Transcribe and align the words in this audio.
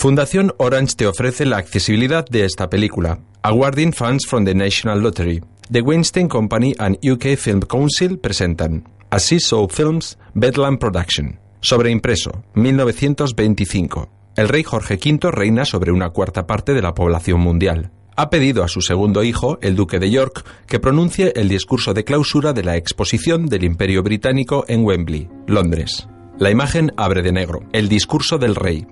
Fundación 0.00 0.54
Orange 0.56 0.94
te 0.96 1.06
ofrece 1.06 1.44
la 1.44 1.58
accesibilidad 1.58 2.24
de 2.24 2.46
esta 2.46 2.70
película. 2.70 3.20
Awarding 3.42 3.92
Funds 3.92 4.26
from 4.26 4.46
the 4.46 4.54
National 4.54 5.02
Lottery. 5.02 5.42
The 5.70 5.82
Weinstein 5.82 6.26
Company 6.26 6.74
and 6.78 6.96
UK 7.06 7.36
Film 7.36 7.60
Council 7.60 8.18
presentan 8.18 8.88
Así 9.10 9.40
So 9.40 9.68
Films 9.68 10.16
Bedlam 10.32 10.78
Production. 10.78 11.38
Sobreimpreso, 11.60 12.42
1925. 12.54 14.08
El 14.36 14.48
rey 14.48 14.62
Jorge 14.62 14.94
V 14.94 15.30
reina 15.30 15.66
sobre 15.66 15.92
una 15.92 16.08
cuarta 16.08 16.46
parte 16.46 16.72
de 16.72 16.80
la 16.80 16.94
población 16.94 17.40
mundial. 17.40 17.90
Ha 18.16 18.30
pedido 18.30 18.64
a 18.64 18.68
su 18.68 18.80
segundo 18.80 19.22
hijo, 19.22 19.58
el 19.60 19.76
duque 19.76 19.98
de 19.98 20.10
York, 20.10 20.46
que 20.66 20.80
pronuncie 20.80 21.34
el 21.36 21.50
discurso 21.50 21.92
de 21.92 22.04
clausura 22.04 22.54
de 22.54 22.64
la 22.64 22.78
exposición 22.78 23.44
del 23.48 23.64
Imperio 23.64 24.02
Británico 24.02 24.64
en 24.66 24.82
Wembley, 24.82 25.28
Londres. 25.46 26.08
La 26.38 26.50
imagen 26.50 26.90
abre 26.96 27.20
de 27.20 27.32
negro. 27.32 27.60
El 27.74 27.90
discurso 27.90 28.38
del 28.38 28.54
rey 28.54 28.86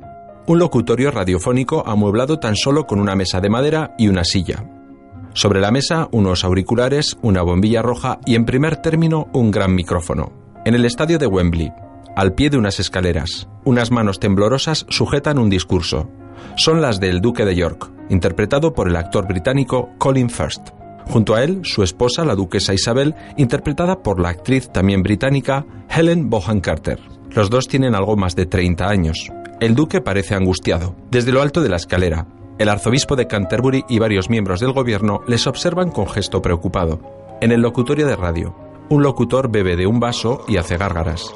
un 0.48 0.58
locutorio 0.58 1.10
radiofónico 1.10 1.86
amueblado 1.86 2.38
tan 2.38 2.56
solo 2.56 2.86
con 2.86 3.00
una 3.00 3.14
mesa 3.14 3.40
de 3.40 3.50
madera 3.50 3.94
y 3.98 4.08
una 4.08 4.24
silla. 4.24 4.64
Sobre 5.34 5.60
la 5.60 5.70
mesa, 5.70 6.08
unos 6.10 6.42
auriculares, 6.42 7.18
una 7.20 7.42
bombilla 7.42 7.82
roja 7.82 8.18
y 8.24 8.34
en 8.34 8.46
primer 8.46 8.76
término 8.76 9.28
un 9.34 9.50
gran 9.50 9.74
micrófono. 9.74 10.32
En 10.64 10.74
el 10.74 10.86
estadio 10.86 11.18
de 11.18 11.26
Wembley, 11.26 11.70
al 12.16 12.32
pie 12.32 12.48
de 12.48 12.56
unas 12.56 12.80
escaleras, 12.80 13.46
unas 13.64 13.90
manos 13.90 14.20
temblorosas 14.20 14.86
sujetan 14.88 15.38
un 15.38 15.50
discurso. 15.50 16.08
Son 16.56 16.80
las 16.80 16.98
del 16.98 17.20
Duque 17.20 17.44
de 17.44 17.54
York, 17.54 17.90
interpretado 18.08 18.72
por 18.72 18.88
el 18.88 18.96
actor 18.96 19.28
británico 19.28 19.90
Colin 19.98 20.30
First. 20.30 20.70
Junto 21.04 21.34
a 21.34 21.44
él, 21.44 21.60
su 21.62 21.82
esposa, 21.82 22.24
la 22.24 22.34
duquesa 22.34 22.72
Isabel, 22.72 23.14
interpretada 23.36 24.02
por 24.02 24.18
la 24.18 24.30
actriz 24.30 24.70
también 24.72 25.02
británica 25.02 25.66
Helen 25.90 26.30
Bohan 26.30 26.60
Carter. 26.60 26.98
Los 27.30 27.50
dos 27.50 27.68
tienen 27.68 27.94
algo 27.94 28.16
más 28.16 28.34
de 28.34 28.46
30 28.46 28.88
años. 28.88 29.30
El 29.60 29.74
duque 29.74 30.00
parece 30.00 30.36
angustiado. 30.36 30.94
Desde 31.10 31.32
lo 31.32 31.42
alto 31.42 31.60
de 31.60 31.68
la 31.68 31.76
escalera, 31.76 32.26
el 32.58 32.68
arzobispo 32.68 33.16
de 33.16 33.26
Canterbury 33.26 33.84
y 33.88 33.98
varios 33.98 34.30
miembros 34.30 34.60
del 34.60 34.72
gobierno 34.72 35.22
les 35.26 35.48
observan 35.48 35.90
con 35.90 36.08
gesto 36.08 36.40
preocupado. 36.40 37.00
En 37.40 37.50
el 37.50 37.60
locutorio 37.60 38.06
de 38.06 38.14
radio, 38.14 38.54
un 38.88 39.02
locutor 39.02 39.50
bebe 39.50 39.74
de 39.74 39.88
un 39.88 39.98
vaso 39.98 40.44
y 40.46 40.58
hace 40.58 40.76
gárgaras. 40.76 41.34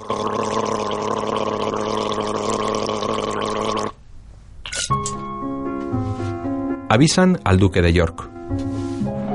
Avisan 6.88 7.40
al 7.42 7.58
duque 7.58 7.82
de 7.82 7.92
York. 7.92 8.30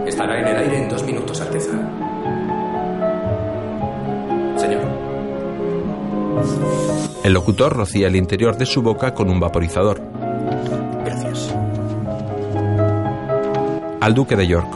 Estará 0.06 0.40
en 0.40 0.48
el 0.48 0.56
aire 0.56 0.84
en 0.84 0.90
dos 0.90 1.04
minutos, 1.04 1.42
Alteza. 1.42 1.74
Señor. 4.56 4.82
El 7.28 7.34
locutor 7.34 7.76
rocía 7.76 8.08
el 8.08 8.16
interior 8.16 8.56
de 8.56 8.66
su 8.66 8.82
boca 8.82 9.14
con 9.14 9.30
un 9.30 9.38
vaporizador. 9.38 10.02
Gracias. 11.04 11.54
Al 14.00 14.14
duque 14.14 14.38
de 14.38 14.48
York. 14.48 14.74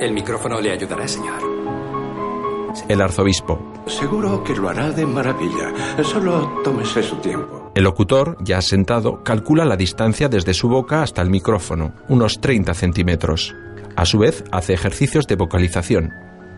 El 0.00 0.12
micrófono 0.12 0.60
le 0.60 0.72
ayudará, 0.72 1.06
señor. 1.06 1.40
El 2.88 3.00
arzobispo. 3.00 3.74
Seguro 3.86 4.42
que 4.42 4.56
lo 4.56 4.68
hará 4.68 4.90
de 4.90 5.06
maravilla. 5.06 5.72
Solo 6.02 6.62
tómese 6.64 7.00
su 7.00 7.14
tiempo. 7.18 7.70
El 7.76 7.84
locutor, 7.84 8.36
ya 8.40 8.60
sentado, 8.60 9.22
calcula 9.22 9.64
la 9.64 9.76
distancia 9.76 10.28
desde 10.28 10.54
su 10.54 10.68
boca 10.68 11.04
hasta 11.04 11.22
el 11.22 11.30
micrófono, 11.30 11.94
unos 12.08 12.40
30 12.40 12.74
centímetros. 12.74 13.54
A 13.94 14.04
su 14.04 14.18
vez, 14.18 14.42
hace 14.50 14.72
ejercicios 14.72 15.28
de 15.28 15.36
vocalización. 15.36 16.10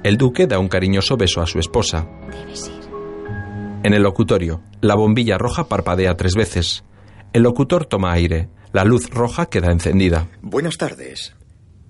El 0.02 0.16
duque 0.16 0.46
da 0.46 0.58
un 0.58 0.68
cariñoso 0.68 1.18
beso 1.18 1.42
a 1.42 1.46
su 1.46 1.58
esposa. 1.58 2.06
En 3.82 3.94
el 3.94 4.02
locutorio, 4.02 4.60
la 4.82 4.94
bombilla 4.94 5.38
roja 5.38 5.66
parpadea 5.66 6.14
tres 6.14 6.34
veces. 6.34 6.84
El 7.32 7.44
locutor 7.44 7.86
toma 7.86 8.12
aire. 8.12 8.50
La 8.72 8.84
luz 8.84 9.08
roja 9.08 9.46
queda 9.46 9.72
encendida. 9.72 10.28
Buenas 10.42 10.76
tardes. 10.76 11.34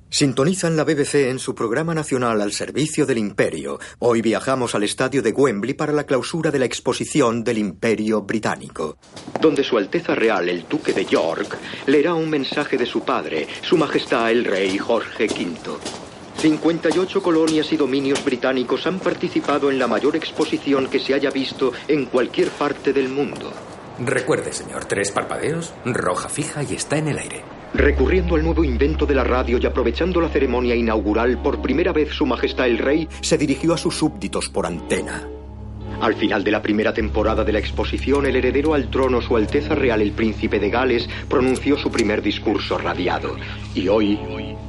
Sintonizan 0.09 0.77
la 0.77 0.85
BBC 0.85 1.31
en 1.31 1.41
su 1.41 1.55
programa 1.55 1.93
nacional 1.93 2.41
al 2.43 2.53
servicio 2.53 3.07
del 3.07 3.19
Imperio. 3.19 3.81
Hoy 3.99 4.23
viajamos 4.23 4.77
al 4.77 4.85
estadio 4.85 5.21
de 5.21 5.33
Wembley 5.33 5.75
para 5.75 5.93
la 5.93 6.05
clausura 6.05 6.53
de 6.53 6.61
la 6.61 6.65
exposición 6.65 7.43
del 7.43 7.59
Imperio 7.59 8.23
Británico, 8.23 8.97
donde 9.41 9.65
Su 9.65 9.77
Alteza 9.77 10.15
Real, 10.15 10.49
el 10.49 10.69
Duque 10.69 10.93
de 10.93 11.05
York, 11.05 11.59
leerá 11.87 12.15
un 12.15 12.31
mensaje 12.31 12.77
de 12.77 12.87
su 12.87 13.01
padre, 13.01 13.49
Su 13.63 13.77
Majestad 13.77 14.31
el 14.31 14.45
Rey 14.45 14.79
Jorge 14.79 15.27
V. 15.27 16.10
58 16.41 17.23
colonias 17.23 17.71
y 17.71 17.77
dominios 17.77 18.25
británicos 18.25 18.87
han 18.87 18.99
participado 18.99 19.71
en 19.71 19.79
la 19.79 19.87
mayor 19.87 20.17
exposición 20.17 20.89
que 20.89 20.99
se 20.99 21.13
haya 21.13 21.31
visto 21.31 21.71
en 21.87 22.07
cualquier 22.07 22.49
parte 22.49 22.95
del 22.95 23.11
mundo. 23.11 23.53
Recuerde, 23.99 24.51
señor, 24.55 24.87
tres 24.87 25.11
parpadeos, 25.11 25.75
roja 25.85 26.31
fija 26.31 26.63
y 26.63 26.75
está 26.75 26.97
en 26.97 27.09
el 27.09 27.19
aire. 27.19 27.45
Recurriendo 27.75 28.37
al 28.37 28.43
nuevo 28.43 28.65
invento 28.65 29.05
de 29.05 29.15
la 29.15 29.23
radio 29.23 29.59
y 29.59 29.67
aprovechando 29.67 30.19
la 30.19 30.31
ceremonia 30.31 30.75
inaugural, 30.75 31.43
por 31.43 31.61
primera 31.61 31.93
vez 31.93 32.09
Su 32.15 32.25
Majestad 32.25 32.69
el 32.69 32.79
Rey 32.79 33.07
se 33.21 33.37
dirigió 33.37 33.75
a 33.75 33.79
sus 33.79 33.99
súbditos 33.99 34.49
por 34.49 34.65
antena. 34.65 35.29
Al 36.01 36.15
final 36.15 36.43
de 36.43 36.53
la 36.53 36.63
primera 36.63 36.95
temporada 36.95 37.45
de 37.45 37.53
la 37.53 37.59
exposición, 37.59 38.25
el 38.25 38.37
heredero 38.37 38.73
al 38.73 38.89
trono, 38.89 39.21
Su 39.21 39.37
Alteza 39.37 39.75
Real, 39.75 40.01
el 40.01 40.13
Príncipe 40.13 40.59
de 40.59 40.71
Gales, 40.71 41.07
pronunció 41.29 41.77
su 41.77 41.91
primer 41.91 42.23
discurso 42.23 42.79
radiado. 42.79 43.37
Y 43.75 43.89
hoy, 43.89 44.19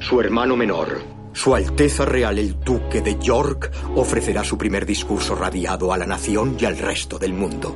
su 0.02 0.20
hermano 0.20 0.58
menor, 0.58 1.21
su 1.34 1.56
Alteza 1.56 2.06
Real 2.06 2.38
el 2.40 2.60
Duque 2.60 3.02
de 3.02 3.18
York 3.20 3.72
ofrecerá 3.96 4.44
su 4.44 4.58
primer 4.58 4.86
discurso 4.86 5.36
radiado 5.36 5.94
a 5.94 5.98
la 5.98 6.06
nación 6.06 6.58
y 6.60 6.66
al 6.66 6.78
resto 6.78 7.18
del 7.18 7.34
mundo. 7.34 7.76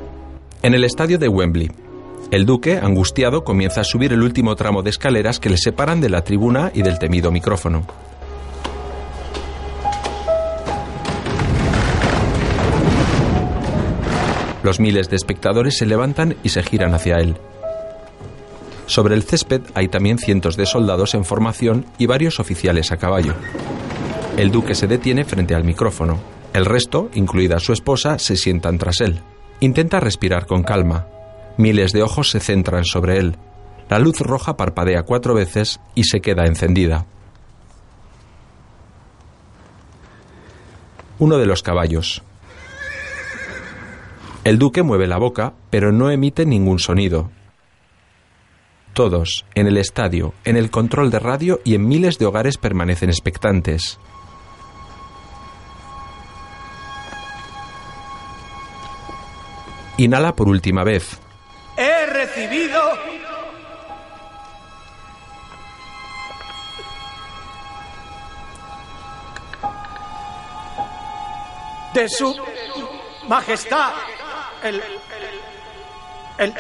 En 0.62 0.74
el 0.74 0.84
estadio 0.84 1.18
de 1.18 1.28
Wembley, 1.28 1.70
el 2.32 2.46
duque, 2.46 2.78
angustiado, 2.78 3.44
comienza 3.44 3.82
a 3.82 3.84
subir 3.84 4.12
el 4.12 4.24
último 4.24 4.56
tramo 4.56 4.82
de 4.82 4.90
escaleras 4.90 5.40
que 5.40 5.50
le 5.50 5.58
separan 5.58 6.02
de 6.02 6.10
la 6.10 6.24
tribuna 6.24 6.72
y 6.74 6.82
del 6.82 6.98
temido 6.98 7.32
micrófono. 7.32 7.86
Los 14.64 14.80
miles 14.80 15.10
de 15.10 15.16
espectadores 15.16 15.78
se 15.78 15.86
levantan 15.86 16.36
y 16.42 16.50
se 16.50 16.64
giran 16.64 16.96
hacia 16.96 17.18
él. 17.18 17.38
Sobre 18.88 19.16
el 19.16 19.24
césped 19.24 19.62
hay 19.74 19.88
también 19.88 20.18
cientos 20.20 20.58
de 20.58 20.66
soldados 20.66 21.16
en 21.16 21.26
formación 21.26 21.86
y 21.98 22.06
varios 22.06 22.40
oficiales 22.40 22.92
a 22.92 22.98
caballo. 22.98 23.34
El 24.38 24.52
duque 24.52 24.76
se 24.76 24.88
detiene 24.88 25.26
frente 25.26 25.56
al 25.56 25.64
micrófono. 25.64 26.20
El 26.54 26.66
resto, 26.66 27.10
incluida 27.14 27.60
su 27.60 27.74
esposa, 27.74 28.20
se 28.20 28.36
sientan 28.36 28.78
tras 28.78 29.02
él. 29.02 29.20
Intenta 29.60 30.00
respirar 30.00 30.46
con 30.46 30.64
calma. 30.64 31.08
Miles 31.58 31.94
de 31.94 32.04
ojos 32.04 32.30
se 32.30 32.40
centran 32.40 32.86
sobre 32.86 33.18
él. 33.18 33.38
La 33.90 34.00
luz 34.00 34.20
roja 34.20 34.58
parpadea 34.58 35.04
cuatro 35.04 35.34
veces 35.34 35.80
y 35.96 36.04
se 36.04 36.20
queda 36.20 36.46
encendida. 36.46 37.06
Uno 41.18 41.38
de 41.38 41.46
los 41.46 41.64
caballos. 41.64 42.24
El 44.44 44.60
duque 44.60 44.84
mueve 44.84 45.08
la 45.08 45.18
boca, 45.18 45.54
pero 45.70 45.92
no 45.92 46.12
emite 46.12 46.46
ningún 46.46 46.80
sonido. 46.80 47.32
Todos, 48.96 49.44
en 49.56 49.68
el 49.68 49.76
estadio, 49.76 50.34
en 50.46 50.56
el 50.56 50.72
control 50.72 51.12
de 51.12 51.20
radio 51.20 51.60
y 51.66 51.76
en 51.76 51.86
miles 51.86 52.18
de 52.18 52.28
hogares 52.28 52.58
permanecen 52.58 53.10
expectantes. 53.10 54.00
Inhala 59.98 60.34
por 60.34 60.48
última 60.48 60.86
vez. 60.86 61.20
He 61.76 62.06
recibido 62.06 62.82
de 71.94 72.08
su 72.08 72.34
majestad 73.28 73.92
el 74.64 74.82
el, 76.38 76.54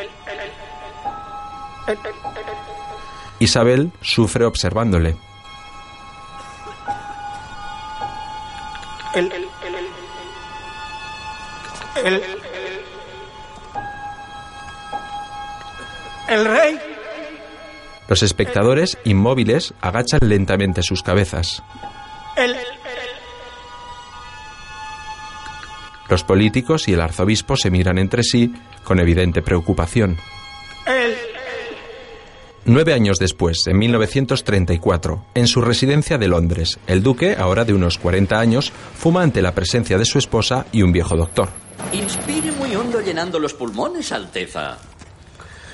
Isabel 3.39 3.91
sufre 4.01 4.45
observándole. 4.45 5.15
el 9.15 9.31
el 12.03 12.21
el 16.27 16.45
rey 16.45 16.79
Los 18.07 18.23
espectadores, 18.23 18.97
inmóviles, 19.05 19.73
agachan 19.81 20.19
lentamente 20.23 20.83
sus 20.83 21.01
cabezas. 21.01 21.63
el 22.35 22.55
Los 26.09 26.23
políticos 26.23 26.87
y 26.87 26.93
el 26.93 27.01
arzobispo 27.01 27.55
se 27.55 27.71
miran 27.71 27.97
entre 27.97 28.23
sí 28.23 28.53
con 28.83 28.99
evidente 28.99 29.41
preocupación. 29.41 30.17
el 30.85 31.34
Nueve 32.67 32.93
años 32.93 33.19
después, 33.19 33.67
en 33.67 33.77
1934, 33.77 35.27
en 35.35 35.45
su 35.45 35.61
residencia 35.61 36.17
de 36.17 36.27
Londres, 36.27 36.79
el 36.87 37.03
duque, 37.03 37.35
ahora 37.37 37.63
de 37.63 37.75
unos 37.75 37.99
40 37.99 38.39
años, 38.39 38.73
fuma 38.97 39.21
ante 39.21 39.43
la 39.43 39.53
presencia 39.53 39.99
de 39.99 40.05
su 40.05 40.17
esposa 40.17 40.65
y 40.71 40.81
un 40.81 40.91
viejo 40.91 41.15
doctor. 41.15 41.49
Inspire 41.93 42.51
muy 42.53 42.75
hondo 42.75 43.01
llenando 43.01 43.37
los 43.37 43.53
pulmones, 43.53 44.11
Alteza. 44.11 44.79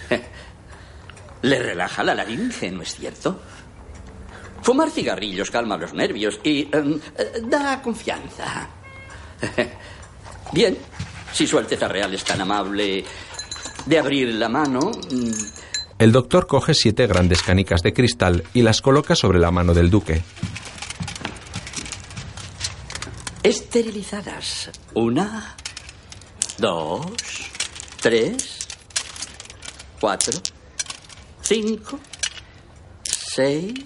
Le 1.43 1.59
relaja 1.59 2.03
la 2.03 2.13
laringe, 2.13 2.69
¿no 2.69 2.81
es 2.81 2.93
cierto? 2.93 3.39
Fumar 4.61 4.89
cigarrillos 4.89 5.49
calma 5.49 5.77
los 5.77 5.93
nervios 5.93 6.41
y 6.43 6.67
em, 6.75 6.99
eh, 7.17 7.41
da 7.43 7.81
confianza. 7.81 8.67
Bien, 10.51 10.77
si 11.31 11.47
Su 11.47 11.57
Alteza 11.57 11.87
Real 11.87 12.13
es 12.13 12.25
tan 12.25 12.41
amable 12.41 13.05
de 13.85 13.97
abrir 13.97 14.35
la 14.35 14.49
mano. 14.49 14.91
El 16.01 16.11
doctor 16.11 16.47
coge 16.47 16.73
siete 16.73 17.05
grandes 17.05 17.43
canicas 17.43 17.83
de 17.83 17.93
cristal 17.93 18.43
y 18.55 18.63
las 18.63 18.81
coloca 18.81 19.15
sobre 19.15 19.37
la 19.37 19.51
mano 19.51 19.75
del 19.75 19.91
duque. 19.91 20.23
Esterilizadas. 23.43 24.71
Una, 24.95 25.55
dos, 26.57 27.05
tres, 28.01 28.67
cuatro, 29.99 30.39
cinco, 31.43 31.99
seis, 33.03 33.85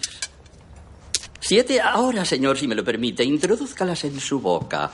siete. 1.42 1.82
Ahora, 1.82 2.24
señor, 2.24 2.58
si 2.58 2.66
me 2.66 2.76
lo 2.76 2.86
permite, 2.86 3.26
introduzcalas 3.26 4.06
en 4.06 4.22
su 4.22 4.40
boca. 4.40 4.90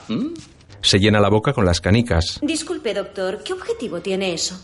Se 0.80 0.98
llena 0.98 1.20
la 1.20 1.30
boca 1.30 1.52
con 1.52 1.64
las 1.64 1.80
canicas. 1.80 2.40
Disculpe, 2.42 2.92
doctor, 2.92 3.44
¿qué 3.44 3.52
objetivo 3.52 4.00
tiene 4.00 4.34
eso? 4.34 4.60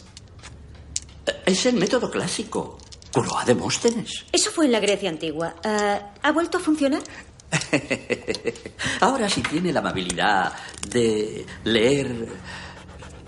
Es 1.47 1.67
el 1.67 1.77
método 1.77 2.11
clásico. 2.11 2.79
Curoa 3.13 3.45
de 3.45 3.55
Móstenes. 3.55 4.25
Eso 4.33 4.51
fue 4.51 4.67
en 4.67 4.73
la 4.73 4.81
Grecia 4.81 5.09
antigua. 5.09 5.55
Ah, 5.65 6.13
¿Ha 6.23 6.33
vuelto 6.33 6.59
a 6.59 6.61
funcionar? 6.61 7.03
Ahora 9.01 9.29
si 9.29 9.43
tiene 9.43 9.73
la 9.73 9.81
amabilidad 9.81 10.53
de 10.91 11.47
leer 11.65 12.29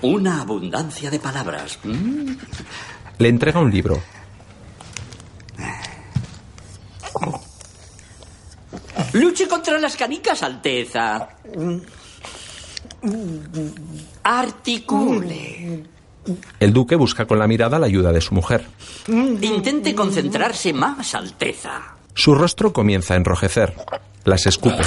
una 0.03 0.43
abundancia 0.43 1.11
de 1.11 1.19
palabras. 1.19 1.79
¿m? 1.85 2.37
Le 3.19 3.29
entrega 3.29 3.61
un 3.61 3.71
libro. 3.71 4.03
Luche 9.13 9.49
contra 9.49 9.79
las 9.79 9.97
canicas, 9.97 10.43
Alteza. 10.43 11.29
Articule. 14.23 15.85
El 16.59 16.73
duque 16.73 16.97
busca 16.97 17.27
con 17.27 17.39
la 17.39 17.47
mirada 17.47 17.79
la 17.79 17.87
ayuda 17.87 18.13
de 18.13 18.21
su 18.21 18.35
mujer. 18.35 18.65
Intente 19.09 19.95
concentrarse 19.95 20.73
más, 20.73 21.15
Alteza. 21.15 21.95
Su 22.15 22.35
rostro 22.35 22.73
comienza 22.73 23.15
a 23.15 23.17
enrojecer. 23.17 23.75
Las 24.25 24.47
escupe. 24.47 24.83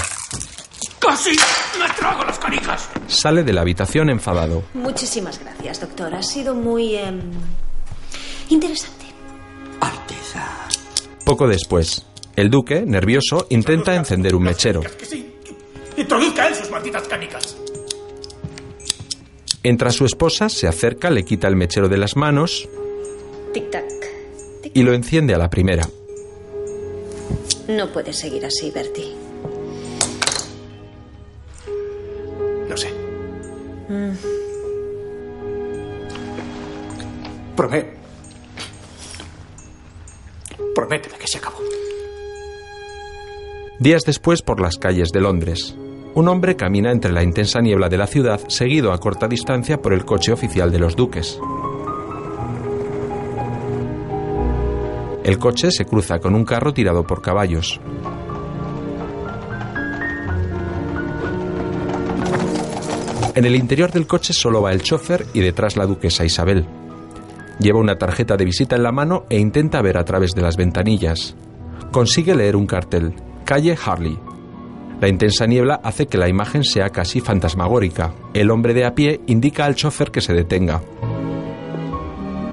¡Casi 0.99 1.31
me 1.31 1.89
trago 1.97 2.23
las 2.23 2.37
canicas! 2.39 2.89
Sale 3.07 3.43
de 3.43 3.53
la 3.53 3.61
habitación 3.61 4.09
enfadado. 4.09 4.63
Muchísimas 4.73 5.39
gracias, 5.39 5.81
doctor. 5.81 6.13
Ha 6.13 6.23
sido 6.23 6.53
muy... 6.55 6.95
em, 6.95 7.21
interesante. 8.49 9.05
Alteza. 9.81 10.47
Poco 11.25 11.47
después, 11.47 12.05
el 12.35 12.49
duque, 12.49 12.83
nervioso, 12.85 13.47
intenta 13.49 13.95
encender 13.95 14.35
un 14.35 14.43
mechero. 14.43 14.81
Que 14.81 15.05
sí. 15.05 15.35
Introduzca 15.97 16.47
él 16.47 16.55
sus 16.55 16.69
malditas 16.71 17.07
canicas. 17.07 17.55
Entra 19.63 19.91
su 19.91 20.05
esposa, 20.05 20.49
se 20.49 20.67
acerca, 20.67 21.09
le 21.09 21.23
quita 21.23 21.47
el 21.47 21.55
mechero 21.55 21.87
de 21.87 21.97
las 21.97 22.15
manos 22.17 22.67
Tic-tac. 23.53 23.85
y 24.73 24.83
lo 24.83 24.93
enciende 24.93 25.33
a 25.33 25.37
la 25.37 25.49
primera. 25.49 25.87
No 27.69 27.87
puede 27.93 28.11
seguir 28.11 28.45
así, 28.45 28.71
Bertie. 28.71 29.15
Lo 32.67 32.75
sé. 32.75 32.89
Mm. 33.87 34.11
Promet. 37.55 37.87
Prométeme 40.75 41.17
que 41.17 41.27
se 41.27 41.37
acabó. 41.37 41.57
Días 43.79 44.03
después, 44.05 44.41
por 44.41 44.59
las 44.59 44.77
calles 44.77 45.09
de 45.13 45.21
Londres, 45.21 45.75
un 46.15 46.27
hombre 46.27 46.55
camina 46.55 46.91
entre 46.91 47.11
la 47.11 47.23
intensa 47.23 47.59
niebla 47.59 47.89
de 47.89 47.97
la 47.97 48.07
ciudad, 48.07 48.39
seguido 48.47 48.93
a 48.93 48.99
corta 48.99 49.27
distancia 49.27 49.81
por 49.81 49.93
el 49.93 50.05
coche 50.05 50.31
oficial 50.31 50.71
de 50.71 50.79
los 50.79 50.95
duques. 50.95 51.39
El 55.23 55.39
coche 55.39 55.71
se 55.71 55.85
cruza 55.85 56.19
con 56.19 56.35
un 56.35 56.43
carro 56.43 56.73
tirado 56.73 57.03
por 57.03 57.21
caballos. 57.21 57.79
En 63.33 63.45
el 63.45 63.55
interior 63.55 63.91
del 63.91 64.05
coche 64.05 64.33
solo 64.33 64.61
va 64.61 64.73
el 64.73 64.83
chofer 64.83 65.25
y 65.33 65.39
detrás 65.39 65.75
la 65.75 65.87
duquesa 65.87 66.23
Isabel. 66.23 66.67
Lleva 67.59 67.79
una 67.79 67.97
tarjeta 67.97 68.37
de 68.37 68.45
visita 68.45 68.75
en 68.75 68.83
la 68.83 68.91
mano 68.91 69.25
e 69.29 69.39
intenta 69.39 69.81
ver 69.81 69.97
a 69.97 70.05
través 70.05 70.35
de 70.35 70.41
las 70.41 70.57
ventanillas. 70.57 71.35
Consigue 71.91 72.35
leer 72.35 72.55
un 72.55 72.67
cartel, 72.67 73.15
calle 73.45 73.75
Harley. 73.83 74.19
La 75.01 75.09
intensa 75.09 75.45
niebla 75.45 75.81
hace 75.83 76.07
que 76.07 76.17
la 76.17 76.29
imagen 76.29 76.63
sea 76.63 76.89
casi 76.89 77.19
fantasmagórica. 77.19 78.13
El 78.33 78.51
hombre 78.51 78.73
de 78.73 78.85
a 78.85 78.95
pie 78.95 79.19
indica 79.27 79.65
al 79.65 79.75
chofer 79.75 80.11
que 80.11 80.21
se 80.21 80.33
detenga. 80.33 80.81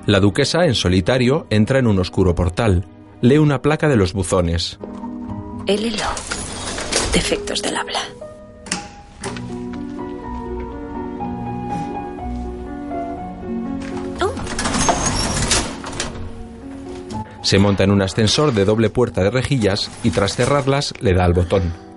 La 0.07 0.19
duquesa, 0.19 0.65
en 0.65 0.75
solitario, 0.75 1.47
entra 1.51 1.79
en 1.79 1.87
un 1.87 1.99
oscuro 2.01 2.35
portal. 2.35 2.85
Lee 3.21 3.39
una 3.39 3.63
placa 3.63 3.87
de 3.89 3.97
los 3.97 4.13
buzones. 4.13 4.79
LLO. 5.67 6.09
Defectos 7.13 7.63
del 7.63 7.77
habla. 7.77 8.01
Oh, 14.23 14.33
Se 17.43 17.59
monta 17.59 17.85
en 17.85 17.91
un 17.91 18.03
ascensor 18.03 18.53
de 18.53 18.65
doble 18.65 18.91
puerta 18.91 19.23
de 19.23 19.31
rejillas 19.31 19.91
y 20.03 20.11
tras 20.11 20.35
cerrarlas 20.35 20.95
le 21.01 21.15
da 21.15 21.25
al 21.25 21.35
botón. 21.35 21.90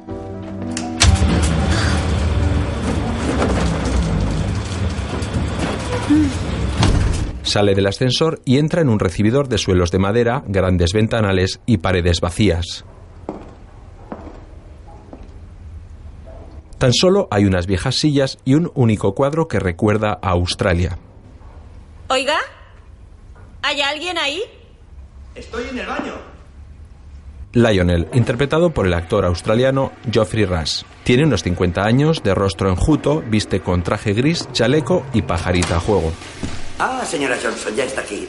Sale 7.54 7.76
del 7.76 7.86
ascensor 7.86 8.42
y 8.46 8.58
entra 8.58 8.82
en 8.82 8.90
un 8.90 8.98
recibidor 8.98 9.48
de 9.48 9.60
suelos 9.60 9.92
de 9.92 10.00
madera, 10.00 10.44
grandes 10.48 10.92
ventanales 10.92 11.60
y 11.68 11.78
paredes 11.78 12.20
vacías. 12.20 12.84
Tan 16.80 16.94
solo 16.94 17.28
hay 17.30 17.46
unas 17.46 17.68
viejas 17.68 17.94
sillas 17.94 18.40
y 18.44 18.56
un 18.56 18.72
único 18.74 19.14
cuadro 19.14 19.48
que 19.48 19.60
recuerda 19.60 20.18
a 20.20 20.32
Australia. 20.32 20.98
Oiga, 22.08 22.40
¿hay 23.62 23.82
alguien 23.82 24.18
ahí? 24.18 24.42
Estoy 25.36 25.66
en 25.70 25.78
el 25.78 25.86
baño. 25.86 26.14
Lionel, 27.52 28.08
interpretado 28.14 28.72
por 28.72 28.88
el 28.88 28.96
actor 28.96 29.26
australiano 29.26 29.92
Geoffrey 30.12 30.46
Rush. 30.46 30.82
Tiene 31.04 31.26
unos 31.26 31.44
50 31.44 31.84
años, 31.84 32.24
de 32.24 32.34
rostro 32.34 32.72
enjuto, 32.72 33.22
viste 33.28 33.60
con 33.60 33.84
traje 33.84 34.14
gris, 34.14 34.52
chaleco 34.54 35.06
y 35.14 35.22
pajarita 35.22 35.76
a 35.76 35.80
juego. 35.80 36.12
Ah, 36.80 37.06
señora 37.06 37.38
Johnson, 37.42 37.76
ya 37.76 37.86
está 37.86 38.02
aquí. 38.02 38.28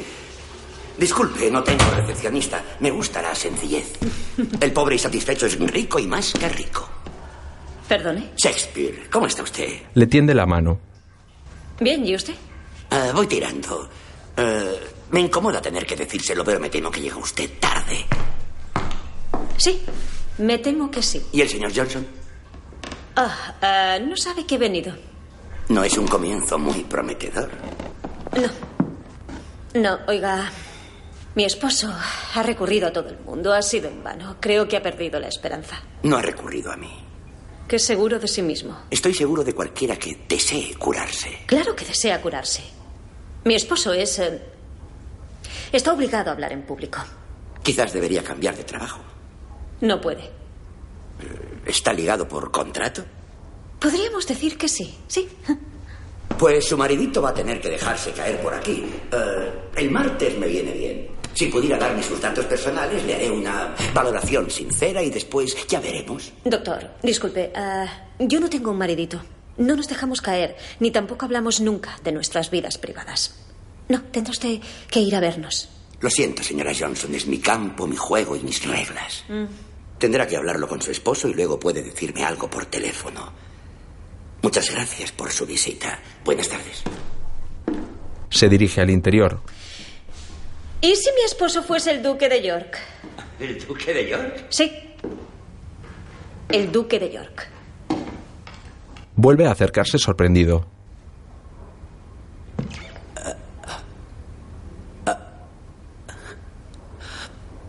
Disculpe, 0.99 1.51
no 1.51 1.63
tengo 1.63 1.85
recepcionista. 1.97 2.63
Me 2.81 2.91
gusta 2.91 3.21
la 3.21 3.35
sencillez. 3.35 3.93
El 4.61 4.73
pobre 4.73 4.95
y 4.97 4.99
satisfecho 4.99 5.47
es 5.47 5.59
rico 5.59 5.99
y 5.99 6.07
más 6.07 6.33
que 6.33 6.49
rico. 6.49 6.89
Perdone. 7.89 8.31
Shakespeare, 8.37 9.09
¿cómo 9.11 9.27
está 9.27 9.43
usted? 9.43 9.83
Le 9.95 10.07
tiende 10.07 10.35
la 10.35 10.47
mano. 10.47 10.79
Bien, 11.81 12.07
¿y 12.07 12.15
usted? 12.15 12.35
Ah, 12.91 13.11
voy 13.15 13.27
tirando. 13.27 13.89
Eh, 14.37 14.81
me 15.11 15.21
incomoda 15.21 15.61
tener 15.61 15.85
que 15.85 15.97
decírselo, 15.97 16.45
pero 16.45 16.61
me 16.61 16.71
temo 16.71 16.91
que 16.91 17.01
llega 17.01 17.17
usted 17.17 17.51
tarde. 17.59 18.07
Sí, 19.57 19.83
me 20.39 20.59
temo 20.59 20.91
que 20.91 21.03
sí. 21.03 21.21
¿Y 21.33 21.41
el 21.41 21.49
señor 21.49 21.73
Johnson? 21.75 22.07
Ah, 23.17 23.55
ah, 23.61 23.99
no 24.01 24.17
sabe 24.17 24.47
que 24.47 24.55
he 24.55 24.59
venido. 24.59 24.95
No 25.69 25.83
es 25.83 25.97
un 25.99 26.07
comienzo 26.07 26.59
muy 26.59 26.85
prometedor. 26.85 27.51
No, 29.75 29.99
oiga, 30.07 30.51
mi 31.35 31.45
esposo 31.45 31.93
ha 32.35 32.43
recurrido 32.43 32.89
a 32.89 32.93
todo 32.93 33.09
el 33.09 33.19
mundo. 33.21 33.53
Ha 33.53 33.63
sido 33.63 33.89
en 33.89 34.03
vano. 34.05 34.37
Creo 34.41 34.69
que 34.69 34.77
ha 34.77 34.83
perdido 34.83 35.19
la 35.19 35.29
esperanza. 35.29 35.81
No 36.03 36.17
ha 36.17 36.23
recurrido 36.23 36.71
a 36.73 36.77
mí. 36.77 36.93
Que 37.67 37.77
es 37.77 37.85
seguro 37.85 38.19
de 38.19 38.29
sí 38.29 38.43
mismo. 38.43 38.77
Estoy 38.91 39.15
seguro 39.15 39.43
de 39.43 39.55
cualquiera 39.55 39.97
que 39.97 40.25
desee 40.29 40.75
curarse. 40.77 41.41
Claro 41.47 41.75
que 41.75 41.85
desea 41.85 42.21
curarse. 42.21 42.63
Mi 43.45 43.55
esposo 43.55 43.93
es... 43.93 44.19
eh, 44.19 44.43
está 45.73 45.93
obligado 45.93 46.31
a 46.31 46.35
hablar 46.35 46.53
en 46.53 46.63
público. 46.63 46.99
Quizás 47.63 47.93
debería 47.93 48.23
cambiar 48.23 48.55
de 48.57 48.65
trabajo. 48.65 49.01
No 49.81 50.01
puede. 50.01 50.31
¿Está 51.67 51.93
ligado 51.93 52.29
por 52.29 52.51
contrato? 52.51 53.05
Podríamos 53.81 54.27
decir 54.27 54.57
que 54.59 54.69
sí, 54.69 54.95
sí. 55.09 55.29
Pues 56.39 56.65
su 56.67 56.77
maridito 56.77 57.23
va 57.23 57.31
a 57.31 57.35
tener 57.35 57.61
que 57.61 57.71
dejarse 57.71 58.13
caer 58.13 58.41
por 58.41 58.55
aquí. 58.55 58.85
Eh, 59.13 59.53
el 59.77 59.91
martes 59.91 60.37
me 60.39 60.47
viene 60.47 60.73
bien. 60.73 61.09
Si 61.35 61.47
pudiera 61.47 61.77
darme 61.77 62.03
sus 62.03 62.21
datos 62.21 62.45
personales, 62.47 63.05
le 63.05 63.15
haré 63.15 63.31
una 63.31 63.75
valoración 63.93 64.49
sincera 64.51 65.03
y 65.03 65.11
después 65.11 65.67
ya 65.67 65.81
veremos. 65.81 66.33
Doctor, 66.45 66.91
disculpe, 67.03 67.53
ah, 67.57 67.87
yo 68.21 68.39
no 68.39 68.49
tengo 68.49 68.71
un 68.71 68.79
maridito. 68.79 69.21
No 69.57 69.75
nos 69.77 69.89
dejamos 69.89 70.21
caer, 70.21 70.57
ni 70.81 70.91
tampoco 70.91 71.25
hablamos 71.25 71.61
nunca 71.61 71.99
de 72.05 72.13
nuestras 72.13 72.51
vidas 72.51 72.79
privadas. 72.79 73.35
No, 73.89 74.03
tendrá 74.03 74.31
usted 74.31 74.61
que 74.91 75.01
ir 75.01 75.15
a 75.15 75.21
vernos. 75.21 75.69
Lo 76.01 76.11
siento, 76.11 76.43
señora 76.43 76.73
Johnson, 76.79 77.15
es 77.15 77.27
mi 77.27 77.39
campo, 77.39 77.87
mi 77.87 77.97
juego 77.97 78.37
y 78.37 78.41
mis 78.41 78.65
reglas. 78.65 79.25
Tendrá 79.99 80.27
que 80.27 80.37
hablarlo 80.37 80.69
con 80.69 80.83
su 80.83 80.91
esposo 80.91 81.29
y 81.29 81.35
luego 81.35 81.59
puede 81.59 81.83
decirme 81.83 82.25
algo 82.25 82.49
por 82.49 82.67
teléfono. 82.67 83.33
Muchas 84.45 84.71
gracias 84.71 85.11
por 85.11 85.33
su 85.33 85.47
visita. 85.47 85.99
Buenas 86.23 86.51
tardes. 86.51 86.83
Se 88.29 88.47
dirige 88.47 88.83
al 88.83 88.91
interior. 88.91 89.41
¿Y 90.83 90.95
si 90.97 91.11
mi 91.13 91.23
esposo 91.25 91.63
fuese 91.63 91.93
el 91.93 92.03
duque 92.03 92.29
de 92.29 92.43
York? 92.43 92.79
¿El 93.41 93.59
duque 93.67 93.95
de 93.95 94.07
York? 94.07 94.45
Sí. 94.51 94.71
El 96.51 96.71
duque 96.71 96.99
de 96.99 97.11
York. 97.11 97.49
Vuelve 99.17 99.47
a 99.47 99.53
acercarse 99.53 99.97
sorprendido. 99.97 100.67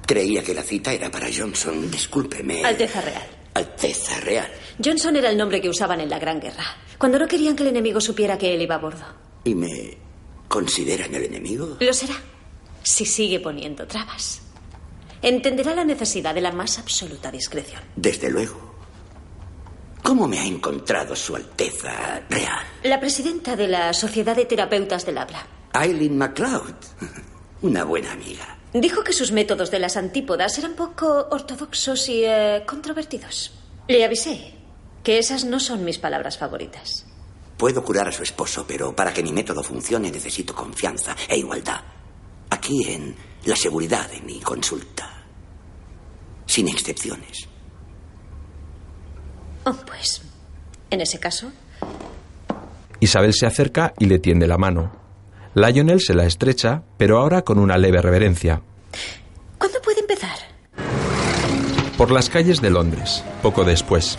Creía 0.06 0.44
que 0.44 0.54
la 0.54 0.62
cita 0.62 0.92
era 0.92 1.10
para 1.10 1.28
Johnson. 1.34 1.90
Discúlpeme. 1.90 2.66
Alteza 2.66 3.00
Real. 3.00 3.28
Alteza 3.54 4.20
Real. 4.20 4.52
Johnson 4.84 5.16
era 5.16 5.30
el 5.30 5.38
nombre 5.38 5.62
que 5.62 5.70
usaban 5.70 6.02
en 6.02 6.10
la 6.10 6.20
Gran 6.20 6.40
Guerra, 6.40 6.66
cuando 6.98 7.18
no 7.18 7.28
querían 7.28 7.56
que 7.56 7.64
el 7.64 7.70
enemigo 7.70 8.02
supiera 8.02 8.38
que 8.38 8.54
él 8.54 8.62
iba 8.62 8.76
a 8.76 8.80
bordo. 8.80 9.06
¿Y 9.44 9.56
me 9.56 9.98
consideran 10.48 11.14
el 11.16 11.24
enemigo? 11.24 11.78
Lo 11.80 11.94
será, 11.94 12.16
si 12.84 13.06
sigue 13.06 13.40
poniendo 13.40 13.88
trabas. 13.88 14.42
Entenderá 15.22 15.74
la 15.74 15.86
necesidad 15.86 16.36
de 16.36 16.42
la 16.42 16.52
más 16.52 16.78
absoluta 16.78 17.32
discreción. 17.32 17.82
Desde 17.96 18.30
luego. 18.30 18.76
¿Cómo 20.04 20.28
me 20.28 20.40
ha 20.40 20.46
encontrado 20.46 21.16
Su 21.16 21.36
Alteza 21.36 22.22
Real? 22.30 22.64
La 22.84 23.00
presidenta 23.00 23.56
de 23.56 23.68
la 23.68 23.94
Sociedad 23.94 24.36
de 24.36 24.46
Terapeutas 24.46 25.06
del 25.06 25.18
Habla. 25.18 25.48
Eileen 25.74 26.18
MacLeod. 26.18 26.76
Una 27.62 27.86
buena 27.86 28.12
amiga. 28.12 28.58
Dijo 28.74 29.04
que 29.04 29.14
sus 29.14 29.32
métodos 29.32 29.72
de 29.72 29.80
las 29.80 29.96
antípodas 29.98 30.58
eran 30.60 30.76
poco 30.76 31.28
ortodoxos 31.32 32.10
y 32.10 32.24
eh, 32.26 32.64
controvertidos. 32.68 33.52
Le 33.88 34.04
avisé 34.04 34.54
que 35.06 35.20
esas 35.20 35.46
no 35.46 35.60
son 35.60 35.86
mis 35.86 36.00
palabras 36.00 36.38
favoritas. 36.38 37.06
Puedo 37.58 37.84
curar 37.84 38.08
a 38.08 38.12
su 38.12 38.24
esposo, 38.24 38.66
pero 38.68 38.94
para 38.96 39.14
que 39.14 39.22
mi 39.22 39.32
método 39.32 39.64
funcione 39.64 40.12
necesito 40.12 40.56
confianza 40.56 41.16
e 41.30 41.38
igualdad. 41.38 41.80
Aquí 42.50 42.84
en 42.92 43.16
la 43.46 43.56
seguridad 43.56 44.10
de 44.10 44.20
mi 44.22 44.40
consulta. 44.42 45.24
Sin 46.48 46.68
excepciones. 46.68 47.48
Oh, 49.64 49.74
pues, 49.86 50.24
en 50.90 51.02
ese 51.02 51.20
caso, 51.20 51.52
Isabel 53.00 53.34
se 53.34 53.46
acerca 53.46 53.94
y 54.00 54.06
le 54.06 54.18
tiende 54.18 54.48
la 54.48 54.58
mano. 54.58 54.92
Lionel 55.54 56.02
se 56.02 56.16
la 56.16 56.26
estrecha, 56.26 56.82
pero 56.98 57.20
ahora 57.20 57.44
con 57.44 57.60
una 57.60 57.78
leve 57.78 58.02
reverencia. 58.02 58.64
¿cuándo 59.60 59.80
puede 59.82 60.00
empezar? 60.00 60.38
Por 61.96 62.10
las 62.12 62.30
calles 62.30 62.60
de 62.60 62.72
Londres, 62.72 63.24
poco 63.44 63.64
después. 63.64 64.18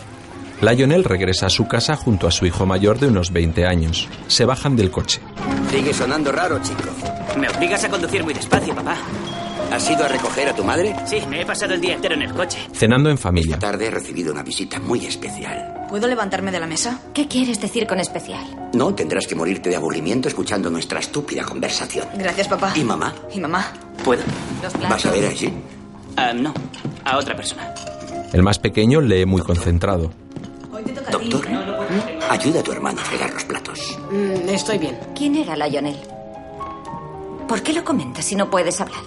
Lionel 0.60 1.04
regresa 1.04 1.46
a 1.46 1.50
su 1.50 1.68
casa 1.68 1.96
junto 1.96 2.26
a 2.26 2.30
su 2.30 2.46
hijo 2.46 2.64
mayor 2.66 2.98
de 2.98 3.08
unos 3.08 3.32
20 3.32 3.66
años. 3.66 4.08
Se 4.26 4.44
bajan 4.44 4.74
del 4.76 4.90
coche. 4.90 5.20
Sigue 5.70 5.92
sonando 5.92 6.32
raro, 6.32 6.58
chico. 6.62 6.84
Me 7.38 7.48
obligas 7.48 7.84
a 7.84 7.90
conducir 7.90 8.24
muy 8.24 8.32
despacio, 8.32 8.74
papá. 8.74 8.96
¿Has 9.70 9.90
ido 9.90 10.04
a 10.04 10.08
recoger 10.08 10.48
a 10.48 10.54
tu 10.54 10.64
madre? 10.64 10.94
Sí, 11.06 11.18
me 11.28 11.42
he 11.42 11.46
pasado 11.46 11.74
el 11.74 11.80
día 11.80 11.94
entero 11.94 12.14
en 12.14 12.22
el 12.22 12.32
coche. 12.32 12.58
Cenando 12.72 13.10
en 13.10 13.18
familia. 13.18 13.56
Esta 13.56 13.70
tarde 13.72 13.86
he 13.86 13.90
recibido 13.90 14.32
una 14.32 14.42
visita 14.42 14.78
muy 14.78 15.04
especial. 15.04 15.86
¿Puedo 15.88 16.06
levantarme 16.06 16.50
de 16.50 16.60
la 16.60 16.66
mesa? 16.66 17.00
¿Qué 17.12 17.28
quieres 17.28 17.60
decir 17.60 17.86
con 17.86 18.00
especial? 18.00 18.70
No, 18.72 18.94
tendrás 18.94 19.26
que 19.26 19.34
morirte 19.34 19.68
de 19.68 19.76
aburrimiento 19.76 20.28
escuchando 20.28 20.70
nuestra 20.70 21.00
estúpida 21.00 21.44
conversación. 21.44 22.06
Gracias, 22.16 22.48
papá. 22.48 22.72
¿Y 22.74 22.82
mamá? 22.84 23.14
¿Y 23.34 23.40
mamá? 23.40 23.72
¿Puedo? 24.04 24.22
¿Vas 24.88 25.04
a 25.04 25.10
ver 25.10 25.26
allí? 25.26 25.52
Ah, 26.16 26.32
no, 26.32 26.54
a 27.04 27.18
otra 27.18 27.36
persona. 27.36 27.74
El 28.32 28.42
más 28.42 28.58
pequeño 28.58 29.00
lee 29.00 29.26
muy 29.26 29.42
concentrado. 29.42 30.12
Doctor, 31.10 31.46
ayuda 32.28 32.60
a 32.60 32.62
tu 32.62 32.72
hermano 32.72 33.00
a 33.00 33.04
fregar 33.04 33.32
los 33.32 33.44
platos. 33.44 33.98
Mm, 34.10 34.48
estoy 34.50 34.78
bien. 34.78 34.98
¿Quién 35.14 35.36
era 35.36 35.56
Lionel? 35.56 35.96
¿Por 37.48 37.62
qué 37.62 37.72
lo 37.72 37.84
comentas 37.84 38.24
si 38.24 38.34
no 38.34 38.50
puedes 38.50 38.80
hablar? 38.80 39.00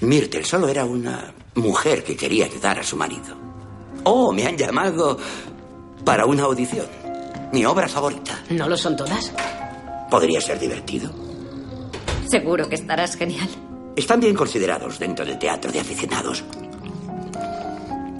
Myrtle 0.00 0.44
solo 0.44 0.68
era 0.68 0.84
una 0.84 1.32
mujer 1.56 2.04
que 2.04 2.16
quería 2.16 2.44
ayudar 2.44 2.78
a 2.78 2.82
su 2.84 2.96
marido. 2.96 3.34
Oh, 4.04 4.32
me 4.32 4.46
han 4.46 4.56
llamado 4.56 5.18
para 6.04 6.26
una 6.26 6.44
audición. 6.44 6.86
Mi 7.52 7.64
obra 7.64 7.88
favorita. 7.88 8.38
¿No 8.50 8.68
lo 8.68 8.76
son 8.76 8.96
todas? 8.96 9.32
Podría 10.10 10.40
ser 10.40 10.58
divertido. 10.60 11.10
Seguro 12.28 12.68
que 12.68 12.74
estarás 12.76 13.16
genial. 13.16 13.48
Están 13.96 14.20
bien 14.20 14.34
considerados 14.34 14.98
dentro 14.98 15.24
del 15.24 15.38
teatro 15.38 15.72
de 15.72 15.80
aficionados. 15.80 16.44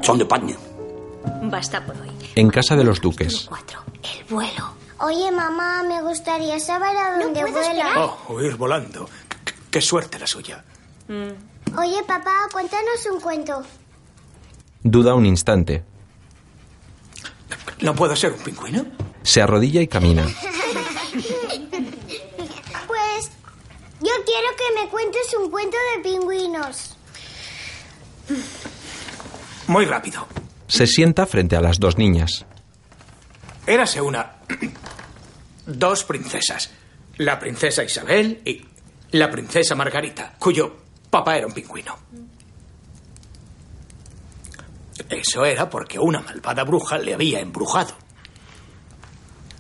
Son 0.03 0.19
de 0.19 0.25
paño. 0.25 0.57
Basta 1.43 1.85
por 1.85 1.97
hoy. 1.97 2.11
En 2.35 2.51
casa 2.51 2.77
de 2.77 2.85
los 2.85 3.01
duques. 3.01 3.49
El 4.03 4.25
vuelo. 4.29 4.75
Oye, 5.01 5.31
mamá, 5.31 5.83
me 5.83 6.01
gustaría 6.03 6.59
saber 6.61 6.97
a 6.97 7.19
dónde 7.19 7.45
vuela. 7.45 7.93
Oh, 7.99 8.33
huir 8.35 8.57
volando. 8.57 9.09
Qué, 9.45 9.53
qué 9.71 9.81
suerte 9.81 10.19
la 10.19 10.27
suya. 10.27 10.65
Oye, 11.09 12.03
papá, 12.07 12.33
cuéntanos 12.53 13.07
un 13.13 13.21
cuento. 13.21 13.63
Duda 14.83 15.15
un 15.15 15.27
instante. 15.27 15.85
¿No 17.81 17.95
puedo 17.95 18.15
ser 18.17 18.33
un 18.33 18.39
pingüino? 18.41 18.87
Se 19.23 19.43
arrodilla 19.43 19.81
y 19.81 19.89
camina. 19.89 20.27
Pues 22.87 23.31
yo 24.01 24.13
quiero 24.27 24.49
que 24.57 24.83
me 24.83 24.89
cuentes 24.91 25.35
un 25.41 25.51
cuento 25.51 25.77
de 25.97 26.03
pingüinos. 26.03 26.97
Muy 29.69 29.85
rápido. 29.87 30.27
Se 30.75 30.89
sienta 30.89 31.25
frente 31.25 31.55
a 31.55 31.61
las 31.61 31.79
dos 31.79 31.99
niñas. 31.99 32.45
Érase 33.65 34.01
una. 34.01 34.39
Dos 35.67 36.03
princesas. 36.03 36.69
La 37.19 37.39
princesa 37.39 37.85
Isabel 37.85 38.43
y 38.45 38.61
la 39.13 39.31
princesa 39.31 39.77
Margarita, 39.77 40.35
cuyo 40.37 40.77
papá 41.09 41.37
era 41.37 41.47
un 41.47 41.53
pingüino. 41.53 41.97
Eso 45.09 45.45
era 45.45 45.71
porque 45.71 46.01
una 46.01 46.23
malvada 46.23 46.65
bruja 46.65 46.99
le 46.99 47.15
había 47.15 47.39
embrujado. 47.39 47.95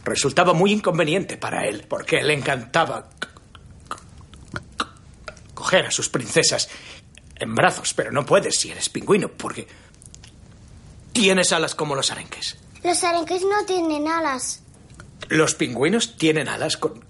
Resultaba 0.05 0.53
muy 0.53 0.73
inconveniente 0.73 1.37
para 1.37 1.65
él, 1.69 1.87
porque 1.89 2.25
le 2.25 2.35
encantaba 2.35 3.09
coger 5.55 5.87
a 5.87 5.93
sus 5.93 6.09
princesas 6.09 6.69
en 7.37 7.55
brazos, 7.55 7.95
pero 7.95 8.11
no 8.11 8.27
puedes 8.27 8.59
si 8.59 8.73
eres 8.73 8.89
pingüino, 8.89 9.29
porque 9.29 9.69
tienes 11.15 11.53
alas 11.53 11.75
como 11.75 11.95
los 11.95 12.11
arenques. 12.11 12.59
Los 12.83 13.03
arenques 13.03 13.43
no 13.43 13.65
tienen 13.65 14.07
alas. 14.07 14.63
Los 15.31 15.55
pingüinos 15.55 16.19
tienen 16.19 16.49
alas 16.49 16.77
con 16.77 17.03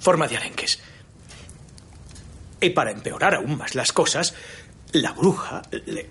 forma 0.00 0.26
de 0.26 0.38
arenques. 0.38 0.80
Y 2.60 2.70
para 2.70 2.90
empeorar 2.90 3.36
aún 3.36 3.56
más 3.56 3.76
las 3.76 3.92
cosas, 3.92 4.34
la 4.92 5.12
bruja 5.12 5.62
le 5.70 6.10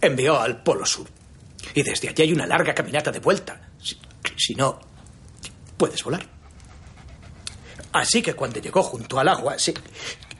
envió 0.00 0.40
al 0.40 0.62
Polo 0.62 0.84
Sur. 0.84 1.06
Y 1.74 1.82
desde 1.82 2.08
allí 2.08 2.22
hay 2.22 2.32
una 2.32 2.46
larga 2.46 2.74
caminata 2.74 3.12
de 3.12 3.20
vuelta. 3.20 3.68
Si, 3.80 3.96
si 4.36 4.54
no, 4.54 4.80
puedes 5.76 6.02
volar. 6.02 6.26
Así 7.92 8.22
que 8.22 8.34
cuando 8.34 8.58
llegó 8.60 8.82
junto 8.82 9.18
al 9.18 9.28
agua, 9.28 9.58
se, 9.58 9.74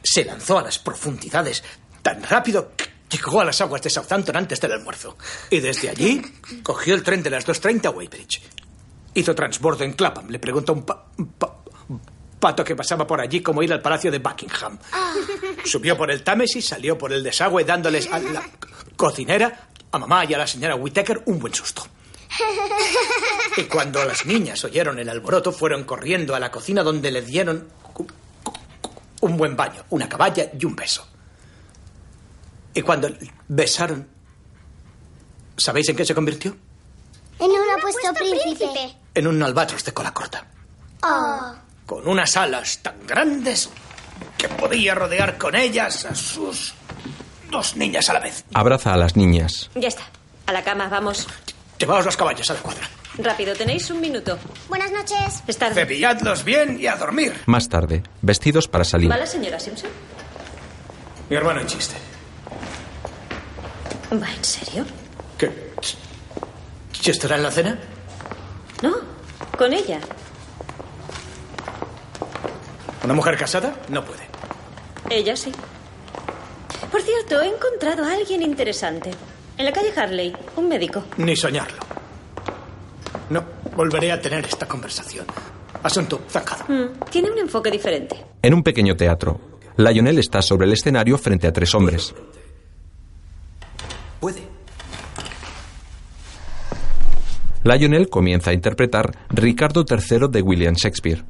se 0.02 0.24
lanzó 0.24 0.58
a 0.58 0.62
las 0.62 0.78
profundidades 0.78 1.62
tan 2.02 2.22
rápido 2.22 2.72
que 2.76 2.89
llegó 3.10 3.40
a 3.40 3.44
las 3.44 3.60
aguas 3.60 3.82
de 3.82 3.90
Southampton 3.90 4.36
antes 4.36 4.60
del 4.60 4.72
almuerzo. 4.72 5.16
Y 5.50 5.60
desde 5.60 5.88
allí 5.90 6.22
cogió 6.62 6.94
el 6.94 7.02
tren 7.02 7.22
de 7.22 7.30
las 7.30 7.46
2.30 7.46 7.86
a 7.86 7.90
Weybridge. 7.90 8.40
Hizo 9.14 9.34
transbordo 9.34 9.84
en 9.84 9.92
Clapham. 9.94 10.28
Le 10.28 10.38
preguntó 10.38 10.72
a 10.72 10.74
un, 10.76 10.82
pa- 10.84 11.06
un 11.18 11.26
pa- 11.32 11.56
un 11.88 12.00
pato 12.38 12.64
que 12.64 12.76
pasaba 12.76 13.06
por 13.06 13.20
allí 13.20 13.42
cómo 13.42 13.62
ir 13.62 13.72
al 13.72 13.82
palacio 13.82 14.10
de 14.10 14.18
Buckingham. 14.18 14.78
Subió 15.64 15.96
por 15.96 16.10
el 16.10 16.22
Támesis, 16.22 16.66
salió 16.68 16.96
por 16.96 17.12
el 17.12 17.22
desagüe 17.22 17.64
dándoles 17.64 18.10
a 18.10 18.18
la 18.18 18.42
cocinera, 18.96 19.68
a 19.92 19.98
mamá 19.98 20.24
y 20.24 20.34
a 20.34 20.38
la 20.38 20.46
señora 20.46 20.76
Whittaker 20.76 21.22
un 21.26 21.38
buen 21.38 21.52
susto. 21.54 21.86
Y 23.56 23.64
cuando 23.64 24.04
las 24.04 24.24
niñas 24.24 24.64
oyeron 24.64 24.98
el 25.00 25.08
alboroto, 25.08 25.50
fueron 25.52 25.82
corriendo 25.84 26.34
a 26.34 26.40
la 26.40 26.50
cocina 26.50 26.82
donde 26.82 27.10
le 27.10 27.22
dieron 27.22 27.68
un 29.20 29.36
buen 29.36 29.56
baño, 29.56 29.84
una 29.90 30.08
caballa 30.08 30.50
y 30.58 30.64
un 30.64 30.76
beso. 30.76 31.06
Y 32.74 32.82
cuando 32.82 33.08
besaron, 33.48 34.06
¿sabéis 35.56 35.88
en 35.88 35.96
qué 35.96 36.04
se 36.04 36.14
convirtió? 36.14 36.56
En 37.38 37.50
un 37.50 37.70
apuesto 37.78 38.12
príncipe. 38.14 38.96
En 39.14 39.26
un 39.26 39.42
albatros 39.42 39.84
de 39.84 39.92
cola 39.92 40.12
corta, 40.12 40.46
Oh. 41.02 41.52
con 41.86 42.06
unas 42.06 42.36
alas 42.36 42.78
tan 42.82 43.06
grandes 43.06 43.70
que 44.36 44.48
podía 44.48 44.94
rodear 44.94 45.38
con 45.38 45.56
ellas 45.56 46.04
a 46.04 46.14
sus 46.14 46.74
dos 47.50 47.76
niñas 47.76 48.08
a 48.10 48.14
la 48.14 48.20
vez. 48.20 48.44
Abraza 48.54 48.92
a 48.92 48.96
las 48.96 49.16
niñas. 49.16 49.70
Ya 49.74 49.88
está. 49.88 50.02
A 50.46 50.52
la 50.52 50.62
cama, 50.62 50.88
vamos. 50.88 51.26
Llevaos 51.78 52.04
los 52.04 52.16
caballos 52.16 52.48
a 52.50 52.54
la 52.54 52.60
cuadra. 52.60 52.88
Rápido, 53.18 53.54
tenéis 53.54 53.90
un 53.90 54.00
minuto. 54.00 54.38
Buenas 54.68 54.92
noches. 54.92 55.42
Es 55.46 55.56
tarde. 55.58 55.74
Cepilladlos 55.74 56.44
bien 56.44 56.78
y 56.78 56.86
a 56.86 56.96
dormir. 56.96 57.34
Más 57.46 57.68
tarde, 57.68 58.02
vestidos 58.22 58.68
para 58.68 58.84
salir. 58.84 59.10
¿Va 59.10 59.16
la 59.16 59.26
señora 59.26 59.58
Simpson? 59.58 59.90
Mi 61.28 61.36
hermano 61.36 61.60
en 61.62 61.66
chiste. 61.66 61.96
¿Va 64.12 64.32
en 64.32 64.44
serio? 64.44 64.84
¿Qué? 65.38 65.50
¿Estará 67.10 67.36
en 67.36 67.42
la 67.42 67.50
cena? 67.50 67.78
No, 68.82 68.92
con 69.58 69.72
ella. 69.72 69.98
¿Una 73.04 73.14
mujer 73.14 73.36
casada? 73.36 73.74
No 73.88 74.04
puede. 74.04 74.22
Ella 75.08 75.34
sí. 75.36 75.50
Por 76.90 77.02
cierto, 77.02 77.40
he 77.40 77.48
encontrado 77.48 78.04
a 78.04 78.12
alguien 78.12 78.42
interesante. 78.42 79.10
En 79.58 79.64
la 79.64 79.72
calle 79.72 79.92
Harley, 79.96 80.36
un 80.56 80.68
médico. 80.68 81.04
Ni 81.16 81.34
soñarlo. 81.34 81.78
No, 83.28 83.44
volveré 83.76 84.12
a 84.12 84.20
tener 84.20 84.44
esta 84.44 84.66
conversación. 84.66 85.26
Asunto 85.82 86.20
zancado. 86.28 86.64
Mm, 86.68 87.10
tiene 87.10 87.30
un 87.30 87.38
enfoque 87.38 87.70
diferente. 87.70 88.24
En 88.42 88.54
un 88.54 88.62
pequeño 88.62 88.96
teatro, 88.96 89.40
Lionel 89.76 90.18
está 90.18 90.42
sobre 90.42 90.66
el 90.66 90.72
escenario 90.74 91.16
frente 91.18 91.46
a 91.46 91.52
tres 91.52 91.74
hombres. 91.74 92.14
Puede. 94.20 94.42
Lionel 97.64 98.08
comienza 98.08 98.50
a 98.50 98.54
interpretar 98.54 99.26
Ricardo 99.30 99.84
III 99.88 100.28
de 100.30 100.42
William 100.42 100.74
Shakespeare. 100.74 101.24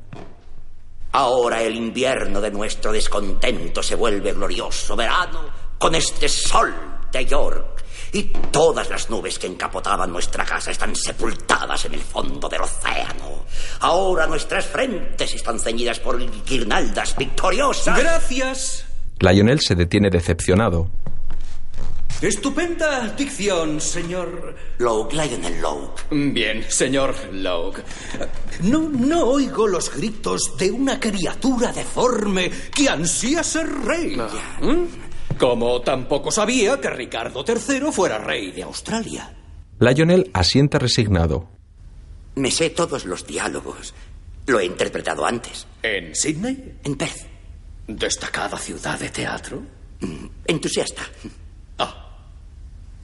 Ahora 1.12 1.62
el 1.62 1.74
invierno 1.74 2.40
de 2.40 2.50
nuestro 2.52 2.92
descontento 2.92 3.82
se 3.82 3.96
vuelve 3.96 4.32
glorioso 4.32 4.94
verano 4.94 5.40
con 5.76 5.94
este 5.94 6.28
sol 6.28 6.72
de 7.10 7.24
York. 7.24 7.84
Y 8.12 8.24
todas 8.24 8.90
las 8.90 9.08
nubes 9.08 9.38
que 9.38 9.46
encapotaban 9.46 10.10
nuestra 10.10 10.44
casa 10.44 10.70
están 10.70 10.94
sepultadas 10.96 11.84
en 11.84 11.94
el 11.94 12.00
fondo 12.00 12.48
del 12.48 12.62
océano. 12.62 13.44
Ahora 13.80 14.26
nuestras 14.26 14.66
frentes 14.66 15.34
están 15.34 15.58
ceñidas 15.58 16.00
por 16.00 16.18
guirnaldas 16.44 17.16
victoriosas. 17.16 17.98
Gracias. 17.98 18.86
Lionel 19.20 19.60
se 19.60 19.74
detiene 19.74 20.10
decepcionado. 20.10 20.90
Estupenda 22.22 23.08
dicción, 23.16 23.80
señor. 23.80 24.54
Loke, 24.76 25.14
Lionel 25.14 25.58
Loke. 25.62 26.02
Bien, 26.10 26.62
señor 26.68 27.14
Loke. 27.32 27.82
No, 28.62 28.90
no 28.90 29.24
oigo 29.24 29.66
los 29.66 29.90
gritos 29.94 30.54
de 30.58 30.70
una 30.70 31.00
criatura 31.00 31.72
deforme 31.72 32.50
que 32.74 32.90
ansía 32.90 33.42
ser 33.42 33.66
rey. 33.84 34.16
¿Mm? 34.60 35.38
Como 35.38 35.80
tampoco 35.80 36.30
sabía 36.30 36.78
que 36.78 36.90
Ricardo 36.90 37.42
III 37.42 37.90
fuera 37.90 38.18
rey 38.18 38.52
de 38.52 38.64
Australia. 38.64 39.34
Lionel 39.78 40.30
asiente 40.34 40.78
resignado. 40.78 41.48
Me 42.34 42.50
sé 42.50 42.68
todos 42.68 43.06
los 43.06 43.26
diálogos. 43.26 43.94
Lo 44.46 44.60
he 44.60 44.66
interpretado 44.66 45.24
antes. 45.24 45.66
¿En 45.82 46.14
Sydney? 46.14 46.74
En 46.84 46.96
Perth. 46.96 47.26
Destacada 47.86 48.58
ciudad 48.58 48.98
de 48.98 49.08
teatro. 49.08 49.62
Mm, 50.00 50.26
entusiasta. 50.46 51.02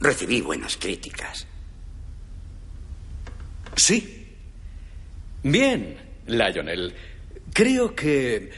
Recibí 0.01 0.41
buenas 0.43 0.77
críticas. 0.77 1.47
Sí. 3.77 4.35
Bien, 5.43 5.97
Lionel. 6.27 6.95
Creo 7.53 7.95
que 7.95 8.51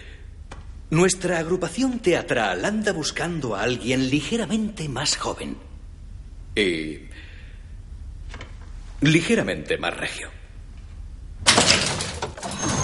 nuestra 0.90 1.38
agrupación 1.38 2.00
teatral 2.00 2.64
anda 2.64 2.92
buscando 2.92 3.54
a 3.54 3.62
alguien 3.62 4.10
ligeramente 4.10 4.88
más 4.88 5.16
joven. 5.16 5.56
Y 6.56 7.00
ligeramente 9.00 9.78
más 9.78 9.96
regio. 9.96 10.28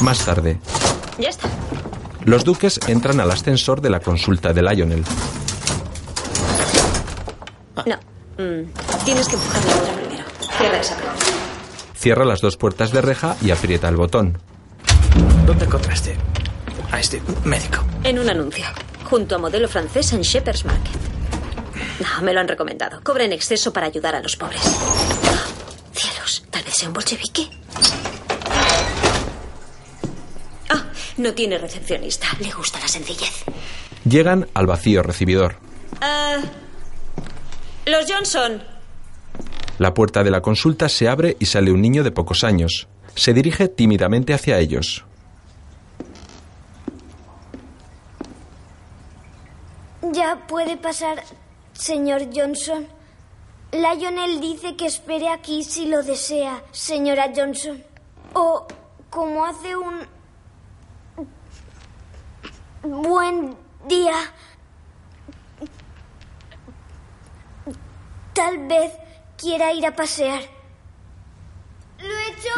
Más 0.00 0.24
tarde, 0.24 0.58
Ya 1.18 1.30
está. 1.30 1.48
los 2.24 2.44
duques 2.44 2.78
entran 2.88 3.20
al 3.20 3.30
ascensor 3.30 3.80
de 3.80 3.90
la 3.90 4.00
consulta 4.00 4.52
de 4.52 4.62
Lionel. 4.62 5.04
No. 7.86 7.98
Mm, 8.38 9.04
tienes 9.04 9.28
que 9.28 9.34
empujar 9.36 9.64
la 9.64 9.76
otra 9.76 9.92
primero. 9.94 10.24
Cierra 10.58 10.78
esa 10.80 10.96
puerta. 10.96 11.24
Cierra 11.94 12.24
las 12.24 12.40
dos 12.40 12.56
puertas 12.56 12.90
de 12.92 13.00
reja 13.00 13.36
y 13.40 13.50
aprieta 13.50 13.88
el 13.88 13.96
botón. 13.96 14.38
¿Dónde 15.46 15.64
encontraste 15.66 16.16
a 16.90 17.00
este 17.00 17.22
médico? 17.44 17.84
En 18.02 18.18
un 18.18 18.28
anuncio. 18.28 18.64
Junto 19.04 19.36
a 19.36 19.38
modelo 19.38 19.68
francés 19.68 20.12
en 20.12 20.22
Shepherd's 20.22 20.64
Market. 20.64 20.92
No, 22.00 22.22
me 22.22 22.32
lo 22.32 22.40
han 22.40 22.48
recomendado. 22.48 23.00
Cobra 23.02 23.24
en 23.24 23.32
exceso 23.32 23.72
para 23.72 23.86
ayudar 23.86 24.14
a 24.16 24.20
los 24.20 24.36
pobres. 24.36 24.60
Oh, 24.64 25.94
cielos, 25.94 26.44
tal 26.50 26.64
vez 26.64 26.74
sea 26.74 26.88
un 26.88 26.94
bolchevique. 26.94 27.48
Ah, 30.70 30.84
no 31.18 31.32
tiene 31.34 31.58
recepcionista. 31.58 32.26
Le 32.40 32.50
gusta 32.50 32.80
la 32.80 32.88
sencillez. 32.88 33.44
Llegan 34.04 34.48
al 34.54 34.66
vacío 34.66 35.02
recibidor. 35.02 35.56
Ah, 36.00 36.38
los 37.86 38.10
Johnson. 38.10 38.62
La 39.78 39.92
puerta 39.92 40.22
de 40.22 40.30
la 40.30 40.40
consulta 40.40 40.88
se 40.88 41.08
abre 41.08 41.36
y 41.38 41.46
sale 41.46 41.72
un 41.72 41.82
niño 41.82 42.02
de 42.04 42.12
pocos 42.12 42.44
años. 42.44 42.88
Se 43.14 43.34
dirige 43.34 43.68
tímidamente 43.68 44.32
hacia 44.32 44.58
ellos. 44.58 45.04
Ya 50.12 50.46
puede 50.46 50.76
pasar, 50.76 51.22
señor 51.72 52.28
Johnson. 52.32 52.86
Lionel 53.72 54.40
dice 54.40 54.76
que 54.76 54.86
espere 54.86 55.28
aquí 55.28 55.64
si 55.64 55.86
lo 55.86 56.02
desea, 56.02 56.62
señora 56.70 57.32
Johnson. 57.34 57.82
O 58.34 58.66
como 59.10 59.44
hace 59.44 59.76
un 59.76 60.06
buen 62.82 63.56
día, 63.88 64.14
tal 68.44 68.58
vez 68.68 68.92
quiera 69.38 69.72
ir 69.72 69.86
a 69.86 69.92
pasear. 69.92 70.42
Lo 71.98 72.04
he 72.04 72.28
hecho 72.28 72.54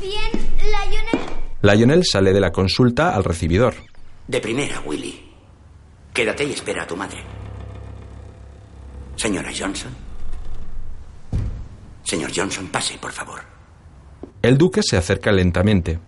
bien, 0.00 0.46
Lionel. 0.58 1.26
Lionel 1.62 2.04
sale 2.04 2.32
de 2.32 2.40
la 2.40 2.52
consulta 2.52 3.14
al 3.14 3.24
recibidor. 3.24 3.74
De 4.26 4.40
primera, 4.40 4.80
Willy. 4.84 5.32
Quédate 6.12 6.44
y 6.44 6.52
espera 6.52 6.82
a 6.82 6.86
tu 6.86 6.94
madre. 6.96 7.22
Señora 9.16 9.50
Johnson. 9.58 9.94
Señor 12.04 12.30
Johnson, 12.34 12.68
pase, 12.68 12.98
por 12.98 13.12
favor. 13.12 13.40
El 14.42 14.58
duque 14.58 14.82
se 14.82 14.98
acerca 14.98 15.32
lentamente. 15.32 15.98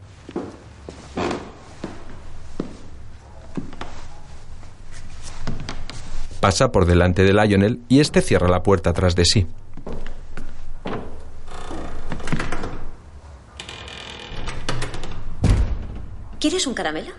Pasa 6.40 6.72
por 6.72 6.86
delante 6.86 7.22
de 7.22 7.34
Lionel 7.34 7.80
y 7.88 8.00
este 8.00 8.22
cierra 8.22 8.48
la 8.48 8.62
puerta 8.62 8.92
tras 8.92 9.14
de 9.14 9.24
sí. 9.26 9.46
¿Quieres 16.40 16.66
un 16.66 16.72
caramelo? 16.72 17.10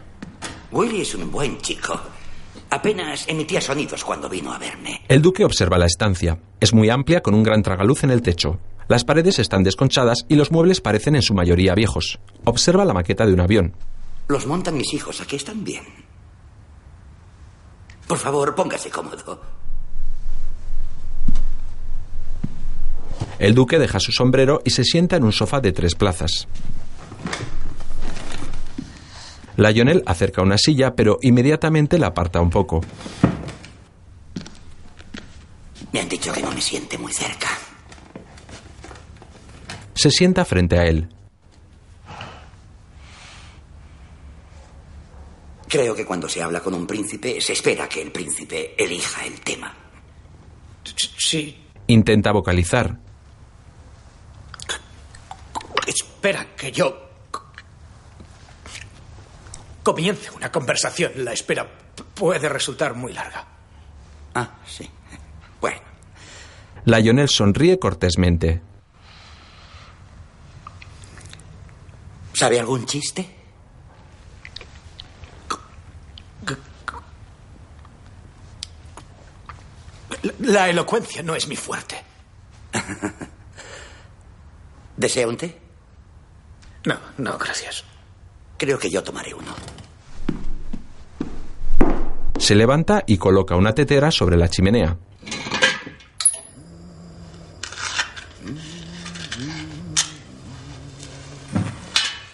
Willy 0.71 1.01
es 1.01 1.13
un 1.13 1.31
buen 1.31 1.59
chico. 1.59 1.99
Apenas 2.71 3.27
emitía 3.27 3.61
sonidos 3.61 4.03
cuando 4.03 4.27
vino 4.27 4.51
a 4.51 4.57
verme. 4.57 5.01
El 5.07 5.21
duque 5.21 5.45
observa 5.45 5.77
la 5.77 5.85
estancia. 5.85 6.39
Es 6.59 6.73
muy 6.73 6.89
amplia 6.89 7.21
con 7.21 7.35
un 7.35 7.43
gran 7.43 7.61
tragaluz 7.61 8.03
en 8.03 8.09
el 8.09 8.23
techo. 8.23 8.59
Las 8.87 9.03
paredes 9.05 9.37
están 9.37 9.63
desconchadas 9.63 10.25
y 10.27 10.35
los 10.35 10.51
muebles 10.51 10.81
parecen 10.81 11.15
en 11.15 11.21
su 11.21 11.35
mayoría 11.35 11.75
viejos. 11.75 12.19
Observa 12.45 12.85
la 12.85 12.93
maqueta 12.93 13.25
de 13.25 13.33
un 13.33 13.41
avión. 13.41 13.75
Los 14.27 14.47
montan 14.47 14.77
mis 14.77 14.93
hijos. 14.93 15.21
Aquí 15.21 15.35
están 15.35 15.63
bien. 15.63 15.83
Por 18.11 18.19
favor, 18.19 18.53
póngase 18.53 18.89
cómodo. 18.89 19.39
El 23.39 23.55
duque 23.55 23.79
deja 23.79 24.01
su 24.01 24.11
sombrero 24.11 24.61
y 24.65 24.71
se 24.71 24.83
sienta 24.83 25.15
en 25.15 25.23
un 25.23 25.31
sofá 25.31 25.61
de 25.61 25.71
tres 25.71 25.95
plazas. 25.95 26.45
Lionel 29.55 30.03
acerca 30.05 30.41
una 30.41 30.57
silla, 30.57 30.93
pero 30.93 31.19
inmediatamente 31.21 31.97
la 31.97 32.07
aparta 32.07 32.41
un 32.41 32.49
poco. 32.49 32.81
Me 35.93 36.01
han 36.01 36.09
dicho 36.09 36.33
que 36.33 36.41
no 36.41 36.51
me 36.51 36.59
siente 36.59 36.97
muy 36.97 37.13
cerca. 37.13 37.47
Se 39.95 40.11
sienta 40.11 40.43
frente 40.43 40.77
a 40.77 40.83
él. 40.85 41.07
Creo 45.71 45.95
que 45.95 46.05
cuando 46.05 46.27
se 46.27 46.43
habla 46.43 46.59
con 46.59 46.73
un 46.73 46.85
príncipe, 46.85 47.39
se 47.39 47.53
espera 47.53 47.87
que 47.87 48.01
el 48.01 48.11
príncipe 48.11 48.75
elija 48.77 49.25
el 49.25 49.39
tema. 49.39 49.73
Sí. 51.17 51.65
Intenta 51.87 52.33
vocalizar. 52.33 52.99
Espera 55.87 56.55
que 56.57 56.73
yo 56.73 57.09
comience 59.81 60.29
una 60.31 60.51
conversación. 60.51 61.13
La 61.15 61.31
espera 61.31 61.65
puede 62.15 62.49
resultar 62.49 62.93
muy 62.93 63.13
larga. 63.13 63.47
Ah, 64.35 64.57
sí. 64.67 64.89
Bueno, 65.61 65.79
Lionel 66.83 67.29
sonríe 67.29 67.79
cortésmente. 67.79 68.61
¿sabe 72.41 72.59
algún 72.59 72.87
chiste? 72.87 73.40
La 80.39 80.69
elocuencia 80.69 81.23
no 81.23 81.35
es 81.35 81.47
mi 81.47 81.55
fuerte. 81.55 81.95
¿Desea 84.97 85.27
un 85.27 85.37
té? 85.37 85.57
No, 86.85 86.97
no, 87.17 87.37
gracias. 87.37 87.83
Creo 88.57 88.77
que 88.77 88.89
yo 88.89 89.03
tomaré 89.03 89.33
uno. 89.33 89.53
Se 92.37 92.55
levanta 92.55 93.03
y 93.05 93.17
coloca 93.17 93.55
una 93.55 93.73
tetera 93.73 94.11
sobre 94.11 94.37
la 94.37 94.47
chimenea. 94.47 94.97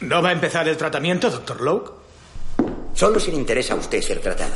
¿No 0.01 0.21
va 0.21 0.29
a 0.29 0.31
empezar 0.31 0.67
el 0.67 0.77
tratamiento, 0.77 1.29
doctor 1.29 1.61
Lowe? 1.61 1.91
Solo 2.93 3.19
si 3.19 3.31
le 3.31 3.37
interesa 3.37 3.73
a 3.73 3.77
usted 3.77 4.01
ser 4.01 4.19
tratado. 4.19 4.55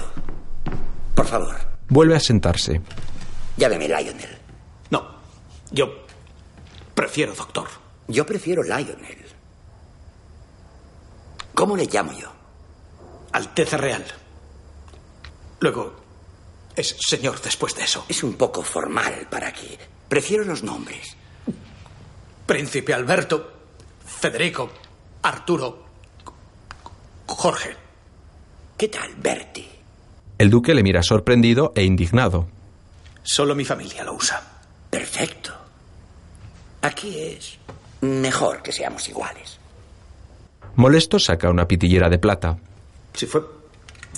Por 1.13 1.27
favor, 1.27 1.55
Vuelve 1.91 2.15
a 2.15 2.21
sentarse. 2.21 2.79
Llámeme 3.61 3.87
Lionel. 3.87 4.37
No, 4.89 5.05
yo 5.71 5.87
prefiero 6.95 7.35
doctor. 7.35 7.67
Yo 8.07 8.25
prefiero 8.25 8.63
Lionel. 8.63 9.19
¿Cómo 11.53 11.77
le 11.77 11.85
llamo 11.85 12.11
yo? 12.13 12.31
Alteza 13.31 13.77
Real. 13.77 14.03
Luego, 15.59 15.93
es 16.75 16.97
señor 16.99 17.39
después 17.39 17.75
de 17.75 17.83
eso. 17.83 18.03
Es 18.09 18.23
un 18.23 18.33
poco 18.33 18.63
formal 18.63 19.27
para 19.29 19.49
aquí. 19.49 19.77
Prefiero 20.09 20.43
los 20.43 20.63
nombres. 20.63 21.15
Príncipe 22.47 22.95
Alberto, 22.95 23.51
Federico, 24.03 24.71
Arturo, 25.21 25.85
Jorge. 27.27 27.75
¿Qué 28.75 28.87
tal, 28.87 29.13
Bertie? 29.17 29.69
El 30.39 30.49
duque 30.49 30.73
le 30.73 30.81
mira 30.81 31.03
sorprendido 31.03 31.71
e 31.75 31.83
indignado. 31.83 32.47
Solo 33.23 33.55
mi 33.55 33.65
familia 33.65 34.03
lo 34.03 34.13
usa. 34.13 34.41
Perfecto. 34.89 35.53
Aquí 36.81 37.19
es 37.19 37.57
mejor 38.01 38.61
que 38.63 38.71
seamos 38.71 39.07
iguales. 39.09 39.57
Molesto 40.75 41.19
saca 41.19 41.49
una 41.49 41.67
pitillera 41.67 42.09
de 42.09 42.17
plata. 42.19 42.57
Si 43.13 43.25
fue- 43.27 43.45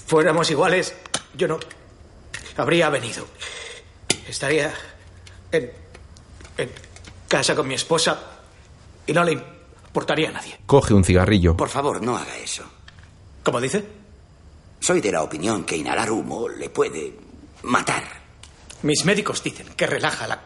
fuéramos 0.06 0.50
iguales, 0.52 0.96
yo 1.36 1.48
no 1.48 1.60
habría 2.58 2.90
venido. 2.90 3.26
Estaría 4.28 4.74
en, 5.52 5.72
en 6.58 6.70
casa 7.28 7.56
con 7.56 7.68
mi 7.68 7.74
esposa 7.74 8.20
y 9.06 9.12
no 9.14 9.24
le 9.24 9.34
importaría 9.34 10.30
a 10.30 10.34
nadie. 10.34 10.60
Coge 10.66 10.94
un 10.94 11.04
cigarrillo. 11.04 11.58
Por 11.58 11.70
favor, 11.70 12.02
no 12.02 12.16
haga 12.16 12.38
eso. 12.38 12.64
¿Cómo 13.44 13.60
dice? 13.60 13.84
Soy 14.80 15.02
de 15.02 15.12
la 15.12 15.24
opinión 15.24 15.66
que 15.66 15.76
inhalar 15.76 16.10
humo 16.12 16.48
le 16.48 16.70
puede 16.70 17.14
matar. 17.64 18.23
Mis 18.84 19.06
médicos 19.06 19.42
dicen 19.44 19.68
que 19.76 19.88
relaja 19.88 20.28
la, 20.28 20.42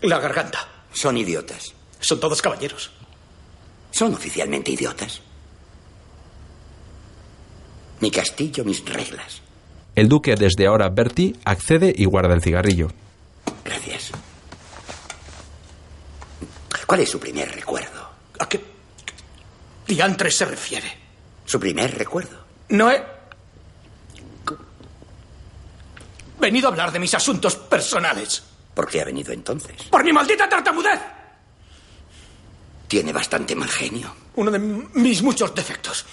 la 0.00 0.18
garganta. 0.18 0.66
Son 0.92 1.16
idiotas. 1.16 1.74
Son 2.00 2.18
todos 2.18 2.42
caballeros. 2.42 2.90
Son 3.90 4.12
oficialmente 4.14 4.72
idiotas. 4.72 5.20
Mi 8.00 8.10
castillo, 8.10 8.64
mis 8.64 8.84
reglas. 8.84 9.42
El 9.94 10.08
duque 10.08 10.34
desde 10.34 10.66
ahora 10.66 10.88
Bertie 10.88 11.36
accede 11.44 11.92
y 11.96 12.06
guarda 12.06 12.34
el 12.34 12.42
cigarrillo. 12.42 12.88
Gracias. 13.64 14.10
¿Cuál 16.86 17.00
es 17.00 17.10
su 17.10 17.20
primer 17.20 17.54
recuerdo? 17.54 18.08
¿A 18.38 18.48
qué 18.48 18.60
diantres 19.86 20.36
se 20.36 20.46
refiere? 20.46 20.90
¿Su 21.44 21.60
primer 21.60 21.96
recuerdo? 21.96 22.38
No 22.70 22.90
he 22.90 23.02
venido 26.42 26.68
a 26.68 26.72
hablar 26.72 26.92
de 26.92 26.98
mis 26.98 27.14
asuntos 27.14 27.56
personales. 27.56 28.42
¿Por 28.74 28.88
qué 28.88 29.00
ha 29.00 29.04
venido 29.04 29.32
entonces? 29.32 29.84
¡Por 29.84 30.04
mi 30.04 30.12
maldita 30.12 30.48
tartamudez! 30.48 31.00
Tiene 32.88 33.12
bastante 33.12 33.54
mal 33.54 33.70
genio. 33.70 34.14
Uno 34.34 34.50
de 34.50 34.58
mis 34.58 35.22
muchos 35.22 35.54
defectos. 35.54 36.04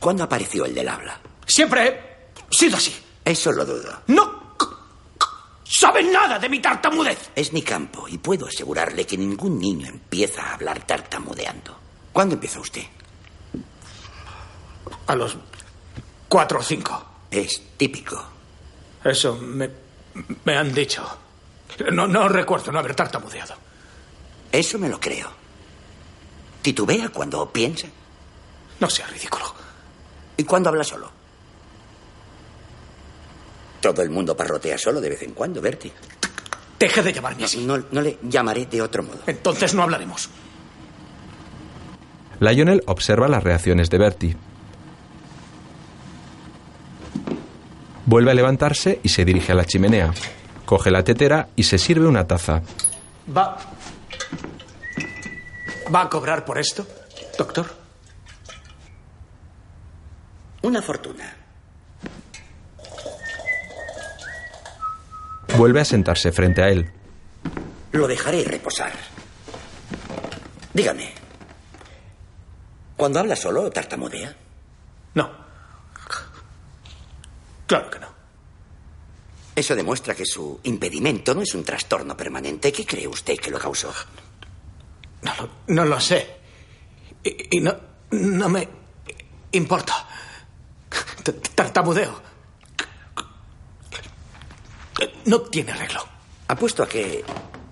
¿Cuándo 0.00 0.24
apareció 0.24 0.64
el 0.64 0.74
del 0.74 0.88
habla? 0.88 1.20
Siempre 1.46 1.86
he 1.86 2.44
sido 2.50 2.76
así. 2.76 2.96
Eso 3.24 3.52
lo 3.52 3.64
dudo. 3.64 4.02
¡No! 4.08 4.46
¡Saben 5.64 6.12
nada 6.12 6.38
de 6.38 6.48
mi 6.48 6.60
tartamudez! 6.60 7.30
Es 7.34 7.52
mi 7.52 7.60
campo 7.62 8.08
y 8.08 8.18
puedo 8.18 8.46
asegurarle 8.46 9.04
que 9.04 9.18
ningún 9.18 9.58
niño 9.58 9.88
empieza 9.88 10.42
a 10.42 10.54
hablar 10.54 10.86
tartamudeando. 10.86 11.76
¿Cuándo 12.12 12.36
empezó 12.36 12.60
usted? 12.60 12.84
A 15.08 15.14
los 15.14 15.36
cuatro 16.28 16.60
o 16.60 16.62
cinco. 16.62 17.04
Es 17.30 17.60
típico. 17.76 18.35
Eso 19.10 19.36
me, 19.36 19.70
me 20.44 20.56
han 20.56 20.72
dicho. 20.74 21.04
No, 21.92 22.06
no 22.06 22.28
recuerdo 22.28 22.72
no 22.72 22.78
haber 22.78 22.94
tartamudeado. 22.94 23.54
Eso 24.50 24.78
me 24.78 24.88
lo 24.88 24.98
creo. 24.98 25.28
¿Titubea 26.62 27.10
cuando 27.10 27.48
piensa? 27.50 27.86
No 28.80 28.90
sea 28.90 29.06
ridículo. 29.06 29.44
¿Y 30.36 30.44
cuando 30.44 30.70
habla 30.70 30.84
solo? 30.84 31.10
Todo 33.80 34.02
el 34.02 34.10
mundo 34.10 34.36
parrotea 34.36 34.76
solo 34.76 35.00
de 35.00 35.10
vez 35.10 35.22
en 35.22 35.32
cuando, 35.32 35.60
Bertie. 35.60 35.92
Deje 36.78 37.02
de 37.02 37.12
llamarme 37.12 37.44
así. 37.44 37.64
No, 37.64 37.78
no 37.90 38.00
le 38.00 38.18
llamaré 38.22 38.66
de 38.66 38.82
otro 38.82 39.02
modo. 39.02 39.20
Entonces 39.26 39.74
no 39.74 39.82
hablaremos. 39.82 40.28
Lionel 42.40 42.82
observa 42.86 43.28
las 43.28 43.44
reacciones 43.44 43.88
de 43.88 43.98
Bertie. 43.98 44.36
Vuelve 48.06 48.30
a 48.30 48.34
levantarse 48.34 49.00
y 49.02 49.08
se 49.08 49.24
dirige 49.24 49.52
a 49.52 49.54
la 49.56 49.64
chimenea. 49.64 50.12
Coge 50.64 50.90
la 50.90 51.02
tetera 51.04 51.48
y 51.56 51.64
se 51.64 51.78
sirve 51.78 52.06
una 52.06 52.26
taza. 52.26 52.62
¿Va. 53.36 53.56
¿Va 55.94 56.02
a 56.02 56.08
cobrar 56.08 56.44
por 56.44 56.58
esto, 56.58 56.86
doctor? 57.36 57.66
Una 60.62 60.82
fortuna. 60.82 61.34
Vuelve 65.56 65.80
a 65.80 65.84
sentarse 65.84 66.32
frente 66.32 66.62
a 66.62 66.68
él. 66.68 66.90
Lo 67.92 68.06
dejaré 68.06 68.44
reposar. 68.44 68.92
Dígame. 70.74 71.12
¿Cuando 72.96 73.20
habla 73.20 73.36
solo 73.36 73.70
tartamudea? 73.70 74.34
No. 75.14 75.45
Claro 77.66 77.90
que 77.90 77.98
no. 77.98 78.06
Eso 79.54 79.74
demuestra 79.74 80.14
que 80.14 80.26
su 80.26 80.60
impedimento 80.64 81.34
no 81.34 81.40
es 81.42 81.54
un 81.54 81.64
trastorno 81.64 82.16
permanente. 82.16 82.70
¿Qué 82.72 82.84
cree 82.84 83.08
usted 83.08 83.36
que 83.38 83.50
lo 83.50 83.58
causó? 83.58 83.92
No 85.22 85.32
lo, 85.36 85.48
no 85.68 85.84
lo 85.84 85.98
sé. 86.00 86.36
Y, 87.24 87.56
y 87.56 87.60
no, 87.60 87.74
no 88.10 88.48
me 88.48 88.68
importa. 89.52 90.06
T- 91.22 91.32
Tartamudeo. 91.32 92.22
No 95.26 95.40
tiene 95.42 95.72
arreglo. 95.72 96.04
Apuesto 96.48 96.82
a 96.82 96.88
que 96.88 97.24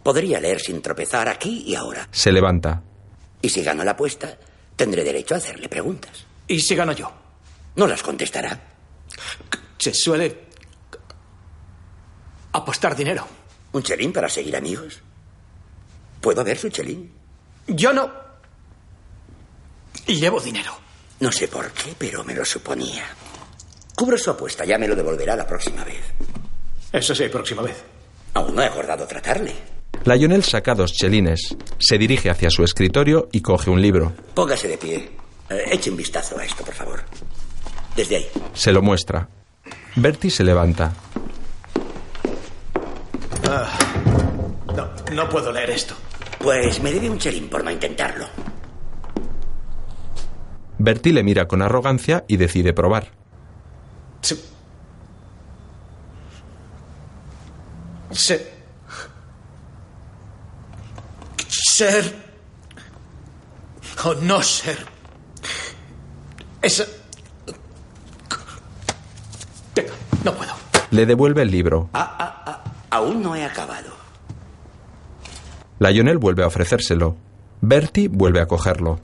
podría 0.02 0.40
leer 0.40 0.60
sin 0.60 0.82
tropezar 0.82 1.28
aquí 1.28 1.64
y 1.66 1.74
ahora. 1.74 2.08
Se 2.10 2.32
levanta. 2.32 2.82
Y 3.40 3.48
si 3.48 3.62
gano 3.62 3.84
la 3.84 3.92
apuesta, 3.92 4.36
tendré 4.74 5.04
derecho 5.04 5.34
a 5.34 5.38
hacerle 5.38 5.68
preguntas. 5.68 6.24
¿Y 6.48 6.60
si 6.60 6.74
gano 6.74 6.92
yo? 6.92 7.12
No 7.76 7.86
las 7.86 8.02
contestará. 8.02 8.58
Se 9.84 9.92
suele 9.92 10.46
apostar 12.52 12.96
dinero. 12.96 13.28
¿Un 13.72 13.82
chelín 13.82 14.14
para 14.14 14.30
seguir 14.30 14.56
amigos? 14.56 15.02
¿Puedo 16.22 16.42
ver 16.42 16.56
su 16.56 16.70
chelín? 16.70 17.12
Yo 17.66 17.92
no. 17.92 18.10
Y 20.06 20.14
llevo 20.14 20.40
dinero. 20.40 20.72
No 21.20 21.30
sé 21.30 21.48
por 21.48 21.70
qué, 21.72 21.94
pero 21.98 22.24
me 22.24 22.32
lo 22.32 22.46
suponía. 22.46 23.04
Cubro 23.94 24.16
su 24.16 24.30
apuesta, 24.30 24.64
ya 24.64 24.78
me 24.78 24.88
lo 24.88 24.96
devolverá 24.96 25.36
la 25.36 25.46
próxima 25.46 25.84
vez. 25.84 26.00
Eso 26.90 27.14
sí, 27.14 27.28
próxima 27.28 27.60
vez. 27.60 27.76
Aún 28.32 28.54
no 28.54 28.62
he 28.62 28.66
acordado 28.66 29.06
tratarle. 29.06 29.52
Lionel 30.06 30.44
saca 30.44 30.74
dos 30.74 30.94
chelines. 30.94 31.54
Se 31.78 31.98
dirige 31.98 32.30
hacia 32.30 32.48
su 32.48 32.64
escritorio 32.64 33.28
y 33.32 33.42
coge 33.42 33.68
un 33.68 33.82
libro. 33.82 34.14
Póngase 34.34 34.66
de 34.66 34.78
pie. 34.78 35.10
Eh, 35.50 35.64
eche 35.72 35.90
un 35.90 35.98
vistazo 35.98 36.38
a 36.38 36.44
esto, 36.46 36.64
por 36.64 36.72
favor. 36.74 37.02
Desde 37.94 38.16
ahí. 38.16 38.26
Se 38.54 38.72
lo 38.72 38.80
muestra. 38.80 39.28
Bertie 39.96 40.30
se 40.30 40.44
levanta. 40.44 40.92
Ah, 43.48 43.70
no, 44.74 45.14
no 45.14 45.28
puedo 45.28 45.52
leer 45.52 45.70
esto. 45.70 45.94
Pues 46.38 46.82
me 46.82 46.92
debe 46.92 47.08
un 47.08 47.18
chelín 47.18 47.48
por 47.48 47.62
no 47.64 47.70
intentarlo. 47.70 48.26
Bertie 50.78 51.12
le 51.12 51.22
mira 51.22 51.46
con 51.48 51.62
arrogancia 51.62 52.24
y 52.28 52.36
decide 52.36 52.72
probar. 52.72 53.08
Se... 54.20 54.36
Se... 58.10 58.52
Ser... 61.48 62.24
O 64.04 64.14
no 64.14 64.42
ser. 64.42 64.84
Esa... 66.60 66.84
Venga, 69.74 69.92
no 70.24 70.34
puedo. 70.34 70.52
Le 70.90 71.06
devuelve 71.06 71.42
el 71.42 71.50
libro. 71.50 71.90
Aún 72.90 73.22
no 73.22 73.34
he 73.34 73.44
acabado. 73.44 73.90
Lionel 75.78 76.18
vuelve 76.18 76.44
a 76.44 76.46
ofrecérselo. 76.46 77.16
Bertie 77.60 78.08
vuelve 78.08 78.40
a 78.40 78.46
cogerlo. 78.46 78.98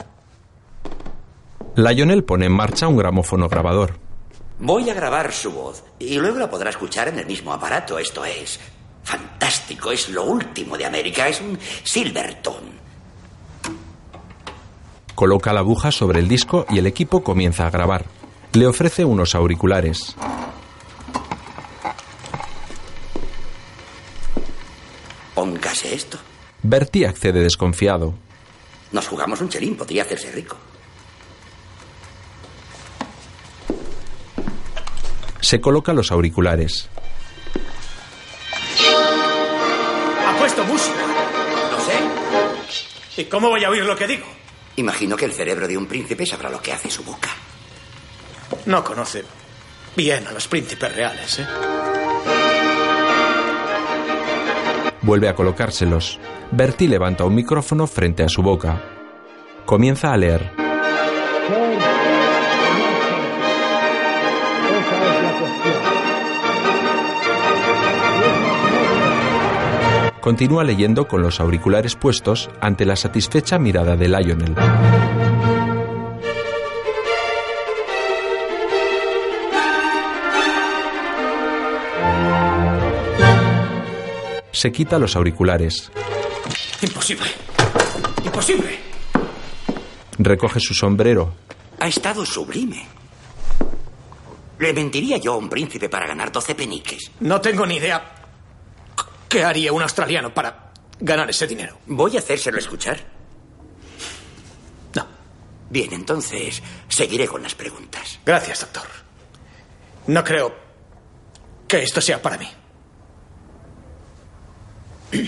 Lionel 1.77 2.25
pone 2.25 2.47
en 2.47 2.53
marcha 2.53 2.89
un 2.89 2.97
gramófono 2.97 3.49
grabador. 3.49 3.99
Voy 4.59 4.91
a 4.91 4.95
grabar 4.95 5.33
su 5.33 5.51
voz 5.51 5.83
y 5.99 6.19
luego 6.19 6.39
la 6.39 6.51
podrá 6.51 6.71
escuchar 6.71 7.09
en 7.09 7.19
el 7.19 7.27
mismo 7.27 7.53
aparato. 7.53 7.99
Esto 7.99 8.25
es 8.25 8.61
fantástico, 9.03 9.91
es 9.91 10.09
lo 10.11 10.25
último 10.25 10.77
de 10.77 10.85
América, 10.85 11.29
es 11.29 11.41
un 11.41 11.59
Silverton. 11.83 12.81
Coloca 15.15 15.53
la 15.53 15.61
aguja 15.61 15.91
sobre 15.91 16.21
el 16.21 16.29
disco 16.29 16.67
y 16.71 16.79
el 16.79 16.87
equipo 16.87 17.23
comienza 17.23 17.67
a 17.67 17.71
grabar. 17.71 18.05
Le 18.53 18.67
ofrece 18.67 19.05
unos 19.05 19.35
auriculares. 19.35 20.17
Póngase 25.71 25.95
esto. 25.95 26.19
Bertie 26.65 27.07
accede 27.07 27.41
desconfiado. 27.41 28.13
Nos 28.91 29.07
jugamos 29.07 29.41
un 29.41 29.49
chelín, 29.49 29.77
podría 29.77 30.03
hacerse 30.03 30.33
rico. 30.33 30.57
Se 35.41 35.61
coloca 35.61 35.93
los 35.93 36.11
auriculares. 36.11 36.89
Ha 40.27 40.39
puesto 40.39 40.65
música. 40.65 41.07
No 41.71 41.79
sé. 41.79 43.23
¿Y 43.23 43.25
cómo 43.27 43.51
voy 43.51 43.63
a 43.63 43.71
oír 43.71 43.85
lo 43.85 43.95
que 43.95 44.09
digo? 44.09 44.27
Imagino 44.75 45.17
que 45.17 45.27
el 45.27 45.33
cerebro 45.33 45.69
de 45.69 45.77
un 45.77 45.87
príncipe 45.87 46.27
sabrá 46.27 46.51
lo 46.51 46.61
que 46.61 46.73
hace 46.73 46.91
su 46.91 47.05
boca. 47.05 47.31
No 48.67 48.83
conoce 48.83 49.25
bien 49.95 50.27
a 50.27 50.33
los 50.33 50.49
príncipes 50.49 50.93
reales, 50.97 51.39
¿eh? 51.39 51.47
Vuelve 55.03 55.29
a 55.29 55.35
colocárselos. 55.35 56.19
Bertie 56.51 56.89
levanta 56.89 57.25
un 57.25 57.35
micrófono 57.35 57.87
frente 57.87 58.23
a 58.23 58.29
su 58.29 58.43
boca. 58.43 58.83
Comienza 59.65 60.13
a 60.13 60.17
leer. 60.17 60.53
Continúa 70.21 70.65
leyendo 70.65 71.09
con 71.09 71.23
los 71.23 71.41
auriculares 71.41 71.97
puestos 71.97 72.51
ante 72.61 72.85
la 72.85 72.95
satisfecha 72.95 73.59
mirada 73.59 73.97
de 73.97 74.09
Lionel. 74.09 74.55
Se 84.61 84.70
quita 84.70 84.99
los 84.99 85.16
auriculares. 85.16 85.90
Imposible. 86.83 87.31
Imposible. 88.23 88.79
Recoge 90.18 90.61
su 90.61 90.75
sombrero. 90.75 91.33
Ha 91.79 91.88
estado 91.88 92.27
sublime. 92.27 92.87
Le 94.59 94.75
mentiría 94.75 95.16
yo 95.16 95.33
a 95.33 95.37
un 95.38 95.49
príncipe 95.49 95.88
para 95.88 96.07
ganar 96.07 96.31
12 96.31 96.55
peniques. 96.55 97.11
No 97.20 97.40
tengo 97.40 97.64
ni 97.64 97.77
idea 97.77 98.05
qué 99.31 99.44
haría 99.44 99.73
un 99.73 99.81
australiano 99.81 100.35
para 100.35 100.73
ganar 101.01 101.31
ese 101.31 101.46
dinero. 101.46 101.79
Voy 101.87 102.16
a 102.16 102.18
hacérselo 102.18 102.59
escuchar. 102.59 103.01
No. 104.94 105.07
Bien, 105.70 105.90
entonces 105.94 106.62
seguiré 106.87 107.27
con 107.27 107.42
las 107.42 107.55
preguntas. 107.55 108.20
Gracias, 108.27 108.61
doctor. 108.61 108.88
No 110.09 110.23
creo 110.23 110.55
que 111.66 111.83
esto 111.83 112.03
sea 112.03 112.20
para 112.20 112.37
mí. 112.37 112.60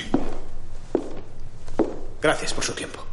Gracias 2.22 2.54
por 2.54 2.64
su 2.64 2.72
tiempo. 2.72 3.04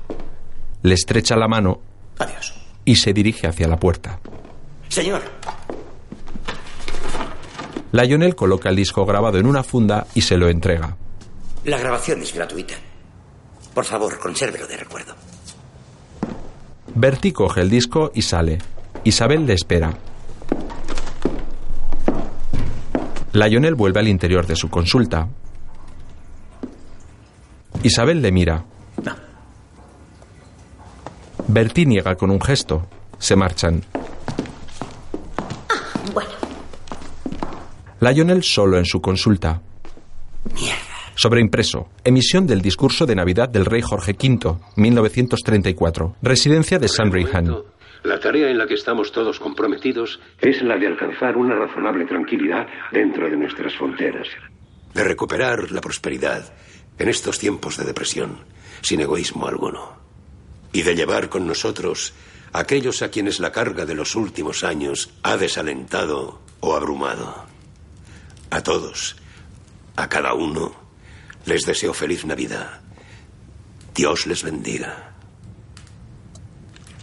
Le 0.84 0.94
estrecha 0.94 1.36
la 1.36 1.48
mano. 1.48 1.82
Adiós. 2.20 2.54
Y 2.86 2.96
se 2.96 3.14
dirige 3.14 3.48
hacia 3.48 3.68
la 3.68 3.78
puerta. 3.78 4.20
Señor. 4.88 5.22
Lionel 7.92 8.36
coloca 8.36 8.70
el 8.70 8.76
disco 8.76 9.06
grabado 9.06 9.40
en 9.40 9.48
una 9.48 9.64
funda 9.64 10.06
y 10.14 10.22
se 10.22 10.38
lo 10.38 10.48
entrega. 10.48 10.96
La 11.66 11.80
grabación 11.80 12.22
es 12.22 12.34
gratuita. 12.34 12.76
Por 13.74 13.86
favor, 13.86 14.20
consérvelo 14.20 14.68
de 14.68 14.78
recuerdo. 14.78 15.16
Bertie 16.96 17.34
coge 17.34 17.62
el 17.62 17.70
disco 17.70 18.12
y 18.14 18.22
sale. 18.22 18.60
Isabel 19.04 19.46
le 19.46 19.54
espera. 19.54 19.94
Lionel 23.34 23.76
vuelve 23.76 24.00
al 24.00 24.08
interior 24.08 24.46
de 24.46 24.56
su 24.56 24.70
consulta. 24.70 25.28
Isabel 27.84 28.22
le 28.22 28.32
mira. 28.32 28.66
No. 29.04 29.16
Bertie 31.48 31.86
niega 31.86 32.16
con 32.16 32.30
un 32.30 32.42
gesto. 32.42 32.88
Se 33.18 33.36
marchan. 33.36 33.82
Bueno, 36.14 36.30
Lionel 38.02 38.44
solo 38.44 38.78
en 38.78 38.86
su 38.86 39.02
consulta. 39.02 39.62
Sobreimpreso. 41.16 41.90
Emisión 42.04 42.48
del 42.48 42.62
discurso 42.62 43.06
de 43.06 43.16
Navidad 43.16 43.50
del 43.50 43.66
rey 43.66 43.82
Jorge 43.82 44.14
V, 44.14 44.58
1934. 44.78 46.16
Residencia 46.22 46.80
de 46.80 46.88
Sandringham. 46.88 47.58
La 48.04 48.20
tarea 48.20 48.50
en 48.50 48.58
la 48.58 48.66
que 48.66 48.76
estamos 48.76 49.12
todos 49.12 49.40
comprometidos 49.40 50.20
es 50.40 50.62
la 50.62 50.78
de 50.78 50.88
alcanzar 50.88 51.36
una 51.36 51.56
razonable 51.56 52.06
tranquilidad 52.06 52.66
dentro 52.92 53.30
de 53.30 53.36
nuestras 53.36 53.76
fronteras. 53.76 54.28
De 54.94 55.04
recuperar 55.04 55.70
la 55.72 55.82
prosperidad 55.82 56.46
en 57.00 57.10
estos 57.10 57.40
tiempos 57.40 57.78
de 57.78 57.86
depresión, 57.86 58.38
sin 58.82 59.00
egoísmo 59.00 59.48
alguno. 59.48 59.98
Y 60.72 60.84
de 60.84 60.96
llevar 60.96 61.30
con 61.30 61.48
nosotros 61.48 62.14
a 62.54 62.60
aquellos 62.60 63.02
a 63.02 63.10
quienes 63.10 63.40
la 63.40 63.52
carga 63.52 63.86
de 63.86 63.96
los 63.96 64.16
últimos 64.16 64.64
años 64.64 65.10
ha 65.24 65.38
desalentado 65.38 66.42
o 66.60 66.76
abrumado. 66.76 67.46
A 68.52 68.62
todos, 68.62 69.16
a 69.96 70.10
cada 70.10 70.34
uno, 70.34 70.74
les 71.46 71.66
deseo 71.66 71.94
feliz 71.94 72.26
Navidad. 72.26 72.82
Dios 73.96 74.28
les 74.28 74.44
bendiga. 74.44 75.14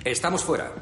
Estamos 0.05 0.45
fuera. 0.45 0.73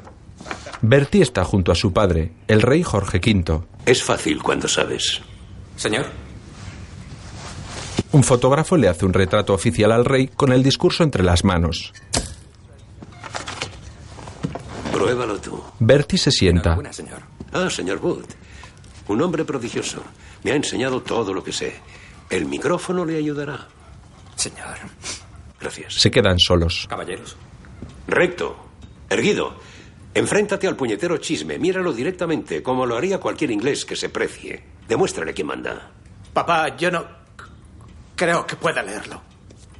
Bertie 0.81 1.23
está 1.23 1.43
junto 1.43 1.71
a 1.71 1.75
su 1.75 1.93
padre, 1.93 2.33
el 2.47 2.61
rey 2.61 2.83
Jorge 2.83 3.17
V. 3.17 3.63
Es 3.85 4.03
fácil 4.03 4.43
cuando 4.43 4.67
sabes. 4.67 5.21
Señor. 5.75 6.24
Un 8.11 8.23
fotógrafo 8.23 8.77
le 8.77 8.87
hace 8.87 9.05
un 9.05 9.13
retrato 9.13 9.53
oficial 9.53 9.91
al 9.91 10.05
rey 10.05 10.27
con 10.27 10.51
el 10.51 10.63
discurso 10.63 11.03
entre 11.03 11.23
las 11.23 11.43
manos. 11.43 11.93
Pruébalo 14.91 15.39
tú. 15.39 15.61
Bertie 15.79 16.17
se 16.17 16.31
sienta. 16.31 16.69
Enhorabuena, 16.69 16.93
señor. 16.93 17.19
Ah, 17.51 17.69
señor 17.69 17.99
Wood. 18.01 18.25
Un 19.07 19.21
hombre 19.21 19.43
prodigioso. 19.45 20.01
Me 20.43 20.51
ha 20.51 20.55
enseñado 20.55 21.01
todo 21.01 21.33
lo 21.33 21.43
que 21.43 21.51
sé. 21.51 21.75
El 22.29 22.45
micrófono 22.45 23.05
le 23.05 23.17
ayudará. 23.17 23.67
Señor. 24.35 24.77
Gracias. 25.59 25.95
Se 25.95 26.09
quedan 26.09 26.39
solos. 26.39 26.87
Caballeros. 26.89 27.35
Recto. 28.07 28.55
Erguido. 29.09 29.55
Enfréntate 30.13 30.67
al 30.67 30.75
puñetero 30.75 31.17
chisme. 31.17 31.59
Míralo 31.59 31.93
directamente, 31.93 32.63
como 32.63 32.85
lo 32.85 32.95
haría 32.95 33.19
cualquier 33.19 33.51
inglés 33.51 33.85
que 33.85 33.95
se 33.95 34.09
precie. 34.09 34.63
Demuéstrale 34.87 35.33
quién 35.33 35.47
manda. 35.47 35.91
Papá, 36.33 36.75
yo 36.77 36.89
no 36.91 37.24
creo 38.15 38.45
que 38.47 38.55
pueda 38.55 38.83
leerlo. 38.83 39.21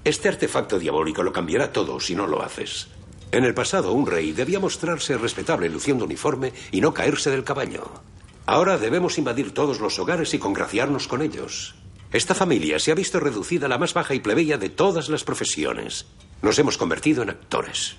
Este 0.03 0.29
artefacto 0.29 0.77
diabólico 0.77 1.23
lo 1.23 1.33
cambiará 1.33 1.71
todo 1.71 1.99
si 1.99 2.15
no 2.15 2.27
lo 2.27 2.43
haces. 2.43 2.87
En 3.31 3.43
el 3.43 3.53
pasado, 3.53 3.91
un 3.91 4.05
rey 4.05 4.31
debía 4.31 4.59
mostrarse 4.59 5.17
respetable 5.17 5.67
luciendo 5.69 6.05
uniforme 6.05 6.53
y 6.71 6.79
no 6.79 6.93
caerse 6.93 7.31
del 7.31 7.43
caballo. 7.43 7.89
Ahora 8.45 8.77
debemos 8.77 9.17
invadir 9.17 9.53
todos 9.53 9.79
los 9.79 9.97
hogares 9.97 10.33
y 10.33 10.39
congraciarnos 10.39 11.07
con 11.07 11.21
ellos. 11.21 11.75
Esta 12.13 12.35
familia 12.35 12.79
se 12.79 12.91
ha 12.91 12.95
visto 12.95 13.19
reducida 13.19 13.65
a 13.65 13.69
la 13.69 13.79
más 13.79 13.93
baja 13.93 14.13
y 14.13 14.19
plebeya 14.19 14.57
de 14.57 14.69
todas 14.69 15.09
las 15.09 15.23
profesiones. 15.23 16.05
Nos 16.41 16.59
hemos 16.59 16.77
convertido 16.77 17.23
en 17.23 17.31
actores. 17.31 17.95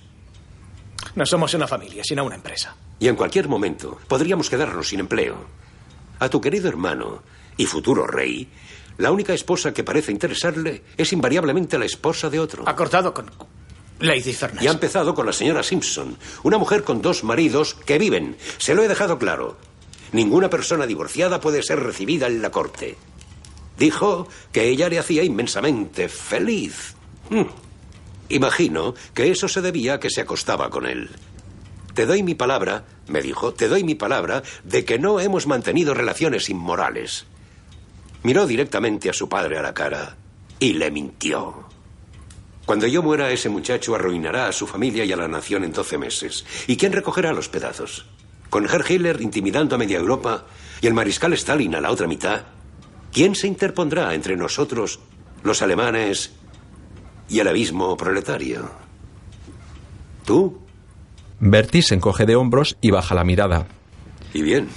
No 1.17 1.27
somos 1.27 1.53
una 1.55 1.67
familia, 1.67 2.05
sino 2.05 2.25
una 2.25 2.37
empresa. 2.37 2.77
Y 3.01 3.09
en 3.09 3.17
cualquier 3.17 3.49
momento 3.49 3.99
podríamos 4.07 4.49
quedarnos 4.49 4.89
sin 4.89 5.01
empleo. 5.01 5.45
A 6.21 6.29
tu 6.29 6.41
querido 6.41 6.69
hermano 6.69 7.23
y 7.57 7.67
futuro 7.67 8.07
rey, 8.07 8.49
la 8.99 9.11
única 9.11 9.35
esposa 9.35 9.73
que 9.73 9.85
parece 9.85 10.13
interesarle 10.13 10.83
es 10.97 11.13
invariablemente 11.13 11.79
la 11.79 11.85
esposa 11.85 12.31
de 12.31 12.41
otro. 12.41 12.65
Ha 12.67 12.75
cortado 12.75 13.13
con 13.13 13.31
Lady 13.99 14.33
Fernás. 14.33 14.63
Y 14.63 14.69
ha 14.69 14.73
empezado 14.73 15.15
con 15.15 15.27
la 15.27 15.33
señora 15.33 15.63
Simpson, 15.63 16.17
una 16.43 16.59
mujer 16.59 16.83
con 16.83 17.03
dos 17.03 17.25
maridos 17.25 17.75
que 17.75 17.99
viven. 17.99 18.37
Se 18.59 18.75
lo 18.75 18.83
he 18.83 18.89
dejado 18.89 19.19
claro. 19.19 19.57
Ninguna 20.13 20.49
persona 20.49 20.87
divorciada 20.87 21.41
puede 21.41 21.63
ser 21.63 21.81
recibida 21.81 22.27
en 22.27 22.41
la 22.41 22.51
corte. 22.51 22.97
Dijo 23.79 24.29
que 24.53 24.69
ella 24.69 24.89
le 24.89 24.99
hacía 24.99 25.23
inmensamente 25.23 26.09
feliz. 26.09 26.95
Hmm. 27.29 27.45
Imagino 28.29 28.95
que 29.15 29.31
eso 29.31 29.49
se 29.49 29.61
debía 29.61 29.95
a 29.95 30.01
que 30.01 30.11
se 30.11 30.23
acostaba 30.23 30.71
con 30.71 30.87
él. 30.87 31.11
Te 31.95 32.07
doy 32.07 32.23
mi 32.23 32.35
palabra, 32.35 32.85
me 33.09 33.23
dijo, 33.23 33.55
te 33.55 33.69
doy 33.69 33.85
mi 33.85 33.95
palabra 33.95 34.43
de 34.65 34.85
que 34.85 34.99
no 34.99 35.21
hemos 35.21 35.47
mantenido 35.47 35.95
relaciones 35.95 36.51
inmorales. 36.51 37.27
Miró 38.27 38.45
directamente 38.45 39.09
a 39.09 39.13
su 39.13 39.29
padre 39.29 39.57
a 39.57 39.63
la 39.63 39.73
cara 39.73 40.17
y 40.59 40.73
le 40.73 40.91
mintió. 40.91 41.69
Cuando 42.65 42.89
yo 42.89 43.01
muera, 43.01 43.31
ese 43.31 43.49
muchacho 43.49 43.95
arruinará 43.95 44.49
a 44.49 44.53
su 44.53 44.67
familia 44.67 45.05
y 45.05 45.13
a 45.13 45.17
la 45.17 45.29
nación 45.29 45.63
en 45.63 45.73
12 45.73 45.97
meses. 45.97 46.45
¿Y 46.67 46.77
quién 46.77 46.93
recogerá 46.93 47.33
los 47.33 47.49
pedazos? 47.49 48.05
Con 48.51 48.65
Herr 48.65 48.85
Hitler 48.89 49.21
intimidando 49.21 49.77
a 49.77 49.79
media 49.79 49.99
Europa 49.99 50.45
y 50.81 50.89
el 50.89 50.95
mariscal 50.95 51.35
Stalin 51.35 51.77
a 51.77 51.81
la 51.81 51.93
otra 51.93 52.09
mitad, 52.09 52.47
¿quién 53.13 53.37
se 53.37 53.47
interpondrá 53.47 54.13
entre 54.13 54.37
nosotros, 54.37 54.99
los 55.45 55.63
alemanes, 55.63 56.33
y 57.29 57.39
el 57.39 57.47
abismo 57.47 57.97
proletario? 57.97 58.69
¿Tú? 60.25 60.63
Bertie 61.39 61.83
se 61.83 61.95
encoge 61.95 62.27
de 62.27 62.35
hombros 62.35 62.77
y 62.81 62.91
baja 62.91 63.15
la 63.15 63.23
mirada. 63.23 63.69
Y 64.35 64.43
bien. 64.43 64.69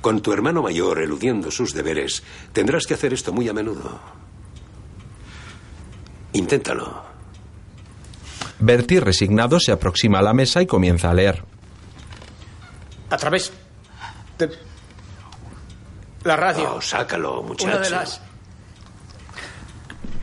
Con 0.00 0.22
tu 0.22 0.32
hermano 0.32 0.62
mayor 0.62 0.98
eludiendo 1.00 1.50
sus 1.50 1.74
deberes, 1.74 2.22
tendrás 2.52 2.86
que 2.86 2.94
hacer 2.94 3.12
esto 3.12 3.32
muy 3.32 3.48
a 3.48 3.52
menudo. 3.52 4.00
Inténtalo. 6.32 7.02
Bertie, 8.60 9.00
resignado, 9.00 9.58
se 9.58 9.72
aproxima 9.72 10.18
a 10.18 10.22
la 10.22 10.32
mesa 10.32 10.62
y 10.62 10.66
comienza 10.66 11.10
a 11.10 11.14
leer. 11.14 11.44
A 13.10 13.16
través 13.16 13.52
de 14.38 14.50
la 16.24 16.36
radio. 16.36 16.74
Oh, 16.76 16.80
sácalo, 16.80 17.42
muchacho. 17.42 17.66
Una 17.70 17.78
de 17.78 17.90
las 17.90 18.20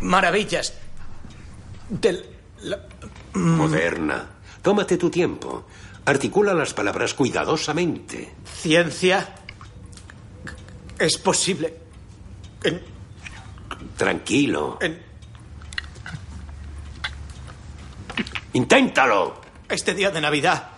maravillas 0.02 0.74
del... 1.90 2.26
la- 2.62 2.80
Moderna. 3.34 4.26
Tómate 4.62 4.98
tu 4.98 5.10
tiempo. 5.10 5.66
Articula 6.06 6.54
las 6.54 6.74
palabras 6.74 7.14
cuidadosamente. 7.14 8.34
ciencia 8.62 9.36
es 11.00 11.18
posible 11.18 11.74
en, 12.64 12.82
Tranquilo. 13.96 14.78
en 14.82 15.02
Inténtalo. 18.54 19.36
este 19.70 19.94
día 19.94 20.10
de 20.12 20.22
Navidad. 20.22 20.70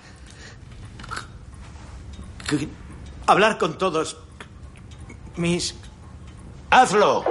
Hablar 3.27 3.57
con 3.57 3.77
todos 3.77 4.17
mis... 5.37 5.75
Hazlo. 6.71 7.23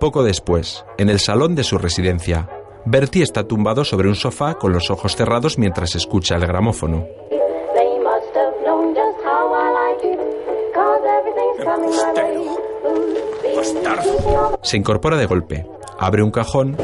Poco 0.00 0.22
después, 0.22 0.84
en 0.96 1.08
el 1.08 1.20
salón 1.20 1.54
de 1.54 1.64
su 1.64 1.78
residencia, 1.78 2.48
Bertie 2.84 3.22
está 3.22 3.44
tumbado 3.44 3.84
sobre 3.84 4.08
un 4.08 4.14
sofá 4.14 4.54
con 4.54 4.72
los 4.72 4.90
ojos 4.90 5.14
cerrados 5.16 5.58
mientras 5.58 5.94
escucha 5.94 6.36
el 6.36 6.46
gramófono. 6.46 7.06
Se 14.68 14.76
incorpora 14.76 15.16
de 15.16 15.24
golpe, 15.24 15.64
abre 15.98 16.22
un 16.22 16.30
cajón 16.30 16.76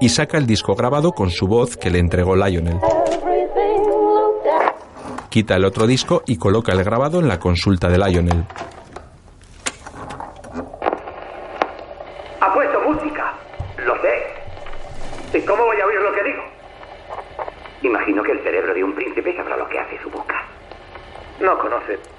y 0.00 0.08
saca 0.08 0.38
el 0.38 0.46
disco 0.46 0.74
grabado 0.74 1.12
con 1.12 1.28
su 1.28 1.46
voz 1.46 1.76
que 1.76 1.90
le 1.90 1.98
entregó 1.98 2.34
Lionel. 2.34 2.80
Quita 5.28 5.56
el 5.56 5.66
otro 5.66 5.86
disco 5.86 6.22
y 6.24 6.38
coloca 6.38 6.72
el 6.72 6.82
grabado 6.82 7.20
en 7.20 7.28
la 7.28 7.38
consulta 7.38 7.90
de 7.90 7.98
Lionel. 7.98 8.46
Ha 12.40 12.54
puesto 12.54 12.80
música. 12.88 13.34
Lo 13.84 14.00
sé. 14.00 15.36
¿Y 15.38 15.42
cómo 15.42 15.62
voy 15.62 15.78
a 15.78 15.84
oír 15.84 16.00
lo 16.00 16.12
que 16.14 16.22
digo? 16.24 16.42
Imagino 17.82 18.22
que 18.22 18.32
el 18.32 18.42
cerebro 18.42 18.72
de 18.72 18.82
un 18.82 18.94
príncipe 18.94 19.36
sabrá 19.36 19.58
lo 19.58 19.68
que 19.68 19.78
hace 19.78 19.98
su 20.02 20.08
boca. 20.08 20.42
No 21.38 21.58
conoce 21.58 22.15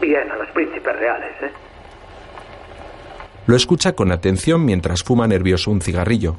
bien 0.00 0.30
a 0.30 0.36
los 0.36 0.48
príncipes 0.48 0.96
reales, 0.96 1.30
¿eh? 1.42 1.50
Lo 3.46 3.54
escucha 3.54 3.92
con 3.92 4.10
atención 4.10 4.64
mientras 4.64 5.04
fuma 5.04 5.28
nervioso 5.28 5.70
un 5.70 5.80
cigarrillo. 5.80 6.36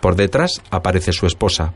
Por 0.00 0.16
detrás 0.16 0.60
aparece 0.70 1.12
su 1.12 1.26
esposa. 1.26 1.72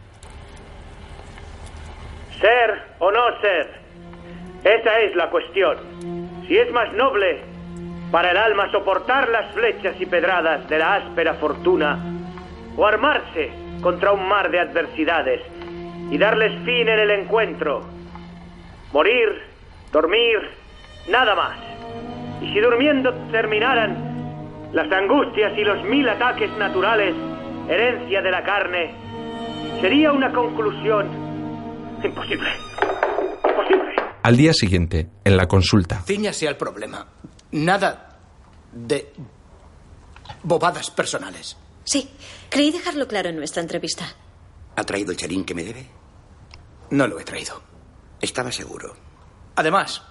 Ser 2.40 2.82
o 2.98 3.10
no 3.12 3.40
ser. 3.40 3.80
Esa 4.64 5.00
es 5.00 5.14
la 5.14 5.30
cuestión. 5.30 5.76
Si 6.48 6.56
es 6.56 6.72
más 6.72 6.92
noble 6.94 7.42
para 8.10 8.32
el 8.32 8.36
alma 8.36 8.70
soportar 8.72 9.28
las 9.28 9.54
flechas 9.54 9.94
y 10.00 10.06
pedradas 10.06 10.68
de 10.68 10.78
la 10.78 10.96
áspera 10.96 11.34
fortuna 11.34 11.98
o 12.76 12.86
armarse 12.86 13.52
contra 13.80 14.12
un 14.12 14.28
mar 14.28 14.50
de 14.50 14.60
adversidades 14.60 15.40
y 16.10 16.18
darles 16.18 16.52
fin 16.64 16.88
en 16.88 16.98
el 16.98 17.10
encuentro. 17.10 17.82
Morir, 18.92 19.28
dormir, 19.92 20.38
nada 21.08 21.34
más. 21.34 21.58
Y 22.40 22.52
si 22.52 22.60
durmiendo 22.60 23.12
terminaran 23.30 24.70
las 24.72 24.90
angustias 24.92 25.52
y 25.56 25.62
los 25.64 25.82
mil 25.84 26.08
ataques 26.08 26.50
naturales, 26.58 27.14
herencia 27.68 28.20
de 28.22 28.30
la 28.30 28.42
carne, 28.42 28.94
sería 29.80 30.12
una 30.12 30.32
conclusión 30.32 31.08
imposible. 32.02 32.48
Imposible. 33.48 33.94
Al 34.22 34.36
día 34.36 34.52
siguiente, 34.52 35.08
en 35.24 35.36
la 35.36 35.46
consulta, 35.46 36.00
Cíñase 36.02 36.48
al 36.48 36.56
problema. 36.56 37.06
Nada 37.52 38.18
de 38.72 39.12
bobadas 40.42 40.90
personales. 40.90 41.56
Sí, 41.84 42.08
creí 42.48 42.70
dejarlo 42.70 43.06
claro 43.06 43.28
en 43.28 43.36
nuestra 43.36 43.60
entrevista. 43.62 44.04
¿Ha 44.76 44.84
traído 44.84 45.10
el 45.10 45.16
chelín 45.16 45.44
que 45.44 45.54
me 45.54 45.64
debe? 45.64 45.86
No 46.90 47.06
lo 47.06 47.18
he 47.20 47.24
traído. 47.24 47.60
Estaba 48.20 48.52
seguro. 48.52 48.94
Además, 49.56 50.02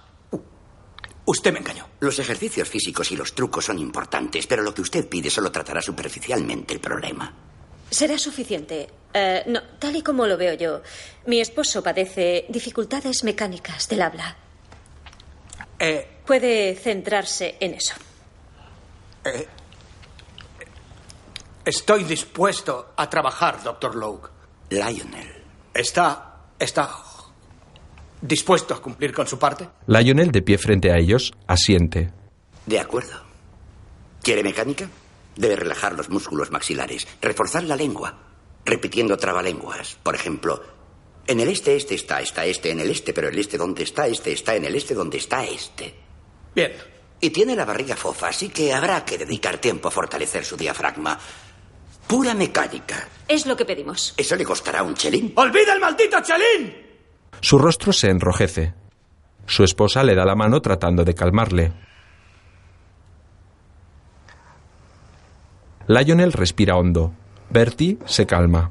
usted 1.24 1.52
me 1.52 1.58
engañó. 1.60 1.86
Los 2.00 2.18
ejercicios 2.18 2.68
físicos 2.68 3.10
y 3.12 3.16
los 3.16 3.34
trucos 3.34 3.64
son 3.66 3.78
importantes, 3.78 4.46
pero 4.46 4.62
lo 4.62 4.74
que 4.74 4.82
usted 4.82 5.08
pide 5.08 5.30
solo 5.30 5.50
tratará 5.52 5.80
superficialmente 5.82 6.74
el 6.74 6.80
problema. 6.80 7.32
Será 7.90 8.16
suficiente. 8.18 8.88
Eh, 9.14 9.44
no, 9.46 9.60
tal 9.78 9.94
y 9.96 10.02
como 10.02 10.26
lo 10.26 10.36
veo 10.38 10.54
yo, 10.54 10.80
mi 11.26 11.40
esposo 11.40 11.82
padece 11.82 12.46
dificultades 12.48 13.22
mecánicas 13.24 13.88
del 13.88 14.02
habla. 14.02 14.36
Eh, 15.78 16.08
Puede 16.26 16.74
centrarse 16.76 17.56
en 17.60 17.74
eso. 17.74 17.94
eh, 19.24 19.46
estoy 21.64 22.04
dispuesto 22.04 22.94
a 22.96 23.08
trabajar, 23.10 23.62
doctor 23.62 23.94
Logue. 23.94 24.28
Lionel. 24.70 25.44
¿Está. 25.74 26.36
está. 26.58 26.90
Dispuesto 28.22 28.72
a 28.72 28.80
cumplir 28.80 29.12
con 29.12 29.26
su 29.26 29.38
parte? 29.38 29.68
Lionel, 29.86 30.30
de 30.30 30.42
pie 30.42 30.56
frente 30.56 30.90
a 30.90 30.96
ellos, 30.96 31.32
asiente. 31.46 32.12
De 32.64 32.78
acuerdo. 32.80 33.20
¿Quiere 34.22 34.42
mecánica? 34.42 34.88
Debe 35.36 35.56
relajar 35.56 35.94
los 35.94 36.08
músculos 36.08 36.50
maxilares, 36.50 37.06
reforzar 37.20 37.64
la 37.64 37.76
lengua, 37.76 38.16
repitiendo 38.64 39.16
trabalenguas. 39.16 39.98
Por 40.02 40.14
ejemplo, 40.14 40.62
en 41.26 41.40
el 41.40 41.48
este 41.48 41.74
este 41.74 41.96
está, 41.96 42.20
está 42.20 42.44
este 42.46 42.70
en 42.70 42.80
el 42.80 42.90
este, 42.90 43.12
pero 43.12 43.28
el 43.28 43.38
este 43.38 43.58
donde 43.58 43.82
está 43.82 44.06
este 44.06 44.32
está 44.32 44.54
en 44.54 44.64
el 44.64 44.76
este 44.76 44.94
donde 44.94 45.18
está 45.18 45.44
este. 45.44 45.94
Bien. 46.54 46.72
Y 47.20 47.30
tiene 47.30 47.54
la 47.54 47.64
barriga 47.64 47.96
fofa, 47.96 48.28
así 48.28 48.48
que 48.48 48.72
habrá 48.72 49.04
que 49.04 49.18
dedicar 49.18 49.58
tiempo 49.58 49.88
a 49.88 49.90
fortalecer 49.90 50.44
su 50.44 50.56
diafragma. 50.56 51.18
Pura 52.06 52.34
mecánica. 52.34 53.08
Es 53.26 53.46
lo 53.46 53.56
que 53.56 53.64
pedimos. 53.64 54.12
¿Eso 54.16 54.36
le 54.36 54.44
costará 54.44 54.82
un 54.82 54.94
chelín? 54.94 55.32
¡Olvida 55.36 55.72
el 55.72 55.80
maldito 55.80 56.18
chelín! 56.20 56.91
Su 57.40 57.58
rostro 57.58 57.92
se 57.92 58.10
enrojece. 58.10 58.74
Su 59.46 59.64
esposa 59.64 60.04
le 60.04 60.14
da 60.14 60.24
la 60.24 60.34
mano 60.34 60.60
tratando 60.60 61.04
de 61.04 61.14
calmarle. 61.14 61.72
Lionel 65.86 66.32
respira 66.32 66.76
hondo. 66.76 67.12
Bertie 67.50 67.98
se 68.06 68.26
calma. 68.26 68.70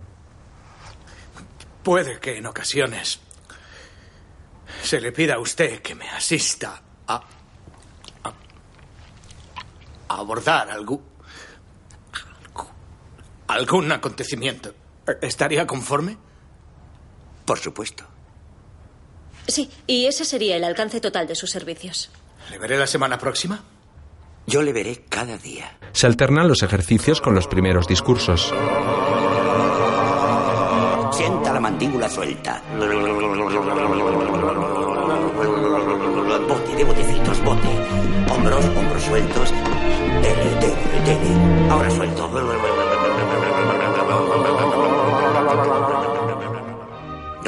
Puede 1.83 2.19
que 2.19 2.37
en 2.37 2.45
ocasiones 2.45 3.19
se 4.83 4.99
le 5.01 5.11
pida 5.11 5.35
a 5.35 5.39
usted 5.39 5.81
que 5.81 5.95
me 5.95 6.09
asista 6.09 6.81
a, 7.07 7.21
abordar 10.07 10.69
algún, 10.71 11.01
algún 13.47 13.91
acontecimiento. 13.91 14.73
¿Estaría 15.21 15.67
conforme? 15.67 16.17
Por 17.45 17.59
supuesto. 17.59 18.10
Sí, 19.47 19.69
y 19.87 20.05
ese 20.05 20.25
sería 20.25 20.55
el 20.57 20.63
alcance 20.63 21.01
total 21.01 21.27
de 21.27 21.35
sus 21.35 21.49
servicios. 21.49 22.09
¿Le 22.49 22.57
veré 22.57 22.77
la 22.77 22.87
semana 22.87 23.17
próxima? 23.17 23.63
Yo 24.47 24.61
le 24.61 24.73
veré 24.73 25.05
cada 25.07 25.37
día. 25.37 25.77
Se 25.93 26.07
alternan 26.07 26.47
los 26.47 26.63
ejercicios 26.63 27.21
con 27.21 27.35
los 27.35 27.47
primeros 27.47 27.87
discursos. 27.87 28.53
Sienta 31.11 31.53
la 31.53 31.59
mandíbula 31.59 32.09
suelta. 32.09 32.61
Bote 36.47 36.75
de 36.75 36.83
botecitos, 36.83 37.43
bote. 37.43 37.67
Hombros, 38.31 38.65
hombros 38.65 39.03
sueltos. 39.03 39.51
Dele, 40.21 40.55
dele, 40.59 41.01
dele. 41.05 41.69
Ahora 41.69 41.89
suelto. 41.91 42.29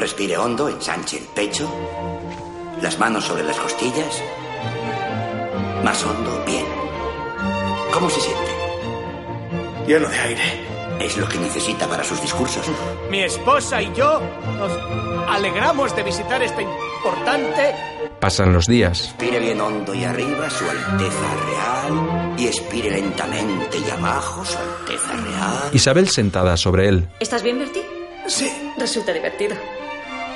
Respire 0.04 0.36
hondo, 0.36 0.68
ensanche 0.68 1.16
el 1.16 1.24
pecho. 1.24 1.66
Las 2.82 2.98
manos 2.98 3.24
sobre 3.24 3.42
las 3.42 3.56
costillas. 3.56 4.22
Más 5.82 6.04
hondo, 6.04 6.44
bien. 6.44 6.66
¿Cómo 7.90 8.10
se 8.10 8.20
siente? 8.20 8.50
Lleno 9.86 10.06
de 10.10 10.18
aire. 10.18 10.42
Es 11.00 11.16
lo 11.16 11.26
que 11.26 11.38
necesita 11.38 11.88
para 11.88 12.04
sus 12.04 12.20
discursos. 12.20 12.66
Mi 13.08 13.22
esposa 13.22 13.80
y 13.80 13.94
yo 13.94 14.20
nos 14.58 14.72
alegramos 15.30 15.96
de 15.96 16.02
visitar 16.02 16.42
esta 16.42 16.60
importante... 16.60 17.74
Pasan 18.20 18.52
los 18.52 18.66
días. 18.66 19.04
Expire 19.06 19.38
bien 19.38 19.58
hondo 19.58 19.94
y 19.94 20.04
arriba, 20.04 20.50
Su 20.50 20.68
Alteza 20.68 21.34
Real. 21.46 22.34
Y 22.36 22.46
expire 22.46 22.90
lentamente 22.90 23.78
y 23.78 23.90
abajo, 23.90 24.44
Su 24.44 24.58
Alteza 24.58 25.14
Real. 25.16 25.70
Isabel 25.72 26.10
sentada 26.10 26.58
sobre 26.58 26.90
él. 26.90 27.08
¿Estás 27.20 27.42
bien, 27.42 27.58
Bertie? 27.58 27.86
Sí. 28.26 28.52
Resulta 28.76 29.14
divertido. 29.14 29.56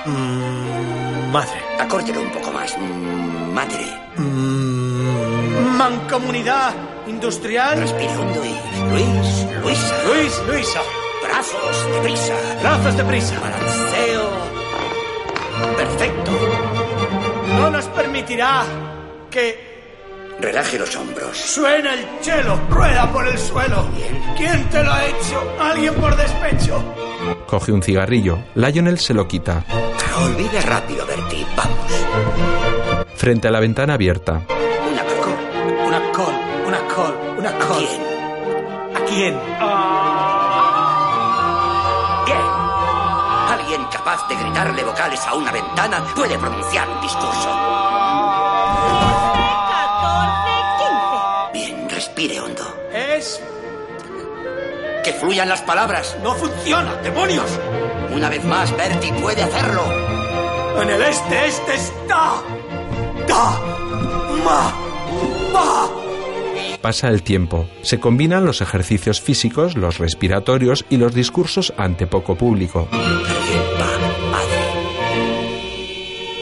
Mm, 0.07 1.30
madre. 1.32 1.61
Acórtelo 1.78 2.20
un 2.22 2.30
poco 2.30 2.51
más. 2.53 2.76
Mm, 2.78 3.53
madre. 3.53 3.86
Mancomunidad 5.76 6.72
industrial. 7.07 7.78
Respire 7.80 8.16
hondo 8.16 8.44
y. 8.44 8.55
Luis, 8.90 9.46
Luisa. 9.62 9.94
Luis, 10.07 10.42
Luisa. 10.49 10.80
Brazos, 11.24 11.92
deprisa. 11.94 12.34
Brazos 12.62 12.96
deprisa. 12.96 13.34
Balanceo. 13.40 14.28
Perfecto. 15.76 16.30
No 17.59 17.70
nos 17.70 17.84
permitirá 17.86 18.62
que 19.30 19.68
Relaje 20.40 20.78
los 20.78 20.94
hombros. 20.94 21.36
suene 21.36 21.94
el 21.94 22.20
chelo. 22.20 22.57
Rueda 22.70 23.11
por 23.12 23.26
el 23.26 23.36
suelo. 23.38 23.88
¿Quién 24.36 24.68
te 24.70 24.84
lo 24.84 24.92
ha 24.92 25.05
hecho? 25.05 25.57
¿Alguien 25.61 25.94
por 25.94 26.16
despecho? 26.16 26.80
Coge 27.47 27.73
un 27.73 27.83
cigarrillo. 27.83 28.39
Lionel 28.55 28.99
se 28.99 29.14
lo 29.14 29.27
quita. 29.27 29.64
Olvide 30.23 30.61
rápido, 30.62 31.07
Bertie. 31.07 31.47
Vamos. 31.57 31.79
Frente 33.14 33.49
a 33.49 33.51
la 33.51 33.61
ventana 33.61 33.95
abierta. 33.95 34.43
Una 34.49 35.03
col. 35.03 35.87
Una 35.87 36.12
col, 36.12 36.35
una 36.66 36.79
col, 36.95 37.14
una 37.39 37.53
col. 37.59 37.85
¿A 38.95 39.01
quién? 39.05 39.35
¿A 39.35 39.47
quién? 42.25 42.35
Bien. 42.37 42.47
Alguien 43.61 43.85
capaz 43.91 44.29
de 44.29 44.37
gritarle 44.37 44.85
vocales 44.85 45.21
a 45.27 45.35
una 45.35 45.53
ventana 45.53 46.05
puede 46.14 46.39
pronunciar 46.39 46.89
un 46.89 47.01
discurso. 47.01 47.88
Fluyan 55.19 55.49
las 55.49 55.62
palabras. 55.62 56.16
No 56.23 56.35
funciona, 56.35 56.95
demonios. 56.97 57.51
Una 58.14 58.29
vez 58.29 58.45
más, 58.45 58.75
Bertie 58.77 59.12
puede 59.14 59.43
hacerlo. 59.43 59.83
En 60.81 60.91
el 60.91 61.03
este, 61.03 61.47
este 61.47 61.75
está. 61.75 62.43
Da. 63.27 63.61
Ma. 64.45 64.73
Ma. 65.53 65.89
Pasa 66.81 67.09
el 67.09 67.23
tiempo. 67.23 67.69
Se 67.83 67.99
combinan 67.99 68.47
los 68.47 68.61
ejercicios 68.61 69.21
físicos, 69.21 69.77
los 69.77 69.99
respiratorios 69.99 70.85
y 70.89 70.97
los 70.97 71.12
discursos 71.12 71.75
ante 71.77 72.07
poco 72.07 72.37
público. 72.37 72.89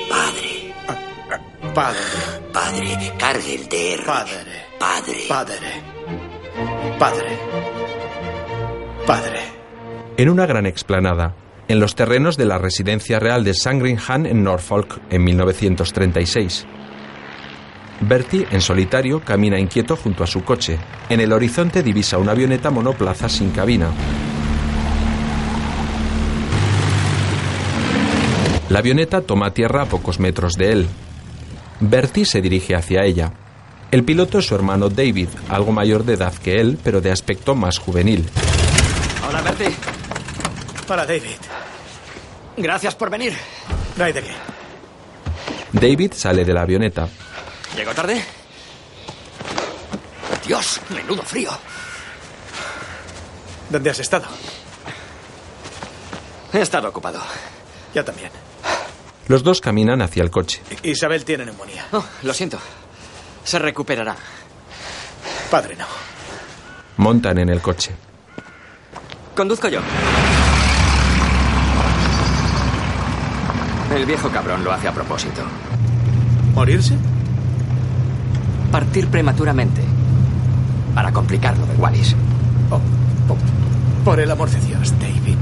Padre. 0.09 0.75
Padre. 1.75 2.01
Padre. 2.53 3.13
Cargue 3.19 3.55
el 3.55 3.69
DR. 3.69 4.05
Padre. 4.05 4.67
Padre. 4.79 5.25
Padre. 5.29 5.57
Padre. 6.99 7.76
Padre. 9.07 9.39
En 10.17 10.29
una 10.29 10.47
gran 10.47 10.67
explanada, 10.67 11.37
en 11.69 11.79
los 11.79 11.95
terrenos 11.95 12.37
de 12.37 12.45
la 12.45 12.59
residencia 12.59 13.21
real 13.21 13.45
de 13.45 13.55
Sandringham 13.55 14.27
en 14.27 14.43
Norfolk 14.43 15.01
en 15.11 15.23
1936. 15.23 16.67
Bertie, 18.01 18.49
en 18.51 18.61
solitario, 18.61 19.21
camina 19.21 19.61
inquieto 19.61 19.95
junto 19.95 20.25
a 20.25 20.27
su 20.27 20.43
coche. 20.43 20.79
En 21.09 21.21
el 21.21 21.33
horizonte 21.33 21.85
divisa 21.85 22.19
una 22.19 22.33
avioneta 22.33 22.71
monoplaza 22.71 23.29
sin 23.29 23.51
cabina. 23.51 23.91
La 28.71 28.81
avioneta 28.81 29.21
toma 29.21 29.55
tierra 29.55 29.83
a 29.83 29.87
pocos 29.87 30.19
metros 30.19 30.55
de 30.55 30.73
él. 30.73 30.89
Bertie 31.79 32.25
se 32.25 32.43
dirige 32.43 32.75
hacia 32.75 33.05
ella. 33.05 33.33
El 33.93 34.03
piloto 34.03 34.41
es 34.41 34.47
su 34.47 34.57
hermano 34.57 34.89
David, 34.89 35.29
algo 35.49 35.71
mayor 35.71 36.05
de 36.05 36.15
edad 36.15 36.35
que 36.35 36.57
él, 36.57 36.77
pero 36.83 37.01
de 37.01 37.13
aspecto 37.13 37.55
más 37.55 37.79
juvenil. 37.79 38.27
Hola, 39.39 39.51
Bertie. 39.51 39.77
Para 40.89 41.05
David. 41.05 41.37
Gracias 42.57 42.95
por 42.95 43.11
venir. 43.11 43.37
No 43.99 44.05
hay 44.05 44.13
de 44.15 44.23
qué. 44.23 44.33
David 45.73 46.15
sale 46.15 46.43
de 46.43 46.55
la 46.55 46.63
avioneta. 46.63 47.07
¿Llego 47.77 47.93
tarde? 47.93 48.25
Dios, 50.47 50.81
menudo 50.89 51.23
frío. 51.23 51.51
¿Dónde 53.69 53.91
has 53.91 53.99
estado? 53.99 54.25
He 56.55 56.63
estado 56.63 56.89
ocupado. 56.89 57.21
Yo 57.95 58.03
también. 58.03 58.31
Los 59.29 59.43
dos 59.43 59.61
caminan 59.61 60.01
hacia 60.01 60.23
el 60.23 60.31
coche. 60.31 60.63
Isabel 60.83 61.27
tiene 61.27 61.45
neumonía. 61.45 61.85
Oh, 61.93 62.05
lo 62.23 62.33
siento. 62.33 62.59
Se 63.45 63.59
recuperará. 63.59 64.17
Padre, 65.51 65.77
no. 65.77 65.87
Montan 66.97 67.37
en 67.37 67.51
el 67.51 67.61
coche. 67.61 67.95
Conduzco 69.37 69.69
yo. 69.69 69.81
El 73.95 74.07
viejo 74.07 74.31
cabrón 74.31 74.65
lo 74.65 74.73
hace 74.73 74.89
a 74.89 74.93
propósito. 74.93 75.43
¿Morirse? 76.55 76.97
Partir 78.73 79.09
prematuramente. 79.09 79.83
Para 80.95 81.13
complicar 81.13 81.57
lo 81.59 81.67
de 81.67 81.75
Wallis. 81.75 82.17
Oh, 82.71 82.77
oh, 83.29 84.05
por 84.07 84.21
el 84.21 84.31
amor 84.31 84.49
de 84.49 84.61
Dios, 84.61 84.95
David. 84.99 85.37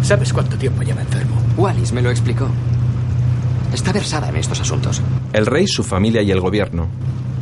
¿Sabes 0.00 0.32
cuánto 0.32 0.56
tiempo 0.56 0.82
lleva 0.82 1.02
enfermo? 1.02 1.36
Wallis 1.58 1.92
me 1.92 2.00
lo 2.00 2.10
explicó. 2.10 2.48
Está 3.74 3.92
versada 3.92 4.30
en 4.30 4.36
estos 4.36 4.58
asuntos. 4.60 5.02
El 5.34 5.44
rey, 5.44 5.66
su 5.66 5.84
familia 5.84 6.22
y 6.22 6.30
el 6.30 6.40
gobierno. 6.40 6.88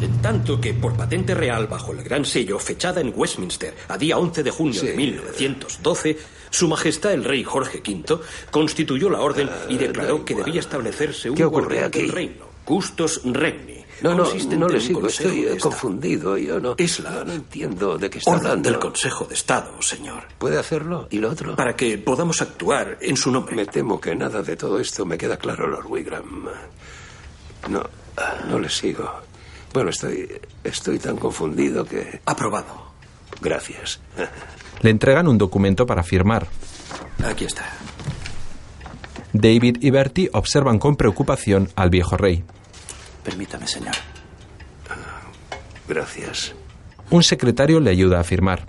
En 0.02 0.20
tanto 0.20 0.60
que 0.60 0.74
por 0.74 0.96
patente 0.96 1.32
real 1.32 1.68
bajo 1.68 1.92
el 1.92 2.02
gran 2.02 2.24
sello 2.24 2.58
fechada 2.58 3.00
en 3.00 3.12
Westminster 3.14 3.72
a 3.86 3.96
día 3.96 4.18
11 4.18 4.42
de 4.42 4.50
junio 4.50 4.82
de 4.82 4.94
1912, 4.94 6.18
Su 6.50 6.66
Majestad 6.66 7.12
el 7.12 7.22
Rey 7.22 7.44
Jorge 7.44 7.80
V 7.86 8.18
constituyó 8.50 9.08
la 9.08 9.20
orden 9.20 9.48
y 9.68 9.76
declaró 9.76 10.24
que 10.24 10.34
debía 10.34 10.58
establecerse 10.58 11.30
un 11.30 11.36
¿Qué 11.36 11.44
ocurre 11.44 11.84
aquí? 11.84 12.00
del 12.00 12.10
reino, 12.10 12.46
Custos 12.64 13.20
Regni. 13.24 13.80
No, 14.02 14.14
no, 14.16 14.24
no 14.58 14.68
le 14.68 14.80
sigo. 14.80 15.06
Estoy 15.06 15.44
eh, 15.46 15.58
confundido. 15.60 16.36
Yo 16.36 16.58
no. 16.58 16.74
Es 16.76 16.98
la 16.98 17.22
no 17.22 17.32
entiendo 17.32 17.96
de 17.96 18.10
qué 18.10 18.18
está 18.18 18.32
orden 18.32 18.46
hablando. 18.46 18.70
del 18.70 18.78
Consejo 18.80 19.26
de 19.26 19.34
Estado, 19.34 19.80
señor. 19.80 20.24
¿Puede 20.38 20.58
hacerlo? 20.58 21.06
¿Y 21.12 21.18
lo 21.18 21.30
otro? 21.30 21.54
Para 21.54 21.76
que 21.76 21.96
podamos 21.98 22.42
actuar 22.42 22.98
en 23.00 23.16
su 23.16 23.30
nombre. 23.30 23.54
Me 23.54 23.66
temo 23.66 24.00
que 24.00 24.16
nada 24.16 24.42
de 24.42 24.56
todo 24.56 24.80
esto 24.80 25.06
me 25.06 25.16
queda 25.16 25.36
claro, 25.36 25.68
Lord 25.68 25.86
Wigram. 25.86 26.48
No, 27.68 27.84
no 28.48 28.58
le 28.58 28.68
sigo. 28.68 29.08
Bueno, 29.72 29.90
estoy, 29.90 30.28
estoy 30.64 30.98
tan 30.98 31.16
confundido 31.16 31.84
que... 31.84 32.20
Aprobado. 32.26 32.92
Gracias. 33.40 34.00
Le 34.82 34.90
entregan 34.90 35.28
un 35.28 35.38
documento 35.38 35.86
para 35.86 36.02
firmar. 36.02 36.46
Aquí 37.24 37.44
está. 37.44 37.64
David 39.32 39.78
y 39.80 39.90
Bertie 39.90 40.30
observan 40.32 40.78
con 40.78 40.96
preocupación 40.96 41.70
al 41.74 41.88
viejo 41.88 42.16
rey. 42.16 42.44
Permítame, 43.24 43.66
señor. 43.66 43.94
Gracias. 45.88 46.54
Un 47.10 47.22
secretario 47.22 47.80
le 47.80 47.90
ayuda 47.90 48.20
a 48.20 48.24
firmar. 48.24 48.66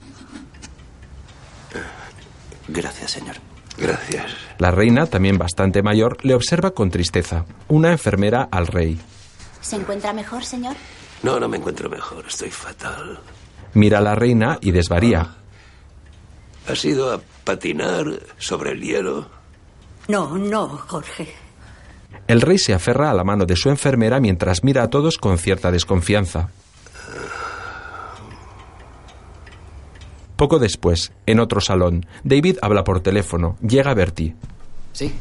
Gracias, 2.67 3.11
señor. 3.11 3.35
Gracias. 3.77 4.25
La 4.57 4.71
reina, 4.71 5.07
también 5.07 5.37
bastante 5.37 5.81
mayor, 5.81 6.17
le 6.23 6.33
observa 6.33 6.71
con 6.71 6.89
tristeza. 6.89 7.45
Una 7.67 7.91
enfermera 7.91 8.47
al 8.51 8.67
rey. 8.67 8.99
¿Se 9.63 9.77
encuentra 9.77 10.13
mejor, 10.13 10.43
señor? 10.45 10.75
No, 11.23 11.39
no 11.39 11.47
me 11.47 11.57
encuentro 11.57 11.89
mejor. 11.89 12.25
Estoy 12.27 12.51
fatal. 12.51 13.17
Mira 13.73 13.97
a 13.97 14.01
la 14.01 14.13
reina 14.13 14.59
y 14.61 14.71
desvaría. 14.71 15.35
¿Has 16.67 16.83
ido 16.85 17.11
a 17.13 17.21
patinar 17.43 18.05
sobre 18.37 18.71
el 18.71 18.81
hielo? 18.81 19.27
No, 20.09 20.37
no, 20.37 20.67
Jorge. 20.67 21.33
El 22.27 22.41
rey 22.41 22.57
se 22.57 22.73
aferra 22.73 23.09
a 23.09 23.13
la 23.13 23.23
mano 23.23 23.45
de 23.45 23.55
su 23.55 23.69
enfermera 23.69 24.19
mientras 24.19 24.63
mira 24.63 24.83
a 24.83 24.89
todos 24.89 25.17
con 25.17 25.37
cierta 25.37 25.71
desconfianza. 25.71 26.49
Poco 30.35 30.59
después, 30.59 31.13
en 31.25 31.39
otro 31.39 31.61
salón, 31.61 32.05
David 32.23 32.57
habla 32.61 32.83
por 32.83 32.99
teléfono. 32.99 33.57
Llega 33.61 33.93
Bertie. 33.93 34.35
Sí. 34.91 35.13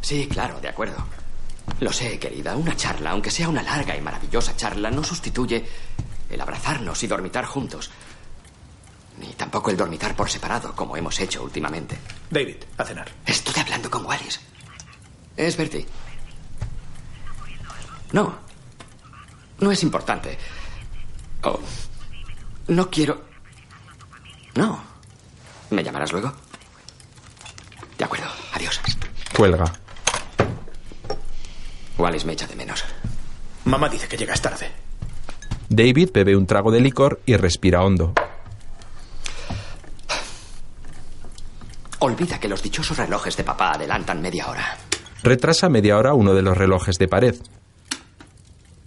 Sí, 0.00 0.26
claro, 0.28 0.60
de 0.60 0.68
acuerdo. 0.68 0.96
Lo 1.78 1.92
sé, 1.92 2.18
querida. 2.18 2.56
Una 2.56 2.76
charla, 2.76 3.10
aunque 3.12 3.30
sea 3.30 3.48
una 3.48 3.62
larga 3.62 3.96
y 3.96 4.00
maravillosa 4.00 4.56
charla, 4.56 4.90
no 4.90 5.02
sustituye 5.04 5.64
el 6.28 6.40
abrazarnos 6.40 7.02
y 7.02 7.06
dormitar 7.06 7.44
juntos. 7.46 7.90
Ni 9.18 9.32
tampoco 9.34 9.70
el 9.70 9.76
dormitar 9.76 10.14
por 10.16 10.30
separado, 10.30 10.74
como 10.74 10.96
hemos 10.96 11.18
hecho 11.20 11.42
últimamente. 11.42 11.98
David, 12.30 12.56
a 12.78 12.84
cenar. 12.84 13.10
Estoy 13.24 13.60
hablando 13.62 13.90
con 13.90 14.04
Wallis. 14.04 14.40
Es 15.36 15.56
Bertie. 15.56 15.86
No. 18.12 18.34
No 19.58 19.70
es 19.70 19.82
importante. 19.82 20.38
Oh, 21.42 21.58
no 22.68 22.90
quiero. 22.90 23.24
No. 24.54 24.82
¿Me 25.70 25.82
llamarás 25.84 26.12
luego? 26.12 26.32
De 27.96 28.04
acuerdo. 28.04 28.26
Adiós. 28.52 28.80
Cuelga. 29.34 29.64
Wallis 32.00 32.24
me 32.24 32.32
echa 32.32 32.46
de 32.46 32.56
menos. 32.56 32.84
Mamá 33.64 33.88
dice 33.88 34.08
que 34.08 34.16
llegas 34.16 34.40
tarde. 34.40 34.70
David 35.68 36.10
bebe 36.12 36.36
un 36.36 36.46
trago 36.46 36.72
de 36.72 36.80
licor 36.80 37.20
y 37.26 37.36
respira 37.36 37.82
hondo. 37.82 38.12
Olvida 42.00 42.40
que 42.40 42.48
los 42.48 42.62
dichosos 42.62 42.96
relojes 42.96 43.36
de 43.36 43.44
papá 43.44 43.72
adelantan 43.72 44.22
media 44.22 44.48
hora. 44.48 44.78
Retrasa 45.22 45.68
media 45.68 45.98
hora 45.98 46.14
uno 46.14 46.32
de 46.32 46.42
los 46.42 46.56
relojes 46.56 46.96
de 46.96 47.08
pared. 47.08 47.36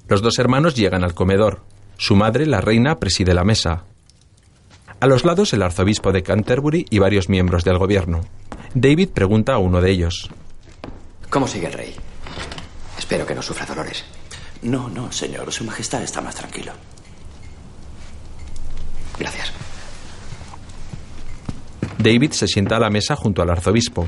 Los 0.07 0.21
dos 0.21 0.39
hermanos 0.39 0.75
llegan 0.75 1.03
al 1.03 1.13
comedor. 1.13 1.61
Su 1.97 2.15
madre, 2.15 2.47
la 2.47 2.59
reina, 2.59 2.95
preside 2.95 3.35
la 3.35 3.43
mesa. 3.43 3.83
A 4.99 5.05
los 5.05 5.23
lados 5.23 5.53
el 5.53 5.61
arzobispo 5.61 6.11
de 6.11 6.23
Canterbury 6.23 6.85
y 6.89 6.97
varios 6.97 7.29
miembros 7.29 7.63
del 7.63 7.77
gobierno. 7.77 8.21
David 8.73 9.09
pregunta 9.09 9.53
a 9.53 9.59
uno 9.59 9.79
de 9.79 9.91
ellos. 9.91 10.31
¿Cómo 11.29 11.47
sigue 11.47 11.67
el 11.67 11.73
rey? 11.73 11.95
Espero 13.13 13.27
que 13.27 13.35
no 13.35 13.43
sufra 13.43 13.63
dolores. 13.67 14.03
No, 14.63 14.89
no, 14.89 15.11
señor. 15.11 15.53
Su 15.53 15.63
Majestad 15.63 16.01
está 16.01 16.19
más 16.19 16.33
tranquilo. 16.33 16.73
Gracias. 19.19 19.51
David 21.99 22.31
se 22.31 22.47
sienta 22.47 22.77
a 22.77 22.79
la 22.79 22.89
mesa 22.89 23.15
junto 23.15 23.43
al 23.43 23.51
arzobispo. 23.51 24.07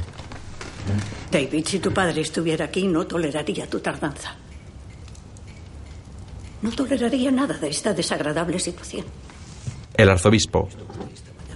David, 1.30 1.68
si 1.68 1.78
tu 1.78 1.93
padre 1.93 2.22
estuviera 2.22 2.66
aquí, 2.66 2.88
no 2.88 3.06
toleraría 3.06 3.70
tu 3.70 3.80
tardanza. 3.80 4.36
No 6.64 6.72
toleraría 6.72 7.30
nada 7.30 7.60
de 7.60 7.68
esta 7.68 7.93
desagradable 7.93 8.58
situación. 8.58 9.06
El 9.95 10.10
arzobispo. 10.10 10.68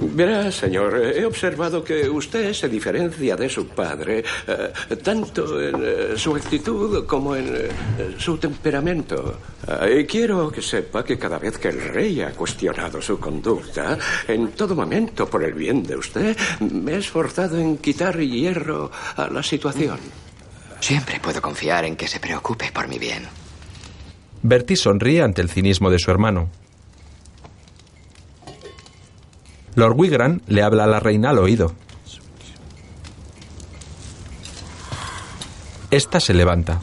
Verá, 0.02 0.50
señor, 0.50 0.96
he 0.96 1.26
observado 1.26 1.84
que 1.84 2.10
usted 2.10 2.54
se 2.54 2.70
diferencia 2.70 3.36
de 3.36 3.50
su 3.50 3.68
padre 3.68 4.24
eh, 4.48 4.96
tanto 5.04 5.62
en 5.62 5.76
eh, 5.84 6.14
su 6.16 6.34
actitud 6.36 7.06
como 7.06 7.36
en 7.36 7.54
eh, 7.54 7.70
su 8.18 8.38
temperamento. 8.38 9.40
Eh, 9.68 10.00
y 10.02 10.06
quiero 10.06 10.50
que 10.50 10.62
sepa 10.62 11.04
que 11.04 11.18
cada 11.18 11.38
vez 11.38 11.58
que 11.58 11.68
el 11.68 11.82
rey 11.82 12.22
ha 12.22 12.32
cuestionado 12.32 13.02
su 13.02 13.20
conducta, 13.20 13.98
en 14.26 14.52
todo 14.52 14.74
momento, 14.74 15.28
por 15.30 15.44
el 15.44 15.54
bien 15.54 15.84
de 15.84 15.98
usted, 15.98 16.38
me 16.62 16.94
he 16.94 16.98
esforzado 16.98 17.58
en 17.58 17.78
quitar 17.78 18.18
hierro 18.18 18.90
a 19.18 19.28
la 19.28 19.44
situación. 19.44 20.00
Siempre 20.80 21.20
puedo 21.20 21.42
confiar 21.42 21.84
en 21.84 21.98
que 21.98 22.08
se 22.08 22.22
preocupe 22.22 22.72
por 22.74 22.88
mi 22.88 22.98
bien. 22.98 23.24
Bertie 24.42 24.78
sonríe 24.78 25.22
ante 25.22 25.42
el 25.42 25.50
cinismo 25.50 25.90
de 25.90 26.00
su 26.00 26.10
hermano. 26.10 26.50
Lord 29.76 29.96
Wigran 29.98 30.42
le 30.48 30.62
habla 30.62 30.84
a 30.84 30.88
la 30.88 31.00
reina 31.00 31.30
al 31.30 31.40
oído. 31.40 31.74
Esta 35.92 36.20
se 36.20 36.34
levanta. 36.34 36.80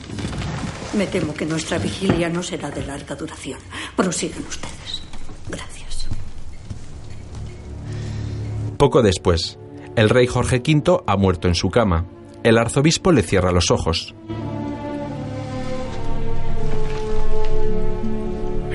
Me 0.96 1.06
temo 1.06 1.34
que 1.34 1.46
nuestra 1.46 1.78
vigilia 1.78 2.28
no 2.28 2.42
será 2.42 2.70
de 2.70 2.84
larga 2.84 3.14
duración. 3.14 3.60
Prosigan 3.94 4.42
ustedes. 4.48 5.02
Gracias. 5.48 6.08
Poco 8.76 9.02
después, 9.02 9.58
el 9.94 10.08
rey 10.08 10.26
Jorge 10.26 10.62
V 10.66 11.02
ha 11.06 11.16
muerto 11.16 11.48
en 11.48 11.54
su 11.54 11.70
cama. 11.70 12.06
El 12.42 12.58
arzobispo 12.58 13.12
le 13.12 13.22
cierra 13.22 13.52
los 13.52 13.70
ojos. 13.70 14.14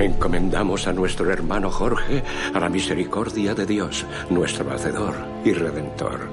Encomendamos 0.01 0.87
a 0.87 0.93
nuestro 0.93 1.31
hermano 1.31 1.69
Jorge 1.69 2.23
a 2.55 2.59
la 2.59 2.69
misericordia 2.69 3.53
de 3.53 3.67
Dios, 3.67 4.03
nuestro 4.31 4.67
Hacedor 4.71 5.13
y 5.45 5.53
Redentor. 5.53 6.27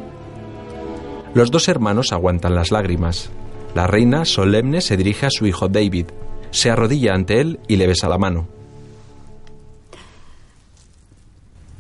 Los 1.35 1.51
dos 1.51 1.69
hermanos 1.69 2.13
aguantan 2.13 2.55
las 2.55 2.71
lágrimas. 2.71 3.31
La 3.75 3.87
reina, 3.87 4.25
solemne, 4.25 4.81
se 4.81 4.97
dirige 4.97 5.27
a 5.27 5.31
su 5.31 5.47
hijo 5.47 5.69
David. 5.69 6.07
Se 6.51 6.71
arrodilla 6.71 7.13
ante 7.13 7.43
él 7.43 7.61
y 7.69 7.77
le 7.77 7.87
besa 7.87 8.09
la 8.09 8.17
mano. 8.17 8.49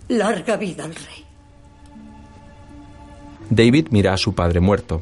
Larga 0.09 0.59
vida 0.59 0.84
al 0.84 0.95
rey. 0.95 1.24
David 3.49 3.89
mira 3.93 4.12
a 4.12 4.18
su 4.18 4.34
padre 4.34 4.61
muerto. 4.61 5.01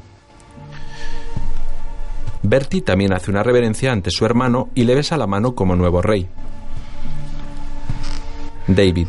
Bertie 2.45 2.83
también 2.83 3.13
hace 3.13 3.33
una 3.33 3.43
reverencia 3.43 3.91
ante 3.91 4.11
su 4.13 4.25
hermano 4.25 4.69
y 4.77 4.85
le 4.85 4.95
besa 4.95 5.17
la 5.17 5.27
mano 5.27 5.57
como 5.57 5.75
nuevo 5.75 6.01
rey. 6.01 6.29
David. 8.67 9.09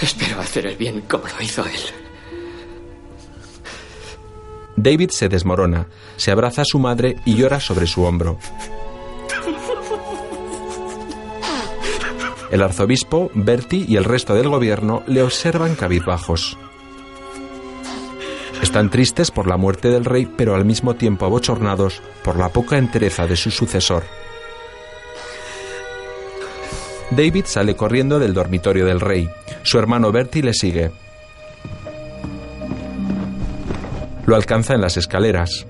Espero 0.00 0.40
hacer 0.40 0.66
el 0.66 0.76
bien 0.76 1.02
como 1.02 1.24
lo 1.24 1.42
hizo 1.42 1.64
él. 1.64 1.80
David 4.76 5.10
se 5.10 5.28
desmorona, 5.28 5.88
se 6.16 6.30
abraza 6.30 6.62
a 6.62 6.64
su 6.64 6.78
madre 6.78 7.16
y 7.24 7.34
llora 7.34 7.58
sobre 7.58 7.86
su 7.86 8.04
hombro. 8.04 8.38
El 12.50 12.62
arzobispo, 12.62 13.30
Bertie 13.34 13.84
y 13.86 13.96
el 13.96 14.04
resto 14.04 14.34
del 14.34 14.48
gobierno 14.48 15.02
le 15.06 15.22
observan 15.22 15.74
cabizbajos. 15.74 16.56
Están 18.62 18.90
tristes 18.90 19.30
por 19.30 19.46
la 19.46 19.56
muerte 19.56 19.88
del 19.88 20.04
rey, 20.04 20.26
pero 20.36 20.54
al 20.54 20.64
mismo 20.64 20.94
tiempo 20.94 21.26
abochornados 21.26 22.00
por 22.24 22.38
la 22.38 22.48
poca 22.48 22.78
entereza 22.78 23.26
de 23.26 23.36
su 23.36 23.50
sucesor. 23.50 24.04
David 27.10 27.46
sale 27.46 27.74
corriendo 27.74 28.18
del 28.18 28.34
dormitorio 28.34 28.84
del 28.84 29.00
rey. 29.00 29.28
Su 29.62 29.78
hermano 29.78 30.12
Bertie 30.12 30.42
le 30.42 30.52
sigue. 30.52 30.90
Lo 34.26 34.36
alcanza 34.36 34.74
en 34.74 34.82
las 34.82 34.96
escaleras. 34.98 35.66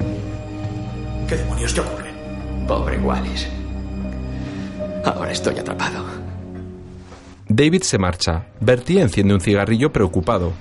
¿Qué 1.28 1.36
demonios 1.36 1.74
te 1.74 1.80
ocurre? 1.80 2.10
Pobre 2.66 2.98
Wallis. 2.98 3.48
Ahora 5.04 5.30
estoy 5.30 5.58
atrapado. 5.58 6.04
David 7.48 7.82
se 7.82 7.98
marcha. 7.98 8.46
Bertie 8.60 9.00
enciende 9.00 9.34
un 9.34 9.40
cigarrillo 9.40 9.92
preocupado. 9.92 10.52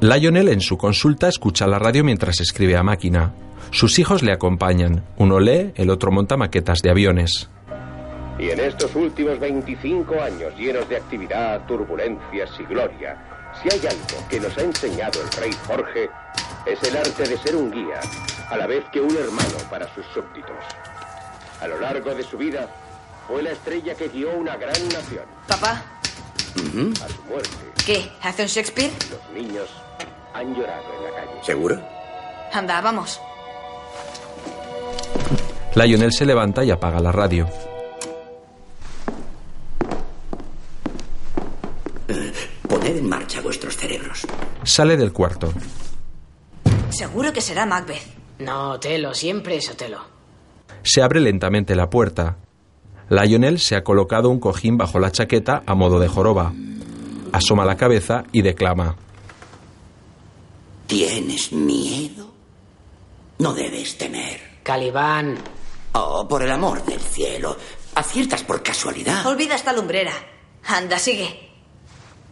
Lionel 0.00 0.48
en 0.48 0.60
su 0.60 0.78
consulta 0.78 1.28
escucha 1.28 1.66
la 1.66 1.78
radio 1.78 2.02
mientras 2.02 2.40
escribe 2.40 2.76
a 2.76 2.82
máquina. 2.82 3.34
Sus 3.70 3.98
hijos 3.98 4.22
le 4.22 4.32
acompañan. 4.32 5.04
Uno 5.16 5.38
lee, 5.38 5.72
el 5.76 5.90
otro 5.90 6.10
monta 6.10 6.36
maquetas 6.36 6.80
de 6.80 6.90
aviones. 6.90 7.50
Y 8.42 8.50
en 8.50 8.58
estos 8.58 8.92
últimos 8.96 9.38
25 9.38 10.20
años 10.20 10.52
llenos 10.56 10.88
de 10.88 10.96
actividad, 10.96 11.64
turbulencias 11.64 12.50
y 12.58 12.64
gloria, 12.64 13.16
si 13.62 13.72
hay 13.72 13.86
algo 13.86 14.28
que 14.28 14.40
nos 14.40 14.58
ha 14.58 14.62
enseñado 14.62 15.22
el 15.22 15.30
rey 15.40 15.52
Jorge, 15.64 16.10
es 16.66 16.82
el 16.82 16.96
arte 16.96 17.22
de 17.22 17.38
ser 17.38 17.54
un 17.54 17.70
guía, 17.70 18.00
a 18.50 18.56
la 18.56 18.66
vez 18.66 18.82
que 18.92 19.00
un 19.00 19.16
hermano 19.16 19.58
para 19.70 19.86
sus 19.94 20.04
súbditos. 20.06 20.56
A 21.60 21.68
lo 21.68 21.78
largo 21.78 22.16
de 22.16 22.24
su 22.24 22.36
vida, 22.36 22.68
fue 23.28 23.44
la 23.44 23.52
estrella 23.52 23.94
que 23.94 24.08
guió 24.08 24.32
una 24.32 24.56
gran 24.56 24.88
nación. 24.88 25.24
Papá, 25.46 25.80
A 26.56 27.08
su 27.08 27.22
muerte, 27.28 27.48
¿qué? 27.86 28.10
¿Hace 28.22 28.42
un 28.42 28.48
Shakespeare? 28.48 28.90
los 29.08 29.40
niños 29.40 29.68
han 30.34 30.52
llorado 30.52 30.82
en 30.98 31.04
la 31.04 31.10
calle. 31.16 31.44
¿Seguro? 31.44 31.80
Anda, 32.52 32.80
vamos. 32.80 33.20
Lionel 35.76 36.12
se 36.12 36.26
levanta 36.26 36.64
y 36.64 36.72
apaga 36.72 36.98
la 36.98 37.12
radio. 37.12 37.48
Poned 42.68 42.96
en 42.96 43.08
marcha 43.08 43.40
vuestros 43.40 43.76
cerebros. 43.76 44.26
Sale 44.64 44.96
del 44.96 45.12
cuarto. 45.12 45.52
Seguro 46.90 47.32
que 47.32 47.40
será 47.40 47.66
Macbeth. 47.66 48.02
No, 48.38 48.72
Otelo, 48.72 49.14
siempre 49.14 49.56
es 49.56 49.70
Otelo. 49.70 50.00
Se 50.82 51.02
abre 51.02 51.20
lentamente 51.20 51.74
la 51.74 51.88
puerta. 51.88 52.36
Lionel 53.08 53.58
se 53.60 53.76
ha 53.76 53.84
colocado 53.84 54.30
un 54.30 54.40
cojín 54.40 54.76
bajo 54.78 54.98
la 54.98 55.12
chaqueta 55.12 55.62
a 55.66 55.74
modo 55.74 55.98
de 56.00 56.08
joroba. 56.08 56.52
Asoma 57.32 57.64
la 57.64 57.76
cabeza 57.76 58.24
y 58.32 58.42
declama. 58.42 58.96
¿Tienes 60.86 61.52
miedo? 61.52 62.32
No 63.38 63.54
debes 63.54 63.96
temer. 63.96 64.40
Calibán. 64.62 65.36
Oh, 65.92 66.26
por 66.28 66.42
el 66.42 66.50
amor 66.50 66.84
del 66.84 67.00
cielo. 67.00 67.56
Aciertas 67.94 68.42
por 68.42 68.62
casualidad. 68.62 69.26
Olvida 69.26 69.54
esta 69.54 69.72
lumbrera. 69.72 70.12
Anda, 70.66 70.98
sigue. 70.98 71.51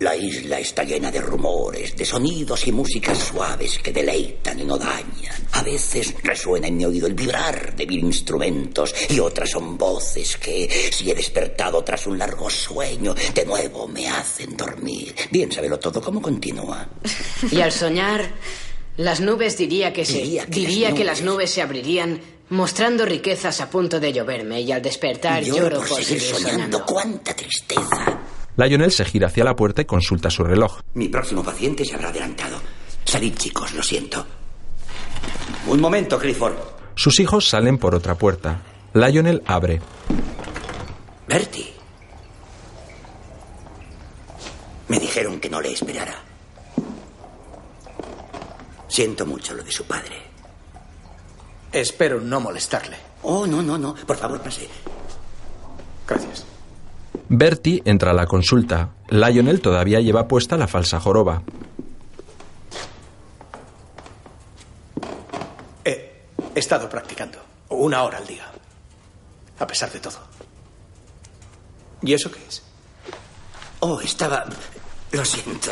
La 0.00 0.16
isla 0.16 0.58
está 0.58 0.82
llena 0.82 1.10
de 1.10 1.20
rumores, 1.20 1.94
de 1.94 2.06
sonidos 2.06 2.66
y 2.66 2.72
músicas 2.72 3.18
suaves 3.18 3.78
que 3.80 3.92
deleitan 3.92 4.58
y 4.58 4.64
no 4.64 4.78
dañan. 4.78 5.46
A 5.52 5.62
veces 5.62 6.14
resuena 6.22 6.68
en 6.68 6.78
mi 6.78 6.86
oído 6.86 7.06
el 7.06 7.12
vibrar 7.12 7.76
de 7.76 7.86
mil 7.86 8.00
instrumentos 8.00 8.94
y 9.10 9.20
otras 9.20 9.50
son 9.50 9.76
voces 9.76 10.38
que, 10.38 10.90
si 10.90 11.10
he 11.10 11.14
despertado 11.14 11.84
tras 11.84 12.06
un 12.06 12.16
largo 12.16 12.48
sueño, 12.48 13.14
de 13.34 13.44
nuevo 13.44 13.86
me 13.88 14.08
hacen 14.08 14.56
dormir. 14.56 15.14
Bien, 15.30 15.52
sábelo 15.52 15.78
todo. 15.78 16.00
¿Cómo 16.00 16.22
continúa? 16.22 16.88
Y 17.50 17.60
al 17.60 17.70
soñar, 17.70 18.26
las 18.96 19.20
nubes 19.20 19.58
diría 19.58 19.92
que 19.92 20.06
se 20.06 20.20
Diría 20.20 20.46
que 20.46 20.60
diría 20.60 20.88
las 20.88 20.98
que 20.98 21.04
las 21.04 21.20
nubes 21.20 21.50
se 21.50 21.60
abrirían 21.60 22.18
Mostrando 22.48 23.04
riquezas 23.04 23.60
a 23.60 23.70
punto 23.70 24.00
de 24.00 24.12
lloverme 24.12 24.62
y 24.62 24.72
al 24.72 24.82
despertar 24.82 25.44
Lloro 25.44 25.60
lloro 25.60 25.78
por 25.80 25.88
por 25.88 26.02
seguir 26.02 26.20
seguir 26.20 26.34
soñando. 26.34 26.78
soñando. 26.78 26.86
¡Cuánta 26.86 27.36
tristeza! 27.36 28.20
Lionel 28.60 28.92
se 28.92 29.06
gira 29.06 29.28
hacia 29.28 29.42
la 29.42 29.56
puerta 29.56 29.80
y 29.80 29.86
consulta 29.86 30.28
su 30.28 30.44
reloj. 30.44 30.80
Mi 30.94 31.08
próximo 31.08 31.42
paciente 31.42 31.82
se 31.82 31.94
habrá 31.94 32.10
adelantado. 32.10 32.60
Salid, 33.04 33.34
chicos, 33.34 33.72
lo 33.72 33.82
siento. 33.82 34.26
Un 35.66 35.80
momento, 35.80 36.18
Clifford. 36.18 36.54
Sus 36.94 37.20
hijos 37.20 37.48
salen 37.48 37.78
por 37.78 37.94
otra 37.94 38.16
puerta. 38.16 38.60
Lionel 38.92 39.42
abre. 39.46 39.80
Bertie. 41.26 41.72
Me 44.88 44.98
dijeron 45.00 45.40
que 45.40 45.48
no 45.48 45.60
le 45.62 45.72
esperara. 45.72 46.16
Siento 48.88 49.24
mucho 49.24 49.54
lo 49.54 49.62
de 49.62 49.72
su 49.72 49.84
padre. 49.84 50.16
Espero 51.72 52.20
no 52.20 52.40
molestarle. 52.40 52.96
Oh, 53.22 53.46
no, 53.46 53.62
no, 53.62 53.78
no. 53.78 53.94
Por 53.94 54.16
favor, 54.16 54.40
pase. 54.42 54.68
Gracias. 56.06 56.49
Bertie 57.32 57.80
entra 57.84 58.10
a 58.10 58.14
la 58.14 58.26
consulta. 58.26 58.90
Lionel 59.08 59.60
todavía 59.60 60.00
lleva 60.00 60.26
puesta 60.26 60.56
la 60.56 60.66
falsa 60.66 60.98
joroba. 61.00 61.42
He 65.84 66.58
estado 66.58 66.88
practicando. 66.88 67.38
Una 67.68 68.02
hora 68.02 68.18
al 68.18 68.26
día. 68.26 68.44
A 69.60 69.66
pesar 69.66 69.90
de 69.92 70.00
todo. 70.00 70.18
¿Y 72.02 72.12
eso 72.12 72.30
qué 72.30 72.40
es? 72.48 72.62
Oh, 73.78 74.00
estaba... 74.00 74.44
Lo 75.12 75.24
siento. 75.24 75.70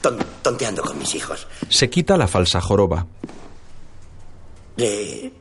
Ton- 0.00 0.18
tonteando 0.42 0.82
con 0.82 0.98
mis 0.98 1.14
hijos. 1.14 1.46
Se 1.68 1.90
quita 1.90 2.16
la 2.16 2.26
falsa 2.26 2.60
joroba. 2.60 3.06
¿Le 4.76 5.32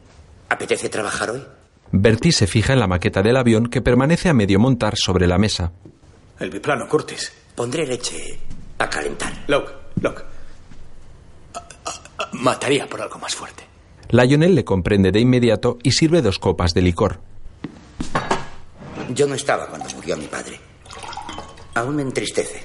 apetece 0.50 0.90
trabajar 0.90 1.32
hoy? 1.32 1.44
Bertie 1.92 2.32
se 2.32 2.48
fija 2.48 2.74
en 2.74 2.80
la 2.80 2.88
maqueta 2.88 3.22
del 3.22 3.38
avión 3.38 3.68
que 3.68 3.82
permanece 3.82 4.30
a 4.30 4.34
medio 4.34 4.60
montar 4.60 4.96
sobre 4.98 5.28
la 5.28 5.38
mesa. 5.38 5.72
El 6.40 6.50
biplano 6.50 6.88
Curtis. 6.88 7.32
Pondré 7.56 7.88
leche 7.88 8.40
a 8.78 8.90
calentar. 8.90 9.34
Look, 9.48 9.72
look. 10.02 10.24
Ah, 11.56 11.68
ah, 11.86 11.94
ah, 12.20 12.30
Mataría 12.34 12.88
por 12.88 13.02
algo 13.02 13.18
más 13.18 13.36
fuerte. 13.36 13.64
Lionel 14.10 14.54
le 14.56 14.64
comprende 14.64 15.12
de 15.12 15.20
inmediato 15.20 15.78
y 15.82 15.92
sirve 15.92 16.22
dos 16.22 16.40
copas 16.40 16.74
de 16.74 16.82
licor. 16.82 17.20
Yo 19.14 19.26
no 19.26 19.36
estaba 19.36 19.68
cuando 19.68 19.90
murió 19.96 20.16
mi 20.18 20.28
padre. 20.28 20.60
Aún 21.74 21.96
me 21.96 22.02
entristece. 22.04 22.62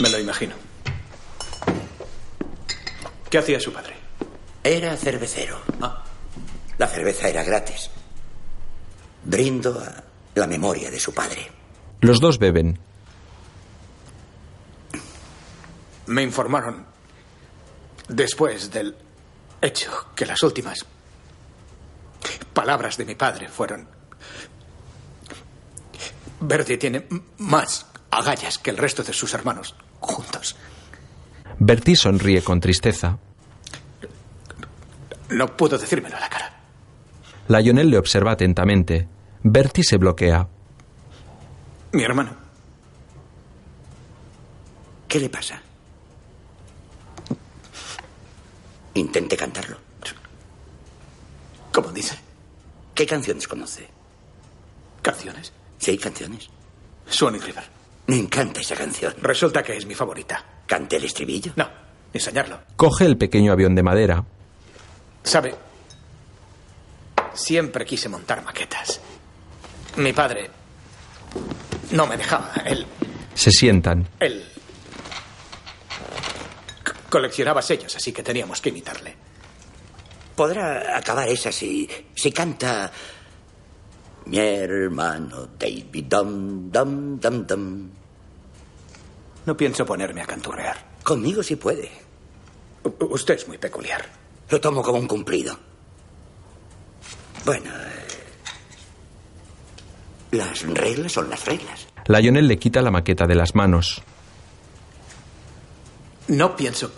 Me 0.00 0.08
lo 0.10 0.18
imagino. 0.18 0.54
¿Qué 3.28 3.38
hacía 3.38 3.60
su 3.60 3.72
padre? 3.72 3.94
Era 4.62 4.96
cervecero. 4.96 5.58
La 6.78 6.86
cerveza 6.86 7.28
era 7.28 7.42
gratis. 7.42 7.90
Brindo 9.24 9.80
a 9.80 10.04
la 10.34 10.46
memoria 10.46 10.90
de 10.90 11.00
su 11.00 11.12
padre. 11.12 11.50
Los 12.00 12.20
dos 12.20 12.38
beben. 12.38 12.78
Me 16.06 16.22
informaron 16.22 16.86
después 18.08 18.70
del 18.70 18.94
hecho 19.60 19.90
que 20.14 20.26
las 20.26 20.42
últimas 20.42 20.84
palabras 22.52 22.96
de 22.96 23.04
mi 23.04 23.14
padre 23.14 23.48
fueron 23.48 23.88
Verdi 26.40 26.76
tiene 26.76 27.06
más 27.38 27.86
agallas 28.10 28.58
que 28.58 28.70
el 28.70 28.76
resto 28.76 29.02
de 29.02 29.12
sus 29.12 29.32
hermanos 29.34 29.74
juntos. 30.00 30.56
Bertie 31.58 31.96
sonríe 31.96 32.42
con 32.42 32.60
tristeza. 32.60 33.18
No 35.30 35.56
pudo 35.56 35.78
decírmelo 35.78 36.16
a 36.16 36.20
la 36.20 36.28
cara. 36.28 36.45
Lionel 37.48 37.90
le 37.90 37.98
observa 37.98 38.32
atentamente. 38.32 39.08
Bertie 39.42 39.84
se 39.84 39.96
bloquea. 39.96 40.48
Mi 41.92 42.02
hermano. 42.02 42.34
¿Qué 45.08 45.20
le 45.20 45.28
pasa? 45.28 45.60
Intente 48.94 49.36
cantarlo. 49.36 49.76
¿Cómo 51.72 51.92
dice? 51.92 52.16
¿Qué 52.94 53.06
canciones 53.06 53.46
conoce? 53.46 53.86
¿Canciones? 55.02 55.52
Sí, 55.78 55.96
canciones. 55.98 56.48
Swanee 57.06 57.38
River. 57.38 57.64
Me 58.06 58.18
encanta 58.18 58.60
esa 58.60 58.74
canción. 58.74 59.14
Resulta 59.20 59.62
que 59.62 59.76
es 59.76 59.86
mi 59.86 59.94
favorita. 59.94 60.42
¿Cante 60.66 60.96
el 60.96 61.04
estribillo? 61.04 61.52
No, 61.56 61.68
enseñarlo. 62.12 62.58
Coge 62.76 63.04
el 63.04 63.16
pequeño 63.18 63.52
avión 63.52 63.74
de 63.74 63.82
madera. 63.82 64.24
¿Sabe? 65.22 65.54
Siempre 67.36 67.84
quise 67.84 68.08
montar 68.08 68.42
maquetas. 68.42 69.00
Mi 69.96 70.12
padre 70.12 70.50
no 71.92 72.06
me 72.06 72.16
dejaba. 72.16 72.52
Él, 72.64 72.86
Se 73.34 73.50
sientan. 73.50 74.08
él 74.20 74.44
coleccionaba 77.08 77.62
sellos, 77.62 77.94
así 77.96 78.12
que 78.12 78.22
teníamos 78.22 78.60
que 78.60 78.68
imitarle. 78.70 79.14
Podrá 80.34 80.96
acabar 80.98 81.28
esa 81.28 81.50
si, 81.52 81.88
si 82.14 82.30
canta. 82.32 82.90
Mi 84.26 84.38
hermano 84.38 85.46
David, 85.58 86.04
dum, 86.06 86.70
dum, 86.70 87.18
dum, 87.18 87.46
dum. 87.46 87.90
No 89.46 89.56
pienso 89.56 89.86
ponerme 89.86 90.20
a 90.22 90.26
canturrear. 90.26 90.76
Conmigo 91.04 91.42
sí 91.42 91.56
puede. 91.56 91.90
U- 92.82 93.04
usted 93.14 93.34
es 93.34 93.46
muy 93.48 93.56
peculiar. 93.58 94.04
Lo 94.50 94.60
tomo 94.60 94.82
como 94.82 94.98
un 94.98 95.06
cumplido. 95.06 95.56
Bueno. 97.44 97.70
eh, 97.70 98.06
Las 100.32 100.62
reglas 100.62 101.12
son 101.12 101.30
las 101.30 101.44
reglas. 101.44 101.86
Lionel 102.08 102.46
le 102.48 102.58
quita 102.58 102.82
la 102.82 102.90
maqueta 102.90 103.26
de 103.26 103.34
las 103.34 103.54
manos. 103.54 104.02
No 106.28 106.56
pienso 106.56 106.92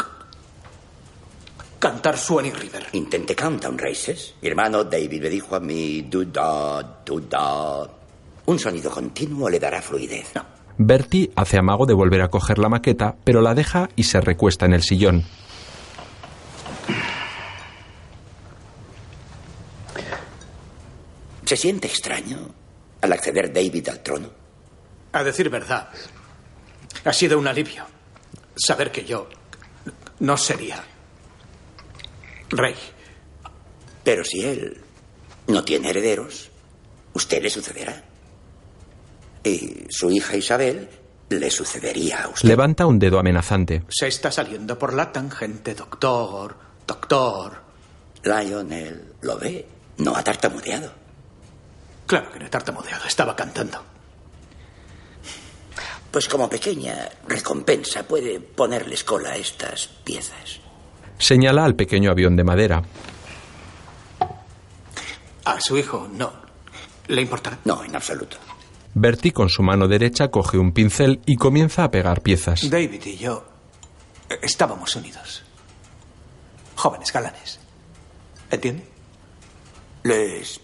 cantar 1.78 2.16
Swanee 2.18 2.52
River. 2.52 2.86
Intente 2.92 3.36
Countdown 3.36 3.78
Races. 3.78 4.34
Mi 4.42 4.48
hermano 4.48 4.84
David 4.84 5.22
me 5.22 5.28
dijo 5.28 5.54
a 5.56 5.60
mí, 5.60 6.02
duda, 6.02 7.02
duda. 7.04 7.88
Un 8.46 8.58
sonido 8.58 8.90
continuo 8.90 9.48
le 9.50 9.58
dará 9.60 9.82
fluidez. 9.82 10.32
Bertie 10.78 11.30
hace 11.36 11.58
amago 11.58 11.84
de 11.86 11.92
volver 11.94 12.22
a 12.22 12.28
coger 12.28 12.58
la 12.58 12.68
maqueta, 12.68 13.16
pero 13.24 13.40
la 13.42 13.54
deja 13.54 13.88
y 13.96 14.04
se 14.04 14.20
recuesta 14.20 14.64
en 14.64 14.72
el 14.74 14.82
sillón. 14.82 15.24
¿Se 21.48 21.56
siente 21.56 21.86
extraño 21.86 22.54
al 23.00 23.10
acceder 23.10 23.50
David 23.50 23.88
al 23.88 24.02
trono? 24.02 24.28
A 25.12 25.24
decir 25.24 25.48
verdad, 25.48 25.88
ha 27.02 27.12
sido 27.14 27.38
un 27.38 27.48
alivio 27.48 27.86
saber 28.54 28.92
que 28.92 29.06
yo 29.06 29.30
no 30.20 30.36
sería 30.36 30.84
rey. 32.50 32.74
Pero 34.04 34.24
si 34.24 34.44
él 34.44 34.78
no 35.46 35.64
tiene 35.64 35.88
herederos, 35.88 36.50
usted 37.14 37.42
le 37.42 37.48
sucederá. 37.48 38.04
Y 39.42 39.86
su 39.88 40.10
hija 40.10 40.36
Isabel 40.36 40.90
le 41.30 41.50
sucedería 41.50 42.24
a 42.24 42.28
usted. 42.28 42.46
Levanta 42.46 42.84
un 42.84 42.98
dedo 42.98 43.18
amenazante. 43.18 43.84
Se 43.88 44.06
está 44.06 44.30
saliendo 44.30 44.78
por 44.78 44.92
la 44.92 45.10
tangente, 45.12 45.74
doctor, 45.74 46.58
doctor. 46.86 47.62
Lionel 48.22 49.14
lo 49.22 49.38
ve. 49.38 49.66
No 49.96 50.14
ha 50.14 50.22
tartamudeado. 50.22 50.97
Claro 52.08 52.32
que 52.32 52.38
no 52.38 52.46
he 52.46 52.48
tartamudeado, 52.48 53.04
estaba 53.06 53.36
cantando. 53.36 53.84
Pues 56.10 56.26
como 56.26 56.48
pequeña 56.48 57.06
recompensa 57.28 58.02
puede 58.08 58.40
ponerles 58.40 59.04
cola 59.04 59.32
a 59.32 59.36
estas 59.36 59.88
piezas. 60.04 60.58
Señala 61.18 61.66
al 61.66 61.76
pequeño 61.76 62.10
avión 62.10 62.34
de 62.34 62.44
madera. 62.44 62.82
A 65.44 65.60
su 65.60 65.76
hijo 65.76 66.08
no. 66.10 66.32
¿Le 67.08 67.20
importará? 67.20 67.58
No, 67.66 67.84
en 67.84 67.94
absoluto. 67.94 68.38
Bertie 68.94 69.32
con 69.32 69.50
su 69.50 69.62
mano 69.62 69.86
derecha 69.86 70.28
coge 70.28 70.56
un 70.56 70.72
pincel 70.72 71.20
y 71.26 71.36
comienza 71.36 71.84
a 71.84 71.90
pegar 71.90 72.22
piezas. 72.22 72.70
David 72.70 73.04
y 73.04 73.18
yo 73.18 73.44
eh, 74.30 74.38
estábamos 74.40 74.96
unidos. 74.96 75.42
Jóvenes 76.74 77.12
galanes. 77.12 77.60
¿Entiende? 78.50 78.88
¿Les 80.04 80.58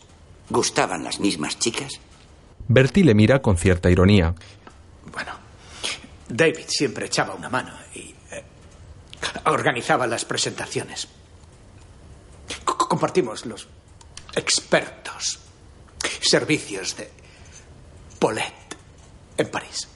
gustaban 0.50 1.04
las 1.04 1.20
mismas 1.20 1.58
chicas? 1.58 1.92
Bertie 2.68 3.04
le 3.04 3.14
mira 3.14 3.40
con 3.42 3.56
cierta 3.56 3.90
ironía. 3.90 4.34
Bueno, 5.12 5.32
David 6.28 6.64
siempre 6.68 7.06
echaba 7.06 7.34
una 7.34 7.48
mano 7.50 7.72
y 7.94 8.14
eh, 8.32 8.44
organizaba 9.46 10.06
las 10.06 10.24
presentaciones. 10.24 11.08
C- 12.48 12.56
compartimos 12.64 13.44
los 13.46 13.68
expertos 14.34 15.38
servicios 16.20 16.96
de 16.96 17.10
Paulette 18.18 18.76
en 19.36 19.50
París. 19.50 19.88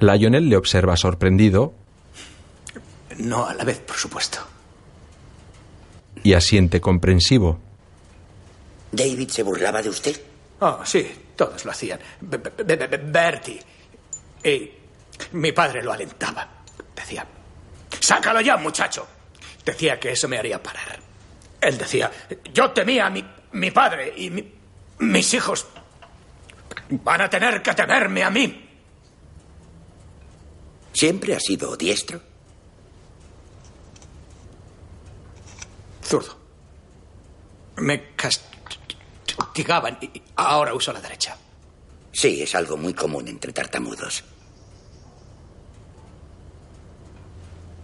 Lionel 0.00 0.48
le 0.48 0.56
observa 0.56 0.96
sorprendido. 0.96 1.74
No 3.18 3.46
a 3.46 3.54
la 3.54 3.64
vez, 3.64 3.78
por 3.78 3.96
supuesto. 3.96 4.38
Y 6.24 6.34
asiente 6.34 6.80
comprensivo. 6.80 7.60
¿David 8.90 9.28
se 9.28 9.42
burlaba 9.44 9.80
de 9.82 9.88
usted? 9.90 10.20
Oh, 10.60 10.80
sí, 10.84 11.06
todos 11.36 11.64
lo 11.64 11.70
hacían. 11.70 12.00
Be- 12.20 12.38
be- 12.38 12.64
be- 12.64 12.86
be- 12.88 12.96
Bertie. 12.98 13.60
Y 14.42 14.70
mi 15.32 15.52
padre 15.52 15.82
lo 15.82 15.92
alentaba. 15.92 16.48
Decía, 16.96 17.24
sácalo 18.00 18.40
ya, 18.40 18.56
muchacho. 18.56 19.06
Decía 19.64 19.98
que 20.00 20.12
eso 20.12 20.28
me 20.28 20.38
haría 20.38 20.62
parar. 20.62 20.98
Él 21.60 21.78
decía, 21.78 22.10
yo 22.52 22.70
temía 22.72 23.06
a 23.06 23.10
mi, 23.10 23.24
mi 23.52 23.70
padre 23.70 24.12
y 24.16 24.30
mi- 24.30 24.52
mis 25.00 25.34
hijos 25.34 25.66
van 26.90 27.20
a 27.22 27.30
tener 27.30 27.62
que 27.62 27.74
temerme 27.74 28.22
a 28.22 28.30
mí. 28.30 28.70
¿Siempre 30.92 31.34
ha 31.34 31.40
sido 31.40 31.76
diestro? 31.76 32.20
Zurdo. 36.14 36.36
Me 37.78 38.14
castigaban 38.14 39.98
y 40.00 40.22
ahora 40.36 40.72
uso 40.74 40.92
la 40.92 41.00
derecha. 41.00 41.36
Sí, 42.12 42.40
es 42.42 42.54
algo 42.54 42.76
muy 42.76 42.94
común 42.94 43.26
entre 43.26 43.52
tartamudos. 43.52 44.22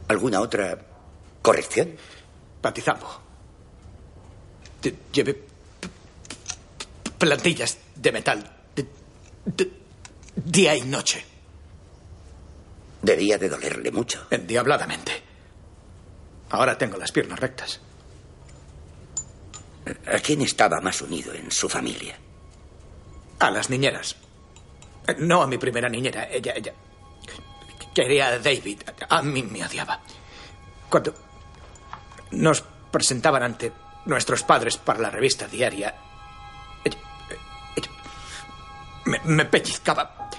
¿Alguna 0.07 0.41
otra 0.41 0.79
corrección? 1.43 1.97
Patizambo. 2.61 3.09
Lle- 4.83 4.95
Llevé 5.13 5.43
plantillas 7.19 7.79
de 7.97 8.13
metal 8.13 8.39
de- 8.77 8.87
de- 9.45 9.73
día 10.37 10.77
y 10.77 10.83
noche. 10.83 11.25
Debía 13.03 13.39
de 13.39 13.49
dolerle 13.49 13.91
mucho. 13.91 14.27
Endiabladamente. 14.31 15.13
Ahora 16.51 16.79
tengo 16.79 16.97
las 16.97 17.11
piernas 17.11 17.41
rectas. 17.41 17.81
¿A 19.87 20.19
quién 20.19 20.43
estaba 20.43 20.81
más 20.81 21.01
unido 21.03 21.33
en 21.33 21.51
su 21.51 21.69
familia? 21.69 22.17
A 23.39 23.51
las 23.51 23.71
niñeras. 23.71 24.17
No 25.19 25.43
a 25.43 25.47
mi 25.47 25.59
primera 25.59 25.89
niñera. 25.89 26.29
Ella, 26.31 26.53
ella. 26.55 26.73
Quería 27.95 28.29
a 28.29 28.39
David. 28.39 28.83
A 29.09 29.23
mí 29.23 29.43
me 29.43 29.65
odiaba. 29.65 30.01
Cuando 30.89 31.15
nos 32.33 32.63
presentaban 32.91 33.43
ante 33.43 33.73
nuestros 34.05 34.43
padres 34.43 34.77
para 34.77 35.01
la 35.01 35.11
revista 35.11 35.47
diaria, 35.47 35.95
ella, 36.85 36.99
ella 37.77 37.91
me, 39.07 39.21
me 39.25 39.45
pellizcaba 39.47 40.31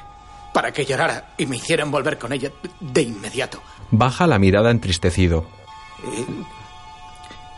para 0.53 0.71
que 0.71 0.85
llorara 0.85 1.33
y 1.37 1.45
me 1.45 1.57
hicieran 1.57 1.91
volver 1.91 2.17
con 2.17 2.33
ella 2.33 2.51
de 2.79 3.01
inmediato. 3.01 3.61
Baja 3.89 4.27
la 4.27 4.39
mirada 4.39 4.71
entristecido. 4.71 5.45
Y 6.03 6.25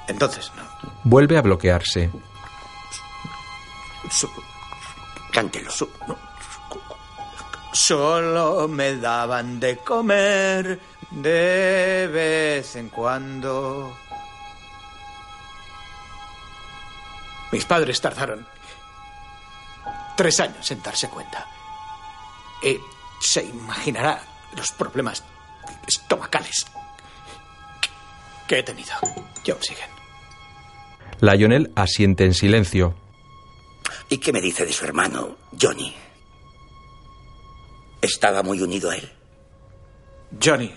entonces, 0.07 0.51
no. 0.55 0.63
Vuelve 1.03 1.37
a 1.37 1.41
bloquearse. 1.41 2.09
Su- 4.11 4.29
Cántelo. 5.31 5.71
no. 6.07 6.17
Solo 7.73 8.67
me 8.67 8.97
daban 8.97 9.59
de 9.59 9.77
comer 9.77 10.79
de 11.09 12.07
vez 12.11 12.75
en 12.75 12.89
cuando. 12.89 13.97
Mis 17.51 17.65
padres 17.65 17.99
tardaron 18.01 18.47
tres 20.17 20.39
años 20.39 20.69
en 20.71 20.81
darse 20.81 21.09
cuenta. 21.09 21.47
Y 22.63 22.79
se 23.19 23.43
imaginará 23.43 24.21
los 24.55 24.71
problemas 24.71 25.23
estomacales 25.87 26.67
que 28.47 28.59
he 28.59 28.63
tenido. 28.63 28.93
Y 29.43 29.51
aún 29.51 29.61
siguen. 29.63 29.89
Lionel 31.23 31.71
asiente 31.75 32.25
en 32.25 32.33
silencio. 32.33 32.95
¿Y 34.09 34.17
qué 34.17 34.33
me 34.33 34.41
dice 34.41 34.65
de 34.65 34.73
su 34.73 34.83
hermano, 34.83 35.37
Johnny? 35.59 35.95
¿Estaba 38.01 38.43
muy 38.43 38.61
unido 38.61 38.89
a 38.89 38.97
él? 38.97 39.09
Johnny 40.43 40.69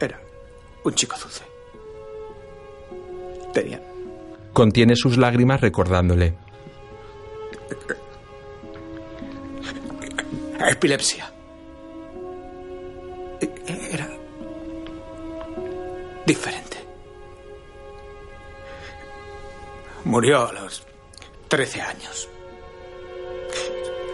era 0.00 0.20
un 0.82 0.94
chico 0.94 1.16
dulce. 1.22 1.44
Tenía 3.52 3.80
Contiene 4.52 4.96
sus 4.96 5.16
lágrimas 5.16 5.60
recordándole. 5.60 6.34
epilepsia. 10.70 11.32
Era 13.90 14.08
diferente. 16.26 16.57
Murió 20.04 20.48
a 20.48 20.52
los 20.52 20.82
13 21.48 21.80
años. 21.82 22.28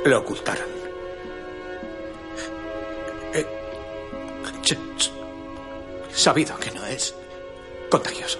Lo 0.04 0.18
ocultaron. 0.20 0.66
Ch- 4.62 5.10
sabido 6.12 6.56
que 6.58 6.70
no 6.70 6.84
es 6.86 7.14
contagioso. 7.90 8.38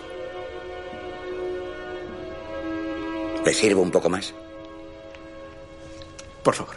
¿Le 3.44 3.52
sirvo 3.52 3.82
un 3.82 3.90
poco 3.90 4.08
más? 4.08 4.32
Por 6.42 6.54
favor. 6.54 6.76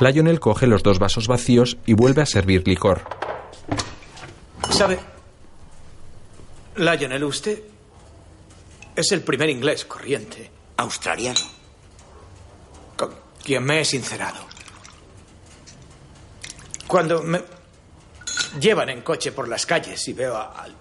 Lionel 0.00 0.40
coge 0.40 0.66
los 0.66 0.82
dos 0.82 0.98
vasos 0.98 1.26
vacíos 1.26 1.76
y 1.86 1.94
vuelve 1.94 2.22
a 2.22 2.26
servir 2.26 2.66
licor. 2.66 3.02
¿Sabe? 4.70 4.98
Lionel, 6.76 7.24
usted 7.24 7.60
es 8.96 9.12
el 9.12 9.22
primer 9.22 9.48
inglés 9.50 9.84
corriente 9.84 10.50
Australiano. 10.76 11.40
con 12.96 13.14
quien 13.42 13.64
me 13.64 13.80
he 13.80 13.84
sincerado. 13.84 14.40
Cuando 16.86 17.22
me 17.22 17.42
llevan 18.60 18.90
en 18.90 19.02
coche 19.02 19.32
por 19.32 19.48
las 19.48 19.64
calles 19.66 20.06
y 20.08 20.12
veo 20.12 20.36
a- 20.36 20.62
al, 20.62 20.74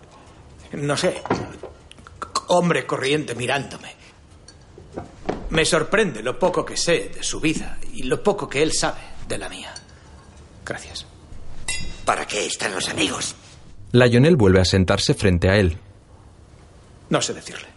no 0.73 0.97
sé, 0.97 1.21
hombre 2.47 2.85
corriente 2.85 3.33
mirándome, 3.35 3.95
me 5.51 5.63
sorprende 5.65 6.21
lo 6.21 6.37
poco 6.37 6.65
que 6.65 6.75
sé 6.77 7.11
de 7.15 7.23
su 7.23 7.39
vida 7.39 7.77
y 7.93 8.03
lo 8.03 8.21
poco 8.21 8.47
que 8.49 8.61
él 8.61 8.73
sabe 8.73 9.01
de 9.27 9.37
la 9.37 9.47
mía. 9.49 9.73
Gracias. 10.65 11.05
¿Para 12.05 12.25
qué 12.27 12.45
están 12.45 12.73
los 12.73 12.89
amigos? 12.89 13.35
Lionel 13.93 14.35
vuelve 14.35 14.59
a 14.61 14.65
sentarse 14.65 15.13
frente 15.13 15.49
a 15.49 15.55
él. 15.57 15.77
No 17.09 17.21
sé 17.21 17.33
decirle. 17.33 17.67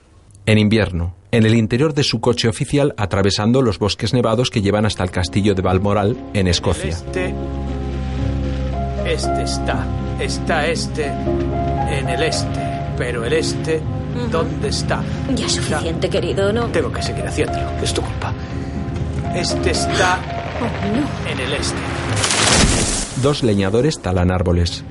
En 0.46 0.58
invierno, 0.58 1.14
en 1.30 1.46
el 1.46 1.54
interior 1.54 1.94
de 1.94 2.04
su 2.04 2.20
coche 2.20 2.48
oficial, 2.48 2.94
atravesando 2.98 3.62
los 3.62 3.78
bosques 3.78 4.12
nevados 4.12 4.50
que 4.50 4.60
llevan 4.60 4.84
hasta 4.84 5.02
el 5.02 5.10
castillo 5.10 5.54
de 5.54 5.62
Balmoral, 5.62 6.16
en 6.34 6.48
Escocia. 6.48 6.90
Este. 6.90 7.34
Este 9.06 9.42
está. 9.42 9.86
Está 10.20 10.66
este 10.66 11.06
en 11.06 12.08
el 12.10 12.22
este. 12.22 12.60
Pero 12.98 13.24
el 13.24 13.32
este, 13.32 13.80
¿dónde 14.30 14.68
está? 14.68 15.02
Ya 15.34 15.46
es 15.46 15.52
suficiente, 15.52 16.08
querido, 16.10 16.52
¿no? 16.52 16.66
Tengo 16.66 16.92
que 16.92 17.02
seguir 17.02 17.26
haciéndolo, 17.26 17.76
que 17.78 17.84
es 17.86 17.94
tu 17.94 18.02
culpa. 18.02 18.32
Este 19.34 19.70
está 19.70 20.18
Oh, 20.60 21.28
en 21.28 21.40
el 21.40 21.52
este. 21.54 21.76
Dos 23.20 23.42
leñadores 23.42 24.00
talan 24.00 24.30
árboles. 24.30 24.84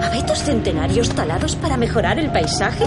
¿Abetos 0.00 0.44
centenarios 0.44 1.08
talados 1.10 1.56
para 1.56 1.76
mejorar 1.76 2.18
el 2.20 2.30
paisaje? 2.30 2.84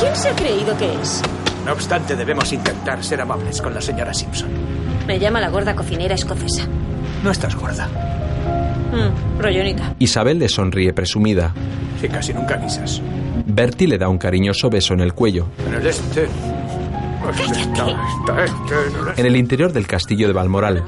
¿Quién 0.00 0.14
se 0.14 0.28
ha 0.28 0.36
creído 0.36 0.76
que 0.76 0.92
es? 1.00 1.22
No 1.64 1.72
obstante, 1.72 2.14
debemos 2.16 2.52
intentar 2.52 3.02
ser 3.02 3.20
amables 3.20 3.60
con 3.60 3.74
la 3.74 3.80
señora 3.80 4.14
Simpson. 4.14 4.48
Me 5.06 5.18
llama 5.18 5.40
la 5.40 5.48
gorda 5.48 5.74
cocinera 5.74 6.14
escocesa. 6.14 6.66
No 7.22 7.30
estás 7.30 7.54
gorda. 7.56 7.88
Mm, 8.92 9.40
rollonita. 9.40 9.94
Isabel 9.98 10.38
le 10.38 10.48
sonríe 10.48 10.92
presumida. 10.92 11.52
Y 12.02 12.08
casi 12.08 12.32
nunca 12.32 12.56
guisas. 12.56 13.02
Bertie 13.46 13.88
le 13.88 13.98
da 13.98 14.08
un 14.08 14.18
cariñoso 14.18 14.70
beso 14.70 14.94
en 14.94 15.00
el 15.00 15.14
cuello. 15.14 15.48
En 15.66 15.74
el 15.74 15.86
este. 15.86 16.28
Está, 17.30 17.88
está 17.90 18.44
este, 18.44 18.74
en 18.74 19.02
el 19.02 19.08
este. 19.08 19.20
En 19.20 19.26
el 19.26 19.36
interior 19.36 19.72
del 19.72 19.86
castillo 19.86 20.26
de 20.28 20.32
Balmoral, 20.32 20.84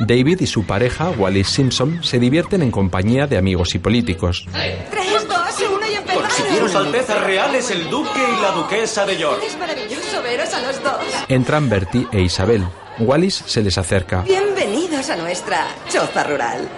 David 0.00 0.40
y 0.40 0.46
su 0.46 0.64
pareja, 0.64 1.10
Wallis 1.10 1.48
Simpson, 1.48 2.02
se 2.02 2.18
divierten 2.18 2.62
en 2.62 2.70
compañía 2.70 3.26
de 3.26 3.38
amigos 3.38 3.74
y 3.74 3.78
políticos. 3.78 4.46
Tres, 4.52 5.28
dos, 5.28 5.68
uno 5.68 5.86
y 5.90 5.94
empezamos. 5.94 6.37
Sus 6.56 6.74
Altezas 6.74 7.22
Reales, 7.24 7.70
el 7.70 7.88
Duque 7.90 8.20
y 8.38 8.42
la 8.42 8.50
Duquesa 8.52 9.04
de 9.06 9.16
York. 9.18 9.42
Es 9.46 9.56
maravilloso 9.58 10.22
veros 10.22 10.52
a 10.54 10.60
los 10.62 10.82
dos. 10.82 10.98
Entran 11.28 11.68
Bertie 11.68 12.06
e 12.12 12.20
Isabel. 12.22 12.64
Wallis 12.98 13.42
se 13.46 13.62
les 13.62 13.76
acerca. 13.78 14.22
Bienvenidos 14.22 15.08
a 15.10 15.16
nuestra 15.16 15.66
choza 15.88 16.24
rural. 16.24 16.68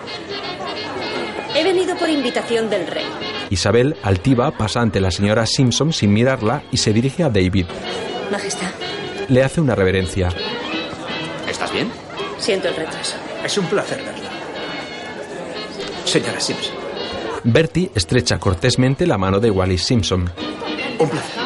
He 1.54 1.64
venido 1.64 1.96
por 1.96 2.08
invitación 2.08 2.68
del 2.70 2.86
rey. 2.86 3.06
Isabel, 3.50 3.96
altiva, 4.02 4.50
pasa 4.52 4.80
ante 4.80 5.00
la 5.00 5.10
señora 5.10 5.46
Simpson 5.46 5.92
sin 5.92 6.12
mirarla 6.12 6.62
y 6.70 6.76
se 6.76 6.92
dirige 6.92 7.22
a 7.24 7.28
David. 7.30 7.66
Majestad, 8.30 8.70
Le 9.28 9.42
hace 9.42 9.60
una 9.60 9.74
reverencia. 9.74 10.28
¿Estás 11.48 11.72
bien? 11.72 11.90
siento 12.38 12.68
el 12.68 12.76
retraso. 12.76 13.16
Es 13.44 13.56
un 13.58 13.66
placer 13.66 13.98
verla. 14.02 14.30
Señora 16.04 16.40
Simpson. 16.40 16.79
Bertie 17.44 17.90
estrecha 17.94 18.38
cortésmente 18.38 19.06
la 19.06 19.16
mano 19.18 19.40
de 19.40 19.50
Wallis 19.50 19.84
Simpson. 19.84 20.30
Un 20.98 21.08
placer. 21.08 21.40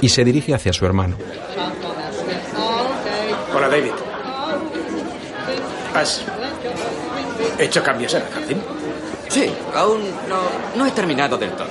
Y 0.00 0.08
se 0.08 0.24
dirige 0.24 0.54
hacia 0.54 0.72
su 0.72 0.86
hermano. 0.86 1.16
Hola, 3.54 3.68
David. 3.68 3.92
¿Has 5.94 6.24
hecho 7.58 7.82
cambios 7.82 8.14
en 8.14 8.22
el 8.22 8.28
jardín? 8.28 8.62
Sí, 9.28 9.50
aún 9.74 10.00
no, 10.28 10.38
no 10.76 10.86
he 10.86 10.90
terminado 10.92 11.36
del 11.36 11.50
todo. 11.52 11.68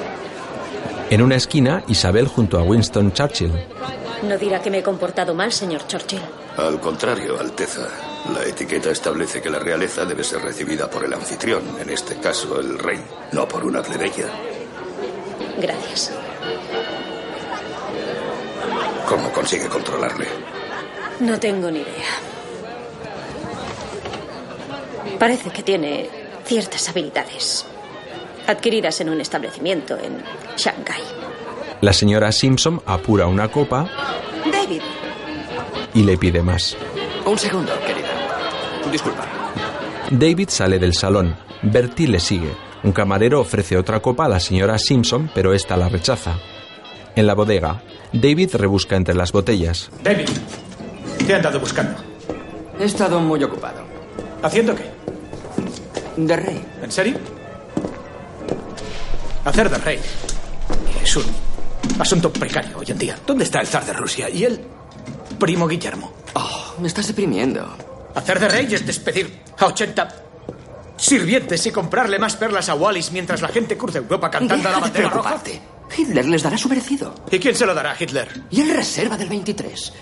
En 1.10 1.22
una 1.22 1.36
esquina, 1.36 1.84
Isabel 1.88 2.28
junto 2.28 2.60
a 2.60 2.64
Winston 2.64 3.14
Churchill. 3.14 3.52
No 4.24 4.38
dirá 4.38 4.62
que 4.62 4.70
me 4.70 4.80
he 4.80 4.84
comportado 4.84 5.34
mal, 5.34 5.52
señor 5.54 5.88
Churchill. 5.88 6.22
Al 6.58 6.80
contrario, 6.80 7.39
Alteza. 7.39 7.88
La 8.34 8.44
etiqueta 8.44 8.92
establece 8.92 9.42
que 9.42 9.50
la 9.50 9.60
realeza 9.60 10.06
debe 10.06 10.24
ser 10.24 10.42
recibida 10.42 10.90
por 10.90 11.06
el 11.06 11.14
anfitrión, 11.14 11.64
en 11.80 11.90
este 11.90 12.18
caso 12.18 12.60
el 12.60 12.78
rey, 12.78 13.00
no 13.32 13.48
por 13.48 13.66
una 13.66 13.82
plebeya. 13.82 14.28
Gracias. 15.58 16.12
¿Cómo 19.08 19.32
consigue 19.32 19.68
controlarle? 19.68 20.28
No 21.20 21.40
tengo 21.40 21.72
ni 21.72 21.80
idea. 21.80 22.06
Parece 25.18 25.50
que 25.50 25.64
tiene 25.64 26.10
ciertas 26.46 26.88
habilidades 26.90 27.66
adquiridas 28.48 29.02
en 29.02 29.10
un 29.10 29.22
establecimiento 29.22 29.98
en 29.98 30.24
Shanghai. 30.56 31.02
La 31.82 31.94
señora 31.94 32.32
Simpson 32.32 32.82
apura 32.86 33.28
una 33.28 33.50
copa 33.52 33.90
David, 34.52 34.82
y 35.94 36.04
le 36.04 36.18
pide 36.18 36.42
más. 36.42 36.76
Un 37.26 37.38
segundo, 37.38 37.74
querida. 37.86 37.97
Disculpa. 38.92 39.26
David 40.10 40.50
sale 40.50 40.80
del 40.80 40.94
salón. 40.94 41.36
Bertie 41.62 42.08
le 42.08 42.20
sigue. 42.20 42.52
Un 42.84 42.92
camarero 42.92 43.42
ofrece 43.42 43.78
otra 43.78 44.00
copa 44.00 44.26
a 44.26 44.30
la 44.30 44.40
señora 44.40 44.78
Simpson, 44.78 45.30
pero 45.34 45.54
esta 45.54 45.76
la 45.76 45.90
rechaza. 45.90 46.38
En 47.16 47.28
la 47.28 47.34
bodega, 47.34 47.82
David 48.14 48.56
rebusca 48.56 48.96
entre 48.96 49.16
las 49.16 49.32
botellas. 49.32 49.90
David, 50.04 50.30
te 51.18 51.32
he 51.32 51.36
andado 51.36 51.60
buscando. 51.60 51.98
He 52.80 52.86
estado 52.86 53.20
muy 53.20 53.44
ocupado. 53.44 53.82
¿Haciendo 54.44 54.76
qué? 54.76 54.86
De 56.16 56.36
rey. 56.36 56.64
¿En 56.84 56.92
serio? 56.92 57.18
Hacer 59.44 59.70
de 59.70 59.78
rey 59.78 60.00
es 61.04 61.16
un 61.16 61.24
asunto 62.00 62.32
precario 62.32 62.78
hoy 62.78 62.86
en 62.90 62.98
día. 62.98 63.18
¿Dónde 63.26 63.46
está 63.46 63.62
el 63.62 63.68
zar 63.68 63.86
de 63.86 63.94
Rusia 63.94 64.30
y 64.30 64.44
el 64.44 64.60
primo 65.40 65.68
Guillermo? 65.68 66.12
Oh, 66.34 66.76
me 66.80 66.88
estás 66.88 67.08
deprimiendo. 67.08 67.66
Hacer 68.18 68.39
de 68.39 68.47
rey 68.47 68.68
es 68.74 68.84
despedir 68.84 69.43
a 69.59 69.68
80 69.68 70.07
sirvientes 70.97 71.63
y 71.68 71.72
comprarle 71.72 72.18
más 72.18 72.36
perlas 72.36 72.68
a 72.68 72.74
Wallis 72.74 73.11
mientras 73.11 73.43
la 73.43 73.47
gente 73.49 73.78
cruza 73.78 73.99
Europa 73.99 74.32
cantando 74.32 74.55
Deja 74.68 74.70
la 74.72 74.76
de 74.78 74.82
bandera 74.82 75.09
roja. 75.11 75.39
Hitler 75.95 76.26
les 76.26 76.41
dará 76.41 76.57
su 76.57 76.68
merecido. 76.68 77.13
¿Y 77.30 77.38
quién 77.38 77.53
se 77.53 77.68
lo 77.68 77.76
dará 77.76 77.91
a 77.91 77.95
Hitler? 77.97 78.28
Y 78.49 78.61
el 78.61 78.76
reserva 78.76 79.18
del 79.18 79.30
23. 79.30 79.93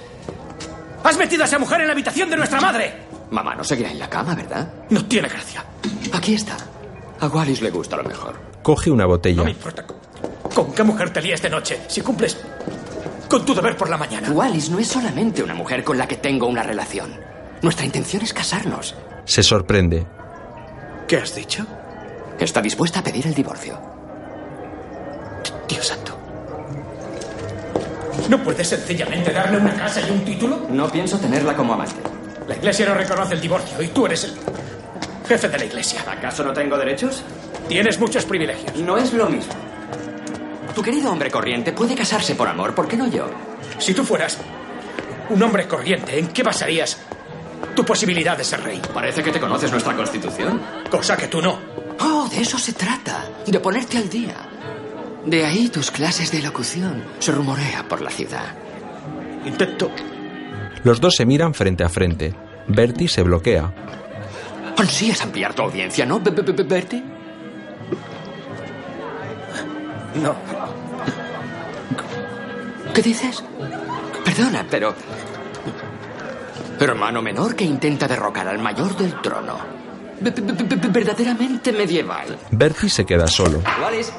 ¡Has 1.04 1.18
metido 1.18 1.44
a 1.44 1.46
esa 1.46 1.60
mujer 1.60 1.82
en 1.82 1.88
la 1.88 1.92
habitación 1.92 2.30
de 2.30 2.38
nuestra 2.38 2.62
madre! 2.62 2.94
Mamá 3.32 3.54
no 3.54 3.66
seguirá 3.66 3.92
en 3.92 4.00
la 4.00 4.10
cama, 4.10 4.34
¿verdad? 4.34 4.86
No 4.92 5.04
tiene 5.04 5.28
gracia. 5.28 5.66
Aquí 6.14 6.36
está. 6.36 6.56
A 7.20 7.28
Wallis 7.28 7.62
le 7.62 7.70
gusta 7.70 7.98
lo 7.98 8.04
mejor. 8.06 8.40
Coge 8.64 8.90
una 8.90 9.06
botella. 9.06 9.40
No 9.40 9.44
me 9.44 9.52
importa 9.52 9.86
con, 9.86 9.98
con 10.56 10.74
qué 10.74 10.84
mujer 10.84 11.12
te 11.12 11.22
líes 11.22 11.42
de 11.42 11.50
noche 11.50 11.82
si 11.90 12.00
cumples 12.00 12.38
con 13.28 13.46
tu 13.46 13.54
deber 13.54 13.76
por 13.76 13.90
la 13.90 13.98
mañana. 13.98 14.32
Wallis 14.32 14.70
no 14.70 14.80
es 14.80 14.88
solamente 14.88 15.44
una 15.44 15.54
mujer 15.54 15.84
con 15.84 15.98
la 15.98 16.08
que 16.08 16.16
tengo 16.16 16.48
una 16.48 16.64
relación. 16.64 17.35
Nuestra 17.62 17.86
intención 17.86 18.22
es 18.24 18.34
casarnos. 18.34 18.96
Se 19.26 19.44
sorprende. 19.44 20.06
¿Qué 21.08 21.18
has 21.18 21.34
dicho? 21.36 21.66
Está 22.40 22.62
dispuesta 22.62 23.00
a 23.00 23.04
pedir 23.04 23.26
el 23.28 23.34
divorcio. 23.34 23.80
Dios 25.68 25.88
santo. 25.88 26.18
¿No 28.30 28.44
puedes 28.44 28.68
sencillamente 28.68 29.32
darle 29.32 29.58
una 29.58 29.74
casa 29.76 30.02
y 30.02 30.12
un 30.12 30.26
título? 30.26 30.68
No 30.70 30.90
pienso 30.90 31.18
tenerla 31.20 31.56
como 31.56 31.74
amante. 31.74 31.96
La 32.48 32.56
iglesia 32.56 32.88
no 32.88 32.94
reconoce 32.94 33.34
el 33.36 33.42
divorcio 33.42 33.82
y 33.82 33.88
tú 33.88 34.06
eres 34.06 34.24
el 34.26 34.36
jefe 35.28 35.50
de 35.50 35.58
la 35.58 35.66
iglesia. 35.66 36.02
¿Acaso 36.08 36.44
no 36.44 36.54
tengo 36.54 36.78
derechos? 36.78 37.24
Tienes 37.68 38.00
muchos 38.00 38.26
privilegios. 38.26 38.76
No 38.78 38.98
es 38.98 39.14
lo 39.14 39.28
mismo. 39.28 39.54
Tu 40.74 40.82
querido 40.82 41.12
hombre 41.12 41.32
corriente 41.32 41.72
puede 41.72 41.96
casarse 41.96 42.36
por 42.36 42.48
amor, 42.48 42.76
¿por 42.76 42.88
qué 42.88 42.98
no 42.98 43.08
yo? 43.08 43.28
Si 43.80 43.94
tú 43.94 44.04
fueras 44.04 44.38
un 45.30 45.42
hombre 45.42 45.68
corriente, 45.68 46.20
¿en 46.20 46.28
qué 46.28 46.44
basarías 46.44 47.00
tu 47.76 47.84
posibilidad 47.86 48.38
de 48.38 48.44
ser 48.44 48.62
rey? 48.64 48.82
Parece 48.94 49.22
que 49.22 49.32
te 49.32 49.40
conoces 49.40 49.72
nuestra 49.72 49.96
constitución. 49.96 50.62
Cosa 50.90 51.16
que 51.18 51.28
tú 51.28 51.42
no. 51.42 51.60
Oh, 52.00 52.28
de 52.30 52.42
eso 52.42 52.58
se 52.58 52.74
trata. 52.74 53.26
De 53.46 53.60
ponerte 53.60 53.98
al 53.98 54.10
día. 54.10 54.36
De 55.26 55.46
ahí 55.46 55.70
tus 55.70 55.92
clases 55.92 56.32
de 56.32 56.40
elocución. 56.40 57.04
Se 57.20 57.32
rumorea 57.32 57.88
por 57.88 58.02
la 58.02 58.10
ciudad. 58.10 58.46
Intento. 59.46 59.92
Los 60.84 61.00
dos 61.02 61.16
se 61.16 61.26
miran 61.26 61.54
frente 61.54 61.84
a 61.84 61.90
frente. 61.90 62.34
Bertie 62.68 63.08
se 63.08 63.22
bloquea. 63.24 63.74
Ansías 64.78 65.22
ampliar 65.22 65.54
tu 65.54 65.62
audiencia, 65.64 66.06
¿no, 66.06 66.20
Be- 66.20 66.32
Be- 66.32 66.42
Be- 66.52 66.64
Bertie? 66.64 67.04
No. 70.22 70.36
¿Qué 72.94 73.02
dices? 73.02 73.44
Perdona, 74.24 74.66
pero... 74.70 74.94
Hermano 76.80 77.22
menor 77.22 77.56
que 77.56 77.64
intenta 77.64 78.08
derrocar 78.08 78.48
al 78.48 78.60
mayor 78.60 78.96
del 78.98 79.22
trono. 79.22 79.58
Verdaderamente 80.20 81.72
medieval. 81.72 82.38
Bertie 82.52 82.90
se 82.90 83.06
queda 83.06 83.28
solo. 83.28 83.62
Wallis. 83.82 84.12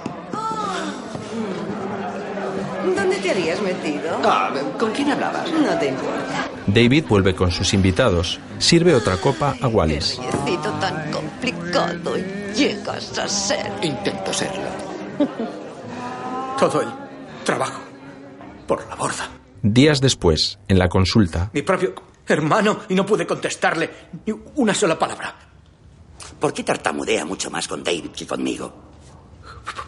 ¿dónde 2.95 3.17
te 3.17 3.31
habías 3.31 3.61
metido? 3.61 4.19
Ah, 4.25 4.53
¿con 4.79 4.93
quién 4.93 5.11
hablabas? 5.11 5.51
No 5.53 5.79
te 5.79 5.89
importa. 5.89 6.49
David 6.67 7.05
vuelve 7.09 7.35
con 7.35 7.51
sus 7.51 7.75
invitados. 7.75 8.41
Sirve 8.59 8.95
otra 8.95 9.17
copa 9.19 9.55
a 9.61 9.69
Wallis. 9.69 10.19
Necesito 10.19 10.71
tan 10.81 11.11
complicado 11.11 12.19
y 12.19 12.55
llegas 12.55 13.19
a 13.19 13.29
ser. 13.29 13.71
Intento 13.83 14.33
serlo. 14.33 14.65
Todo 16.59 16.83
el 16.83 16.89
trabajo 17.45 17.81
por 18.67 18.87
la 18.89 18.95
borda. 18.97 19.29
Días 19.63 20.01
después, 20.01 20.59
en 20.69 20.79
la 20.79 20.89
consulta, 20.89 21.51
Mi 21.53 21.63
propio 21.63 21.95
hermano 22.27 22.81
y 22.89 22.95
no 22.95 23.07
pude 23.07 23.27
contestarle 23.27 23.91
ni 24.25 24.35
una 24.57 24.75
sola 24.75 24.99
palabra. 24.99 25.35
¿Por 26.39 26.53
qué 26.53 26.63
tartamudea 26.63 27.25
mucho 27.25 27.51
más 27.51 27.69
con 27.69 27.83
David 27.83 28.11
que 28.11 28.27
conmigo? 28.27 28.73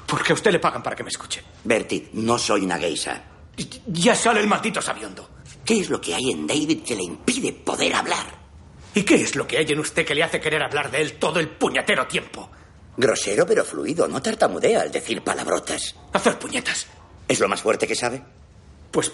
Porque 0.07 0.33
a 0.33 0.35
usted 0.35 0.53
le 0.53 0.59
pagan 0.59 0.83
para 0.83 0.97
que 0.97 1.03
me 1.03 1.11
escuche. 1.11 1.43
Bertie, 1.65 2.11
no 2.15 2.39
soy 2.39 2.65
una 2.65 2.79
geisha. 2.79 3.23
Ya 3.87 4.15
sale 4.15 4.41
el 4.41 4.47
maldito 4.47 4.81
sabiondo. 4.81 5.29
¿Qué 5.65 5.81
es 5.81 5.91
lo 5.91 6.01
que 6.01 6.15
hay 6.15 6.31
en 6.31 6.47
David 6.47 6.83
que 6.83 6.97
le 6.97 7.03
impide 7.03 7.53
poder 7.53 7.95
hablar? 7.95 8.27
¿Y 8.95 9.03
qué 9.03 9.17
es 9.17 9.37
lo 9.37 9.47
que 9.47 9.59
hay 9.59 9.67
en 9.69 9.79
usted 9.81 10.07
que 10.07 10.15
le 10.15 10.23
hace 10.23 10.41
querer 10.41 10.63
hablar 10.63 10.91
de 10.91 11.03
él 11.03 11.19
todo 11.19 11.41
el 11.41 11.49
puñetero 11.49 12.07
tiempo? 12.07 12.51
Grosero 12.97 13.47
pero 13.47 13.65
fluido, 13.65 14.09
no 14.09 14.21
tartamudea 14.23 14.81
al 14.81 14.91
decir 14.91 15.23
palabrotas. 15.23 15.95
Hacer 16.13 16.39
puñetas. 16.39 16.87
¿Es 17.29 17.39
lo 17.39 17.49
más 17.49 17.61
fuerte 17.61 17.87
que 17.87 17.95
sabe? 17.95 18.23
Pues, 18.91 19.13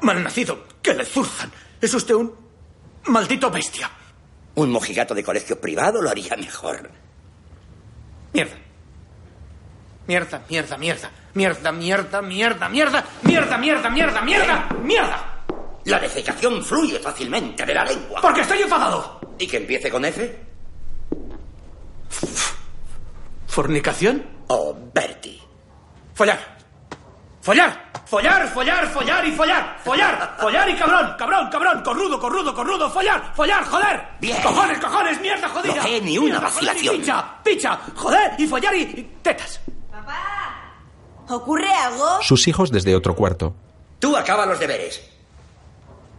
malnacido, 0.00 0.64
que 0.80 0.94
le 0.94 1.04
zurzan. 1.04 1.50
Es 1.80 1.92
usted 1.92 2.14
un 2.14 2.32
maldito 3.06 3.50
bestia. 3.50 3.90
Un 4.54 4.70
mojigato 4.70 5.14
de 5.14 5.24
colegio 5.24 5.60
privado 5.60 6.02
lo 6.02 6.10
haría 6.10 6.36
mejor. 6.36 6.90
Mierda. 8.32 8.56
Mierda, 10.06 10.42
mierda, 10.48 10.76
mierda. 10.76 11.10
Mierda, 11.34 11.72
mierda, 11.72 12.22
mierda, 12.22 12.68
mierda. 12.68 13.04
Mierda, 13.22 13.58
mierda, 13.58 13.90
mierda, 13.90 14.20
mierda. 14.20 14.68
Mierda. 14.82 15.44
La 15.84 15.98
defecación 15.98 16.62
fluye 16.64 16.98
fácilmente 16.98 17.64
de 17.64 17.74
la 17.74 17.84
lengua. 17.84 18.20
Porque 18.20 18.42
estoy 18.42 18.62
enfadado. 18.62 19.20
¿Y 19.38 19.46
que 19.46 19.56
empiece 19.56 19.90
con 19.90 20.04
F? 20.04 20.38
¿Fornicación? 23.46 24.24
Oh, 24.48 24.76
Bertie. 24.92 25.40
Follar. 26.14 26.58
Follar. 27.40 27.91
Follar, 28.12 28.46
follar, 28.52 28.92
follar 28.92 29.26
y 29.26 29.32
follar. 29.32 29.78
Follar, 29.82 30.36
follar 30.38 30.68
y 30.68 30.74
cabrón, 30.76 31.14
cabrón, 31.16 31.48
cabrón. 31.50 31.82
Corrudo, 31.82 32.20
corrudo, 32.20 32.54
corrudo. 32.54 32.90
Follar, 32.90 33.32
follar, 33.34 33.64
joder. 33.64 34.02
Bien. 34.20 34.36
Cojones, 34.42 34.78
cojones, 34.80 35.18
mierda, 35.22 35.48
jodida. 35.48 35.76
No 35.76 35.82
hay 35.82 36.00
ni 36.02 36.18
una 36.18 36.38
Mierda, 36.38 36.50
joder, 36.50 36.62
y 36.62 36.66
vacilación. 36.66 36.96
Picha, 36.98 37.42
picha, 37.42 37.80
joder 37.96 38.32
y 38.36 38.46
follar 38.46 38.74
y 38.74 38.82
y 38.82 39.18
tetas. 39.22 39.62
¿Ocurre 41.30 41.72
algo? 41.72 42.20
sus 42.20 42.46
hijos 42.48 42.70
desde 42.70 42.94
otro 42.94 43.16
cuarto. 43.16 43.54
Tú 43.98 44.14
acaba 44.14 44.44
los 44.44 44.60
deberes. 44.60 45.02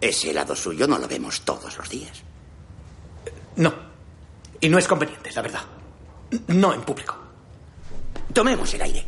Ese 0.01 0.33
lado 0.33 0.55
suyo 0.55 0.87
no 0.87 0.97
lo 0.97 1.07
vemos 1.07 1.41
todos 1.41 1.77
los 1.77 1.87
días. 1.87 2.23
No. 3.57 3.71
Y 4.59 4.67
no 4.67 4.79
es 4.79 4.87
conveniente, 4.87 5.31
la 5.31 5.43
verdad. 5.43 5.61
No 6.47 6.73
en 6.73 6.81
público. 6.81 7.15
Tomemos 8.33 8.73
el 8.73 8.81
aire. 8.81 9.05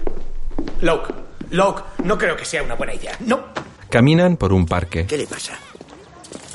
Locke, 0.81 1.13
Locke, 1.51 1.83
no 2.03 2.17
creo 2.17 2.35
que 2.35 2.45
sea 2.45 2.63
una 2.63 2.75
buena 2.75 2.93
idea. 2.93 3.15
No. 3.21 3.45
Caminan 3.89 4.37
por 4.37 4.51
un 4.53 4.65
parque. 4.65 5.05
¿Qué 5.05 5.17
le 5.17 5.27
pasa? 5.27 5.53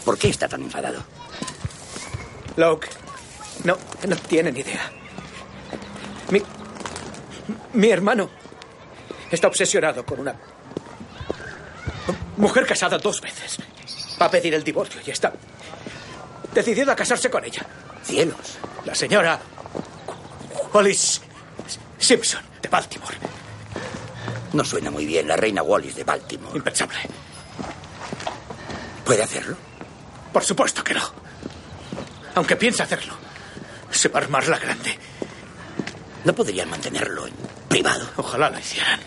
¿Por 0.04 0.18
qué 0.18 0.28
está 0.28 0.48
tan 0.48 0.62
enfadado? 0.62 1.02
Locke, 2.56 2.88
no, 3.64 3.76
no 4.08 4.16
tiene 4.16 4.52
ni 4.52 4.60
idea. 4.60 4.90
Mi, 6.30 6.42
mi 7.74 7.90
hermano 7.90 8.28
Está 9.30 9.46
obsesionado 9.46 10.04
con 10.04 10.20
una 10.20 10.34
mujer 12.36 12.66
casada 12.66 12.98
dos 12.98 13.20
veces. 13.20 13.58
Va 14.20 14.26
a 14.26 14.30
pedir 14.30 14.54
el 14.54 14.64
divorcio 14.64 15.00
y 15.06 15.10
está 15.10 15.32
decidido 16.52 16.90
a 16.90 16.96
casarse 16.96 17.30
con 17.30 17.44
ella. 17.44 17.64
Cielos. 18.02 18.58
La 18.84 18.94
señora 18.94 19.38
Wallis 20.72 21.20
Simpson, 21.98 22.42
de 22.60 22.68
Baltimore. 22.68 23.16
No 24.52 24.64
suena 24.64 24.90
muy 24.90 25.06
bien, 25.06 25.28
la 25.28 25.36
reina 25.36 25.62
Wallis 25.62 25.94
de 25.94 26.04
Baltimore. 26.04 26.56
Impensable. 26.56 26.98
¿Puede 29.04 29.22
hacerlo? 29.22 29.56
Por 30.32 30.44
supuesto 30.44 30.82
que 30.82 30.94
no. 30.94 31.02
Aunque 32.34 32.56
piense 32.56 32.82
hacerlo, 32.82 33.14
se 33.90 34.08
va 34.08 34.20
a 34.20 34.22
armar 34.24 34.46
la 34.48 34.58
grande. 34.58 34.98
¿No 36.24 36.32
podrían 36.34 36.68
mantenerlo 36.70 37.26
en 37.26 37.34
privado? 37.68 38.08
Ojalá 38.16 38.50
lo 38.50 38.58
hicieran. 38.58 39.00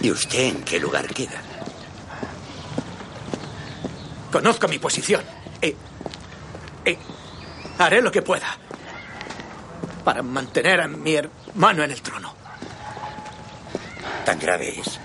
¿Y 0.00 0.10
usted 0.10 0.40
en 0.40 0.62
qué 0.62 0.80
lugar 0.80 1.06
queda? 1.08 1.40
Conozco 4.32 4.68
mi 4.68 4.78
posición. 4.78 5.22
Y, 5.60 5.66
y 6.88 6.98
haré 7.78 8.00
lo 8.00 8.10
que 8.10 8.22
pueda 8.22 8.56
para 10.04 10.22
mantener 10.22 10.80
a 10.80 10.88
mi 10.88 11.14
hermano 11.14 11.84
en 11.84 11.90
el 11.90 12.00
trono. 12.00 12.39
Grave 14.40 14.80
es. 14.80 14.98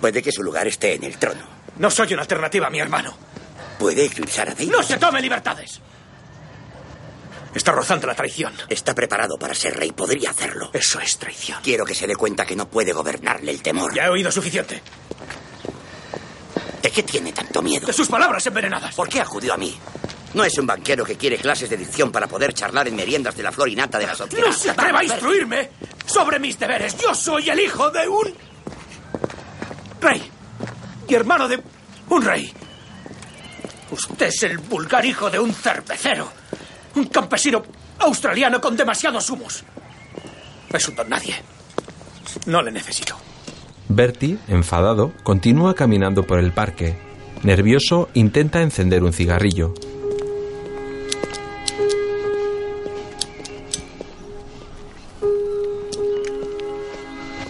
Puede 0.00 0.22
que 0.22 0.30
su 0.30 0.42
lugar 0.42 0.66
esté 0.66 0.94
en 0.94 1.04
el 1.04 1.16
trono. 1.18 1.42
No 1.78 1.90
soy 1.90 2.12
una 2.12 2.22
alternativa 2.22 2.66
a 2.66 2.70
mi 2.70 2.78
hermano. 2.78 3.16
Puede 3.78 4.04
eclipsar 4.04 4.48
a 4.48 4.54
David. 4.54 4.70
¡No 4.70 4.82
se 4.82 4.96
tome 4.98 5.20
libertades! 5.20 5.80
Está 7.54 7.72
rozando 7.72 8.06
la 8.06 8.14
traición. 8.14 8.52
Está 8.68 8.94
preparado 8.94 9.38
para 9.38 9.54
ser 9.54 9.76
rey. 9.76 9.92
Podría 9.92 10.30
hacerlo. 10.30 10.70
Eso 10.74 11.00
es 11.00 11.16
traición. 11.18 11.58
Quiero 11.62 11.86
que 11.86 11.94
se 11.94 12.06
dé 12.06 12.14
cuenta 12.14 12.44
que 12.44 12.54
no 12.54 12.68
puede 12.68 12.92
gobernarle 12.92 13.50
el 13.50 13.62
temor. 13.62 13.94
Ya 13.94 14.04
he 14.04 14.08
oído 14.10 14.30
suficiente. 14.30 14.82
¿De 16.82 16.90
qué 16.90 17.02
tiene 17.02 17.32
tanto 17.32 17.62
miedo? 17.62 17.86
De 17.86 17.92
sus 17.94 18.08
palabras 18.08 18.46
envenenadas. 18.46 18.94
¿Por 18.94 19.08
qué 19.08 19.20
acudió 19.20 19.54
a 19.54 19.56
mí? 19.56 19.74
No 20.34 20.44
es 20.44 20.58
un 20.58 20.66
banquero 20.66 21.04
que 21.04 21.16
quiere 21.16 21.38
clases 21.38 21.70
de 21.70 21.78
dicción 21.78 22.12
para 22.12 22.26
poder 22.26 22.52
charlar 22.52 22.88
en 22.88 22.96
meriendas 22.96 23.34
de 23.34 23.42
la 23.42 23.50
flor 23.50 23.70
y 23.70 23.74
nata 23.74 23.98
de 23.98 24.06
la 24.06 24.14
sociedad. 24.14 24.46
¡No 24.46 24.52
se 24.52 24.70
atreva 24.70 25.00
a 25.00 25.04
instruirme 25.04 25.70
sobre 26.06 26.38
mis 26.38 26.58
deberes! 26.58 26.96
Yo 26.96 27.14
soy 27.14 27.50
el 27.50 27.60
hijo 27.60 27.90
de 27.90 28.08
un 28.08 28.34
rey 30.00 30.22
y 31.08 31.14
hermano 31.14 31.48
de 31.48 31.62
un 32.08 32.22
rey. 32.22 32.52
Usted 33.90 34.26
es 34.26 34.42
el 34.42 34.58
vulgar 34.58 35.04
hijo 35.04 35.30
de 35.30 35.38
un 35.38 35.52
cervecero, 35.52 36.28
un 36.94 37.06
campesino 37.06 37.62
australiano 37.98 38.60
con 38.60 38.76
demasiados 38.76 39.30
humos. 39.30 39.64
Es 40.72 40.88
un 40.88 40.96
don 40.96 41.08
nadie. 41.08 41.34
No 42.46 42.62
le 42.62 42.72
necesito. 42.72 43.16
Bertie, 43.88 44.38
enfadado, 44.48 45.12
continúa 45.22 45.74
caminando 45.74 46.24
por 46.24 46.38
el 46.38 46.52
parque. 46.52 46.98
Nervioso, 47.42 48.08
intenta 48.14 48.62
encender 48.62 49.04
un 49.04 49.12
cigarrillo. 49.12 49.74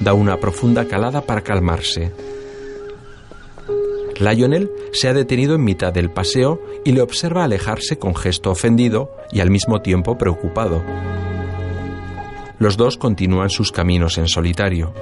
Da 0.06 0.14
una 0.14 0.36
profunda 0.36 0.86
calada 0.86 1.20
para 1.20 1.40
calmarse. 1.40 2.12
Lionel 4.20 4.70
se 4.92 5.08
ha 5.08 5.12
detenido 5.12 5.56
en 5.56 5.64
mitad 5.64 5.92
del 5.92 6.12
paseo 6.12 6.62
y 6.84 6.92
le 6.92 7.00
observa 7.00 7.42
alejarse 7.42 7.98
con 7.98 8.14
gesto 8.14 8.52
ofendido 8.52 9.10
y 9.32 9.40
al 9.40 9.50
mismo 9.50 9.82
tiempo 9.82 10.16
preocupado. 10.16 10.84
Los 12.60 12.76
dos 12.76 12.96
continúan 12.98 13.50
sus 13.50 13.72
caminos 13.72 14.16
en 14.16 14.28
solitario. 14.28 14.94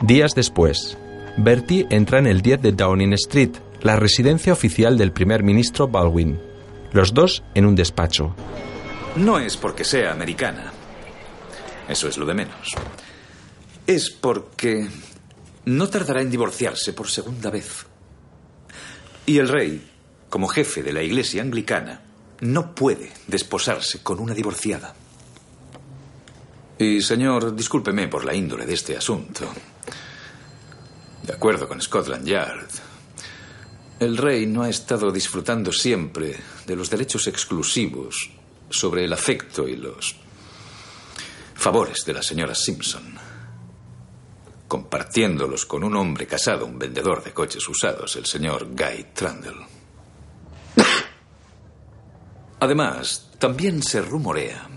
Días 0.00 0.36
después, 0.36 0.96
Bertie 1.38 1.88
entra 1.90 2.20
en 2.20 2.28
el 2.28 2.40
10 2.40 2.62
de 2.62 2.70
Downing 2.70 3.14
Street, 3.14 3.56
la 3.82 3.96
residencia 3.96 4.52
oficial 4.52 4.96
del 4.96 5.10
primer 5.10 5.42
ministro 5.42 5.88
Baldwin. 5.88 6.38
Los 6.92 7.12
dos 7.12 7.42
en 7.56 7.66
un 7.66 7.74
despacho. 7.74 8.32
No 9.16 9.40
es 9.40 9.56
porque 9.56 9.82
sea 9.82 10.12
americana. 10.12 10.77
Eso 11.88 12.08
es 12.08 12.18
lo 12.18 12.26
de 12.26 12.34
menos. 12.34 12.74
Es 13.86 14.10
porque 14.10 14.88
no 15.64 15.88
tardará 15.88 16.20
en 16.20 16.30
divorciarse 16.30 16.92
por 16.92 17.08
segunda 17.08 17.50
vez. 17.50 17.86
Y 19.26 19.38
el 19.38 19.48
rey, 19.48 19.90
como 20.28 20.48
jefe 20.48 20.82
de 20.82 20.92
la 20.92 21.02
iglesia 21.02 21.42
anglicana, 21.42 22.02
no 22.40 22.74
puede 22.74 23.12
desposarse 23.26 24.02
con 24.02 24.20
una 24.20 24.34
divorciada. 24.34 24.94
Y, 26.78 27.00
señor, 27.00 27.54
discúlpeme 27.56 28.08
por 28.08 28.24
la 28.24 28.34
índole 28.34 28.64
de 28.64 28.74
este 28.74 28.96
asunto. 28.96 29.48
De 31.22 31.32
acuerdo 31.32 31.66
con 31.66 31.80
Scotland 31.80 32.26
Yard, 32.26 32.68
el 33.98 34.16
rey 34.16 34.46
no 34.46 34.62
ha 34.62 34.68
estado 34.68 35.10
disfrutando 35.10 35.72
siempre 35.72 36.36
de 36.66 36.76
los 36.76 36.88
derechos 36.88 37.26
exclusivos 37.26 38.30
sobre 38.70 39.04
el 39.04 39.12
afecto 39.12 39.66
y 39.66 39.76
los 39.76 40.14
favores 41.58 42.04
de 42.06 42.12
la 42.12 42.22
señora 42.22 42.54
Simpson, 42.54 43.14
compartiéndolos 44.68 45.66
con 45.66 45.82
un 45.82 45.96
hombre 45.96 46.24
casado, 46.24 46.64
un 46.64 46.78
vendedor 46.78 47.24
de 47.24 47.32
coches 47.32 47.68
usados, 47.68 48.14
el 48.14 48.26
señor 48.26 48.68
Guy 48.68 49.06
Trundle. 49.12 49.66
Además, 52.60 53.32
también 53.40 53.82
se 53.82 54.00
rumorea 54.00 54.68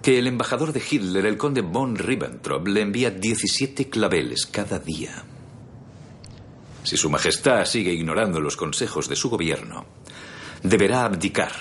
que 0.00 0.18
el 0.18 0.26
embajador 0.26 0.72
de 0.72 0.82
Hitler, 0.90 1.26
el 1.26 1.36
conde 1.36 1.60
von 1.60 1.94
Ribbentrop, 1.96 2.66
le 2.66 2.80
envía 2.80 3.10
17 3.10 3.90
claveles 3.90 4.46
cada 4.46 4.78
día. 4.78 5.22
Si 6.82 6.96
Su 6.96 7.10
Majestad 7.10 7.66
sigue 7.66 7.92
ignorando 7.92 8.40
los 8.40 8.56
consejos 8.56 9.06
de 9.06 9.16
su 9.16 9.28
gobierno, 9.28 9.84
deberá 10.62 11.04
abdicar, 11.04 11.52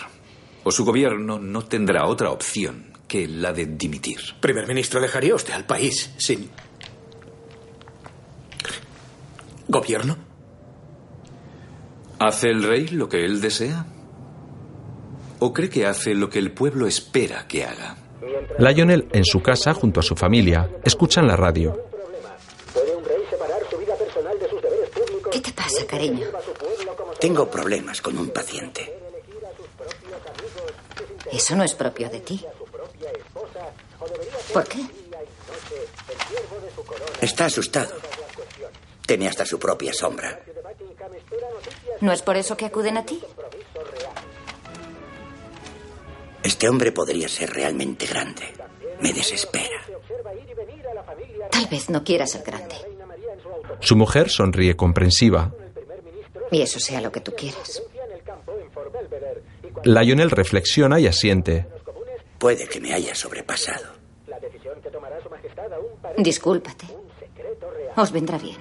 o 0.63 0.71
su 0.71 0.85
gobierno 0.85 1.39
no 1.39 1.65
tendrá 1.65 2.07
otra 2.07 2.31
opción 2.31 2.94
que 3.15 3.29
la 3.29 3.53
de 3.53 3.65
dimitir. 3.65 4.19
Primer 4.41 4.67
ministro, 4.67 4.99
¿dejaría 4.99 5.35
usted 5.35 5.53
al 5.53 5.65
país 5.65 6.11
sin 6.17 6.49
gobierno? 9.69 10.17
¿Hace 12.19 12.49
el 12.49 12.61
rey 12.63 12.89
lo 12.89 13.07
que 13.07 13.23
él 13.23 13.39
desea? 13.39 13.85
¿O 15.39 15.53
cree 15.53 15.69
que 15.69 15.85
hace 15.85 16.13
lo 16.13 16.29
que 16.29 16.39
el 16.39 16.51
pueblo 16.51 16.87
espera 16.87 17.47
que 17.47 17.63
haga? 17.63 17.95
Lionel, 18.59 19.07
en 19.13 19.23
su 19.23 19.41
casa, 19.41 19.73
junto 19.73 20.01
a 20.01 20.03
su 20.03 20.17
familia, 20.17 20.69
escuchan 20.83 21.25
la 21.25 21.37
radio. 21.37 21.79
¿Qué 25.31 25.39
te 25.39 25.53
pasa, 25.53 25.87
cariño? 25.87 26.27
Tengo 27.21 27.49
problemas 27.49 28.01
con 28.01 28.17
un 28.17 28.29
paciente. 28.31 28.99
Eso 31.31 31.55
no 31.55 31.63
es 31.63 31.73
propio 31.73 32.09
de 32.09 32.19
ti. 32.19 32.45
¿Por 34.55 34.69
qué? 34.69 34.79
Está 37.19 37.47
asustado. 37.47 37.93
Teme 39.05 39.27
hasta 39.27 39.45
su 39.45 39.59
propia 39.59 39.91
sombra. 39.91 40.39
¿No 41.99 42.13
es 42.13 42.21
por 42.21 42.37
eso 42.37 42.55
que 42.55 42.63
acuden 42.63 42.95
a 42.95 43.05
ti? 43.05 43.21
Este 46.41 46.69
hombre 46.69 46.93
podría 46.93 47.27
ser 47.27 47.49
realmente 47.49 48.05
grande. 48.05 48.53
Me 49.01 49.11
desespera. 49.11 49.81
Tal 51.51 51.67
vez 51.67 51.89
no 51.89 52.05
quiera 52.05 52.25
ser 52.25 52.43
grande. 52.43 52.75
Su 53.81 53.97
mujer 53.97 54.29
sonríe 54.29 54.77
comprensiva. 54.77 55.53
Y 56.49 56.61
eso 56.61 56.79
sea 56.79 57.01
lo 57.01 57.11
que 57.11 57.19
tú 57.19 57.33
quieras. 57.35 57.83
Lionel 59.83 60.31
reflexiona 60.31 60.97
y 61.01 61.07
asiente. 61.07 61.67
Puede 62.39 62.69
que 62.69 62.79
me 62.79 62.93
haya 62.93 63.13
sobrepasado. 63.15 63.94
Discúlpate. 66.17 66.85
Os 67.95 68.11
vendrá 68.11 68.37
bien. 68.37 68.57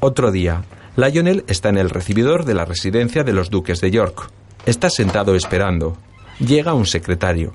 Otro 0.00 0.30
día, 0.30 0.64
Lionel 0.96 1.44
está 1.48 1.68
en 1.70 1.78
el 1.78 1.90
recibidor 1.90 2.44
de 2.44 2.54
la 2.54 2.64
residencia 2.64 3.24
de 3.24 3.32
los 3.32 3.50
duques 3.50 3.80
de 3.80 3.90
York. 3.90 4.30
Está 4.66 4.90
sentado 4.90 5.34
esperando. 5.34 5.96
Llega 6.38 6.74
un 6.74 6.86
secretario. 6.86 7.52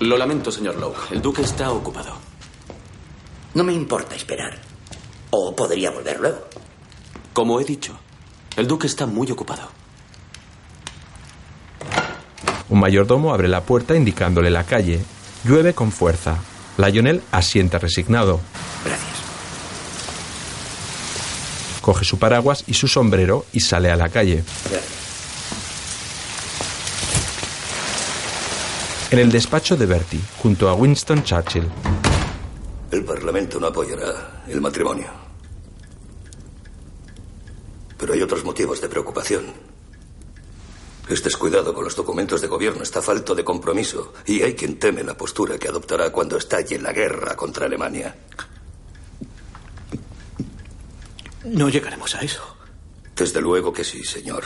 Lo 0.00 0.18
lamento, 0.18 0.50
señor 0.50 0.76
Lowe. 0.76 0.96
El 1.12 1.22
duque 1.22 1.42
está 1.42 1.70
ocupado. 1.70 2.14
No 3.54 3.64
me 3.64 3.72
importa 3.72 4.16
esperar. 4.16 4.58
O 5.30 5.54
podría 5.54 5.90
volver 5.90 6.20
luego. 6.20 6.38
Como 7.32 7.60
he 7.60 7.64
dicho, 7.64 7.96
el 8.56 8.66
duque 8.66 8.86
está 8.86 9.06
muy 9.06 9.30
ocupado. 9.30 9.68
Un 12.68 12.80
mayordomo 12.80 13.32
abre 13.32 13.48
la 13.48 13.62
puerta 13.62 13.96
indicándole 13.96 14.50
la 14.50 14.64
calle. 14.64 15.00
Llueve 15.44 15.74
con 15.74 15.92
fuerza. 15.92 16.38
Lionel 16.78 17.22
asiente 17.30 17.78
resignado. 17.78 18.40
Gracias. 18.84 19.04
Coge 21.80 22.04
su 22.04 22.18
paraguas 22.18 22.64
y 22.66 22.74
su 22.74 22.88
sombrero 22.88 23.44
y 23.52 23.60
sale 23.60 23.90
a 23.90 23.96
la 23.96 24.08
calle. 24.08 24.42
Gracias. 24.70 24.94
En 29.10 29.18
el 29.18 29.30
despacho 29.30 29.76
de 29.76 29.86
Bertie, 29.86 30.20
junto 30.38 30.68
a 30.68 30.74
Winston 30.74 31.22
Churchill. 31.22 31.68
El 32.90 33.04
Parlamento 33.04 33.60
no 33.60 33.68
apoyará 33.68 34.44
el 34.48 34.60
matrimonio. 34.60 35.06
Pero 37.98 38.12
hay 38.12 38.22
otros 38.22 38.44
motivos 38.44 38.80
de 38.80 38.88
preocupación. 38.88 39.73
Este 41.08 41.24
descuidado 41.24 41.74
con 41.74 41.84
los 41.84 41.96
documentos 41.96 42.40
de 42.40 42.48
gobierno 42.48 42.82
está 42.82 43.02
falto 43.02 43.34
de 43.34 43.44
compromiso 43.44 44.14
y 44.26 44.40
hay 44.42 44.54
quien 44.54 44.78
teme 44.78 45.04
la 45.04 45.16
postura 45.16 45.58
que 45.58 45.68
adoptará 45.68 46.10
cuando 46.10 46.38
estalle 46.38 46.78
la 46.78 46.92
guerra 46.92 47.36
contra 47.36 47.66
Alemania. 47.66 48.16
No 51.44 51.68
llegaremos 51.68 52.14
a 52.14 52.20
eso. 52.20 52.56
Desde 53.14 53.40
luego 53.42 53.70
que 53.70 53.84
sí, 53.84 54.02
señor. 54.02 54.44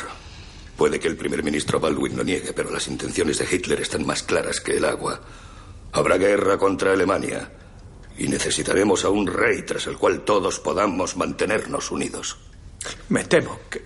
Puede 0.76 0.98
que 0.98 1.06
el 1.08 1.16
primer 1.16 1.44
ministro 1.44 1.78
Baldwin 1.78 2.16
lo 2.16 2.24
niegue, 2.24 2.52
pero 2.52 2.70
las 2.70 2.88
intenciones 2.88 3.38
de 3.38 3.48
Hitler 3.50 3.80
están 3.80 4.04
más 4.04 4.24
claras 4.24 4.60
que 4.60 4.76
el 4.76 4.84
agua. 4.84 5.20
Habrá 5.92 6.18
guerra 6.18 6.58
contra 6.58 6.92
Alemania 6.92 7.52
y 8.18 8.26
necesitaremos 8.26 9.04
a 9.04 9.10
un 9.10 9.28
rey 9.28 9.62
tras 9.62 9.86
el 9.86 9.96
cual 9.96 10.22
todos 10.22 10.58
podamos 10.58 11.16
mantenernos 11.16 11.92
unidos. 11.92 12.36
Me 13.08 13.24
temo 13.24 13.60
que 13.70 13.82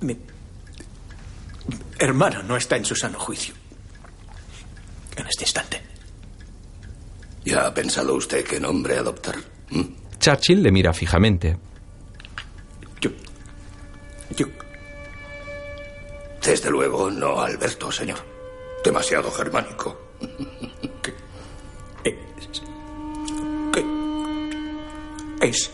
mi 0.00 0.16
hermano 1.98 2.42
no 2.42 2.56
está 2.56 2.76
en 2.76 2.84
su 2.84 2.94
sano 2.94 3.18
juicio. 3.18 3.54
En 5.16 5.26
este 5.26 5.44
instante. 5.44 5.82
¿Ya 7.44 7.66
ha 7.66 7.74
pensado 7.74 8.14
usted 8.14 8.44
qué 8.44 8.60
nombre 8.60 8.98
adoptar? 8.98 9.36
¿Mm? 9.70 9.82
Churchill 10.18 10.62
le 10.62 10.72
mira 10.72 10.92
fijamente. 10.92 11.56
Yo. 13.00 14.46
Desde 16.44 16.70
luego, 16.70 17.10
no 17.10 17.40
Alberto, 17.40 17.90
señor. 17.90 18.18
Demasiado 18.84 19.30
germánico. 19.30 19.98
Es. 25.40 25.70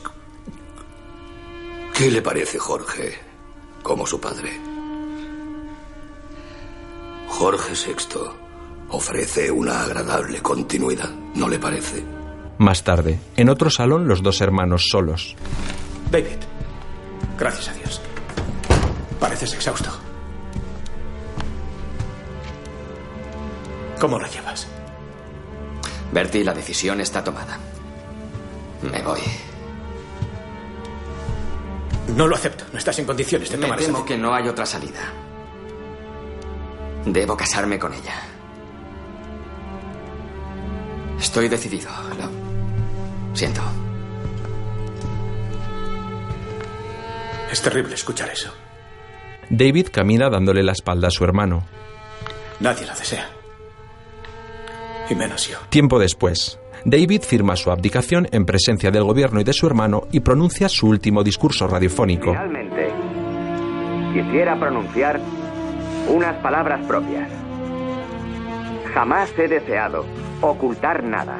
¿Qué 1.96 2.10
le 2.10 2.20
parece 2.20 2.58
Jorge 2.58 3.16
como 3.82 4.06
su 4.06 4.20
padre? 4.20 4.71
Jorge 7.32 7.72
VI 7.72 8.18
ofrece 8.90 9.50
una 9.50 9.82
agradable 9.82 10.42
continuidad, 10.42 11.08
¿no 11.34 11.48
le 11.48 11.58
parece? 11.58 12.04
Más 12.58 12.84
tarde, 12.84 13.18
en 13.36 13.48
otro 13.48 13.70
salón, 13.70 14.06
los 14.06 14.22
dos 14.22 14.42
hermanos 14.42 14.86
solos. 14.90 15.34
David, 16.10 16.36
gracias 17.38 17.68
a 17.70 17.72
Dios. 17.72 18.02
Pareces 19.18 19.54
exhausto. 19.54 19.90
¿Cómo 23.98 24.18
lo 24.18 24.28
llevas? 24.28 24.68
Bertie, 26.12 26.44
la 26.44 26.52
decisión 26.52 27.00
está 27.00 27.24
tomada. 27.24 27.58
Me 28.82 29.00
voy. 29.02 29.20
No 32.14 32.28
lo 32.28 32.36
acepto. 32.36 32.64
No 32.72 32.78
estás 32.78 32.98
en 32.98 33.06
condiciones 33.06 33.50
de 33.50 33.56
Me 33.56 33.62
tomar 33.64 33.78
temo 33.78 33.98
esa 33.98 34.06
que 34.06 34.18
no 34.18 34.34
hay 34.34 34.48
otra 34.48 34.66
salida. 34.66 35.31
Debo 37.06 37.36
casarme 37.36 37.78
con 37.78 37.92
ella. 37.92 38.14
Estoy 41.18 41.48
decidido. 41.48 41.88
Lo 42.18 43.36
siento. 43.36 43.62
Es 47.50 47.60
terrible 47.62 47.94
escuchar 47.94 48.30
eso. 48.30 48.52
David 49.50 49.88
camina 49.92 50.30
dándole 50.30 50.62
la 50.62 50.72
espalda 50.72 51.08
a 51.08 51.10
su 51.10 51.24
hermano. 51.24 51.64
Nadie 52.60 52.86
lo 52.86 52.94
desea. 52.94 53.28
Y 55.10 55.14
menos 55.14 55.48
yo. 55.48 55.58
Tiempo 55.68 55.98
después, 55.98 56.58
David 56.84 57.22
firma 57.22 57.56
su 57.56 57.70
abdicación 57.70 58.28
en 58.32 58.46
presencia 58.46 58.90
del 58.90 59.04
gobierno 59.04 59.40
y 59.40 59.44
de 59.44 59.52
su 59.52 59.66
hermano 59.66 60.08
y 60.10 60.20
pronuncia 60.20 60.68
su 60.68 60.88
último 60.88 61.22
discurso 61.22 61.66
radiofónico. 61.66 62.30
Finalmente, 62.30 62.88
quisiera 64.14 64.58
pronunciar 64.58 65.20
unas 66.08 66.34
palabras 66.36 66.80
propias. 66.86 67.28
Jamás 68.94 69.32
he 69.38 69.48
deseado 69.48 70.04
ocultar 70.40 71.02
nada. 71.02 71.38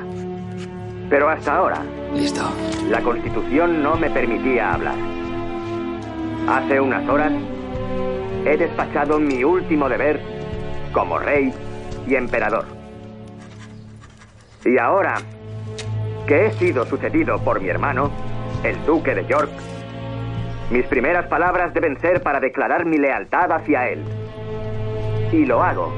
Pero 1.11 1.29
hasta 1.29 1.57
ahora, 1.57 1.83
Listo. 2.15 2.43
la 2.89 3.01
Constitución 3.01 3.83
no 3.83 3.97
me 3.97 4.09
permitía 4.11 4.75
hablar. 4.75 4.95
Hace 6.49 6.81
unas 6.81 7.07
horas 7.09 7.33
he 8.45 8.57
despachado 8.57 9.19
mi 9.19 9.45
último 9.45 9.89
deber 9.89 10.21
como 10.93 11.19
rey 11.19 11.53
y 12.07 12.15
emperador. 12.15 12.65
Y 14.65 14.79
ahora 14.79 15.17
que 16.27 16.47
he 16.47 16.53
sido 16.53 16.87
sucedido 16.87 17.39
por 17.39 17.61
mi 17.61 17.69
hermano, 17.69 18.11
el 18.63 18.85
duque 18.87 19.15
de 19.15 19.27
York, 19.27 19.51
mis 20.71 20.87
primeras 20.87 21.27
palabras 21.27 21.75
deben 21.75 22.01
ser 22.01 22.23
para 22.23 22.41
declarar 22.41 22.87
mi 22.87 22.97
lealtad 22.97 23.53
hacia 23.53 23.89
él. 23.89 24.03
Y 25.33 25.45
lo 25.47 25.63
hago 25.63 25.93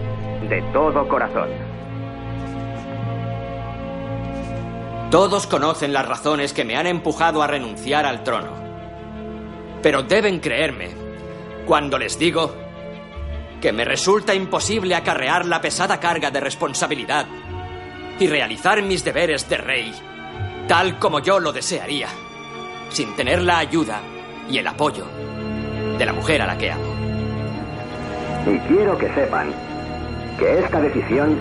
de 0.49 0.62
todo 0.72 1.07
corazón. 1.09 1.49
Todos 5.11 5.47
conocen 5.47 5.93
las 5.93 6.09
razones 6.09 6.53
que 6.53 6.64
me 6.64 6.76
han 6.76 6.87
empujado 6.87 7.43
a 7.43 7.47
renunciar 7.47 8.07
al 8.07 8.22
trono. 8.22 8.53
Pero 9.82 10.03
deben 10.03 10.41
creerme 10.41 10.91
cuando 11.66 11.99
les 11.99 12.18
digo 12.18 12.55
que 13.61 13.72
me 13.72 13.85
resulta 13.85 14.35
imposible 14.35 14.95
acarrear 14.95 15.47
la 15.47 15.61
pesada 15.61 16.01
carga 16.01 16.30
de 16.30 16.41
responsabilidad 16.41 17.26
y 18.18 18.26
realizar 18.26 18.82
mis 18.82 19.05
deberes 19.05 19.49
de 19.49 19.57
rey 19.57 19.95
tal 20.66 20.99
como 20.99 21.20
yo 21.20 21.41
lo 21.41 21.53
desearía, 21.53 22.09
sin 22.91 23.14
tener 23.16 23.43
la 23.43 23.59
ayuda 23.59 24.01
y 24.49 24.59
el 24.59 24.66
apoyo 24.66 25.07
de 25.99 26.07
la 26.07 26.12
mujer 26.12 26.43
a 26.43 26.47
la 26.47 26.59
que 26.59 26.70
amo. 26.70 26.94
Y 28.47 28.59
quiero 28.69 28.99
que 28.99 29.09
sepan 29.15 29.49
que 30.39 30.59
esta 30.59 30.81
decisión 30.81 31.37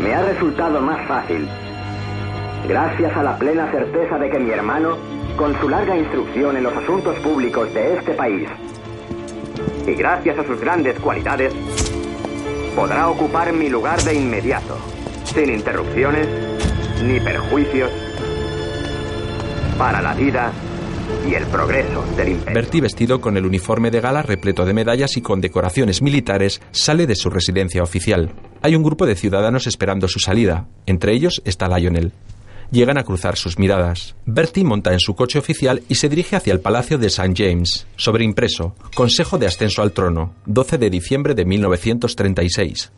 me 0.00 0.14
ha 0.14 0.22
resultado 0.22 0.80
más 0.80 1.06
fácil 1.06 1.46
gracias 2.66 3.16
a 3.16 3.22
la 3.22 3.36
plena 3.36 3.70
certeza 3.70 4.18
de 4.18 4.30
que 4.30 4.38
mi 4.38 4.50
hermano, 4.50 4.96
con 5.36 5.58
su 5.60 5.68
larga 5.68 5.96
instrucción 5.96 6.56
en 6.56 6.62
los 6.62 6.76
asuntos 6.76 7.16
públicos 7.18 7.72
de 7.74 7.96
este 7.96 8.12
país, 8.12 8.48
y 9.86 9.94
gracias 9.94 10.38
a 10.38 10.44
sus 10.44 10.60
grandes 10.60 10.98
cualidades, 10.98 11.52
podrá 12.74 13.08
ocupar 13.08 13.52
mi 13.52 13.68
lugar 13.68 14.00
de 14.02 14.14
inmediato, 14.14 14.78
sin 15.24 15.50
interrupciones 15.50 16.26
ni 17.02 17.20
perjuicios, 17.20 17.90
para 19.78 20.00
la 20.00 20.14
vida 20.14 20.52
y 21.28 21.34
el 21.34 21.46
progreso 21.46 22.04
del 22.16 22.30
imperio. 22.30 22.54
Bertie, 22.54 22.80
vestido 22.80 23.20
con 23.20 23.36
el 23.36 23.46
uniforme 23.46 23.90
de 23.90 24.00
gala 24.00 24.22
repleto 24.22 24.64
de 24.64 24.74
medallas 24.74 25.16
y 25.16 25.22
con 25.22 25.40
decoraciones 25.40 26.02
militares, 26.02 26.60
sale 26.70 27.06
de 27.06 27.16
su 27.16 27.30
residencia 27.30 27.82
oficial. 27.82 28.32
Hay 28.62 28.74
un 28.74 28.82
grupo 28.82 29.06
de 29.06 29.14
ciudadanos 29.14 29.66
esperando 29.66 30.08
su 30.08 30.18
salida. 30.18 30.66
Entre 30.86 31.12
ellos 31.12 31.42
está 31.44 31.68
Lionel. 31.68 32.12
Llegan 32.70 32.98
a 32.98 33.04
cruzar 33.04 33.36
sus 33.36 33.58
miradas. 33.58 34.14
Bertie 34.26 34.64
monta 34.64 34.92
en 34.92 35.00
su 35.00 35.14
coche 35.14 35.38
oficial 35.38 35.82
y 35.88 35.94
se 35.94 36.08
dirige 36.10 36.36
hacia 36.36 36.52
el 36.52 36.60
Palacio 36.60 36.98
de 36.98 37.06
St. 37.06 37.32
James. 37.34 37.86
Sobreimpreso. 37.96 38.74
Consejo 38.94 39.38
de 39.38 39.46
Ascenso 39.46 39.80
al 39.80 39.92
Trono. 39.92 40.34
12 40.44 40.76
de 40.76 40.90
diciembre 40.90 41.34
de 41.34 41.46
1936. 41.46 42.92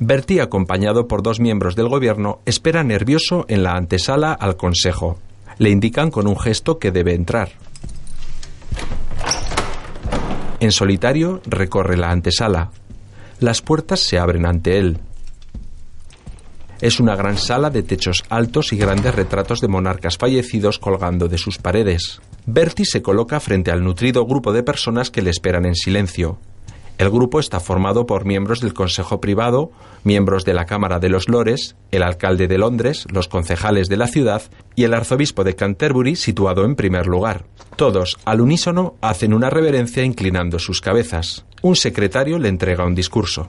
Bertie, 0.00 0.40
acompañado 0.40 1.08
por 1.08 1.22
dos 1.22 1.40
miembros 1.40 1.74
del 1.74 1.88
gobierno, 1.88 2.40
espera 2.44 2.84
nervioso 2.84 3.46
en 3.48 3.62
la 3.62 3.72
antesala 3.72 4.32
al 4.32 4.56
Consejo. 4.56 5.18
Le 5.58 5.70
indican 5.70 6.10
con 6.10 6.26
un 6.26 6.38
gesto 6.38 6.78
que 6.78 6.90
debe 6.90 7.14
entrar. 7.14 7.50
En 10.60 10.72
solitario 10.72 11.40
recorre 11.46 11.96
la 11.96 12.10
antesala. 12.10 12.70
Las 13.40 13.62
puertas 13.62 14.00
se 14.00 14.18
abren 14.18 14.46
ante 14.46 14.78
él. 14.78 14.98
Es 16.80 17.00
una 17.00 17.16
gran 17.16 17.38
sala 17.38 17.70
de 17.70 17.82
techos 17.82 18.24
altos 18.28 18.72
y 18.72 18.76
grandes 18.76 19.14
retratos 19.14 19.60
de 19.60 19.68
monarcas 19.68 20.16
fallecidos 20.16 20.78
colgando 20.78 21.28
de 21.28 21.38
sus 21.38 21.58
paredes. 21.58 22.20
Bertie 22.46 22.86
se 22.86 23.02
coloca 23.02 23.40
frente 23.40 23.72
al 23.72 23.82
nutrido 23.82 24.24
grupo 24.26 24.52
de 24.52 24.62
personas 24.62 25.10
que 25.10 25.22
le 25.22 25.30
esperan 25.30 25.66
en 25.66 25.74
silencio. 25.74 26.38
El 26.98 27.10
grupo 27.10 27.38
está 27.38 27.60
formado 27.60 28.06
por 28.06 28.24
miembros 28.24 28.60
del 28.60 28.74
Consejo 28.74 29.20
Privado, 29.20 29.70
miembros 30.02 30.44
de 30.44 30.52
la 30.52 30.66
Cámara 30.66 30.98
de 30.98 31.08
los 31.08 31.28
Lores, 31.28 31.76
el 31.92 32.02
alcalde 32.02 32.48
de 32.48 32.58
Londres, 32.58 33.06
los 33.12 33.28
concejales 33.28 33.88
de 33.88 33.96
la 33.96 34.08
ciudad 34.08 34.42
y 34.74 34.82
el 34.82 34.92
arzobispo 34.92 35.44
de 35.44 35.54
Canterbury 35.54 36.16
situado 36.16 36.64
en 36.64 36.74
primer 36.74 37.06
lugar. 37.06 37.44
Todos, 37.76 38.18
al 38.24 38.40
unísono, 38.40 38.96
hacen 39.00 39.32
una 39.32 39.48
reverencia 39.48 40.02
inclinando 40.02 40.58
sus 40.58 40.80
cabezas. 40.80 41.46
Un 41.62 41.76
secretario 41.76 42.38
le 42.40 42.48
entrega 42.48 42.84
un 42.84 42.96
discurso. 42.96 43.48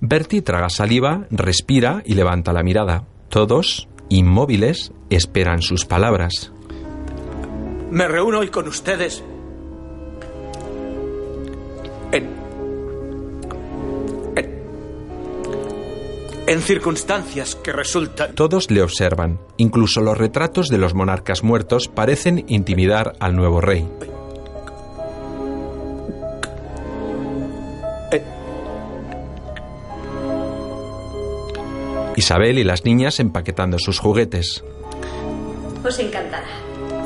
Bertie 0.00 0.42
traga 0.42 0.68
saliva, 0.68 1.26
respira 1.30 2.02
y 2.04 2.14
levanta 2.14 2.52
la 2.52 2.64
mirada. 2.64 3.04
Todos, 3.28 3.88
inmóviles, 4.08 4.92
esperan 5.08 5.62
sus 5.62 5.84
palabras. 5.84 6.52
Me 7.92 8.08
reúno 8.08 8.40
hoy 8.40 8.48
con 8.48 8.66
ustedes 8.66 9.22
en, 12.12 12.37
en, 16.48 16.60
circunstancias 16.60 17.54
que 17.56 17.72
resultan... 17.72 18.34
Todos 18.34 18.70
le 18.70 18.82
observan. 18.82 19.38
Incluso 19.56 20.00
los 20.00 20.16
retratos 20.16 20.68
de 20.68 20.78
los 20.78 20.94
monarcas 20.94 21.42
muertos 21.42 21.88
parecen 21.88 22.44
intimidar 22.48 23.14
al 23.20 23.36
nuevo 23.36 23.60
rey. 23.60 23.86
Isabel 32.18 32.58
y 32.58 32.64
las 32.64 32.84
niñas 32.84 33.20
empaquetando 33.20 33.78
sus 33.78 34.00
juguetes. 34.00 34.64
Os 35.84 35.98
encantará. 36.00 36.48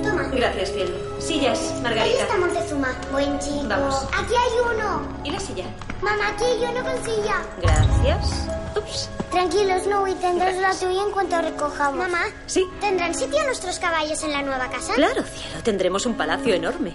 Toma. 0.02 0.22
Gracias, 0.32 0.72
cielo. 0.72 0.96
Sillas, 1.18 1.80
Margarita. 1.82 2.04
Ahí 2.04 2.12
está 2.18 2.38
Montezuma. 2.38 2.88
Buen 3.12 3.38
chico. 3.38 3.66
Vamos. 3.68 4.06
Aquí 4.18 4.32
hay 4.34 4.74
uno. 4.74 5.02
¿Y 5.22 5.30
la 5.30 5.38
silla? 5.38 5.66
Mamá, 6.00 6.28
aquí 6.30 6.44
hay 6.44 6.64
uno 6.64 6.82
con 6.82 7.04
silla. 7.04 7.42
Gracias. 7.60 8.61
Ups. 8.76 9.08
Tranquilos, 9.30 9.86
no, 9.86 10.06
y 10.06 10.14
tendrás 10.14 10.56
la 10.58 10.70
tuya 10.70 11.02
en 11.02 11.10
cuanto 11.12 11.40
recojamos. 11.40 11.98
Mamá. 11.98 12.24
Sí. 12.46 12.64
¿Tendrán 12.80 13.14
sitio 13.14 13.42
nuestros 13.44 13.78
caballos 13.78 14.22
en 14.22 14.32
la 14.32 14.42
nueva 14.42 14.68
casa? 14.68 14.94
Claro, 14.94 15.22
cielo. 15.22 15.62
Tendremos 15.62 16.06
un 16.06 16.14
palacio 16.14 16.54
enorme. 16.54 16.94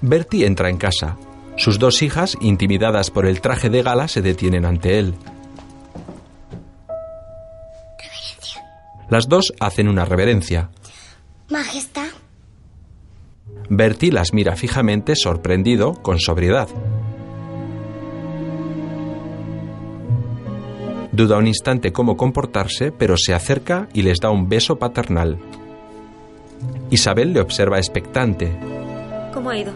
Bertie 0.00 0.46
entra 0.46 0.68
en 0.68 0.76
casa. 0.76 1.16
Sus 1.56 1.78
dos 1.78 2.02
hijas, 2.02 2.36
intimidadas 2.40 3.10
por 3.10 3.26
el 3.26 3.40
traje 3.40 3.70
de 3.70 3.82
gala, 3.82 4.08
se 4.08 4.22
detienen 4.22 4.66
ante 4.66 4.98
él. 4.98 5.14
Las 9.08 9.28
dos 9.28 9.52
hacen 9.60 9.88
una 9.88 10.04
reverencia. 10.04 10.70
Majestad. 11.48 12.08
Bertie 13.68 14.10
las 14.12 14.32
mira 14.32 14.56
fijamente, 14.56 15.14
sorprendido, 15.14 15.94
con 16.02 16.18
sobriedad. 16.18 16.68
Duda 21.14 21.38
un 21.38 21.46
instante 21.46 21.92
cómo 21.92 22.16
comportarse, 22.16 22.90
pero 22.90 23.16
se 23.16 23.34
acerca 23.34 23.88
y 23.92 24.02
les 24.02 24.18
da 24.18 24.30
un 24.30 24.48
beso 24.48 24.80
paternal. 24.80 25.38
Isabel 26.90 27.32
le 27.32 27.40
observa 27.40 27.78
expectante. 27.78 28.52
¿Cómo 29.32 29.50
ha 29.50 29.56
ido? 29.56 29.72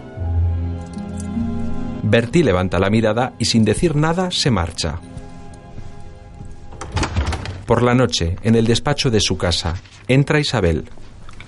Bertie 2.02 2.42
levanta 2.42 2.80
la 2.80 2.90
mirada 2.90 3.34
y 3.38 3.44
sin 3.44 3.64
decir 3.64 3.94
nada 3.94 4.32
se 4.32 4.50
marcha. 4.50 4.98
Por 7.66 7.84
la 7.84 7.94
noche, 7.94 8.34
en 8.42 8.56
el 8.56 8.66
despacho 8.66 9.08
de 9.08 9.20
su 9.20 9.38
casa, 9.38 9.76
entra 10.08 10.40
Isabel. 10.40 10.90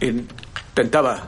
Intentaba 0.01 1.21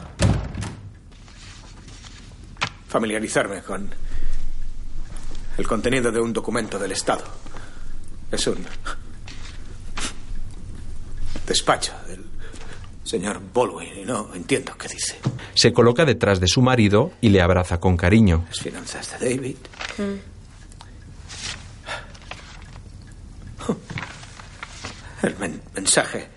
familiarizarme 2.86 3.60
con 3.62 3.90
el 5.58 5.66
contenido 5.66 6.12
de 6.12 6.20
un 6.20 6.32
documento 6.32 6.78
del 6.78 6.92
Estado. 6.92 7.41
Es 8.32 8.46
un 8.46 8.64
despacho 11.46 11.92
del 12.08 12.24
señor 13.04 13.40
Baldwin 13.52 13.98
y 14.00 14.04
no 14.04 14.34
entiendo 14.34 14.76
qué 14.78 14.88
dice. 14.88 15.18
Se 15.54 15.72
coloca 15.72 16.04
detrás 16.04 16.40
de 16.40 16.48
su 16.48 16.62
marido 16.62 17.12
y 17.20 17.28
le 17.28 17.42
abraza 17.42 17.78
con 17.78 17.96
cariño. 17.96 18.44
Las 18.48 18.60
finanzas 18.60 19.20
de 19.20 19.36
David. 19.36 19.56
El 25.22 25.36
men- 25.38 25.62
mensaje 25.74 26.28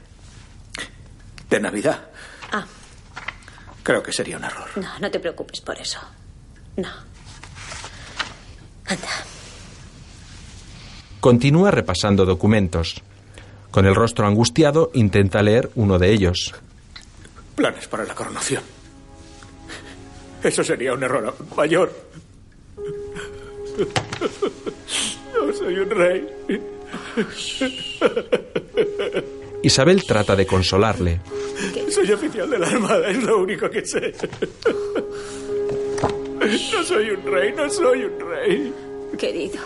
de 1.50 1.60
Navidad. 1.60 2.08
Ah. 2.52 2.66
Creo 3.84 4.04
que 4.04 4.12
sería 4.12 4.38
un 4.38 4.44
error. 4.44 4.70
No, 4.76 5.00
no 5.00 5.12
te 5.12 5.20
preocupes 5.20 5.62
por 5.62 5.78
eso. 5.80 6.00
No. 6.78 6.90
Anda. 8.88 9.08
Continúa 11.26 11.72
repasando 11.72 12.24
documentos. 12.24 13.02
Con 13.72 13.88
el 13.88 13.96
rostro 13.96 14.28
angustiado, 14.28 14.92
intenta 14.94 15.42
leer 15.42 15.72
uno 15.74 15.98
de 15.98 16.14
ellos. 16.14 16.54
Planes 17.56 17.88
para 17.88 18.06
la 18.06 18.14
coronación. 18.14 18.62
Eso 20.44 20.64
sería 20.64 20.94
un 20.94 21.02
error 21.02 21.36
mayor. 21.58 21.92
No 25.34 25.52
soy 25.52 25.80
un 25.80 25.90
rey. 25.90 26.28
Isabel 29.64 30.04
trata 30.06 30.36
de 30.36 30.46
consolarle. 30.46 31.22
Soy 31.90 32.12
oficial 32.12 32.52
de 32.52 32.60
la 32.60 32.68
Armada, 32.68 33.10
es 33.10 33.24
lo 33.24 33.40
único 33.40 33.68
que 33.68 33.84
sé. 33.84 34.14
No 36.72 36.84
soy 36.84 37.10
un 37.10 37.24
rey, 37.26 37.52
no 37.58 37.68
soy 37.68 38.04
un 38.04 38.20
rey. 38.20 38.74
Querido. 39.18 39.60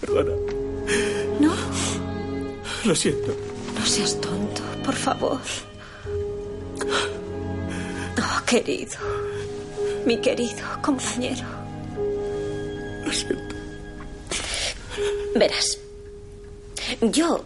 Perdona. 0.00 0.63
No, 1.40 1.52
Lo 2.84 2.94
siento. 2.94 3.34
no 3.78 3.86
seas 3.86 4.20
tonto, 4.20 4.62
por 4.84 4.94
favor. 4.94 5.40
Oh, 8.18 8.44
querido. 8.46 8.98
Mi 10.06 10.18
querido 10.20 10.66
compañero. 10.82 11.44
Lo 13.04 13.12
siento. 13.12 13.54
Verás. 15.34 15.78
Yo 17.00 17.44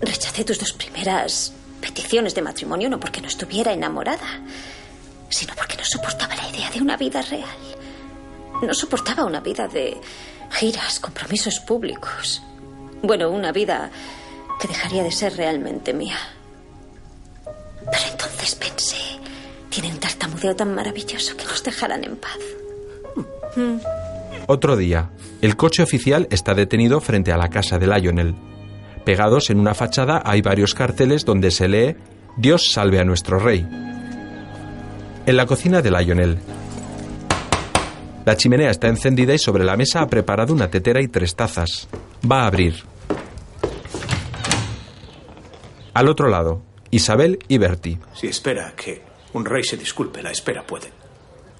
rechacé 0.00 0.44
tus 0.44 0.58
dos 0.58 0.72
primeras 0.72 1.52
peticiones 1.80 2.34
de 2.34 2.42
matrimonio 2.42 2.90
no 2.90 2.98
porque 3.00 3.20
no 3.20 3.28
estuviera 3.28 3.72
enamorada, 3.72 4.40
sino 5.30 5.54
porque 5.54 5.76
no 5.76 5.84
soportaba 5.84 6.34
la 6.36 6.48
idea 6.48 6.70
de 6.70 6.80
una 6.82 6.96
vida 6.96 7.22
real. 7.22 7.58
No 8.62 8.74
soportaba 8.74 9.24
una 9.24 9.40
vida 9.40 9.68
de 9.68 9.96
giras, 10.50 10.98
compromisos 11.00 11.60
públicos. 11.60 12.42
Bueno, 13.02 13.30
una 13.30 13.52
vida 13.52 13.90
que 14.60 14.68
dejaría 14.68 15.02
de 15.02 15.10
ser 15.10 15.36
realmente 15.36 15.94
mía. 15.94 16.18
Pero 17.44 18.04
entonces 18.10 18.54
pensé, 18.54 18.96
tienen 19.70 19.92
un 19.94 20.00
tartamudeo 20.00 20.54
tan 20.54 20.74
maravilloso 20.74 21.36
que 21.36 21.44
nos 21.44 21.62
dejarán 21.62 22.04
en 22.04 22.16
paz. 22.16 22.38
Mm. 23.56 23.78
Otro 24.46 24.76
día, 24.76 25.10
el 25.40 25.56
coche 25.56 25.82
oficial 25.82 26.26
está 26.30 26.54
detenido 26.54 27.00
frente 27.00 27.32
a 27.32 27.38
la 27.38 27.48
casa 27.48 27.78
de 27.78 27.86
Lionel. 27.86 28.34
Pegados 29.04 29.48
en 29.50 29.58
una 29.58 29.74
fachada 29.74 30.22
hay 30.24 30.42
varios 30.42 30.74
carteles 30.74 31.24
donde 31.24 31.50
se 31.50 31.68
lee 31.68 31.96
Dios 32.36 32.70
salve 32.72 33.00
a 33.00 33.04
nuestro 33.04 33.38
rey. 33.38 33.66
En 35.26 35.36
la 35.36 35.46
cocina 35.46 35.82
de 35.82 35.90
Lionel. 35.90 36.38
La 38.24 38.36
chimenea 38.36 38.70
está 38.70 38.88
encendida 38.88 39.34
y 39.34 39.38
sobre 39.38 39.64
la 39.64 39.76
mesa 39.76 40.02
ha 40.02 40.06
preparado 40.06 40.52
una 40.52 40.70
tetera 40.70 41.02
y 41.02 41.08
tres 41.08 41.34
tazas. 41.34 41.88
Va 42.28 42.42
a 42.42 42.46
abrir. 42.46 42.82
Al 45.94 46.08
otro 46.08 46.28
lado, 46.28 46.62
Isabel 46.90 47.38
y 47.48 47.58
Bertie. 47.58 47.98
Si 48.14 48.26
espera 48.26 48.74
que 48.76 49.02
un 49.32 49.44
rey 49.44 49.62
se 49.64 49.76
disculpe, 49.76 50.22
la 50.22 50.30
espera 50.30 50.64
puede 50.66 50.90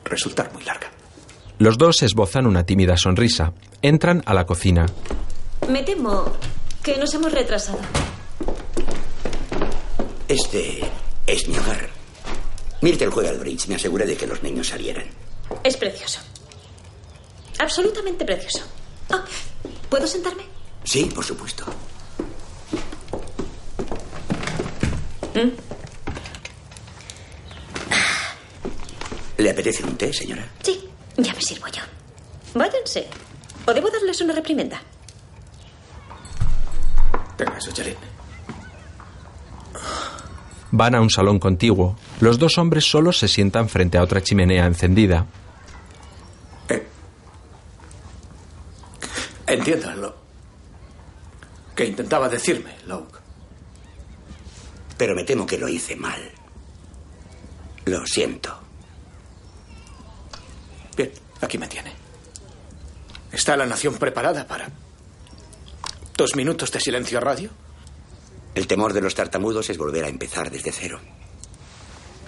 resultar 0.04 0.52
muy 0.52 0.64
larga. 0.64 0.90
Los 1.58 1.76
dos 1.78 2.02
esbozan 2.02 2.46
una 2.46 2.64
tímida 2.64 2.96
sonrisa. 2.96 3.52
Entran 3.82 4.22
a 4.26 4.34
la 4.34 4.46
cocina. 4.46 4.86
Me 5.68 5.82
temo 5.82 6.32
que 6.82 6.96
nos 6.96 7.12
hemos 7.14 7.32
retrasado. 7.32 7.78
Este 10.28 10.80
es 11.26 11.48
mi 11.48 11.56
hogar. 11.58 11.88
Myrtle 12.80 13.08
juega 13.08 13.30
al 13.30 13.38
bridge. 13.38 13.68
Me 13.68 13.74
aseguré 13.74 14.06
de 14.06 14.16
que 14.16 14.26
los 14.26 14.42
niños 14.42 14.68
salieran. 14.68 15.06
Es 15.62 15.76
precioso. 15.76 16.20
Absolutamente 17.58 18.24
precioso. 18.24 18.64
Ah, 19.10 19.24
¿Puedo 19.90 20.06
sentarme? 20.06 20.44
Sí, 20.84 21.10
por 21.14 21.24
supuesto. 21.24 21.64
¿Mm? 25.34 25.50
¿Le 29.38 29.50
apetece 29.50 29.82
un 29.84 29.96
té, 29.96 30.12
señora? 30.12 30.46
Sí, 30.62 30.88
ya 31.16 31.34
me 31.34 31.40
sirvo 31.42 31.66
yo. 31.68 31.82
Váyanse. 32.54 33.08
¿O 33.66 33.72
debo 33.74 33.90
darles 33.90 34.20
una 34.20 34.32
reprimenda? 34.32 34.80
Tenga 37.36 37.58
eso, 37.58 37.70
Jalín. 37.76 37.96
Van 40.72 40.94
a 40.94 41.00
un 41.00 41.10
salón 41.10 41.38
contiguo. 41.38 41.96
Los 42.20 42.38
dos 42.38 42.58
hombres 42.58 42.84
solos 42.88 43.18
se 43.18 43.28
sientan 43.28 43.68
frente 43.68 43.98
a 43.98 44.02
otra 44.02 44.22
chimenea 44.22 44.66
encendida. 44.66 45.26
Entiendo 49.50 49.90
lo 49.96 50.14
que 51.74 51.84
intentaba 51.84 52.28
decirme, 52.28 52.76
Locke. 52.86 53.18
Pero 54.96 55.16
me 55.16 55.24
temo 55.24 55.44
que 55.44 55.58
lo 55.58 55.68
hice 55.68 55.96
mal. 55.96 56.30
Lo 57.86 58.06
siento. 58.06 58.56
Bien, 60.96 61.10
aquí 61.40 61.58
me 61.58 61.66
tiene. 61.66 61.92
¿Está 63.32 63.56
la 63.56 63.66
nación 63.66 63.96
preparada 63.96 64.46
para 64.46 64.70
dos 66.16 66.36
minutos 66.36 66.70
de 66.70 66.78
silencio 66.78 67.18
a 67.18 67.22
radio? 67.22 67.50
El 68.54 68.68
temor 68.68 68.92
de 68.92 69.00
los 69.00 69.16
tartamudos 69.16 69.68
es 69.68 69.78
volver 69.78 70.04
a 70.04 70.08
empezar 70.08 70.48
desde 70.48 70.70
cero. 70.70 71.00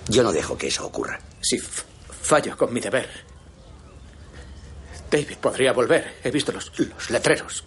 Yo 0.08 0.24
no 0.24 0.32
dejo 0.32 0.58
que 0.58 0.66
eso 0.66 0.84
ocurra. 0.84 1.20
Si 1.40 1.56
fallo 1.58 2.56
con 2.56 2.72
mi 2.72 2.80
deber, 2.80 3.31
David 5.12 5.36
podría 5.36 5.74
volver. 5.74 6.20
He 6.24 6.30
visto 6.30 6.52
los, 6.52 6.72
los 6.78 7.10
letreros. 7.10 7.64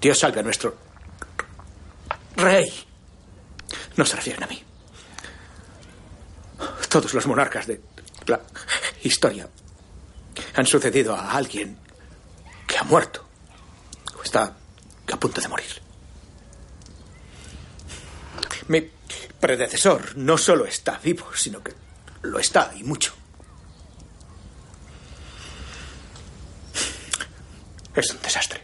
Dios 0.00 0.18
salve 0.18 0.40
a 0.40 0.42
nuestro 0.42 0.76
rey. 2.34 2.66
No 3.96 4.04
se 4.04 4.16
refieren 4.16 4.42
a 4.42 4.46
mí. 4.48 4.60
Todos 6.88 7.14
los 7.14 7.26
monarcas 7.26 7.68
de 7.68 7.80
la 8.26 8.40
historia 9.04 9.48
han 10.56 10.66
sucedido 10.66 11.14
a 11.14 11.32
alguien 11.32 11.78
que 12.66 12.76
ha 12.76 12.82
muerto 12.82 13.24
o 14.18 14.22
está 14.24 14.56
a 15.12 15.16
punto 15.16 15.40
de 15.40 15.48
morir. 15.48 15.82
Mi 18.66 18.90
predecesor 19.38 20.16
no 20.16 20.36
solo 20.36 20.64
está 20.64 20.98
vivo, 20.98 21.26
sino 21.36 21.62
que 21.62 21.74
lo 22.22 22.40
está 22.40 22.72
y 22.74 22.82
mucho. 22.82 23.14
Es 27.94 28.10
un 28.10 28.20
desastre. 28.22 28.60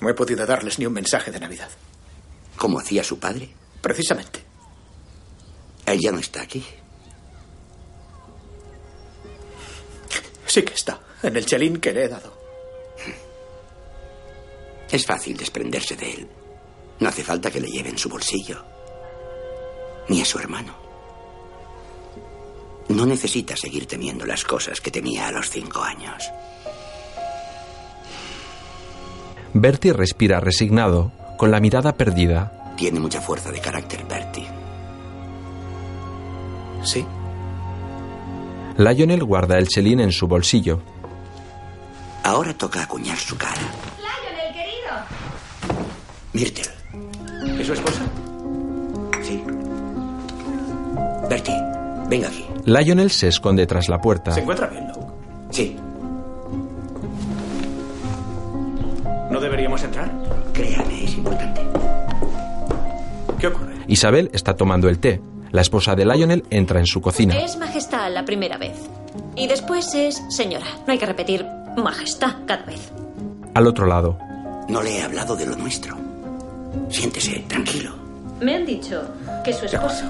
No 0.00 0.08
he 0.08 0.14
podido 0.14 0.46
darles 0.46 0.78
ni 0.78 0.86
un 0.86 0.92
mensaje 0.92 1.30
de 1.30 1.40
Navidad. 1.40 1.70
¿Cómo 2.56 2.78
hacía 2.78 3.04
su 3.04 3.18
padre? 3.18 3.50
Precisamente. 3.80 4.40
Él 5.84 6.00
ya 6.00 6.12
no 6.12 6.18
está 6.18 6.42
aquí. 6.42 6.64
Sí 10.46 10.62
que 10.62 10.74
está, 10.74 11.00
en 11.22 11.36
el 11.36 11.44
chelín 11.44 11.78
que 11.78 11.92
le 11.92 12.04
he 12.04 12.08
dado. 12.08 12.36
Es 14.90 15.04
fácil 15.04 15.36
desprenderse 15.36 15.96
de 15.96 16.10
él. 16.12 16.28
No 17.00 17.08
hace 17.08 17.24
falta 17.24 17.50
que 17.50 17.60
le 17.60 17.68
lleve 17.68 17.90
en 17.90 17.98
su 17.98 18.08
bolsillo. 18.08 18.64
Ni 20.08 20.22
a 20.22 20.24
su 20.24 20.38
hermano. 20.38 20.74
No 22.88 23.04
necesita 23.04 23.56
seguir 23.56 23.86
temiendo 23.86 24.24
las 24.24 24.44
cosas 24.44 24.80
que 24.80 24.90
temía 24.90 25.28
a 25.28 25.32
los 25.32 25.50
cinco 25.50 25.82
años. 25.82 26.30
Bertie 29.58 29.94
respira 29.94 30.38
resignado, 30.38 31.12
con 31.38 31.50
la 31.50 31.60
mirada 31.60 31.94
perdida. 31.94 32.74
Tiene 32.76 33.00
mucha 33.00 33.22
fuerza 33.22 33.50
de 33.50 33.58
carácter, 33.58 34.04
Bertie. 34.06 34.46
Sí. 36.82 37.06
Lionel 38.76 39.24
guarda 39.24 39.56
el 39.56 39.66
chelín 39.66 40.00
en 40.00 40.12
su 40.12 40.28
bolsillo. 40.28 40.82
Ahora 42.22 42.52
toca 42.52 42.82
acuñar 42.82 43.16
su 43.16 43.38
cara. 43.38 43.54
Lionel, 43.96 44.52
querido. 44.52 45.84
Myrtle. 46.34 47.58
¿Es 47.58 47.66
su 47.66 47.72
esposa? 47.72 48.02
Sí. 49.22 49.42
Bertie, 51.30 51.62
venga 52.10 52.28
aquí. 52.28 52.44
Lionel 52.66 53.10
se 53.10 53.28
esconde 53.28 53.66
tras 53.66 53.88
la 53.88 53.98
puerta. 54.02 54.32
¿Se 54.32 54.40
encuentra 54.40 54.66
bien, 54.66 54.86
Luke? 54.88 55.06
Sí. 55.50 55.76
¿No 59.30 59.40
deberíamos 59.40 59.82
entrar? 59.82 60.10
Créame, 60.52 61.04
es 61.04 61.14
importante. 61.14 61.62
¿Qué 63.38 63.48
ocurre? 63.48 63.74
Isabel 63.86 64.30
está 64.32 64.54
tomando 64.54 64.88
el 64.88 64.98
té. 64.98 65.20
La 65.50 65.60
esposa 65.60 65.94
de 65.94 66.04
Lionel 66.04 66.44
entra 66.50 66.80
en 66.80 66.86
su 66.86 67.00
cocina. 67.00 67.36
Es 67.38 67.56
majestad 67.56 68.12
la 68.12 68.24
primera 68.24 68.58
vez. 68.58 68.76
Y 69.36 69.46
después 69.46 69.94
es 69.94 70.22
señora. 70.28 70.66
No 70.86 70.92
hay 70.92 70.98
que 70.98 71.06
repetir 71.06 71.46
majestad 71.76 72.34
cada 72.46 72.64
vez. 72.64 72.92
Al 73.54 73.66
otro 73.66 73.86
lado, 73.86 74.18
No 74.68 74.82
le 74.82 74.98
he 74.98 75.02
hablado 75.02 75.36
de 75.36 75.46
lo 75.46 75.54
nuestro. 75.56 75.96
Siéntese, 76.88 77.44
tranquilo. 77.48 77.92
Me 78.40 78.56
han 78.56 78.66
dicho 78.66 79.02
que 79.44 79.52
su 79.52 79.66
esposo 79.66 80.04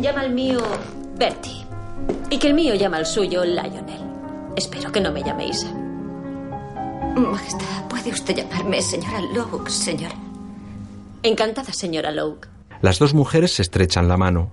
llama 0.00 0.22
al 0.22 0.30
mío 0.30 0.60
Bertie. 1.16 1.64
Y 2.30 2.38
que 2.38 2.48
el 2.48 2.54
mío 2.54 2.74
llama 2.74 2.96
al 2.96 3.06
suyo 3.06 3.44
Lionel. 3.44 4.00
Espero 4.56 4.90
que 4.90 5.00
no 5.00 5.12
me 5.12 5.22
llaméis. 5.22 5.66
Majestad, 7.16 7.88
¿puede 7.88 8.10
usted 8.10 8.34
llamarme 8.36 8.82
señora 8.82 9.20
Locke, 9.34 9.70
señora? 9.70 10.14
Encantada, 11.22 11.72
señora 11.72 12.10
Locke. 12.10 12.48
las 12.82 12.98
dos 12.98 13.14
mujeres 13.14 13.52
se 13.52 13.62
estrechan 13.62 14.08
la 14.08 14.16
mano. 14.16 14.52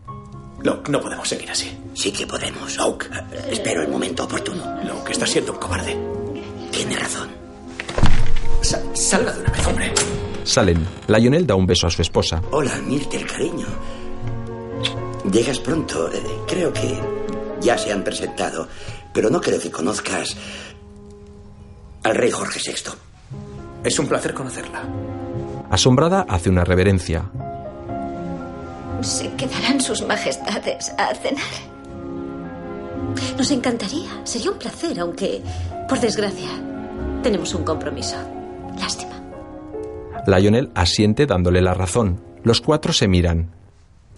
Luke, 0.64 0.92
no 0.92 1.02
podemos 1.02 1.28
seguir 1.28 1.50
así. 1.50 1.76
Sí 1.96 2.12
que 2.12 2.28
podemos. 2.28 2.78
Oak, 2.80 3.10
espero 3.50 3.82
el 3.82 3.90
momento 3.90 4.24
oportuno. 4.26 4.64
Luke, 4.84 5.12
está 5.12 5.26
siendo 5.26 5.54
un 5.54 5.58
cobarde. 5.60 5.98
Tiene 6.72 6.96
razón. 6.98 7.30
Sa- 8.62 8.82
salga 8.94 9.34
de 9.34 9.40
una 9.42 9.50
vez, 9.52 9.68
hombre. 9.68 9.94
Salen. 10.44 10.86
Lionel 11.08 11.48
da 11.48 11.56
un 11.56 11.66
beso 11.66 11.88
a 11.88 11.90
su 11.90 12.02
esposa. 12.04 12.42
Hola, 12.52 12.76
Myrtle, 12.86 13.26
cariño. 13.26 13.66
Llegas 15.32 15.60
pronto. 15.60 16.12
Eh, 16.12 16.22
Creo 16.48 16.72
que 16.72 17.00
ya 17.60 17.78
se 17.78 17.92
han 17.92 18.04
presentado, 18.04 18.68
pero 19.14 19.30
no 19.32 19.42
creo 19.42 19.60
que 19.60 19.72
conozcas 19.72 20.36
al 22.04 22.16
rey 22.16 22.32
Jorge 22.32 22.60
VI. 22.66 22.92
Es 23.84 23.98
un 24.00 24.08
placer 24.08 24.34
conocerla. 24.34 24.84
Asombrada 25.70 26.26
hace 26.28 26.50
una 26.50 26.64
reverencia. 26.64 27.30
¿Se 29.02 29.32
quedarán 29.34 29.82
sus 29.82 30.06
majestades 30.06 30.94
a 30.98 31.14
cenar? 31.16 31.44
Nos 33.38 33.52
encantaría. 33.52 34.10
Sería 34.24 34.52
un 34.52 34.60
placer, 34.60 35.00
aunque, 35.00 35.42
por 35.88 36.00
desgracia, 36.00 36.50
tenemos 37.24 37.54
un 37.56 37.64
compromiso. 37.64 38.18
Lástima. 38.80 39.22
Lionel 40.28 40.72
asiente 40.76 41.26
dándole 41.26 41.62
la 41.62 41.74
razón. 41.74 42.22
Los 42.44 42.62
cuatro 42.62 42.94
se 42.94 43.08
miran. 43.08 43.50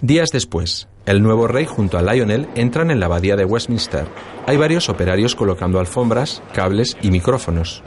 Días 0.04 0.32
después, 0.34 0.90
el 1.06 1.24
nuevo 1.24 1.48
rey 1.48 1.66
junto 1.66 1.98
a 1.98 2.02
Lionel 2.02 2.50
entran 2.56 2.92
en 2.92 3.00
la 3.00 3.06
abadía 3.06 3.38
de 3.38 3.46
Westminster. 3.46 4.06
Hay 4.46 4.58
varios 4.58 4.90
operarios 4.90 5.34
colocando 5.34 5.80
alfombras, 5.80 6.44
cables 6.54 6.98
y 7.02 7.10
micrófonos. 7.10 7.82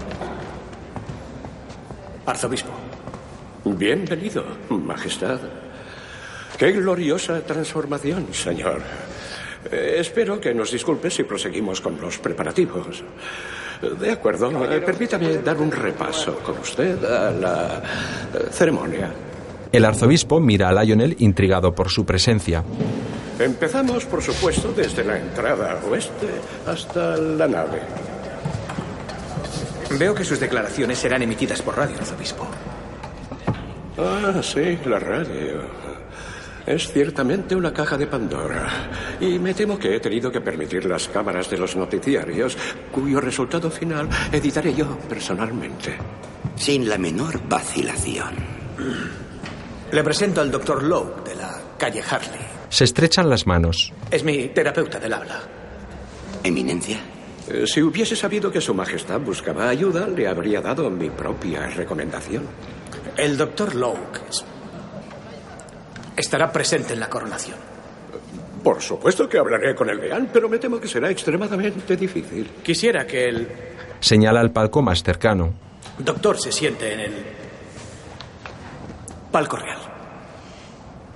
Arzobispo. 2.25 2.71
Bienvenido, 3.67 4.47
Majestad. 4.71 5.41
Qué 6.57 6.73
gloriosa 6.73 7.43
transformación, 7.43 8.33
señor. 8.33 8.81
Eh, 9.71 9.97
espero 9.99 10.41
que 10.41 10.55
nos 10.55 10.71
disculpe 10.71 11.11
si 11.11 11.25
proseguimos 11.25 11.83
con 11.83 12.01
los 12.01 12.17
preparativos. 12.17 13.05
De 14.01 14.11
acuerdo, 14.11 14.65
eh, 14.73 14.81
permítame 14.81 15.37
dar 15.43 15.59
un 15.59 15.71
repaso 15.71 16.39
con 16.39 16.61
usted 16.61 17.05
a 17.05 17.31
la 17.31 17.83
eh, 18.33 18.47
ceremonia. 18.53 19.13
El 19.77 19.85
arzobispo 19.85 20.41
mira 20.41 20.71
a 20.71 20.83
Lionel 20.83 21.17
intrigado 21.19 21.75
por 21.75 21.91
su 21.91 22.07
presencia. 22.07 22.65
Empezamos, 23.39 24.07
por 24.07 24.23
supuesto, 24.23 24.73
desde 24.73 25.05
la 25.05 25.19
entrada 25.19 25.79
oeste 25.87 26.29
hasta 26.67 27.19
la 27.19 27.47
nave. 27.47 27.83
Veo 29.99 30.15
que 30.15 30.25
sus 30.25 30.41
declaraciones 30.41 30.97
serán 30.97 31.21
emitidas 31.21 31.61
por 31.61 31.77
radio, 31.77 31.95
arzobispo. 31.99 32.49
Ah, 33.99 34.41
sí, 34.43 34.79
la 34.87 34.99
radio. 34.99 35.61
Es 36.65 36.91
ciertamente 36.91 37.55
una 37.55 37.75
caja 37.75 37.99
de 37.99 38.07
Pandora. 38.07 38.89
Y 39.21 39.39
me 39.39 39.53
temo 39.53 39.79
que 39.79 39.95
he 39.95 40.01
tenido 40.01 40.33
que 40.33 40.41
permitir 40.41 40.87
las 40.87 41.07
cámaras 41.09 41.51
de 41.51 41.59
los 41.59 41.77
noticiarios, 41.77 42.57
cuyo 42.91 43.21
resultado 43.21 43.71
final 43.71 44.09
editaré 44.33 44.73
yo 44.73 44.97
personalmente. 45.07 45.99
Sin 46.55 46.89
la 46.89 46.97
menor 46.97 47.47
vacilación. 47.47 49.26
Le 49.93 50.03
presento 50.03 50.41
al 50.41 50.51
doctor 50.51 50.83
Lowe 50.83 51.23
de 51.25 51.35
la 51.37 51.61
calle 51.79 52.03
Harley. 52.09 52.41
Se 52.69 52.85
estrechan 52.85 53.31
las 53.31 53.47
manos. 53.47 53.93
Es 54.11 54.25
mi 54.25 54.49
terapeuta 54.49 54.99
del 54.99 55.13
habla. 55.13 55.41
Eminencia. 56.43 56.99
Eh, 57.49 57.65
Si 57.67 57.81
hubiese 57.83 58.17
sabido 58.17 58.51
que 58.51 58.61
Su 58.61 58.75
Majestad 58.75 59.21
buscaba 59.21 59.69
ayuda, 59.69 60.07
le 60.09 60.27
habría 60.27 60.61
dado 60.61 60.91
mi 60.91 61.11
propia 61.11 61.67
recomendación. 61.69 62.45
El 63.17 63.37
doctor 63.37 63.75
Lowe 63.75 63.99
es- 64.29 64.45
estará 66.17 66.51
presente 66.53 66.95
en 66.95 67.01
la 67.01 67.09
coronación. 67.09 67.57
Por 68.63 68.83
supuesto 68.83 69.29
que 69.29 69.39
hablaré 69.39 69.75
con 69.77 69.89
el 69.89 70.01
deán, 70.01 70.29
pero 70.33 70.49
me 70.49 70.59
temo 70.59 70.81
que 70.81 70.89
será 70.89 71.09
extremadamente 71.11 71.97
difícil. 71.97 72.51
Quisiera 72.65 73.07
que 73.07 73.29
el 73.29 73.49
Señala 74.01 74.41
al 74.41 74.51
palco 74.51 74.83
más 74.83 75.03
cercano. 75.05 75.55
doctor 75.99 76.39
se 76.41 76.51
siente 76.51 76.93
en 76.93 77.01
el 77.01 77.13
palco 79.37 79.57
real. 79.59 79.77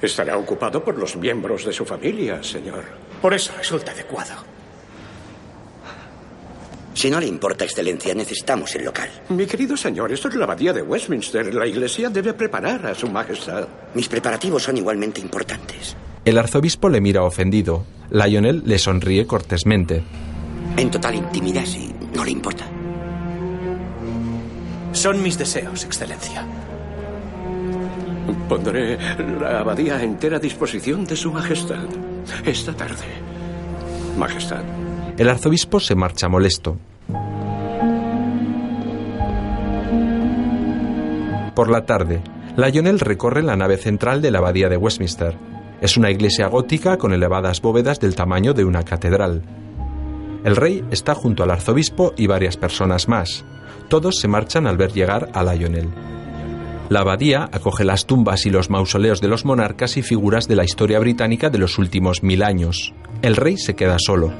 Estará 0.02 0.36
ocupado 0.36 0.84
por 0.84 0.98
los 0.98 1.16
miembros 1.16 1.64
de 1.64 1.72
su 1.72 1.86
familia, 1.86 2.42
señor. 2.42 2.84
Por 3.22 3.32
eso 3.32 3.50
resulta 3.56 3.92
adecuado. 3.92 4.34
Si 6.92 7.10
no 7.10 7.18
le 7.18 7.26
importa, 7.26 7.64
Excelencia, 7.64 8.14
necesitamos 8.14 8.74
el 8.74 8.84
local. 8.84 9.08
Mi 9.30 9.46
querido 9.46 9.74
señor, 9.74 10.12
esto 10.12 10.28
es 10.28 10.34
la 10.34 10.44
abadía 10.44 10.74
de 10.74 10.82
Westminster. 10.82 11.54
La 11.54 11.66
iglesia 11.66 12.10
debe 12.10 12.34
preparar 12.34 12.84
a 12.88 12.94
su 12.94 13.08
majestad. 13.08 13.66
Mis 13.94 14.06
preparativos 14.06 14.64
son 14.64 14.76
igualmente 14.76 15.22
importantes. 15.22 15.96
El 16.22 16.36
arzobispo 16.36 16.90
le 16.90 17.00
mira 17.00 17.22
ofendido. 17.22 17.86
Lionel 18.10 18.64
le 18.66 18.78
sonríe 18.78 19.26
cortésmente. 19.26 20.02
En 20.76 20.90
total 20.90 21.14
intimidad, 21.14 21.64
si 21.64 21.90
no 22.14 22.22
le 22.22 22.32
importa. 22.32 22.66
Son 24.92 25.22
mis 25.22 25.38
deseos, 25.38 25.84
Excelencia. 25.84 26.44
Pondré 28.48 28.98
la 29.40 29.60
abadía 29.60 29.96
a 29.96 30.02
entera 30.02 30.38
disposición 30.38 31.04
de 31.04 31.16
su 31.16 31.32
majestad. 31.32 31.84
Esta 32.44 32.72
tarde. 32.74 33.06
Majestad. 34.18 34.62
El 35.16 35.28
arzobispo 35.28 35.80
se 35.80 35.94
marcha 35.94 36.28
molesto. 36.28 36.78
Por 41.54 41.70
la 41.70 41.84
tarde, 41.84 42.22
Lionel 42.56 43.00
recorre 43.00 43.42
la 43.42 43.56
nave 43.56 43.76
central 43.76 44.22
de 44.22 44.30
la 44.30 44.38
abadía 44.38 44.68
de 44.68 44.76
Westminster. 44.76 45.36
Es 45.80 45.96
una 45.96 46.10
iglesia 46.10 46.46
gótica 46.48 46.96
con 46.96 47.12
elevadas 47.12 47.60
bóvedas 47.60 48.00
del 48.00 48.14
tamaño 48.14 48.54
de 48.54 48.64
una 48.64 48.82
catedral. 48.82 49.42
El 50.44 50.56
rey 50.56 50.84
está 50.90 51.14
junto 51.14 51.42
al 51.42 51.50
arzobispo 51.50 52.14
y 52.16 52.26
varias 52.26 52.56
personas 52.56 53.08
más. 53.08 53.44
Todos 53.88 54.16
se 54.16 54.28
marchan 54.28 54.66
al 54.66 54.76
ver 54.76 54.92
llegar 54.92 55.28
a 55.34 55.42
Lionel. 55.42 55.88
La 56.90 57.02
abadía 57.02 57.48
acoge 57.52 57.84
las 57.84 58.04
tumbas 58.04 58.46
y 58.46 58.50
los 58.50 58.68
mausoleos 58.68 59.20
de 59.20 59.28
los 59.28 59.44
monarcas 59.44 59.96
y 59.96 60.02
figuras 60.02 60.48
de 60.48 60.56
la 60.56 60.64
historia 60.64 60.98
británica 60.98 61.48
de 61.48 61.58
los 61.58 61.78
últimos 61.78 62.24
mil 62.24 62.42
años. 62.42 62.92
El 63.22 63.36
rey 63.36 63.56
se 63.58 63.76
queda 63.76 63.96
solo. 64.00 64.32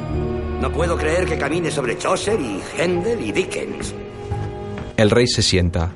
No 0.61 0.73
puedo 0.73 0.97
creer 0.97 1.27
que 1.27 1.39
camine 1.39 1.71
sobre 1.71 1.97
Chaucer 1.97 2.41
y 2.41 2.61
Händel 2.77 3.21
y 3.21 3.31
Dickens. 3.31 3.95
El 4.97 5.11
rey 5.11 5.29
se 5.29 5.43
sienta. 5.43 5.93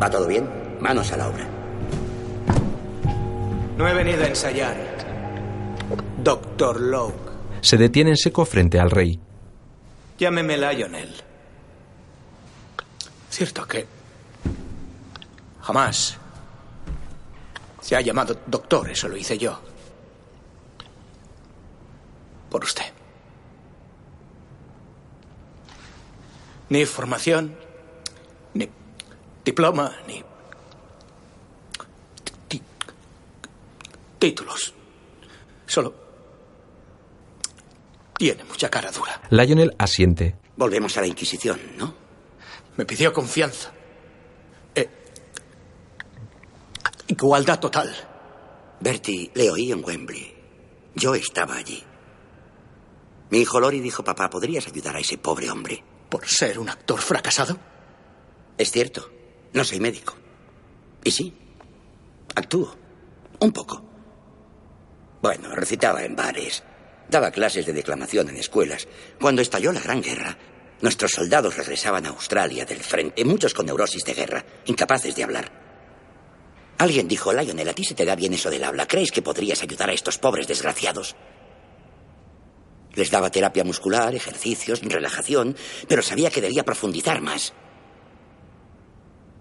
¿Va 0.00 0.08
todo 0.08 0.28
bien? 0.28 0.48
Manos 0.78 1.10
a 1.10 1.16
la 1.16 1.28
obra. 1.28 1.48
No 3.76 3.88
he 3.88 3.94
venido 3.94 4.22
a 4.22 4.28
ensayar. 4.28 4.76
Doctor 6.22 6.80
Locke. 6.80 7.32
Se 7.62 7.76
detiene 7.76 8.10
en 8.10 8.16
seco 8.16 8.44
frente 8.44 8.78
al 8.78 8.92
rey. 8.92 9.18
Llámeme 10.18 10.56
Lionel. 10.56 11.12
Cierto 13.28 13.66
que 13.66 13.93
jamás 15.64 16.18
se 17.80 17.96
ha 17.96 18.00
llamado 18.00 18.40
doctor, 18.46 18.90
eso 18.90 19.08
lo 19.08 19.16
hice 19.16 19.36
yo. 19.36 19.60
Por 22.50 22.64
usted. 22.64 22.84
Ni 26.70 26.86
formación, 26.86 27.56
ni 28.54 28.68
diploma, 29.44 29.92
ni 30.06 30.24
títulos. 34.18 34.72
Solo 35.66 35.94
tiene 38.16 38.44
mucha 38.44 38.70
cara 38.70 38.90
dura. 38.90 39.20
Lionel 39.28 39.74
asiente. 39.78 40.36
Volvemos 40.56 40.96
a 40.96 41.02
la 41.02 41.06
Inquisición, 41.06 41.60
¿no? 41.76 41.94
Me 42.78 42.86
pidió 42.86 43.12
confianza. 43.12 43.72
Eh, 44.74 44.88
igualdad 47.06 47.60
total. 47.60 47.94
Bertie, 48.80 49.30
le 49.34 49.50
oí 49.50 49.72
en 49.72 49.84
Wembley. 49.84 50.34
Yo 50.94 51.14
estaba 51.14 51.56
allí. 51.56 51.82
Mi 53.30 53.38
hijo 53.40 53.58
Lori 53.58 53.80
dijo, 53.80 54.04
papá, 54.04 54.30
¿podrías 54.30 54.66
ayudar 54.66 54.96
a 54.96 55.00
ese 55.00 55.18
pobre 55.18 55.50
hombre? 55.50 55.82
¿Por 56.08 56.26
ser 56.26 56.58
un 56.58 56.68
actor 56.68 57.00
fracasado? 57.00 57.58
Es 58.56 58.70
cierto. 58.70 59.10
No 59.52 59.64
soy 59.64 59.80
médico. 59.80 60.14
Y 61.02 61.10
sí, 61.10 61.34
actúo. 62.34 62.76
Un 63.40 63.52
poco. 63.52 63.82
Bueno, 65.22 65.54
recitaba 65.54 66.04
en 66.04 66.14
bares. 66.14 66.62
Daba 67.08 67.30
clases 67.30 67.66
de 67.66 67.72
declamación 67.72 68.28
en 68.28 68.36
escuelas. 68.36 68.86
Cuando 69.20 69.42
estalló 69.42 69.72
la 69.72 69.80
Gran 69.80 70.02
Guerra, 70.02 70.36
nuestros 70.80 71.12
soldados 71.12 71.56
regresaban 71.56 72.06
a 72.06 72.10
Australia 72.10 72.64
del 72.64 72.80
frente, 72.80 73.24
muchos 73.24 73.54
con 73.54 73.66
neurosis 73.66 74.04
de 74.04 74.14
guerra, 74.14 74.44
incapaces 74.66 75.14
de 75.14 75.24
hablar. 75.24 75.63
Alguien 76.78 77.06
dijo, 77.06 77.32
Lionel, 77.32 77.68
a 77.68 77.72
ti 77.72 77.84
se 77.84 77.94
te 77.94 78.04
da 78.04 78.16
bien 78.16 78.34
eso 78.34 78.50
del 78.50 78.64
habla. 78.64 78.86
¿Crees 78.86 79.12
que 79.12 79.22
podrías 79.22 79.62
ayudar 79.62 79.90
a 79.90 79.92
estos 79.92 80.18
pobres 80.18 80.48
desgraciados? 80.48 81.14
Les 82.94 83.10
daba 83.10 83.30
terapia 83.30 83.64
muscular, 83.64 84.14
ejercicios, 84.14 84.80
relajación, 84.82 85.56
pero 85.88 86.02
sabía 86.02 86.30
que 86.30 86.40
debía 86.40 86.64
profundizar 86.64 87.20
más. 87.20 87.52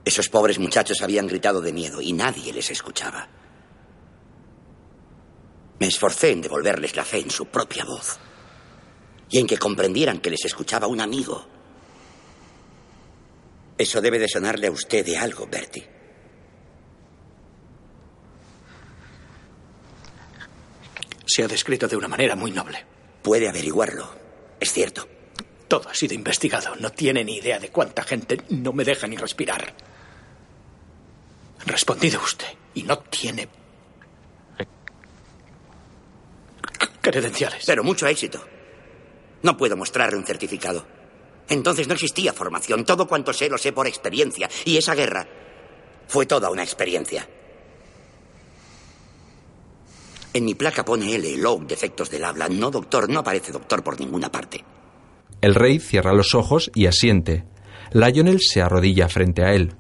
Esos 0.05 0.29
pobres 0.29 0.59
muchachos 0.59 1.01
habían 1.01 1.27
gritado 1.27 1.61
de 1.61 1.73
miedo 1.73 2.01
y 2.01 2.13
nadie 2.13 2.51
les 2.51 2.69
escuchaba. 2.69 3.29
Me 5.79 5.87
esforcé 5.87 6.31
en 6.31 6.41
devolverles 6.41 6.95
la 6.95 7.05
fe 7.05 7.19
en 7.19 7.31
su 7.31 7.47
propia 7.47 7.85
voz 7.85 8.19
y 9.29 9.39
en 9.39 9.47
que 9.47 9.57
comprendieran 9.57 10.19
que 10.19 10.29
les 10.29 10.45
escuchaba 10.45 10.87
un 10.87 11.01
amigo. 11.01 11.47
Eso 13.77 14.01
debe 14.01 14.19
de 14.19 14.27
sonarle 14.27 14.67
a 14.67 14.71
usted 14.71 15.05
de 15.05 15.17
algo, 15.17 15.47
Bertie. 15.47 16.02
Se 21.33 21.43
ha 21.43 21.47
descrito 21.47 21.87
de 21.87 21.97
una 21.97 22.07
manera 22.07 22.35
muy 22.35 22.51
noble. 22.51 22.85
Puede 23.23 23.49
averiguarlo. 23.49 24.07
Es 24.59 24.71
cierto. 24.71 25.07
Todo 25.67 25.89
ha 25.89 25.95
sido 25.95 26.13
investigado. 26.13 26.75
No 26.75 26.91
tiene 26.91 27.23
ni 27.23 27.37
idea 27.37 27.57
de 27.57 27.69
cuánta 27.69 28.03
gente 28.03 28.37
no 28.49 28.71
me 28.71 28.83
deja 28.83 29.07
ni 29.07 29.17
respirar. 29.17 29.73
Respondido 31.65 32.21
usted. 32.21 32.45
Y 32.75 32.83
no 32.83 32.99
tiene 32.99 33.49
credenciales. 37.01 37.63
Pero 37.65 37.83
mucho 37.83 38.05
éxito. 38.05 38.39
No 39.41 39.57
puedo 39.57 39.75
mostrarle 39.75 40.19
un 40.19 40.27
certificado. 40.27 40.85
Entonces 41.49 41.87
no 41.87 41.95
existía 41.95 42.31
formación. 42.31 42.85
Todo 42.85 43.07
cuanto 43.07 43.33
sé 43.33 43.49
lo 43.49 43.57
sé 43.57 43.73
por 43.73 43.87
experiencia. 43.87 44.51
Y 44.65 44.77
esa 44.77 44.93
guerra 44.93 45.27
fue 46.07 46.27
toda 46.27 46.51
una 46.51 46.61
experiencia. 46.61 47.27
En 50.33 50.45
mi 50.45 50.55
placa 50.55 50.83
pone 50.83 51.13
L, 51.15 51.37
log, 51.37 51.67
defectos 51.67 52.09
del 52.09 52.23
habla. 52.25 52.47
No, 52.49 52.71
doctor, 52.71 53.09
no 53.09 53.19
aparece 53.19 53.51
doctor 53.51 53.83
por 53.83 53.99
ninguna 53.99 54.31
parte. 54.31 54.63
El 55.41 55.53
rey 55.55 55.79
cierra 55.79 56.13
los 56.13 56.33
ojos 56.33 56.71
y 56.73 56.87
asiente. 56.87 57.45
Lionel 57.91 58.39
se 58.41 58.61
arrodilla 58.61 59.07
frente 59.09 59.43
a 59.43 59.53
él. 59.53 59.75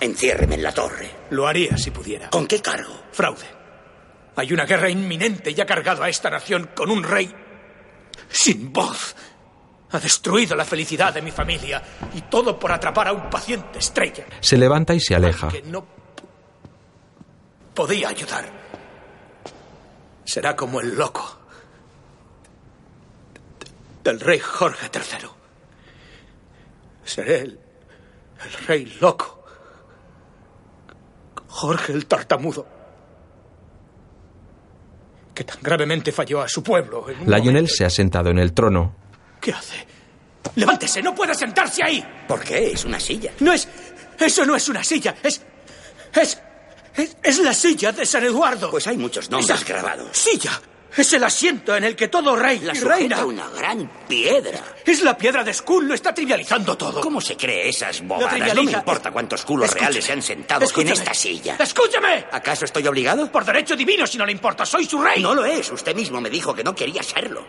Enciérreme 0.00 0.54
en 0.54 0.62
la 0.62 0.72
torre. 0.72 1.10
Lo 1.30 1.46
haría 1.46 1.76
si 1.76 1.90
pudiera. 1.90 2.30
¿Con 2.30 2.46
qué 2.46 2.60
cargo? 2.62 2.92
Fraude. 3.12 3.44
Hay 4.36 4.52
una 4.52 4.64
guerra 4.64 4.88
inminente 4.88 5.50
y 5.50 5.60
ha 5.60 5.66
cargado 5.66 6.02
a 6.02 6.08
esta 6.08 6.30
nación 6.30 6.70
con 6.74 6.90
un 6.90 7.02
rey 7.02 7.30
sin 8.30 8.72
voz. 8.72 9.14
Ha 9.90 9.98
destruido 9.98 10.54
la 10.54 10.64
felicidad 10.64 11.12
de 11.12 11.22
mi 11.22 11.30
familia 11.32 11.82
y 12.14 12.22
todo 12.22 12.58
por 12.58 12.70
atrapar 12.72 13.08
a 13.08 13.12
un 13.12 13.28
paciente 13.28 13.78
estrella 13.78 14.26
Se 14.40 14.56
levanta 14.56 14.94
y 14.94 15.00
se 15.00 15.14
aleja. 15.14 15.48
que 15.48 15.62
no 15.62 15.84
podía 17.74 18.08
ayudar. 18.08 18.57
Será 20.28 20.54
como 20.54 20.78
el 20.82 20.94
loco 20.94 21.38
del 24.04 24.20
rey 24.20 24.38
Jorge 24.38 24.90
III. 24.92 25.26
Seré 27.02 27.36
el, 27.40 27.58
el 28.44 28.66
rey 28.66 28.98
loco. 29.00 29.42
Jorge 31.48 31.94
el 31.94 32.04
tartamudo. 32.04 32.66
Que 35.34 35.44
tan 35.44 35.62
gravemente 35.62 36.12
falló 36.12 36.42
a 36.42 36.48
su 36.48 36.62
pueblo. 36.62 37.08
en 37.08 37.20
un 37.20 37.30
Lionel 37.30 37.66
se 37.66 37.86
ha 37.86 37.90
sentado 37.90 38.28
en 38.28 38.38
el 38.38 38.52
trono. 38.52 38.96
¿Qué 39.40 39.52
hace? 39.54 39.86
Levántese, 40.56 41.00
no 41.00 41.14
puede 41.14 41.34
sentarse 41.34 41.82
ahí. 41.82 42.04
¿Por 42.28 42.44
qué? 42.44 42.72
Es 42.72 42.84
una 42.84 43.00
silla. 43.00 43.32
No 43.40 43.54
es. 43.54 43.66
Eso 44.18 44.44
no 44.44 44.54
es 44.54 44.68
una 44.68 44.84
silla, 44.84 45.16
es. 45.22 45.40
Es. 46.12 46.42
Es, 46.98 47.16
es 47.22 47.38
la 47.38 47.54
silla 47.54 47.92
de 47.92 48.04
San 48.04 48.24
Eduardo. 48.24 48.70
Pues 48.70 48.86
hay 48.86 48.96
muchos 48.98 49.30
nombres 49.30 49.50
Esa 49.60 49.64
grabados. 49.66 50.08
Silla. 50.16 50.60
Es 50.96 51.12
el 51.12 51.22
asiento 51.22 51.76
en 51.76 51.84
el 51.84 51.94
que 51.94 52.08
todo 52.08 52.34
rey 52.34 52.58
La 52.60 52.74
y 52.74 52.80
reina. 52.80 53.24
una 53.24 53.48
gran 53.50 53.88
piedra. 54.08 54.58
Es 54.84 55.02
la 55.02 55.16
piedra 55.16 55.44
de 55.44 55.52
Skull, 55.54 55.86
lo 55.86 55.94
está 55.94 56.12
trivializando 56.14 56.76
todo. 56.76 57.00
¿Cómo 57.02 57.20
se 57.20 57.36
cree 57.36 57.68
esas 57.68 58.00
bobadas? 58.04 58.54
No 58.54 58.64
me 58.64 58.72
importa 58.72 59.10
cuántos 59.12 59.44
culos 59.44 59.66
Escúchame. 59.66 59.86
reales 59.90 60.04
se 60.04 60.12
han 60.12 60.22
sentado 60.22 60.64
Escúchame. 60.64 60.90
en 60.92 60.98
esta 60.98 61.14
silla. 61.14 61.56
¡Escúchame! 61.60 62.24
¿Acaso 62.32 62.64
estoy 62.64 62.86
obligado? 62.86 63.30
Por 63.30 63.44
derecho 63.44 63.76
divino, 63.76 64.06
si 64.06 64.16
no 64.18 64.24
le 64.26 64.32
importa, 64.32 64.64
soy 64.66 64.86
su 64.86 65.00
rey. 65.00 65.22
No 65.22 65.34
lo 65.34 65.44
es. 65.44 65.70
Usted 65.70 65.94
mismo 65.94 66.20
me 66.20 66.30
dijo 66.30 66.54
que 66.54 66.64
no 66.64 66.74
quería 66.74 67.02
serlo. 67.02 67.46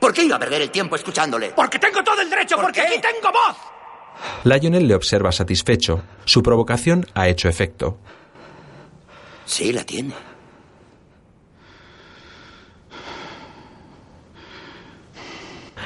¿Por 0.00 0.14
qué 0.14 0.22
iba 0.22 0.36
a 0.36 0.38
perder 0.38 0.62
el 0.62 0.70
tiempo 0.70 0.94
escuchándole? 0.96 1.50
Porque 1.50 1.78
tengo 1.80 2.02
todo 2.04 2.20
el 2.22 2.30
derecho, 2.30 2.54
¿Por 2.54 2.66
porque 2.66 2.80
qué? 2.82 2.86
aquí 2.86 3.00
tengo 3.00 3.32
voz. 3.32 3.56
Lionel 4.44 4.86
le 4.86 4.94
observa 4.94 5.32
satisfecho. 5.32 6.02
Su 6.24 6.42
provocación 6.42 7.04
ha 7.14 7.28
hecho 7.28 7.48
efecto. 7.48 7.98
Sí, 9.46 9.72
la 9.72 9.84
tiene. 9.84 10.14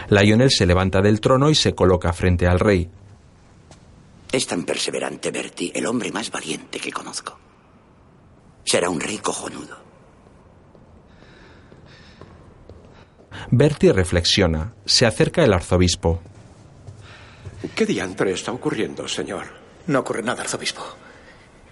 Lionel 0.09 0.51
se 0.51 0.67
levanta 0.67 1.01
del 1.01 1.21
trono 1.21 1.51
y 1.51 1.55
se 1.55 1.75
coloca 1.75 2.13
frente 2.13 2.49
al 2.49 2.59
rey. 2.59 2.91
Es 4.33 4.47
tan 4.47 4.65
perseverante, 4.65 5.31
Bertie, 5.31 5.73
el 5.75 5.87
hombre 5.87 6.11
más 6.11 6.31
valiente 6.31 6.81
que 6.81 6.91
conozco. 6.91 7.39
Será 8.65 8.89
un 8.91 9.01
rey 9.01 9.19
cojonudo. 9.19 9.79
Bertie 13.51 13.93
reflexiona. 13.93 14.75
Se 14.85 15.07
acerca 15.07 15.45
el 15.45 15.53
arzobispo. 15.53 16.21
¿Qué 17.75 17.87
diantre 17.87 18.33
está 18.33 18.53
ocurriendo, 18.53 19.07
señor? 19.09 19.47
No 19.87 20.01
ocurre 20.01 20.23
nada, 20.23 20.43
arzobispo. 20.43 20.83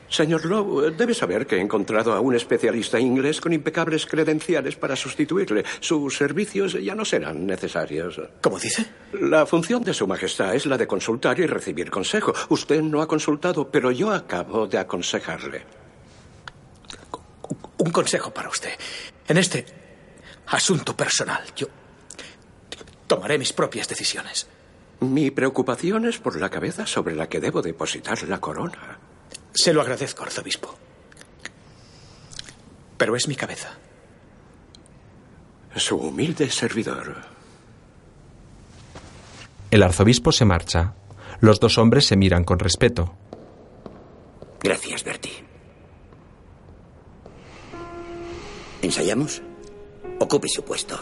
Señor 0.08 0.46
Lowe, 0.46 0.90
debe 0.90 1.12
saber 1.12 1.46
que 1.46 1.56
he 1.56 1.60
encontrado 1.60 2.14
a 2.14 2.20
un 2.20 2.34
especialista 2.34 2.98
inglés 2.98 3.40
con 3.40 3.52
impecables 3.52 4.06
credenciales 4.06 4.76
para 4.76 4.96
sustituirle. 4.96 5.64
Sus 5.80 6.16
servicios 6.16 6.72
ya 6.82 6.94
no 6.94 7.04
serán 7.04 7.46
necesarios. 7.46 8.20
¿Cómo 8.40 8.58
dice? 8.58 8.86
La 9.12 9.44
función 9.44 9.84
de 9.84 9.92
Su 9.92 10.06
Majestad 10.06 10.54
es 10.54 10.64
la 10.66 10.78
de 10.78 10.86
consultar 10.86 11.38
y 11.38 11.46
recibir 11.46 11.90
consejo. 11.90 12.32
Usted 12.48 12.80
no 12.82 13.02
ha 13.02 13.08
consultado, 13.08 13.70
pero 13.70 13.90
yo 13.90 14.10
acabo 14.10 14.66
de 14.66 14.78
aconsejarle. 14.78 15.62
Un 17.76 17.90
consejo 17.90 18.32
para 18.32 18.48
usted. 18.48 18.72
En 19.26 19.36
este 19.36 19.64
asunto 20.46 20.96
personal, 20.96 21.42
yo 21.54 21.66
tomaré 23.06 23.38
mis 23.38 23.52
propias 23.52 23.88
decisiones. 23.88 24.46
Mi 25.00 25.30
preocupación 25.30 26.06
es 26.06 26.18
por 26.18 26.40
la 26.40 26.50
cabeza 26.50 26.86
sobre 26.86 27.14
la 27.14 27.28
que 27.28 27.40
debo 27.40 27.62
depositar 27.62 28.20
la 28.26 28.40
corona. 28.40 28.98
Se 29.60 29.72
lo 29.72 29.80
agradezco, 29.80 30.22
arzobispo. 30.22 30.72
Pero 32.96 33.16
es 33.16 33.26
mi 33.26 33.34
cabeza. 33.34 33.70
Su 35.74 35.96
humilde 35.96 36.48
servidor. 36.48 37.16
El 39.72 39.82
arzobispo 39.82 40.30
se 40.30 40.44
marcha. 40.44 40.94
Los 41.40 41.58
dos 41.58 41.76
hombres 41.76 42.06
se 42.06 42.16
miran 42.16 42.44
con 42.44 42.60
respeto. 42.60 43.16
Gracias, 44.60 45.02
Bertie. 45.02 45.44
¿Ensayamos? 48.80 49.42
Ocupe 50.20 50.46
su 50.48 50.62
puesto. 50.62 51.00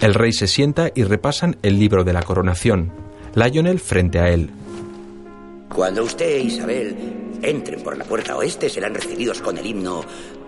El 0.00 0.14
rey 0.14 0.32
se 0.32 0.46
sienta 0.46 0.90
y 0.94 1.04
repasan 1.04 1.58
el 1.62 1.78
libro 1.78 2.02
de 2.02 2.14
la 2.14 2.22
coronación. 2.22 2.92
Lionel 3.34 3.78
frente 3.78 4.20
a 4.20 4.30
él. 4.30 4.50
Cuando 5.68 6.04
usted 6.04 6.26
e 6.26 6.40
Isabel 6.40 7.38
entren 7.42 7.82
por 7.82 7.96
la 7.96 8.04
puerta 8.04 8.36
oeste, 8.36 8.68
serán 8.68 8.94
recibidos 8.94 9.40
con 9.40 9.58
el 9.58 9.66
himno 9.66 10.04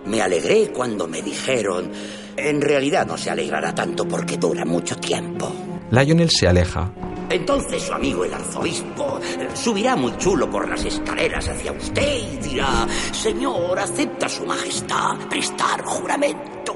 Me 0.06 0.22
alegré 0.22 0.70
cuando 0.72 1.06
me 1.06 1.20
dijeron. 1.22 1.90
En 2.36 2.60
realidad 2.60 3.06
no 3.06 3.18
se 3.18 3.30
alegrará 3.30 3.74
tanto 3.74 4.06
porque 4.06 4.36
dura 4.36 4.64
mucho 4.64 4.96
tiempo. 4.96 5.52
Lionel 5.90 6.30
se 6.30 6.48
aleja. 6.48 6.90
Entonces 7.30 7.82
su 7.82 7.92
amigo 7.92 8.24
el 8.24 8.32
arzobispo 8.32 9.20
subirá 9.54 9.96
muy 9.96 10.16
chulo 10.16 10.48
por 10.50 10.66
las 10.68 10.84
escaleras 10.84 11.46
hacia 11.48 11.72
usted 11.72 12.16
y 12.16 12.36
dirá, 12.38 12.86
Señor, 13.12 13.78
acepta 13.78 14.28
su 14.28 14.46
majestad 14.46 15.18
prestar 15.28 15.82
juramento. 15.84 16.74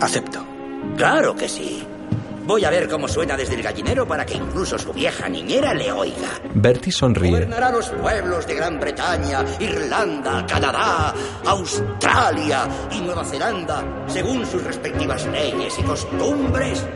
Acepto. 0.00 0.44
Claro 0.96 1.34
que 1.36 1.48
sí. 1.48 1.86
Voy 2.46 2.64
a 2.64 2.70
ver 2.70 2.88
cómo 2.88 3.08
suena 3.08 3.36
desde 3.36 3.56
el 3.56 3.62
gallinero 3.62 4.06
para 4.06 4.24
que 4.24 4.34
incluso 4.34 4.78
su 4.78 4.92
vieja 4.92 5.28
niñera 5.28 5.74
le 5.74 5.90
oiga. 5.90 6.28
Bertie 6.54 6.92
sonríe. 6.92 7.32
Gobernará 7.32 7.72
los 7.72 7.88
pueblos 7.88 8.46
de 8.46 8.54
Gran 8.54 8.78
Bretaña, 8.78 9.44
Irlanda, 9.58 10.46
Canadá, 10.46 11.12
Australia 11.44 12.68
y 12.92 13.00
Nueva 13.00 13.24
Zelanda, 13.24 13.84
según 14.06 14.46
sus 14.46 14.62
respectivas 14.62 15.26
leyes 15.26 15.76
y 15.76 15.82
costumbres. 15.82 16.86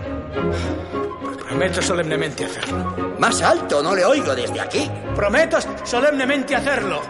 Prometo 1.49 1.83
solemnemente 1.83 2.45
hacerlo. 2.45 3.17
Más 3.19 3.43
alto, 3.43 3.83
no 3.83 3.97
le 3.97 4.05
oigo 4.05 4.33
desde 4.37 4.61
aquí. 4.61 4.89
Prometo 5.17 5.59
solemnemente 5.83 6.55
hacerlo. 6.55 7.03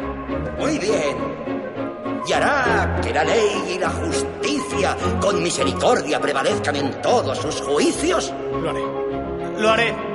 Muy 0.58 0.78
bien. 0.78 1.30
Y 2.26 2.32
hará 2.32 3.01
que 3.02 3.12
la 3.12 3.24
ley 3.24 3.74
y 3.74 3.78
la 3.78 3.90
justicia 3.90 4.97
con 5.20 5.42
misericordia 5.42 6.20
prevalezcan 6.20 6.76
en 6.76 7.01
todos 7.01 7.38
sus 7.38 7.60
juicios. 7.62 8.32
Lo 8.52 8.70
haré. 8.70 8.82
Lo 9.59 9.68
haré. 9.70 10.10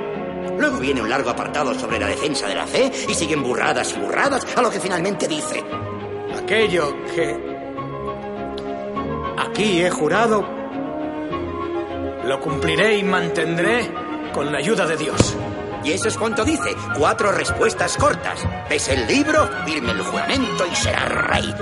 Luego 0.58 0.78
viene 0.78 1.02
un 1.02 1.10
largo 1.10 1.30
apartado 1.30 1.74
sobre 1.74 1.98
la 1.98 2.06
defensa 2.06 2.48
de 2.48 2.54
la 2.54 2.66
fe 2.66 2.90
y 3.08 3.14
siguen 3.14 3.42
burradas 3.42 3.92
y 3.92 4.00
burradas 4.00 4.46
a 4.56 4.62
lo 4.62 4.70
que 4.70 4.80
finalmente 4.80 5.28
dice. 5.28 5.62
Aquello 6.42 6.94
que 7.14 7.36
aquí 9.38 9.82
he 9.82 9.90
jurado, 9.90 10.46
lo 12.24 12.40
cumpliré 12.40 12.98
y 12.98 13.02
mantendré 13.02 13.90
con 14.32 14.50
la 14.50 14.58
ayuda 14.58 14.86
de 14.86 14.96
Dios. 14.96 15.36
Y 15.86 15.92
eso 15.92 16.08
es 16.08 16.18
cuanto 16.18 16.44
dice. 16.44 16.74
Cuatro 16.98 17.30
respuestas 17.30 17.96
cortas. 17.96 18.40
Ves 18.68 18.88
el 18.88 19.06
libro, 19.06 19.48
firme 19.64 19.92
el 19.92 20.02
juramento 20.02 20.66
y 20.66 20.74
será 20.74 21.04
rey. 21.04 21.54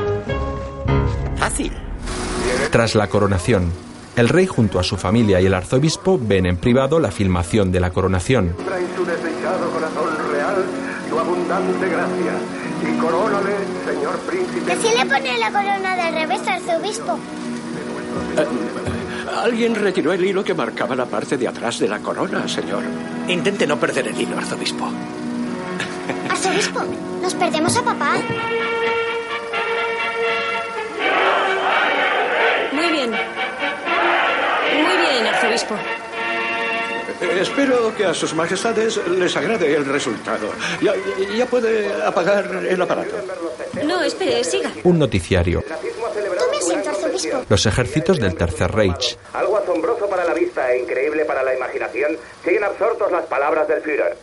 Fácil. 1.37 1.71
Tras 2.71 2.95
la 2.95 3.09
coronación, 3.09 3.71
el 4.17 4.31
rey 4.31 4.47
junto 4.47 4.79
a 4.79 4.83
su 4.83 4.97
familia 4.97 5.43
y 5.43 5.47
el 5.47 5.53
arzobispo 5.53 6.19
ven 6.19 6.47
en 6.47 6.57
privado 6.57 6.99
la 7.01 7.11
filmación 7.11 7.71
de 7.71 7.81
la 7.81 7.91
coronación. 7.91 8.57
Trae 8.65 8.87
su 8.97 9.05
desdichado 9.05 9.71
corazón 9.71 10.17
real, 10.33 10.65
tu 11.11 11.19
abundante 11.19 11.87
gracia, 11.87 12.33
y 12.83 12.99
corónale, 12.99 13.57
señor 13.85 14.19
príncipe. 14.21 14.65
¿Que 14.65 14.77
si 14.77 14.97
le 14.97 15.05
pone 15.05 15.39
la 15.39 15.53
corona 15.53 15.97
del 15.97 16.15
revés, 16.15 16.49
arzobispo? 16.49 17.19
Alguien 19.43 19.75
retiró 19.75 20.13
el 20.13 20.25
hilo 20.25 20.45
que 20.45 20.55
marcaba 20.55 20.95
la 20.95 21.07
parte 21.07 21.37
de 21.37 21.49
atrás 21.49 21.79
de 21.79 21.89
la 21.89 21.99
corona, 22.01 22.47
señor. 22.49 22.83
Intente 23.29 23.67
no 23.67 23.79
perder 23.79 24.09
el 24.09 24.21
hilo, 24.21 24.37
arzobispo. 24.37 24.91
Arzobispo, 26.29 26.81
nos 27.23 27.35
perdemos 27.35 27.77
a 27.77 27.83
papá. 27.83 28.17
Muy 32.73 32.89
bien. 32.91 33.11
Muy 33.11 34.97
bien, 34.97 35.27
arzobispo. 35.27 35.75
Eh, 37.21 37.39
Espero 37.41 37.95
que 37.97 38.05
a 38.05 38.13
sus 38.15 38.35
majestades 38.35 39.01
les 39.09 39.37
agrade 39.37 39.75
el 39.75 39.85
resultado. 39.87 40.49
Ya, 40.83 40.93
ya 41.37 41.47
puede 41.47 41.91
apagar 42.03 42.45
el 42.69 42.83
aparato. 42.83 43.17
No, 43.85 44.03
espere, 44.03 44.43
siga. 44.45 44.71
Un 44.83 44.99
noticiario. 44.99 45.63
Tome 45.63 46.57
asiento, 46.59 46.91
Los 47.49 47.67
ejércitos 47.67 48.19
del 48.19 48.35
Tercer 48.35 48.71
Reich. 48.73 49.17
Algo 49.33 49.59
asombroso 49.59 50.09
para 50.09 50.25
la 50.25 50.35
vista 50.35 50.73
e 50.73 50.81
increíble 50.81 51.25
para 51.25 51.43
la 51.43 51.55
imaginación, 51.55 52.17
siguen 52.45 52.65
absortos 52.65 53.11
las 53.13 53.25
palabras 53.27 53.69
del 53.69 53.83
Führer. 53.83 54.17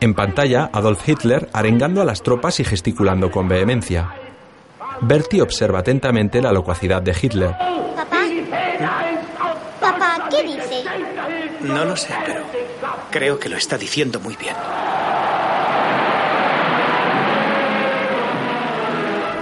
En 0.00 0.14
pantalla, 0.14 0.70
Adolf 0.72 1.08
Hitler 1.08 1.48
arengando 1.52 2.02
a 2.02 2.04
las 2.04 2.22
tropas 2.22 2.60
y 2.60 2.64
gesticulando 2.64 3.30
con 3.30 3.48
vehemencia. 3.48 4.14
Bertie 5.00 5.42
observa 5.42 5.80
atentamente 5.80 6.40
la 6.40 6.52
locuacidad 6.52 7.02
de 7.02 7.14
Hitler. 7.20 7.50
Papá. 7.96 8.16
Papá, 9.80 10.28
¿qué 10.30 10.42
dice? 10.42 10.84
No 11.60 11.84
lo 11.84 11.96
sé, 11.96 12.14
pero 12.24 12.42
creo 13.10 13.38
que 13.38 13.48
lo 13.48 13.56
está 13.56 13.76
diciendo 13.76 14.20
muy 14.20 14.36
bien. 14.36 14.54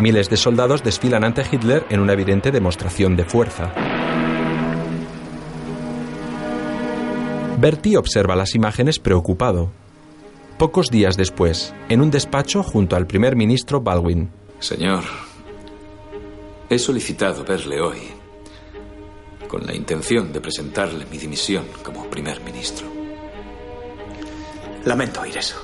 Miles 0.00 0.28
de 0.28 0.36
soldados 0.36 0.82
desfilan 0.82 1.24
ante 1.24 1.44
Hitler 1.50 1.86
en 1.88 2.00
una 2.00 2.14
evidente 2.14 2.50
demostración 2.50 3.16
de 3.16 3.24
fuerza. 3.24 3.72
Bertie 7.58 7.96
observa 7.96 8.34
las 8.34 8.54
imágenes 8.54 8.98
preocupado. 8.98 9.70
Pocos 10.58 10.90
días 10.90 11.16
después, 11.16 11.72
en 11.88 12.00
un 12.00 12.10
despacho 12.10 12.62
junto 12.62 12.96
al 12.96 13.06
primer 13.06 13.36
ministro 13.36 13.80
Baldwin. 13.80 14.30
Señor, 14.58 15.04
he 16.68 16.78
solicitado 16.78 17.44
verle 17.44 17.80
hoy 17.80 17.98
con 19.48 19.64
la 19.64 19.74
intención 19.74 20.32
de 20.32 20.40
presentarle 20.40 21.06
mi 21.06 21.18
dimisión 21.18 21.64
como 21.84 22.10
primer 22.10 22.40
ministro. 22.42 22.86
Lamento 24.84 25.20
oír 25.20 25.36
eso, 25.36 25.56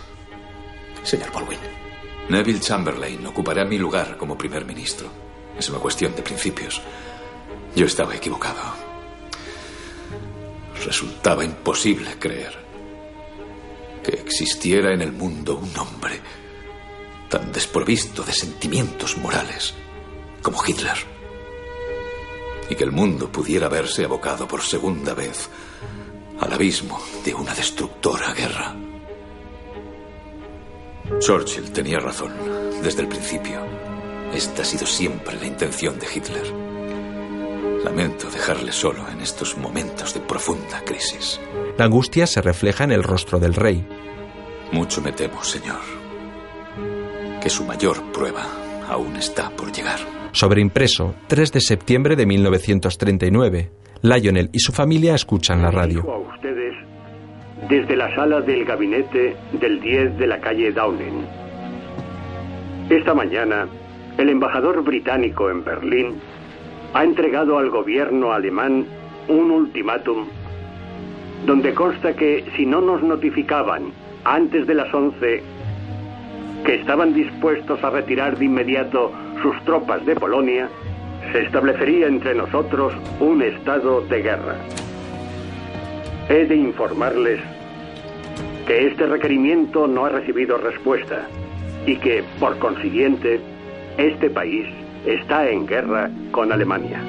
señor 1.02 1.32
Baldwin. 1.32 1.58
Neville 2.30 2.60
Chamberlain 2.60 3.26
ocupará 3.26 3.64
mi 3.64 3.76
lugar 3.76 4.16
como 4.16 4.38
primer 4.38 4.64
ministro. 4.64 5.08
Es 5.58 5.68
una 5.68 5.80
cuestión 5.80 6.14
de 6.14 6.22
principios. 6.22 6.80
Yo 7.74 7.86
estaba 7.86 8.14
equivocado. 8.14 8.60
Resultaba 10.84 11.44
imposible 11.44 12.20
creer 12.20 12.56
que 14.04 14.12
existiera 14.12 14.94
en 14.94 15.02
el 15.02 15.10
mundo 15.10 15.56
un 15.56 15.76
hombre 15.76 16.20
tan 17.28 17.50
desprovisto 17.50 18.22
de 18.22 18.32
sentimientos 18.32 19.16
morales 19.16 19.74
como 20.40 20.64
Hitler. 20.64 20.98
Y 22.68 22.76
que 22.76 22.84
el 22.84 22.92
mundo 22.92 23.32
pudiera 23.32 23.68
verse 23.68 24.04
abocado 24.04 24.46
por 24.46 24.62
segunda 24.62 25.14
vez 25.14 25.48
al 26.38 26.52
abismo 26.52 27.02
de 27.24 27.34
una 27.34 27.54
destructora 27.54 28.32
guerra. 28.34 28.89
Churchill 31.18 31.72
tenía 31.72 31.98
razón 31.98 32.32
desde 32.82 33.02
el 33.02 33.08
principio. 33.08 33.60
Esta 34.32 34.62
ha 34.62 34.64
sido 34.64 34.86
siempre 34.86 35.36
la 35.36 35.46
intención 35.46 35.98
de 35.98 36.06
Hitler. 36.06 36.46
Lamento 37.84 38.30
dejarle 38.30 38.72
solo 38.72 39.06
en 39.08 39.20
estos 39.20 39.56
momentos 39.58 40.14
de 40.14 40.20
profunda 40.20 40.82
crisis. 40.84 41.40
La 41.76 41.86
angustia 41.86 42.26
se 42.26 42.40
refleja 42.40 42.84
en 42.84 42.92
el 42.92 43.02
rostro 43.02 43.38
del 43.38 43.54
rey. 43.54 43.86
Mucho 44.72 45.00
me 45.00 45.12
temo, 45.12 45.42
señor, 45.42 45.80
que 47.42 47.50
su 47.50 47.64
mayor 47.64 48.12
prueba 48.12 48.46
aún 48.88 49.16
está 49.16 49.50
por 49.50 49.72
llegar. 49.72 49.98
Sobreimpreso, 50.32 51.14
3 51.26 51.52
de 51.52 51.60
septiembre 51.60 52.16
de 52.16 52.26
1939. 52.26 53.70
Lionel 54.02 54.48
y 54.52 54.60
su 54.60 54.72
familia 54.72 55.14
escuchan 55.14 55.60
la 55.60 55.70
radio. 55.70 56.04
Desde 57.70 57.94
la 57.94 58.12
sala 58.16 58.40
del 58.40 58.64
gabinete 58.64 59.36
del 59.52 59.80
10 59.80 60.18
de 60.18 60.26
la 60.26 60.40
calle 60.40 60.72
Downing. 60.72 61.24
Esta 62.90 63.14
mañana, 63.14 63.68
el 64.18 64.28
embajador 64.28 64.82
británico 64.82 65.48
en 65.48 65.62
Berlín 65.62 66.20
ha 66.92 67.04
entregado 67.04 67.58
al 67.58 67.70
gobierno 67.70 68.32
alemán 68.32 68.86
un 69.28 69.52
ultimátum 69.52 70.26
donde 71.46 71.72
consta 71.72 72.14
que 72.14 72.44
si 72.56 72.66
no 72.66 72.80
nos 72.80 73.04
notificaban 73.04 73.92
antes 74.24 74.66
de 74.66 74.74
las 74.74 74.92
11 74.92 75.40
que 76.64 76.74
estaban 76.74 77.14
dispuestos 77.14 77.82
a 77.84 77.90
retirar 77.90 78.36
de 78.36 78.46
inmediato 78.46 79.12
sus 79.42 79.56
tropas 79.64 80.04
de 80.04 80.16
Polonia, 80.16 80.68
se 81.30 81.42
establecería 81.42 82.08
entre 82.08 82.34
nosotros 82.34 82.92
un 83.20 83.42
estado 83.42 84.00
de 84.00 84.22
guerra. 84.22 84.56
He 86.28 86.46
de 86.46 86.56
informarles 86.56 87.40
que 88.70 88.86
este 88.86 89.04
requerimiento 89.04 89.88
no 89.88 90.04
ha 90.04 90.10
recibido 90.10 90.56
respuesta 90.56 91.26
y 91.86 91.98
que, 91.98 92.22
por 92.38 92.56
consiguiente, 92.60 93.40
este 93.98 94.30
país 94.30 94.64
está 95.04 95.50
en 95.50 95.66
guerra 95.66 96.08
con 96.30 96.52
Alemania. 96.52 97.02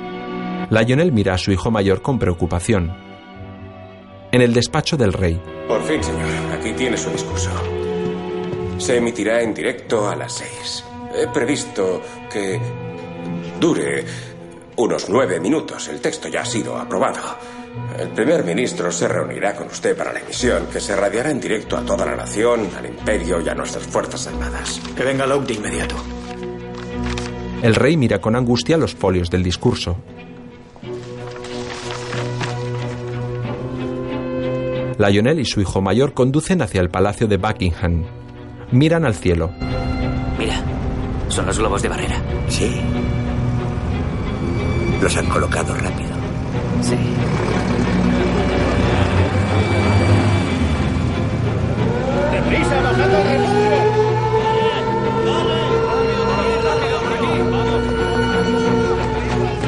Lionel 0.71 1.11
mira 1.11 1.35
a 1.35 1.37
su 1.37 1.51
hijo 1.51 1.69
mayor 1.69 2.01
con 2.01 2.17
preocupación. 2.17 2.91
En 4.31 4.41
el 4.41 4.55
despacho 4.55 4.97
del 4.97 5.13
rey, 5.13 5.39
Por 5.67 5.83
fin, 5.83 6.03
señor, 6.03 6.25
aquí 6.51 6.71
tiene 6.73 6.97
su 6.97 7.11
discurso. 7.11 7.51
Se 8.79 8.97
emitirá 8.97 9.43
en 9.43 9.53
directo 9.53 10.09
a 10.09 10.15
las 10.15 10.33
seis. 10.33 10.83
He 11.13 11.27
previsto 11.27 12.01
que 12.33 12.59
dure 13.59 14.03
unos 14.77 15.11
nueve 15.11 15.39
minutos. 15.39 15.89
El 15.89 16.01
texto 16.01 16.27
ya 16.27 16.41
ha 16.41 16.45
sido 16.45 16.75
aprobado. 16.75 17.21
El 17.97 18.09
primer 18.09 18.43
ministro 18.43 18.91
se 18.91 19.07
reunirá 19.07 19.55
con 19.55 19.67
usted 19.67 19.95
para 19.95 20.11
la 20.13 20.19
emisión, 20.19 20.67
que 20.71 20.79
se 20.79 20.95
radiará 20.95 21.29
en 21.31 21.39
directo 21.39 21.77
a 21.77 21.81
toda 21.81 22.05
la 22.05 22.15
nación, 22.15 22.67
al 22.77 22.85
imperio 22.85 23.39
y 23.41 23.49
a 23.49 23.53
nuestras 23.53 23.85
fuerzas 23.85 24.27
armadas. 24.27 24.81
Que 24.95 25.03
venga 25.03 25.25
Locke 25.27 25.47
de 25.47 25.53
inmediato. 25.55 25.95
el 27.61 27.75
rey 27.75 27.95
mira 27.95 28.19
con 28.19 28.35
angustia 28.35 28.75
los 28.77 28.95
folios 28.95 29.29
del 29.29 29.43
discurso. 29.43 29.97
Lionel 34.97 35.39
y 35.39 35.45
su 35.45 35.61
hijo 35.61 35.81
mayor 35.81 36.13
conducen 36.13 36.61
hacia 36.61 36.81
el 36.81 36.89
palacio 36.89 37.27
de 37.27 37.37
Buckingham. 37.37 38.05
Miran 38.71 39.05
al 39.05 39.15
cielo. 39.15 39.51
Mira, 40.37 40.61
son 41.27 41.45
los 41.45 41.57
globos 41.57 41.81
de 41.81 41.89
barrera. 41.89 42.21
Sí. 42.47 42.81
Los 45.01 45.17
han 45.17 45.25
colocado 45.27 45.73
rápido. 45.75 46.10
Sí. 46.81 46.95
¡Deprisa, 52.31 52.81
bajando 52.81 53.23
refugio! 53.23 53.71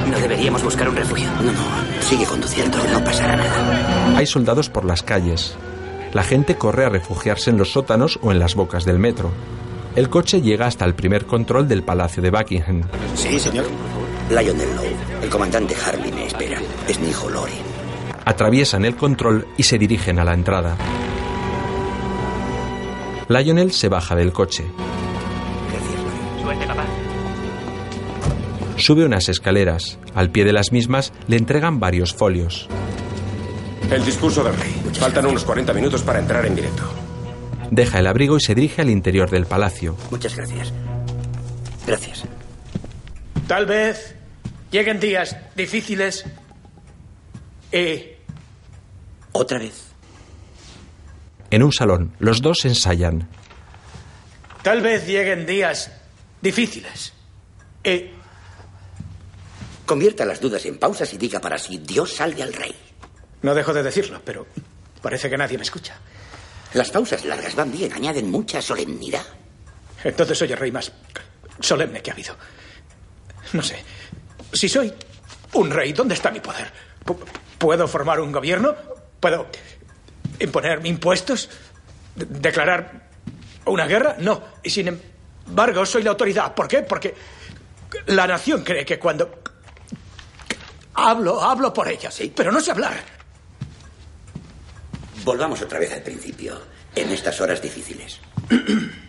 No 0.10 0.20
deberíamos 0.20 0.64
buscar 0.64 0.90
un 0.90 0.96
refugio. 0.96 1.30
No, 1.42 1.52
no. 1.52 2.02
Sigue 2.02 2.26
conduciendo. 2.26 2.78
No 2.92 3.04
pasará 3.04 3.36
nada. 3.38 4.18
Hay 4.18 4.26
soldados 4.26 4.70
por 4.70 4.86
las 4.86 5.04
calles. 5.04 5.56
La 6.14 6.24
gente 6.24 6.56
corre 6.56 6.86
a 6.86 6.90
refugiarse 6.90 7.50
en 7.50 7.58
los 7.58 7.72
sótanos 7.72 8.20
o 8.22 8.32
en 8.32 8.40
las 8.40 8.56
bocas 8.56 8.86
del 8.86 9.00
metro. 9.00 9.32
El 9.96 10.10
coche 10.10 10.42
llega 10.42 10.68
hasta 10.68 10.86
el 10.86 10.96
primer 10.96 11.26
control 11.26 11.68
del 11.68 11.84
palacio 11.84 12.22
de 12.22 12.32
Buckingham. 12.32 12.84
Sí, 13.16 13.40
señor. 13.40 13.66
Lionel 14.30 14.76
Lowe. 14.76 15.24
El 15.24 15.30
comandante 15.30 15.76
Harley 15.76 16.12
me 16.12 16.28
espera. 16.28 16.62
Es 16.88 17.00
mi 17.00 17.10
hijo 17.10 17.30
Lori. 17.30 17.54
Atraviesan 18.26 18.86
el 18.86 18.96
control 18.96 19.48
y 19.58 19.64
se 19.64 19.78
dirigen 19.78 20.20
a 20.20 20.24
la 20.24 20.34
entrada. 20.34 20.78
Lionel 23.28 23.72
se 23.72 23.90
baja 23.90 24.16
del 24.16 24.32
coche. 24.32 24.66
Suerte, 26.42 26.66
papá. 26.68 26.86
Sube 28.78 29.06
unas 29.06 29.30
escaleras. 29.30 29.98
Al 30.16 30.30
pie 30.30 30.46
de 30.46 30.54
las 30.54 30.72
mismas 30.72 31.14
le 31.28 31.38
entregan 31.38 31.80
varios 31.80 32.14
folios. 32.14 32.68
El 33.92 34.04
discurso 34.06 34.44
del 34.44 34.56
rey. 34.56 34.74
Faltan 35.00 35.26
unos 35.26 35.44
40 35.44 35.74
minutos 35.74 36.02
para 36.02 36.20
entrar 36.20 36.46
en 36.46 36.56
directo. 36.56 36.84
Deja 37.72 38.00
el 38.00 38.08
abrigo 38.08 38.38
y 38.38 38.42
se 38.42 38.56
dirige 38.56 38.82
al 38.82 38.90
interior 38.90 39.30
del 39.30 39.46
palacio. 39.46 39.96
Muchas 40.12 40.36
gracias. 40.36 40.72
Gracias. 41.86 42.24
Tal 43.48 43.66
vez 43.66 44.16
lleguen 44.72 45.00
días 45.00 45.36
difíciles 45.56 46.26
y 47.72 48.14
¿Otra 49.34 49.58
vez? 49.58 49.88
En 51.50 51.64
un 51.64 51.72
salón, 51.72 52.16
los 52.20 52.42
dos 52.42 52.66
ensayan. 52.66 53.28
tal 54.62 54.82
vez 54.82 55.06
lleguen 55.06 55.46
días 55.46 55.92
difíciles 56.42 57.14
y 57.84 58.12
Convierta 59.86 60.26
las 60.26 60.40
dudas 60.40 60.66
en 60.66 60.78
pausas 60.78 61.14
y 61.14 61.18
diga 61.18 61.42
para 61.42 61.58
sí, 61.58 61.78
Dios 61.78 62.14
salve 62.14 62.42
al 62.42 62.54
rey. 62.54 62.74
no 63.42 63.54
dejo 63.54 63.74
de 63.74 63.84
decirlo, 63.84 64.22
pero 64.24 64.48
parece 65.02 65.30
que 65.30 65.38
nadie 65.38 65.58
me 65.58 65.64
escucha. 65.64 65.98
Las 66.74 66.90
pausas 66.90 67.26
largas 67.26 67.54
van 67.56 67.72
bien, 67.72 67.92
añaden 67.92 68.32
mucha 68.32 68.62
solemnidad. 68.62 69.26
Entonces 70.04 70.38
soy 70.38 70.52
el 70.54 70.58
rey 70.58 70.72
más 70.72 70.92
solemne 71.60 72.02
que 72.02 72.12
ha 72.12 72.14
habido. 72.14 72.36
No 73.54 73.62
sé. 73.64 73.84
Si 74.52 74.68
soy 74.70 74.94
un 75.54 75.72
rey, 75.72 75.94
¿dónde 75.94 76.14
está 76.16 76.30
mi 76.32 76.40
poder? 76.40 76.72
Pu- 77.06 77.18
¿Puedo 77.58 77.88
formar 77.88 78.20
un 78.20 78.32
gobierno? 78.32 78.76
¿Puedo 79.20 79.48
imponer 80.40 80.86
impuestos? 80.86 81.50
De- 82.16 82.26
¿Declarar 82.26 83.10
una 83.66 83.86
guerra? 83.86 84.16
No. 84.20 84.42
Y 84.64 84.70
sin 84.70 85.00
embargo, 85.48 85.86
soy 85.86 86.04
la 86.04 86.12
autoridad. 86.12 86.54
¿Por 86.54 86.68
qué? 86.68 86.80
Porque 86.82 87.14
la 88.08 88.28
nación 88.28 88.64
cree 88.64 88.84
que 88.86 89.00
cuando 89.00 89.40
hablo, 90.96 91.42
hablo 91.42 91.74
por 91.74 91.88
ella, 91.88 92.12
sí, 92.12 92.32
pero 92.36 92.52
no 92.52 92.60
sé 92.60 92.72
hablar. 92.72 92.96
Volvamos 95.24 95.62
otra 95.62 95.80
vez 95.80 95.94
al 95.94 96.02
principio, 96.02 96.60
en 96.96 97.10
estas 97.12 97.40
horas 97.40 97.62
difíciles. 97.62 98.20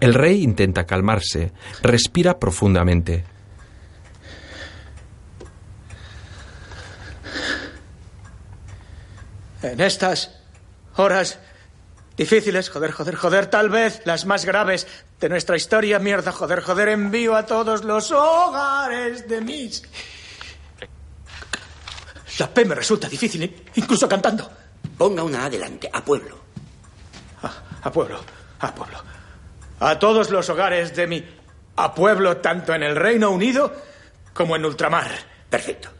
El 0.00 0.14
rey 0.14 0.42
intenta 0.42 0.86
calmarse, 0.86 1.52
respira 1.82 2.38
profundamente. 2.38 3.24
En 9.62 9.80
estas 9.80 10.30
horas 10.96 11.40
difíciles, 12.16 12.70
joder, 12.70 12.92
joder, 12.92 13.16
joder, 13.16 13.46
tal 13.46 13.70
vez 13.70 14.02
las 14.04 14.24
más 14.24 14.44
graves 14.44 14.86
de 15.20 15.28
nuestra 15.28 15.56
historia, 15.56 15.98
mierda, 15.98 16.30
joder, 16.30 16.60
joder, 16.60 16.88
envío 16.88 17.34
a 17.34 17.44
todos 17.44 17.84
los 17.84 18.12
hogares 18.12 19.28
de 19.28 19.40
mis... 19.40 19.82
La 22.38 22.48
P 22.48 22.64
me 22.64 22.76
resulta 22.76 23.08
difícil, 23.08 23.66
incluso 23.74 24.08
cantando. 24.08 24.48
Ponga 24.96 25.24
una 25.24 25.46
adelante, 25.46 25.90
a 25.92 26.04
pueblo. 26.04 26.38
A 27.82 27.90
pueblo, 27.90 28.20
a 28.60 28.72
pueblo. 28.72 29.07
A 29.80 29.98
todos 29.98 30.30
los 30.30 30.48
hogares 30.48 30.94
de 30.94 31.06
mi... 31.06 31.24
A 31.76 31.94
pueblo, 31.94 32.38
tanto 32.38 32.74
en 32.74 32.82
el 32.82 32.96
Reino 32.96 33.30
Unido 33.30 33.72
como 34.34 34.56
en 34.56 34.64
ultramar. 34.64 35.10
Perfecto. 35.48 35.90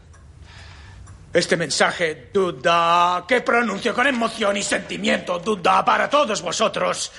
Este 1.31 1.55
mensaje, 1.55 2.29
duda, 2.33 3.23
que 3.27 3.41
pronuncio 3.41 3.93
con 3.93 4.07
emoción 4.07 4.57
y 4.57 4.63
sentimiento, 4.63 5.39
duda, 5.39 5.85
para 5.85 6.09
todos 6.09 6.41
vosotros. 6.41 7.11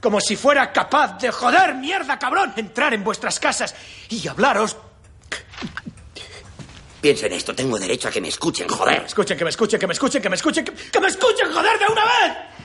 Como 0.00 0.20
si 0.20 0.36
fuera 0.36 0.72
capaz 0.72 1.18
de 1.18 1.30
joder, 1.30 1.74
mierda, 1.74 2.18
cabrón, 2.18 2.54
entrar 2.56 2.94
en 2.94 3.04
vuestras 3.04 3.38
casas 3.38 3.74
y 4.08 4.26
hablaros. 4.28 4.76
Piensa 7.00 7.26
en 7.26 7.32
esto, 7.34 7.54
tengo 7.54 7.78
derecho 7.78 8.08
a 8.08 8.10
que 8.10 8.20
me 8.20 8.28
escuchen, 8.28 8.68
joder. 8.68 9.02
Escuchen, 9.04 9.36
que 9.36 9.44
me 9.44 9.50
escuchen, 9.50 9.78
que 9.78 9.86
me 9.86 9.92
escuchen, 9.92 10.22
que 10.22 10.28
me 10.30 10.36
escuchen, 10.36 10.64
que, 10.64 10.72
que 10.72 11.00
me 11.00 11.08
escuchen, 11.08 11.52
joder, 11.52 11.78
de 11.78 11.92
una 11.92 12.04
vez. 12.04 12.55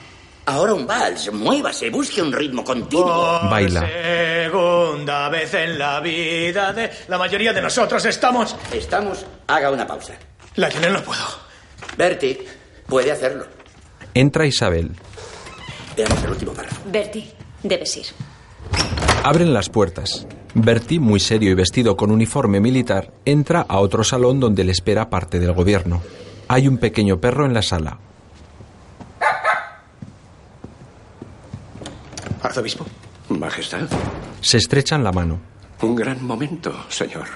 Ahora 0.44 0.74
un 0.74 0.86
vals, 0.86 1.32
muévase, 1.32 1.88
busque 1.90 2.20
un 2.20 2.32
ritmo 2.32 2.64
continuo. 2.64 3.40
Por 3.48 3.70
segunda 3.70 5.28
vez 5.28 5.54
en 5.54 5.78
la 5.78 6.00
vida 6.00 6.72
de 6.72 6.90
la 7.06 7.16
mayoría 7.16 7.52
de 7.52 7.62
nosotros 7.62 8.04
estamos. 8.04 8.56
Estamos, 8.72 9.24
haga 9.46 9.70
una 9.70 9.86
pausa. 9.86 10.14
La 10.56 10.68
llené, 10.68 10.90
no 10.90 11.00
puedo. 11.02 11.22
Bertie, 11.96 12.44
puede 12.86 13.12
hacerlo. 13.12 13.46
Entra 14.14 14.44
Isabel. 14.44 14.90
Veamos 15.96 16.24
el 16.24 16.30
último 16.30 16.52
párrafo. 16.52 16.80
Bertie, 16.86 17.32
debes 17.62 17.96
ir. 17.96 18.06
Abren 19.22 19.54
las 19.54 19.68
puertas. 19.68 20.26
Bertie, 20.54 20.98
muy 20.98 21.20
serio 21.20 21.52
y 21.52 21.54
vestido 21.54 21.96
con 21.96 22.10
uniforme 22.10 22.60
militar, 22.60 23.12
entra 23.24 23.64
a 23.66 23.78
otro 23.78 24.02
salón 24.02 24.40
donde 24.40 24.64
le 24.64 24.72
espera 24.72 25.08
parte 25.08 25.38
del 25.38 25.52
gobierno. 25.52 26.02
Hay 26.48 26.66
un 26.66 26.78
pequeño 26.78 27.20
perro 27.20 27.46
en 27.46 27.54
la 27.54 27.62
sala. 27.62 27.98
Arzobispo. 32.42 32.84
Majestad. 33.28 33.88
Se 34.40 34.56
estrechan 34.58 35.04
la 35.04 35.12
mano. 35.12 35.40
Un 35.80 35.94
gran 35.94 36.24
momento, 36.24 36.74
señor. 36.88 37.26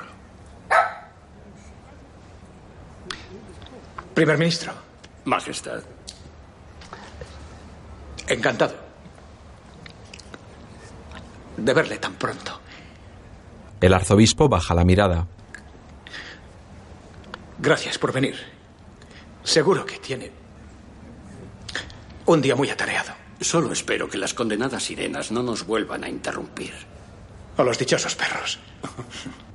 Primer 4.15 4.39
ministro. 4.39 4.73
Majestad. 5.25 5.83
Encantado. 8.29 8.75
De 11.57 11.73
verle 11.73 11.99
tan 11.99 12.15
pronto. 12.15 12.61
El 13.81 13.95
arzobispo 13.95 14.49
baja 14.49 14.75
la 14.75 14.85
mirada. 14.85 15.27
Gracias 17.59 17.99
por 17.99 18.13
venir. 18.13 18.37
Seguro 19.45 19.87
que 19.87 19.99
tiene 19.99 20.31
un 22.27 22.43
día 22.43 22.57
muy 22.57 22.69
atareado. 22.71 23.26
Solo 23.41 23.73
espero 23.73 24.09
que 24.09 24.19
las 24.19 24.35
condenadas 24.35 24.83
sirenas 24.85 25.31
no 25.31 25.43
nos 25.43 25.67
vuelvan 25.67 26.05
a 26.05 26.09
interrumpir. 26.09 26.73
O 27.57 27.63
los 27.65 27.79
dichosos 27.79 28.15
perros. 28.15 28.59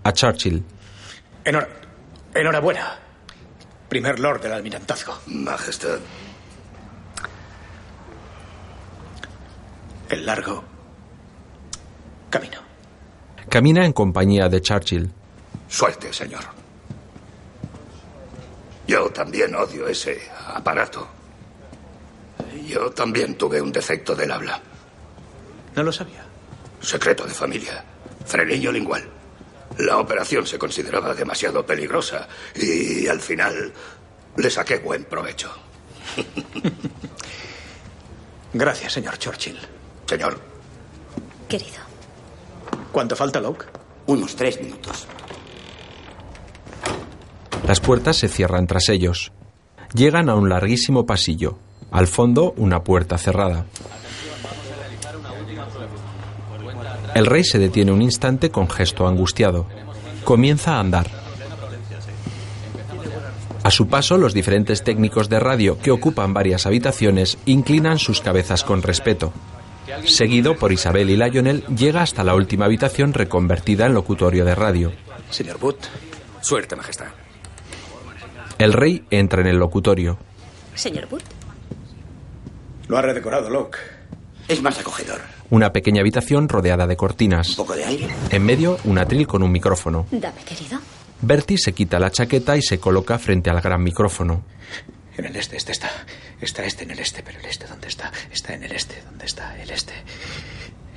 A 0.03 0.11
Churchill. 0.13 0.63
Enhor- 1.45 1.67
enhorabuena. 2.33 2.97
Primer 3.89 4.19
Lord 4.19 4.41
del 4.41 4.53
Almirantazgo. 4.53 5.19
Majestad. 5.27 5.99
El 10.09 10.25
largo 10.25 10.63
camino. 12.29 12.59
Camina 13.49 13.85
en 13.85 13.93
compañía 13.93 14.47
de 14.49 14.61
Churchill. 14.61 15.11
Suerte, 15.67 16.11
señor. 16.13 16.43
Yo 18.87 19.09
también 19.11 19.55
odio 19.55 19.87
ese 19.87 20.21
aparato. 20.53 21.07
Yo 22.67 22.91
también 22.91 23.35
tuve 23.35 23.61
un 23.61 23.71
defecto 23.71 24.15
del 24.15 24.31
habla. 24.31 24.61
No 25.75 25.83
lo 25.83 25.91
sabía. 25.91 26.25
Secreto 26.81 27.25
de 27.25 27.33
familia. 27.33 27.83
Frenillo 28.25 28.71
lingual. 28.71 29.03
La 29.77 29.97
operación 29.97 30.45
se 30.45 30.57
consideraba 30.59 31.13
demasiado 31.13 31.65
peligrosa 31.65 32.27
y 32.55 33.07
al 33.07 33.19
final 33.19 33.71
le 34.35 34.49
saqué 34.49 34.79
buen 34.79 35.05
provecho. 35.05 35.51
Gracias, 38.53 38.93
señor 38.93 39.17
Churchill. 39.17 39.57
Señor. 40.05 40.39
Querido. 41.47 41.81
¿Cuánto 42.91 43.15
falta, 43.15 43.39
Locke? 43.39 43.65
Unos 44.07 44.35
tres 44.35 44.61
minutos. 44.61 45.07
Las 47.65 47.79
puertas 47.79 48.17
se 48.17 48.27
cierran 48.27 48.67
tras 48.67 48.89
ellos. 48.89 49.31
Llegan 49.93 50.29
a 50.29 50.35
un 50.35 50.49
larguísimo 50.49 51.05
pasillo. 51.05 51.57
Al 51.91 52.07
fondo, 52.07 52.53
una 52.57 52.83
puerta 52.83 53.17
cerrada. 53.17 53.65
El 57.13 57.25
rey 57.25 57.43
se 57.43 57.59
detiene 57.59 57.91
un 57.91 58.01
instante 58.01 58.49
con 58.49 58.69
gesto 58.69 59.07
angustiado. 59.07 59.67
Comienza 60.23 60.75
a 60.75 60.79
andar. 60.79 61.07
A 63.63 63.69
su 63.69 63.87
paso, 63.87 64.17
los 64.17 64.33
diferentes 64.33 64.83
técnicos 64.83 65.29
de 65.29 65.39
radio 65.39 65.77
que 65.77 65.91
ocupan 65.91 66.33
varias 66.33 66.65
habitaciones 66.65 67.37
inclinan 67.45 67.99
sus 67.99 68.21
cabezas 68.21 68.63
con 68.63 68.81
respeto. 68.81 69.33
Seguido 70.05 70.55
por 70.55 70.71
Isabel 70.71 71.09
y 71.09 71.17
Lionel, 71.17 71.63
llega 71.67 72.01
hasta 72.01 72.23
la 72.23 72.33
última 72.33 72.65
habitación 72.65 73.13
reconvertida 73.13 73.85
en 73.85 73.93
locutorio 73.93 74.45
de 74.45 74.55
radio. 74.55 74.91
Señor 75.29 75.57
Wood. 75.61 75.75
Suerte, 76.41 76.75
Majestad. 76.75 77.07
El 78.57 78.73
rey 78.73 79.03
entra 79.11 79.41
en 79.41 79.47
el 79.47 79.57
locutorio. 79.57 80.17
Señor 80.73 81.07
Wood. 81.11 81.21
Lo 82.91 82.97
ha 82.97 83.01
redecorado, 83.01 83.49
Locke. 83.49 83.77
Es 84.49 84.61
más 84.61 84.77
acogedor. 84.77 85.21
Una 85.49 85.71
pequeña 85.71 86.01
habitación 86.01 86.49
rodeada 86.49 86.87
de 86.87 86.97
cortinas. 86.97 87.47
Un 87.51 87.55
poco 87.55 87.73
de 87.73 87.85
aire. 87.85 88.09
En 88.31 88.43
medio, 88.43 88.79
un 88.83 88.97
atril 88.97 89.25
con 89.27 89.43
un 89.43 89.49
micrófono. 89.49 90.07
Dame, 90.11 90.43
querido. 90.43 90.77
Bertie 91.21 91.57
se 91.57 91.71
quita 91.71 91.99
la 91.99 92.11
chaqueta 92.11 92.57
y 92.57 92.61
se 92.61 92.81
coloca 92.81 93.17
frente 93.17 93.49
al 93.49 93.61
gran 93.61 93.81
micrófono. 93.81 94.43
En 95.15 95.23
el 95.23 95.37
este, 95.37 95.55
este 95.55 95.71
está. 95.71 95.89
Está 96.41 96.65
este 96.65 96.83
en 96.83 96.91
el 96.91 96.99
este, 96.99 97.23
pero 97.23 97.39
el 97.39 97.45
este, 97.45 97.65
¿dónde 97.65 97.87
está? 97.87 98.11
Está 98.29 98.55
en 98.55 98.63
el 98.65 98.73
este, 98.73 99.01
¿dónde 99.05 99.25
está? 99.25 99.57
El 99.57 99.69
este. 99.69 99.93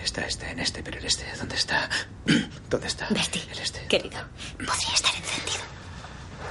Está 0.03 0.27
este 0.27 0.51
en 0.51 0.59
este, 0.59 0.83
pero 0.83 0.99
el 0.99 1.07
este, 1.07 1.23
¿dónde 1.39 1.55
está? 1.55 1.89
¿Dónde 2.71 2.89
está? 2.89 3.07
Bertie, 3.11 3.43
El 3.53 3.59
este. 3.61 3.87
querido. 3.87 4.19
Podría 4.57 4.95
estar 4.95 5.15
encendido. 5.15 5.63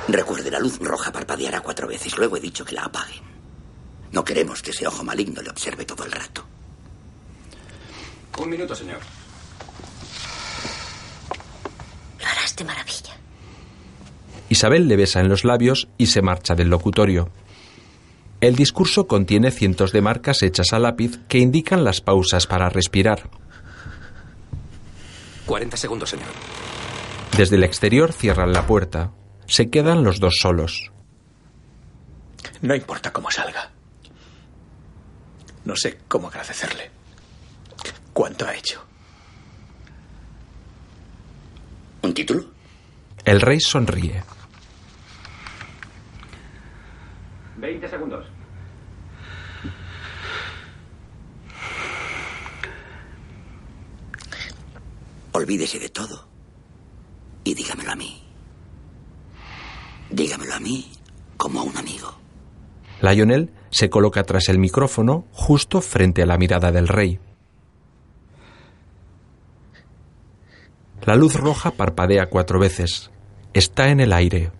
Recuerde, 0.07 0.49
la 0.49 0.59
luz 0.59 0.79
roja 0.79 1.11
parpadeará 1.11 1.59
cuatro 1.59 1.85
veces. 1.85 2.17
Luego 2.17 2.37
he 2.37 2.39
dicho 2.39 2.63
que 2.63 2.75
la 2.75 2.83
apaguen. 2.83 3.32
No 4.13 4.23
queremos 4.23 4.61
que 4.61 4.71
ese 4.71 4.87
ojo 4.87 5.03
maligno 5.03 5.41
le 5.41 5.49
observe 5.49 5.85
todo 5.85 6.05
el 6.05 6.11
rato. 6.11 6.45
Un 8.37 8.49
minuto, 8.49 8.75
señor. 8.75 8.99
Lo 12.19 12.25
harás 12.25 12.55
de 12.55 12.63
maravilla. 12.63 13.17
Isabel 14.49 14.87
le 14.87 14.97
besa 14.97 15.19
en 15.19 15.29
los 15.29 15.43
labios 15.43 15.87
y 15.97 16.07
se 16.07 16.21
marcha 16.21 16.53
del 16.53 16.69
locutorio. 16.69 17.31
El 18.39 18.55
discurso 18.55 19.07
contiene 19.07 19.49
cientos 19.49 19.91
de 19.91 20.01
marcas 20.01 20.43
hechas 20.43 20.73
a 20.73 20.79
lápiz 20.79 21.17
que 21.27 21.39
indican 21.39 21.83
las 21.83 22.01
pausas 22.01 22.45
para 22.45 22.69
respirar. 22.69 23.29
40 25.47 25.75
segundos, 25.75 26.11
señor. 26.11 26.27
Desde 27.35 27.55
el 27.55 27.63
exterior 27.63 28.13
cierran 28.13 28.53
la 28.53 28.67
puerta. 28.67 29.11
Se 29.47 29.71
quedan 29.71 30.03
los 30.03 30.19
dos 30.19 30.37
solos. 30.39 30.91
No 32.61 32.75
importa 32.75 33.11
cómo 33.11 33.31
salga. 33.31 33.71
No 35.65 35.75
sé 35.75 35.99
cómo 36.07 36.27
agradecerle. 36.27 36.91
¿Cuánto 38.11 38.45
ha 38.45 38.55
hecho? 38.55 38.83
¿Un 42.01 42.13
título? 42.13 42.45
El 43.23 43.39
rey 43.39 43.59
sonríe. 43.59 44.23
20 47.57 47.89
segundos. 47.89 48.25
Olvídese 55.31 55.79
de 55.79 55.89
todo. 55.89 56.27
Y 57.43 57.53
dígamelo 57.53 57.91
a 57.91 57.95
mí. 57.95 58.21
Dígamelo 60.09 60.53
a 60.53 60.59
mí 60.59 60.91
como 61.37 61.61
a 61.61 61.63
un 61.63 61.77
amigo. 61.77 62.13
Lionel 63.01 63.49
se 63.73 63.89
coloca 63.89 64.23
tras 64.23 64.49
el 64.49 64.59
micrófono 64.59 65.25
justo 65.31 65.81
frente 65.81 66.21
a 66.21 66.27
la 66.27 66.37
mirada 66.37 66.71
del 66.71 66.87
rey. 66.87 67.19
La 71.03 71.15
luz 71.15 71.35
roja 71.35 71.71
parpadea 71.71 72.27
cuatro 72.27 72.59
veces. 72.59 73.09
Está 73.53 73.89
en 73.89 73.99
el 73.99 74.13
aire. 74.13 74.51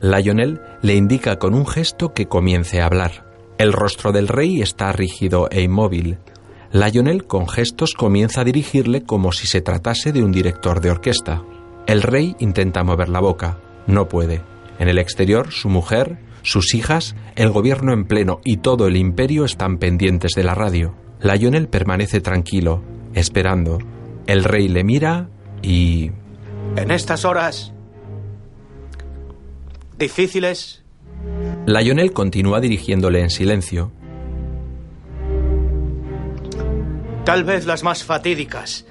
Lionel 0.00 0.62
le 0.80 0.94
indica 0.94 1.38
con 1.38 1.54
un 1.54 1.66
gesto 1.66 2.14
que 2.14 2.26
comience 2.26 2.80
a 2.80 2.86
hablar. 2.86 3.26
El 3.58 3.74
rostro 3.74 4.10
del 4.10 4.28
rey 4.28 4.62
está 4.62 4.90
rígido 4.92 5.48
e 5.50 5.60
inmóvil. 5.60 6.18
Lionel 6.72 7.26
con 7.26 7.46
gestos 7.46 7.92
comienza 7.92 8.40
a 8.40 8.44
dirigirle 8.44 9.02
como 9.02 9.32
si 9.32 9.46
se 9.46 9.60
tratase 9.60 10.12
de 10.12 10.24
un 10.24 10.32
director 10.32 10.80
de 10.80 10.90
orquesta. 10.90 11.42
El 11.86 12.00
rey 12.00 12.36
intenta 12.38 12.82
mover 12.84 13.10
la 13.10 13.20
boca. 13.20 13.58
No 13.86 14.08
puede. 14.08 14.40
En 14.78 14.88
el 14.88 14.98
exterior, 14.98 15.52
su 15.52 15.68
mujer, 15.68 16.25
sus 16.46 16.74
hijas, 16.74 17.16
el 17.34 17.50
gobierno 17.50 17.92
en 17.92 18.04
pleno 18.04 18.40
y 18.44 18.58
todo 18.58 18.86
el 18.86 18.96
imperio 18.96 19.44
están 19.44 19.78
pendientes 19.78 20.32
de 20.36 20.44
la 20.44 20.54
radio. 20.54 20.94
Lionel 21.20 21.68
permanece 21.68 22.20
tranquilo, 22.20 22.82
esperando. 23.14 23.78
El 24.26 24.44
rey 24.44 24.68
le 24.68 24.84
mira 24.84 25.28
y... 25.60 26.12
En 26.76 26.90
estas 26.90 27.24
horas 27.24 27.72
difíciles, 29.98 30.84
Lionel 31.66 32.12
continúa 32.12 32.60
dirigiéndole 32.60 33.20
en 33.20 33.30
silencio. 33.30 33.92
tal 37.26 37.42
vez 37.42 37.66
las 37.66 37.82
más 37.82 38.04
fatídicas, 38.04 38.86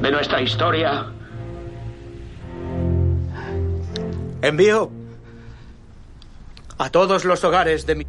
De 0.00 0.12
nuestra 0.12 0.40
historia, 0.40 1.06
envío 4.40 4.97
a 6.78 6.90
todos 6.90 7.24
los 7.24 7.42
hogares 7.44 7.86
de 7.86 7.94
mi 7.96 8.06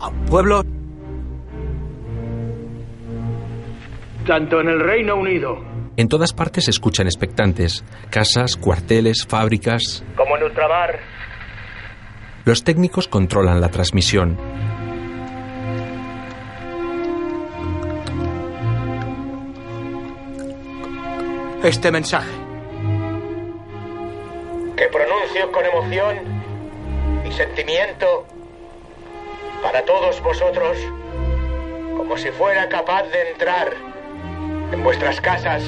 a 0.00 0.10
pueblo 0.28 0.62
tanto 4.26 4.60
en 4.60 4.68
el 4.68 4.80
Reino 4.80 5.16
Unido 5.16 5.62
En 5.96 6.08
todas 6.08 6.32
partes 6.32 6.64
se 6.64 6.70
escuchan 6.72 7.06
expectantes. 7.06 7.82
Casas, 8.10 8.56
cuarteles, 8.56 9.24
fábricas. 9.26 10.04
como 10.16 10.36
en 10.36 10.42
ultramar, 10.42 10.98
Los 12.44 12.64
técnicos 12.64 13.08
controlan 13.08 13.60
la 13.60 13.70
transmisión. 13.70 14.36
este 21.62 21.90
mensaje. 21.90 22.45
Con 25.44 25.64
emoción 25.66 26.18
y 27.26 27.32
sentimiento 27.32 28.26
para 29.62 29.84
todos 29.84 30.20
vosotros, 30.22 30.78
como 31.96 32.16
si 32.16 32.30
fuera 32.30 32.68
capaz 32.68 33.02
de 33.04 33.32
entrar 33.32 33.72
en 34.72 34.82
vuestras 34.82 35.20
casas 35.20 35.62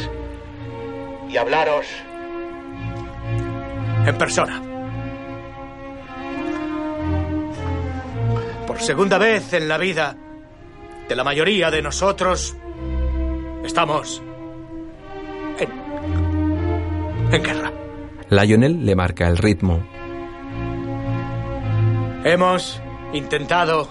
y 1.28 1.36
hablaros 1.36 1.86
En 4.06 4.16
persona. 4.16 4.62
Por 8.66 8.80
segunda 8.80 9.18
vez 9.18 9.52
en 9.52 9.68
la 9.68 9.76
vida 9.76 10.16
de 11.08 11.16
la 11.16 11.24
mayoría 11.24 11.70
de 11.70 11.82
nosotros, 11.82 12.56
estamos 13.64 14.22
en, 15.58 15.70
en 17.32 17.42
guerra. 17.42 17.87
Lionel 18.30 18.84
le 18.84 18.94
marca 18.94 19.26
el 19.26 19.38
ritmo. 19.38 19.82
Hemos 22.24 22.80
intentado 23.14 23.88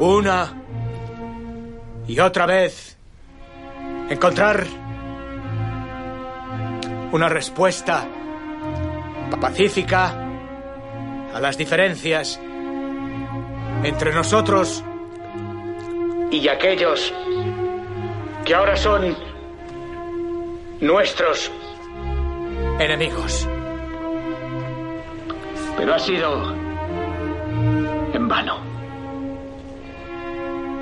una 0.00 0.52
y 2.08 2.18
otra 2.18 2.46
vez 2.46 2.96
encontrar 4.08 4.66
una 7.12 7.28
respuesta 7.28 8.08
pacífica 9.40 10.28
a 11.32 11.40
las 11.40 11.56
diferencias 11.56 12.40
entre 13.84 14.12
nosotros 14.12 14.82
y 16.30 16.48
aquellos 16.48 17.12
que 18.44 18.54
ahora 18.54 18.76
son 18.76 19.16
nuestros 20.80 21.52
enemigos. 22.78 23.48
Pero 25.76 25.94
ha 25.94 25.98
sido 25.98 26.52
en 28.12 28.28
vano. 28.28 28.58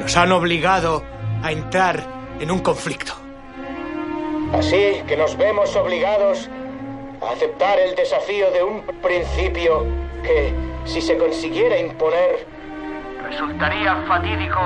Nos 0.01 0.17
han 0.17 0.33
obligado 0.33 1.03
a 1.43 1.53
entrar 1.53 2.03
en 2.41 2.51
un 2.51 2.61
conflicto. 2.61 3.13
Así 4.53 5.03
que 5.07 5.17
nos 5.17 5.37
vemos 5.37 5.75
obligados 5.77 6.49
a 7.21 7.33
aceptar 7.33 7.79
el 7.79 7.95
desafío 7.95 8.51
de 8.51 8.63
un 8.63 8.83
principio 9.03 9.85
que, 10.23 10.55
si 10.85 11.01
se 11.01 11.19
consiguiera 11.19 11.79
imponer, 11.79 12.47
resultaría 13.25 13.97
fatídico 14.07 14.59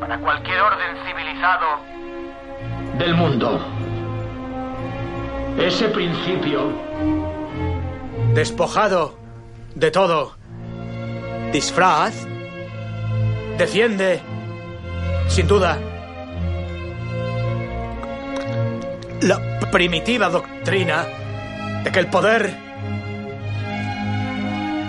para 0.00 0.18
cualquier 0.18 0.60
orden 0.60 0.96
civilizado 1.06 1.66
del 2.98 3.14
mundo. 3.14 3.60
Ese 5.58 5.88
principio, 5.88 6.72
despojado 8.34 9.16
de 9.74 9.90
todo. 9.90 10.36
Disfraz, 11.52 12.26
defiende, 13.56 14.20
sin 15.28 15.46
duda, 15.46 15.78
la 19.22 19.60
primitiva 19.70 20.28
doctrina 20.28 21.06
de 21.84 21.92
que 21.92 22.00
el 22.00 22.08
poder 22.08 22.52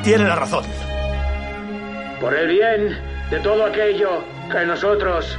tiene 0.04 0.26
la 0.26 0.36
razón. 0.36 0.66
Por 2.20 2.34
el 2.34 2.48
bien 2.48 2.98
de 3.30 3.40
todo 3.40 3.66
aquello 3.66 4.24
que 4.52 4.66
nosotros 4.66 5.38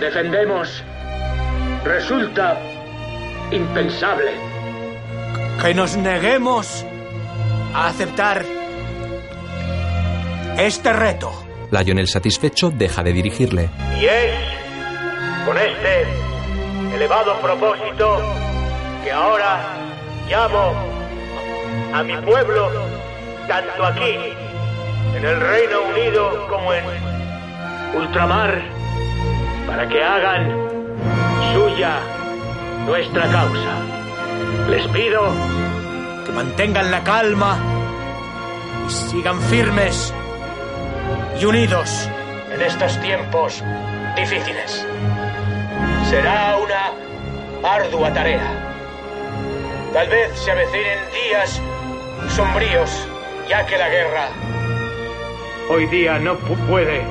defendemos, 0.00 0.82
resulta 1.84 2.58
impensable. 3.52 4.32
Que 5.60 5.74
nos 5.74 5.96
neguemos 5.96 6.84
a 7.74 7.86
aceptar 7.88 8.44
este 10.58 10.92
reto. 10.92 11.32
Lionel 11.70 12.08
satisfecho 12.08 12.70
deja 12.70 13.02
de 13.02 13.12
dirigirle. 13.12 13.70
Y 14.00 14.04
es 14.04 14.34
con 15.46 15.56
este 15.56 16.04
elevado 16.94 17.40
propósito 17.40 18.20
que 19.04 19.12
ahora 19.12 19.60
llamo 20.28 20.72
a 21.94 22.02
mi 22.02 22.16
pueblo, 22.18 22.70
tanto 23.48 23.84
aquí, 23.84 24.16
en 25.16 25.24
el 25.24 25.40
Reino 25.40 25.82
Unido, 25.90 26.46
como 26.48 26.72
en 26.72 26.84
ultramar, 27.94 28.62
para 29.66 29.88
que 29.88 30.02
hagan 30.02 30.50
suya 31.54 32.00
nuestra 32.86 33.28
causa. 33.28 33.74
Les 34.68 34.86
pido 34.88 35.22
que 36.24 36.32
mantengan 36.32 36.90
la 36.90 37.02
calma 37.02 37.56
y 38.86 38.90
sigan 38.90 39.40
firmes 39.42 40.12
y 41.40 41.44
unidos 41.44 42.08
en 42.52 42.62
estos 42.62 43.00
tiempos 43.00 43.62
difíciles. 44.16 44.86
Será 46.08 46.56
una 46.56 46.92
ardua 47.68 48.12
tarea. 48.12 48.74
Tal 49.92 50.08
vez 50.08 50.38
se 50.38 50.50
avecinen 50.50 50.98
días 51.12 51.60
sombríos, 52.28 53.08
ya 53.48 53.66
que 53.66 53.76
la 53.76 53.88
guerra 53.88 54.28
hoy 55.70 55.86
día 55.86 56.18
no 56.18 56.36
puede 56.36 57.02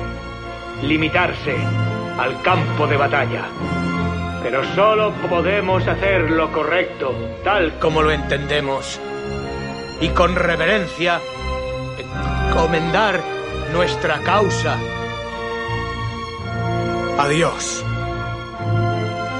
limitarse 0.82 1.56
al 2.18 2.40
campo 2.42 2.86
de 2.86 2.96
batalla. 2.96 3.44
Pero 4.42 4.64
solo 4.74 5.12
podemos 5.28 5.86
hacer 5.86 6.30
lo 6.30 6.50
correcto, 6.50 7.14
tal 7.44 7.78
como 7.78 8.02
lo 8.02 8.10
entendemos, 8.10 9.00
y 10.00 10.08
con 10.08 10.34
reverencia 10.34 11.20
encomendar 12.48 13.20
nuestra 13.72 14.18
causa 14.22 14.76
a 17.18 17.28
Dios. 17.28 17.84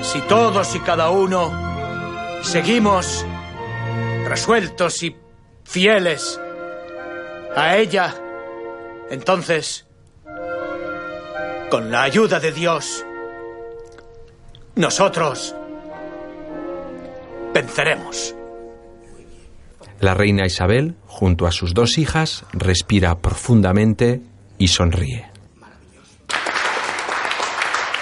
Si 0.02 0.20
todos 0.22 0.74
y 0.74 0.80
cada 0.80 1.10
uno 1.10 1.50
seguimos 2.42 3.26
resueltos 4.28 5.02
y 5.02 5.16
fieles 5.64 6.40
a 7.56 7.76
ella, 7.76 8.14
entonces, 9.10 9.86
con 11.70 11.90
la 11.90 12.02
ayuda 12.02 12.40
de 12.40 12.52
Dios, 12.52 13.04
nosotros 14.76 15.54
venceremos. 17.54 18.34
La 20.00 20.14
reina 20.14 20.46
Isabel, 20.46 20.96
junto 21.06 21.46
a 21.46 21.52
sus 21.52 21.74
dos 21.74 21.98
hijas, 21.98 22.44
respira 22.52 23.18
profundamente 23.20 24.20
y 24.58 24.68
sonríe. 24.68 25.30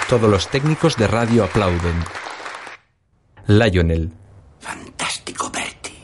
Todos 0.08 0.30
los 0.30 0.48
técnicos 0.48 0.96
de 0.96 1.06
radio 1.06 1.44
aplauden. 1.44 2.02
Lionel. 3.46 4.12
Fantástico, 4.58 5.50
Bertie. 5.50 5.94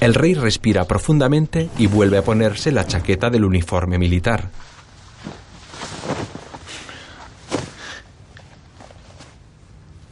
El 0.00 0.14
rey 0.14 0.34
respira 0.34 0.84
profundamente 0.84 1.70
y 1.78 1.86
vuelve 1.86 2.18
a 2.18 2.22
ponerse 2.22 2.72
la 2.72 2.86
chaqueta 2.86 3.30
del 3.30 3.44
uniforme 3.44 3.98
militar. 3.98 4.50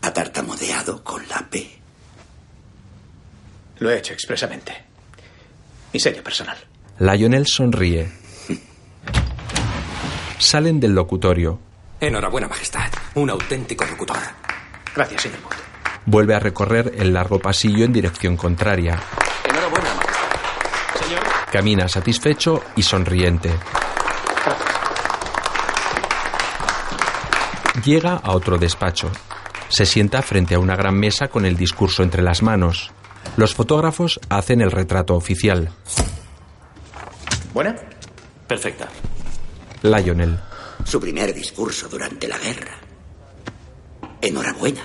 Ha 0.03 0.13
tartamudeado 0.13 1.03
con 1.05 1.27
la 1.29 1.47
P. 1.51 1.71
Lo 3.89 3.95
he 3.95 3.99
hecho 4.01 4.13
expresamente. 4.13 4.71
Mi 5.95 5.99
sello 5.99 6.23
personal. 6.23 6.59
Lionel 6.99 7.47
sonríe. 7.47 8.07
Salen 10.39 10.79
del 10.79 10.95
locutorio. 10.95 11.59
Enhorabuena, 11.99 12.49
Majestad. 12.49 12.91
Un 13.15 13.31
auténtico 13.31 13.87
locutor. 13.87 14.19
Gracias, 14.95 15.23
señor 15.23 15.39
Wood. 15.43 15.55
Vuelve 16.05 16.35
a 16.35 16.39
recorrer 16.39 16.97
el 16.99 17.15
largo 17.15 17.39
pasillo 17.39 17.83
en 17.87 17.95
dirección 17.95 18.37
contraria. 18.37 19.01
Enhorabuena, 19.49 19.95
Majestad. 19.95 21.07
Señor. 21.07 21.21
Camina 21.51 21.89
satisfecho 21.89 22.63
y 22.77 22.83
sonriente. 22.83 23.51
Llega 27.83 28.17
a 28.17 28.33
otro 28.33 28.59
despacho. 28.59 29.11
Se 29.71 29.87
sienta 29.87 30.21
frente 30.21 30.57
a 30.57 30.59
una 30.59 30.77
gran 30.77 30.95
mesa 30.95 31.29
con 31.29 31.47
el 31.47 31.57
discurso 31.57 32.03
entre 32.03 32.21
las 32.21 32.43
manos. 32.43 32.93
Los 33.39 33.55
fotógrafos 33.55 34.19
hacen 34.31 34.61
el 34.63 34.73
retrato 34.73 35.15
oficial. 35.15 35.71
¿Buena? 37.55 37.77
Perfecta. 38.49 38.89
Lionel. 39.83 40.37
Su 40.85 40.99
primer 40.99 41.33
discurso 41.33 41.89
durante 41.89 42.27
la 42.27 42.37
guerra. 42.37 42.73
Enhorabuena. 44.21 44.81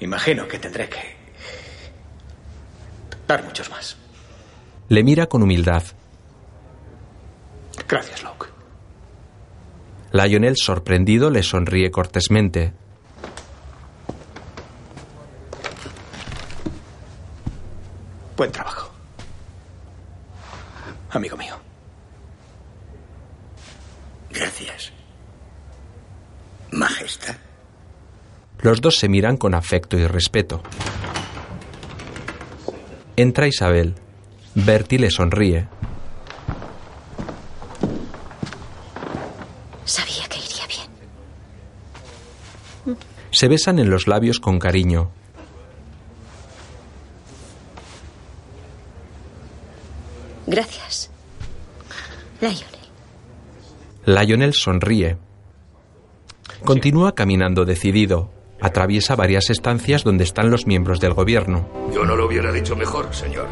Imagino 0.00 0.48
que 0.48 0.58
tendré 0.58 0.88
que 0.88 0.98
dar 3.28 3.44
muchos 3.44 3.70
más. 3.70 3.96
Le 4.88 5.04
mira 5.04 5.28
con 5.28 5.44
humildad. 5.44 5.84
Gracias, 7.88 8.24
Luke. 8.24 8.46
Lionel, 10.10 10.56
sorprendido, 10.56 11.30
le 11.30 11.44
sonríe 11.44 11.92
cortésmente. 11.92 12.72
Buen 18.40 18.52
trabajo. 18.52 18.90
Amigo 21.10 21.36
mío. 21.36 21.54
Gracias. 24.30 24.92
Majestad. 26.70 27.36
Los 28.60 28.80
dos 28.80 28.96
se 28.96 29.10
miran 29.10 29.36
con 29.36 29.54
afecto 29.54 29.98
y 29.98 30.06
respeto. 30.06 30.62
Entra 33.14 33.46
Isabel. 33.46 33.96
Bertie 34.54 34.98
le 34.98 35.10
sonríe. 35.10 35.68
Sabía 39.84 40.26
que 40.30 40.38
iría 40.38 40.66
bien. 40.66 40.88
Se 43.32 43.48
besan 43.48 43.78
en 43.78 43.90
los 43.90 44.06
labios 44.06 44.40
con 44.40 44.58
cariño. 44.58 45.10
Gracias. 50.50 51.10
Lionel. 52.40 52.66
Lionel 54.04 54.52
sonríe. 54.52 55.16
Continúa 56.64 57.14
caminando 57.14 57.64
decidido. 57.64 58.32
Atraviesa 58.60 59.14
varias 59.14 59.48
estancias 59.48 60.02
donde 60.02 60.24
están 60.24 60.50
los 60.50 60.66
miembros 60.66 60.98
del 60.98 61.14
gobierno. 61.14 61.68
Yo 61.94 62.04
no 62.04 62.16
lo 62.16 62.26
hubiera 62.26 62.50
dicho 62.52 62.74
mejor, 62.74 63.14
señor. 63.14 63.46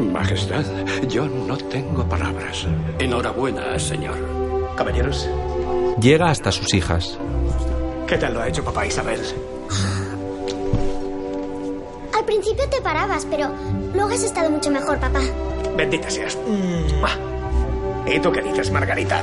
Majestad, 0.00 0.64
yo 1.08 1.26
no 1.28 1.56
tengo 1.58 2.08
palabras. 2.08 2.66
Enhorabuena, 2.98 3.78
señor. 3.78 4.16
Caballeros, 4.74 5.28
Llega 6.00 6.30
hasta 6.30 6.50
sus 6.50 6.72
hijas. 6.74 7.18
¿qué 8.06 8.16
tal 8.16 8.32
lo 8.32 8.40
ha 8.40 8.48
hecho 8.48 8.64
papá 8.64 8.86
Isabel? 8.86 9.20
Al 12.16 12.24
principio 12.24 12.68
te 12.68 12.80
parabas, 12.80 13.26
pero 13.26 13.50
luego 13.94 14.10
has 14.10 14.22
estado 14.22 14.50
mucho 14.50 14.70
mejor, 14.70 14.98
papá. 14.98 15.20
Bendita 15.76 16.10
seas. 16.10 16.36
¿Y 18.06 18.20
tú 18.20 18.32
qué 18.32 18.42
dices, 18.42 18.70
Margarita? 18.70 19.22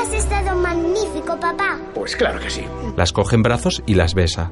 Has 0.00 0.12
estado 0.12 0.56
magnífico, 0.56 1.38
papá. 1.38 1.78
Pues 1.94 2.16
claro 2.16 2.38
que 2.40 2.50
sí. 2.50 2.64
Las 2.96 3.12
coge 3.12 3.36
en 3.36 3.42
brazos 3.42 3.82
y 3.86 3.94
las 3.94 4.14
besa. 4.14 4.50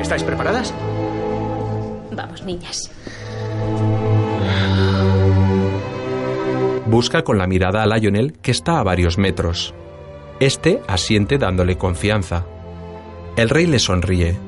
¿Estáis 0.00 0.22
preparadas? 0.22 0.72
Vamos, 2.12 2.42
niñas. 2.44 2.90
Busca 6.86 7.24
con 7.24 7.36
la 7.36 7.48
mirada 7.48 7.82
a 7.82 7.86
Lionel, 7.86 8.34
que 8.34 8.52
está 8.52 8.78
a 8.78 8.84
varios 8.84 9.18
metros. 9.18 9.74
Este 10.38 10.80
asiente 10.86 11.36
dándole 11.36 11.76
confianza. 11.76 12.44
El 13.36 13.50
rey 13.50 13.66
le 13.66 13.80
sonríe. 13.80 14.38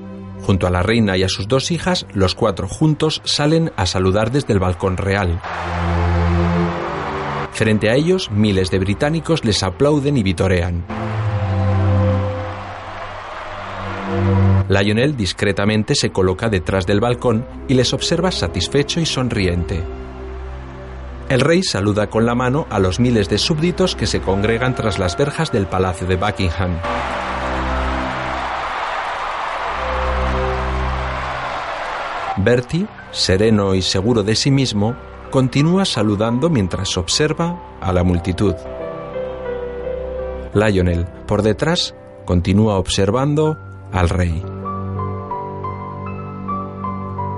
Junto 0.43 0.67
a 0.67 0.71
la 0.71 0.83
reina 0.83 1.17
y 1.17 1.23
a 1.23 1.29
sus 1.29 1.49
dos 1.49 1.71
hijas, 1.71 2.07
los 2.15 2.35
cuatro 2.35 2.69
juntos 2.69 3.21
salen 3.25 3.73
a 3.77 3.87
saludar 3.87 4.31
desde 4.31 4.53
el 4.53 4.59
balcón 4.59 4.97
real. 4.97 5.41
Frente 7.53 7.91
a 7.91 7.95
ellos, 7.95 8.31
miles 8.31 8.71
de 8.71 8.79
británicos 8.79 9.45
les 9.45 9.63
aplauden 9.63 10.17
y 10.17 10.23
vitorean. 10.23 10.85
Lionel 14.69 15.17
discretamente 15.17 15.95
se 15.95 16.11
coloca 16.11 16.49
detrás 16.49 16.87
del 16.87 17.01
balcón 17.01 17.45
y 17.69 17.75
les 17.75 17.93
observa 17.93 18.31
satisfecho 18.31 19.01
y 19.01 19.07
sonriente. 19.07 19.83
El 21.29 21.41
rey 21.41 21.63
saluda 21.63 22.09
con 22.09 22.25
la 22.25 22.35
mano 22.35 22.67
a 22.71 22.79
los 22.79 23.01
miles 23.01 23.29
de 23.29 23.39
súbditos 23.39 23.95
que 23.95 24.07
se 24.07 24.21
congregan 24.21 24.75
tras 24.75 24.99
las 24.99 25.17
verjas 25.17 25.53
del 25.53 25.67
Palacio 25.67 26.07
de 26.07 26.17
Buckingham. 26.17 26.79
Bertie, 32.49 32.87
sereno 33.11 33.75
y 33.75 33.83
seguro 33.83 34.23
de 34.23 34.35
sí 34.35 34.51
mismo, 34.51 34.97
continúa 35.31 35.85
saludando 35.85 36.49
mientras 36.49 36.97
observa 36.97 37.77
a 37.79 37.93
la 37.93 38.03
multitud. 38.05 38.55
Lionel, 40.55 41.05
por 41.27 41.43
detrás, 41.43 41.95
continúa 42.25 42.79
observando 42.79 43.59
al 43.93 44.09
rey. 44.09 44.43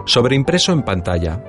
Sobreimpreso 0.05 0.71
en 0.71 0.85
pantalla. 0.85 1.43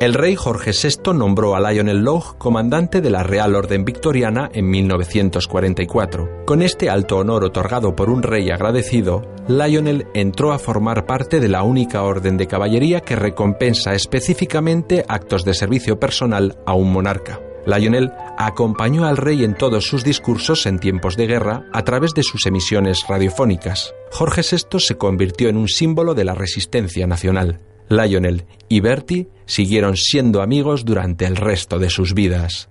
El 0.00 0.14
rey 0.14 0.36
Jorge 0.36 0.70
VI 0.70 1.12
nombró 1.12 1.56
a 1.56 1.60
Lionel 1.60 2.04
Logue 2.04 2.38
comandante 2.38 3.00
de 3.00 3.10
la 3.10 3.24
Real 3.24 3.56
Orden 3.56 3.84
Victoriana 3.84 4.48
en 4.52 4.70
1944. 4.70 6.44
Con 6.46 6.62
este 6.62 6.88
alto 6.88 7.16
honor 7.16 7.42
otorgado 7.42 7.96
por 7.96 8.08
un 8.08 8.22
rey 8.22 8.48
agradecido, 8.50 9.22
Lionel 9.48 10.06
entró 10.14 10.52
a 10.52 10.60
formar 10.60 11.04
parte 11.04 11.40
de 11.40 11.48
la 11.48 11.64
única 11.64 12.04
orden 12.04 12.36
de 12.36 12.46
caballería 12.46 13.00
que 13.00 13.16
recompensa 13.16 13.92
específicamente 13.92 15.04
actos 15.08 15.44
de 15.44 15.54
servicio 15.54 15.98
personal 15.98 16.56
a 16.64 16.74
un 16.74 16.92
monarca. 16.92 17.40
Lionel 17.66 18.12
acompañó 18.38 19.04
al 19.04 19.16
rey 19.16 19.42
en 19.42 19.56
todos 19.56 19.84
sus 19.84 20.04
discursos 20.04 20.66
en 20.66 20.78
tiempos 20.78 21.16
de 21.16 21.26
guerra 21.26 21.64
a 21.72 21.82
través 21.82 22.14
de 22.14 22.22
sus 22.22 22.46
emisiones 22.46 23.04
radiofónicas. 23.08 23.92
Jorge 24.12 24.42
VI 24.42 24.78
se 24.78 24.96
convirtió 24.96 25.48
en 25.48 25.56
un 25.56 25.66
símbolo 25.66 26.14
de 26.14 26.24
la 26.24 26.34
resistencia 26.34 27.08
nacional. 27.08 27.60
Lionel 27.88 28.46
y 28.68 28.80
Bertie 28.80 29.28
siguieron 29.46 29.96
siendo 29.96 30.42
amigos 30.42 30.84
durante 30.84 31.24
el 31.26 31.36
resto 31.36 31.78
de 31.78 31.90
sus 31.90 32.14
vidas. 32.14 32.68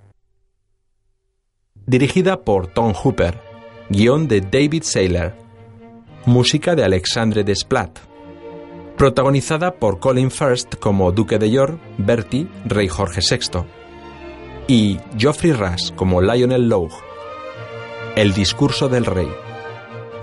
Dirigida 1.85 2.41
por 2.41 2.67
Tom 2.67 2.93
Hooper, 2.93 3.39
guion 3.89 4.27
de 4.27 4.41
David 4.41 4.83
Saylor, 4.83 5.33
música 6.25 6.75
de 6.75 6.83
Alexandre 6.83 7.43
Desplat, 7.43 7.99
protagonizada 8.97 9.75
por 9.75 9.99
Colin 9.99 10.31
Firth 10.31 10.75
como 10.79 11.11
Duque 11.11 11.39
de 11.39 11.49
York, 11.49 11.79
Bertie, 11.97 12.47
rey 12.65 12.87
Jorge 12.87 13.21
VI, 13.21 13.65
y 14.67 14.99
Geoffrey 15.17 15.53
Rush 15.53 15.91
como 15.95 16.21
Lionel 16.21 16.67
Logue. 16.67 16.95
El 18.15 18.33
discurso 18.33 18.89
del 18.89 19.05
rey. 19.05 19.29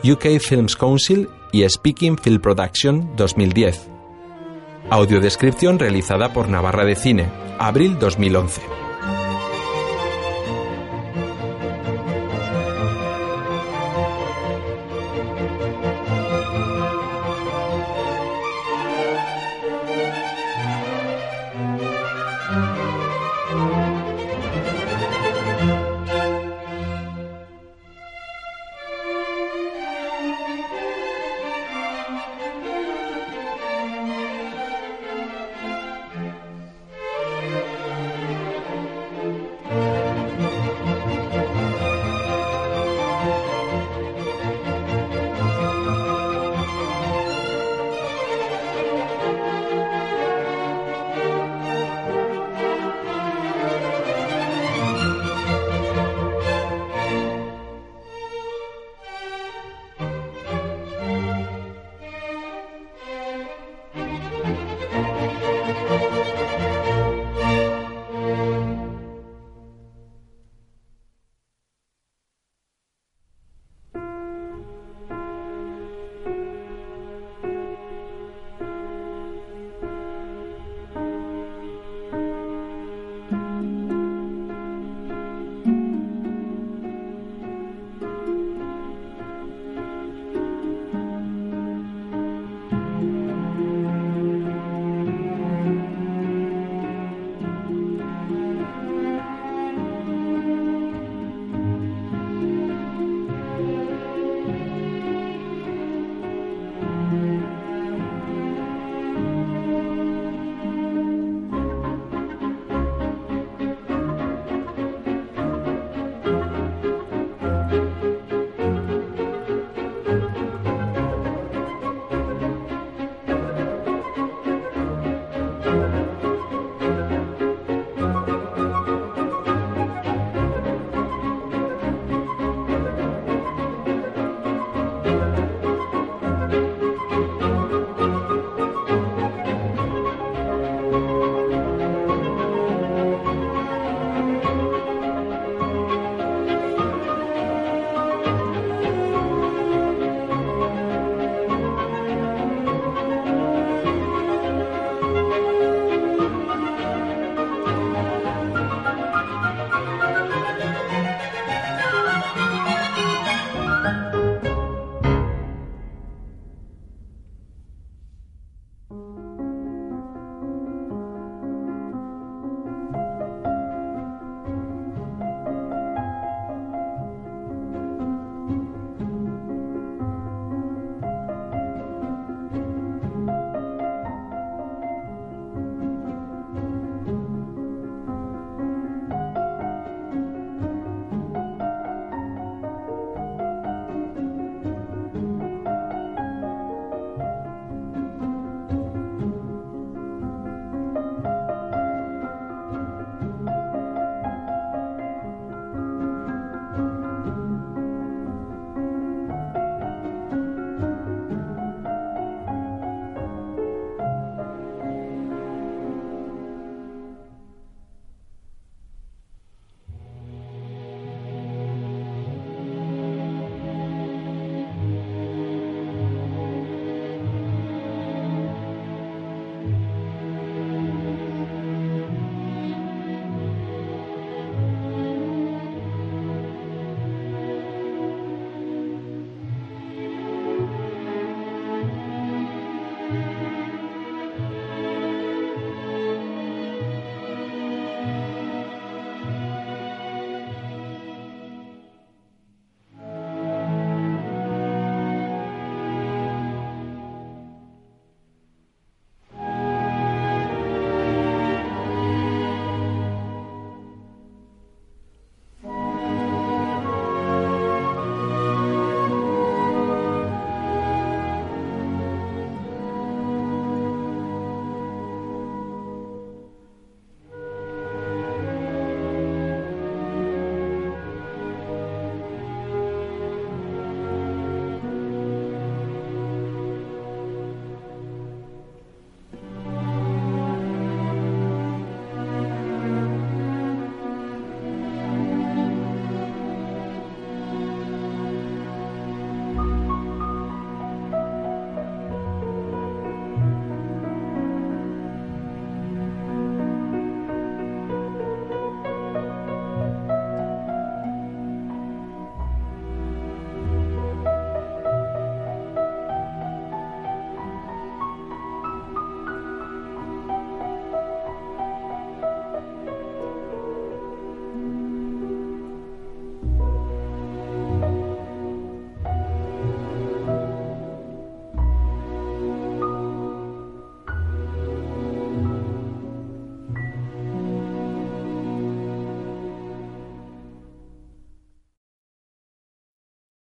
UK 0.05 0.39
Films 0.41 0.77
Council 0.77 1.29
y 1.53 1.67
Speaking 1.67 2.19
Film 2.19 2.41
Production 2.41 3.17
2010. 3.17 3.94
Audiodescripción 4.91 5.79
realizada 5.79 6.33
por 6.33 6.49
Navarra 6.49 6.85
de 6.85 6.95
Cine, 6.95 7.31
abril 7.59 7.99
2011. 7.99 8.84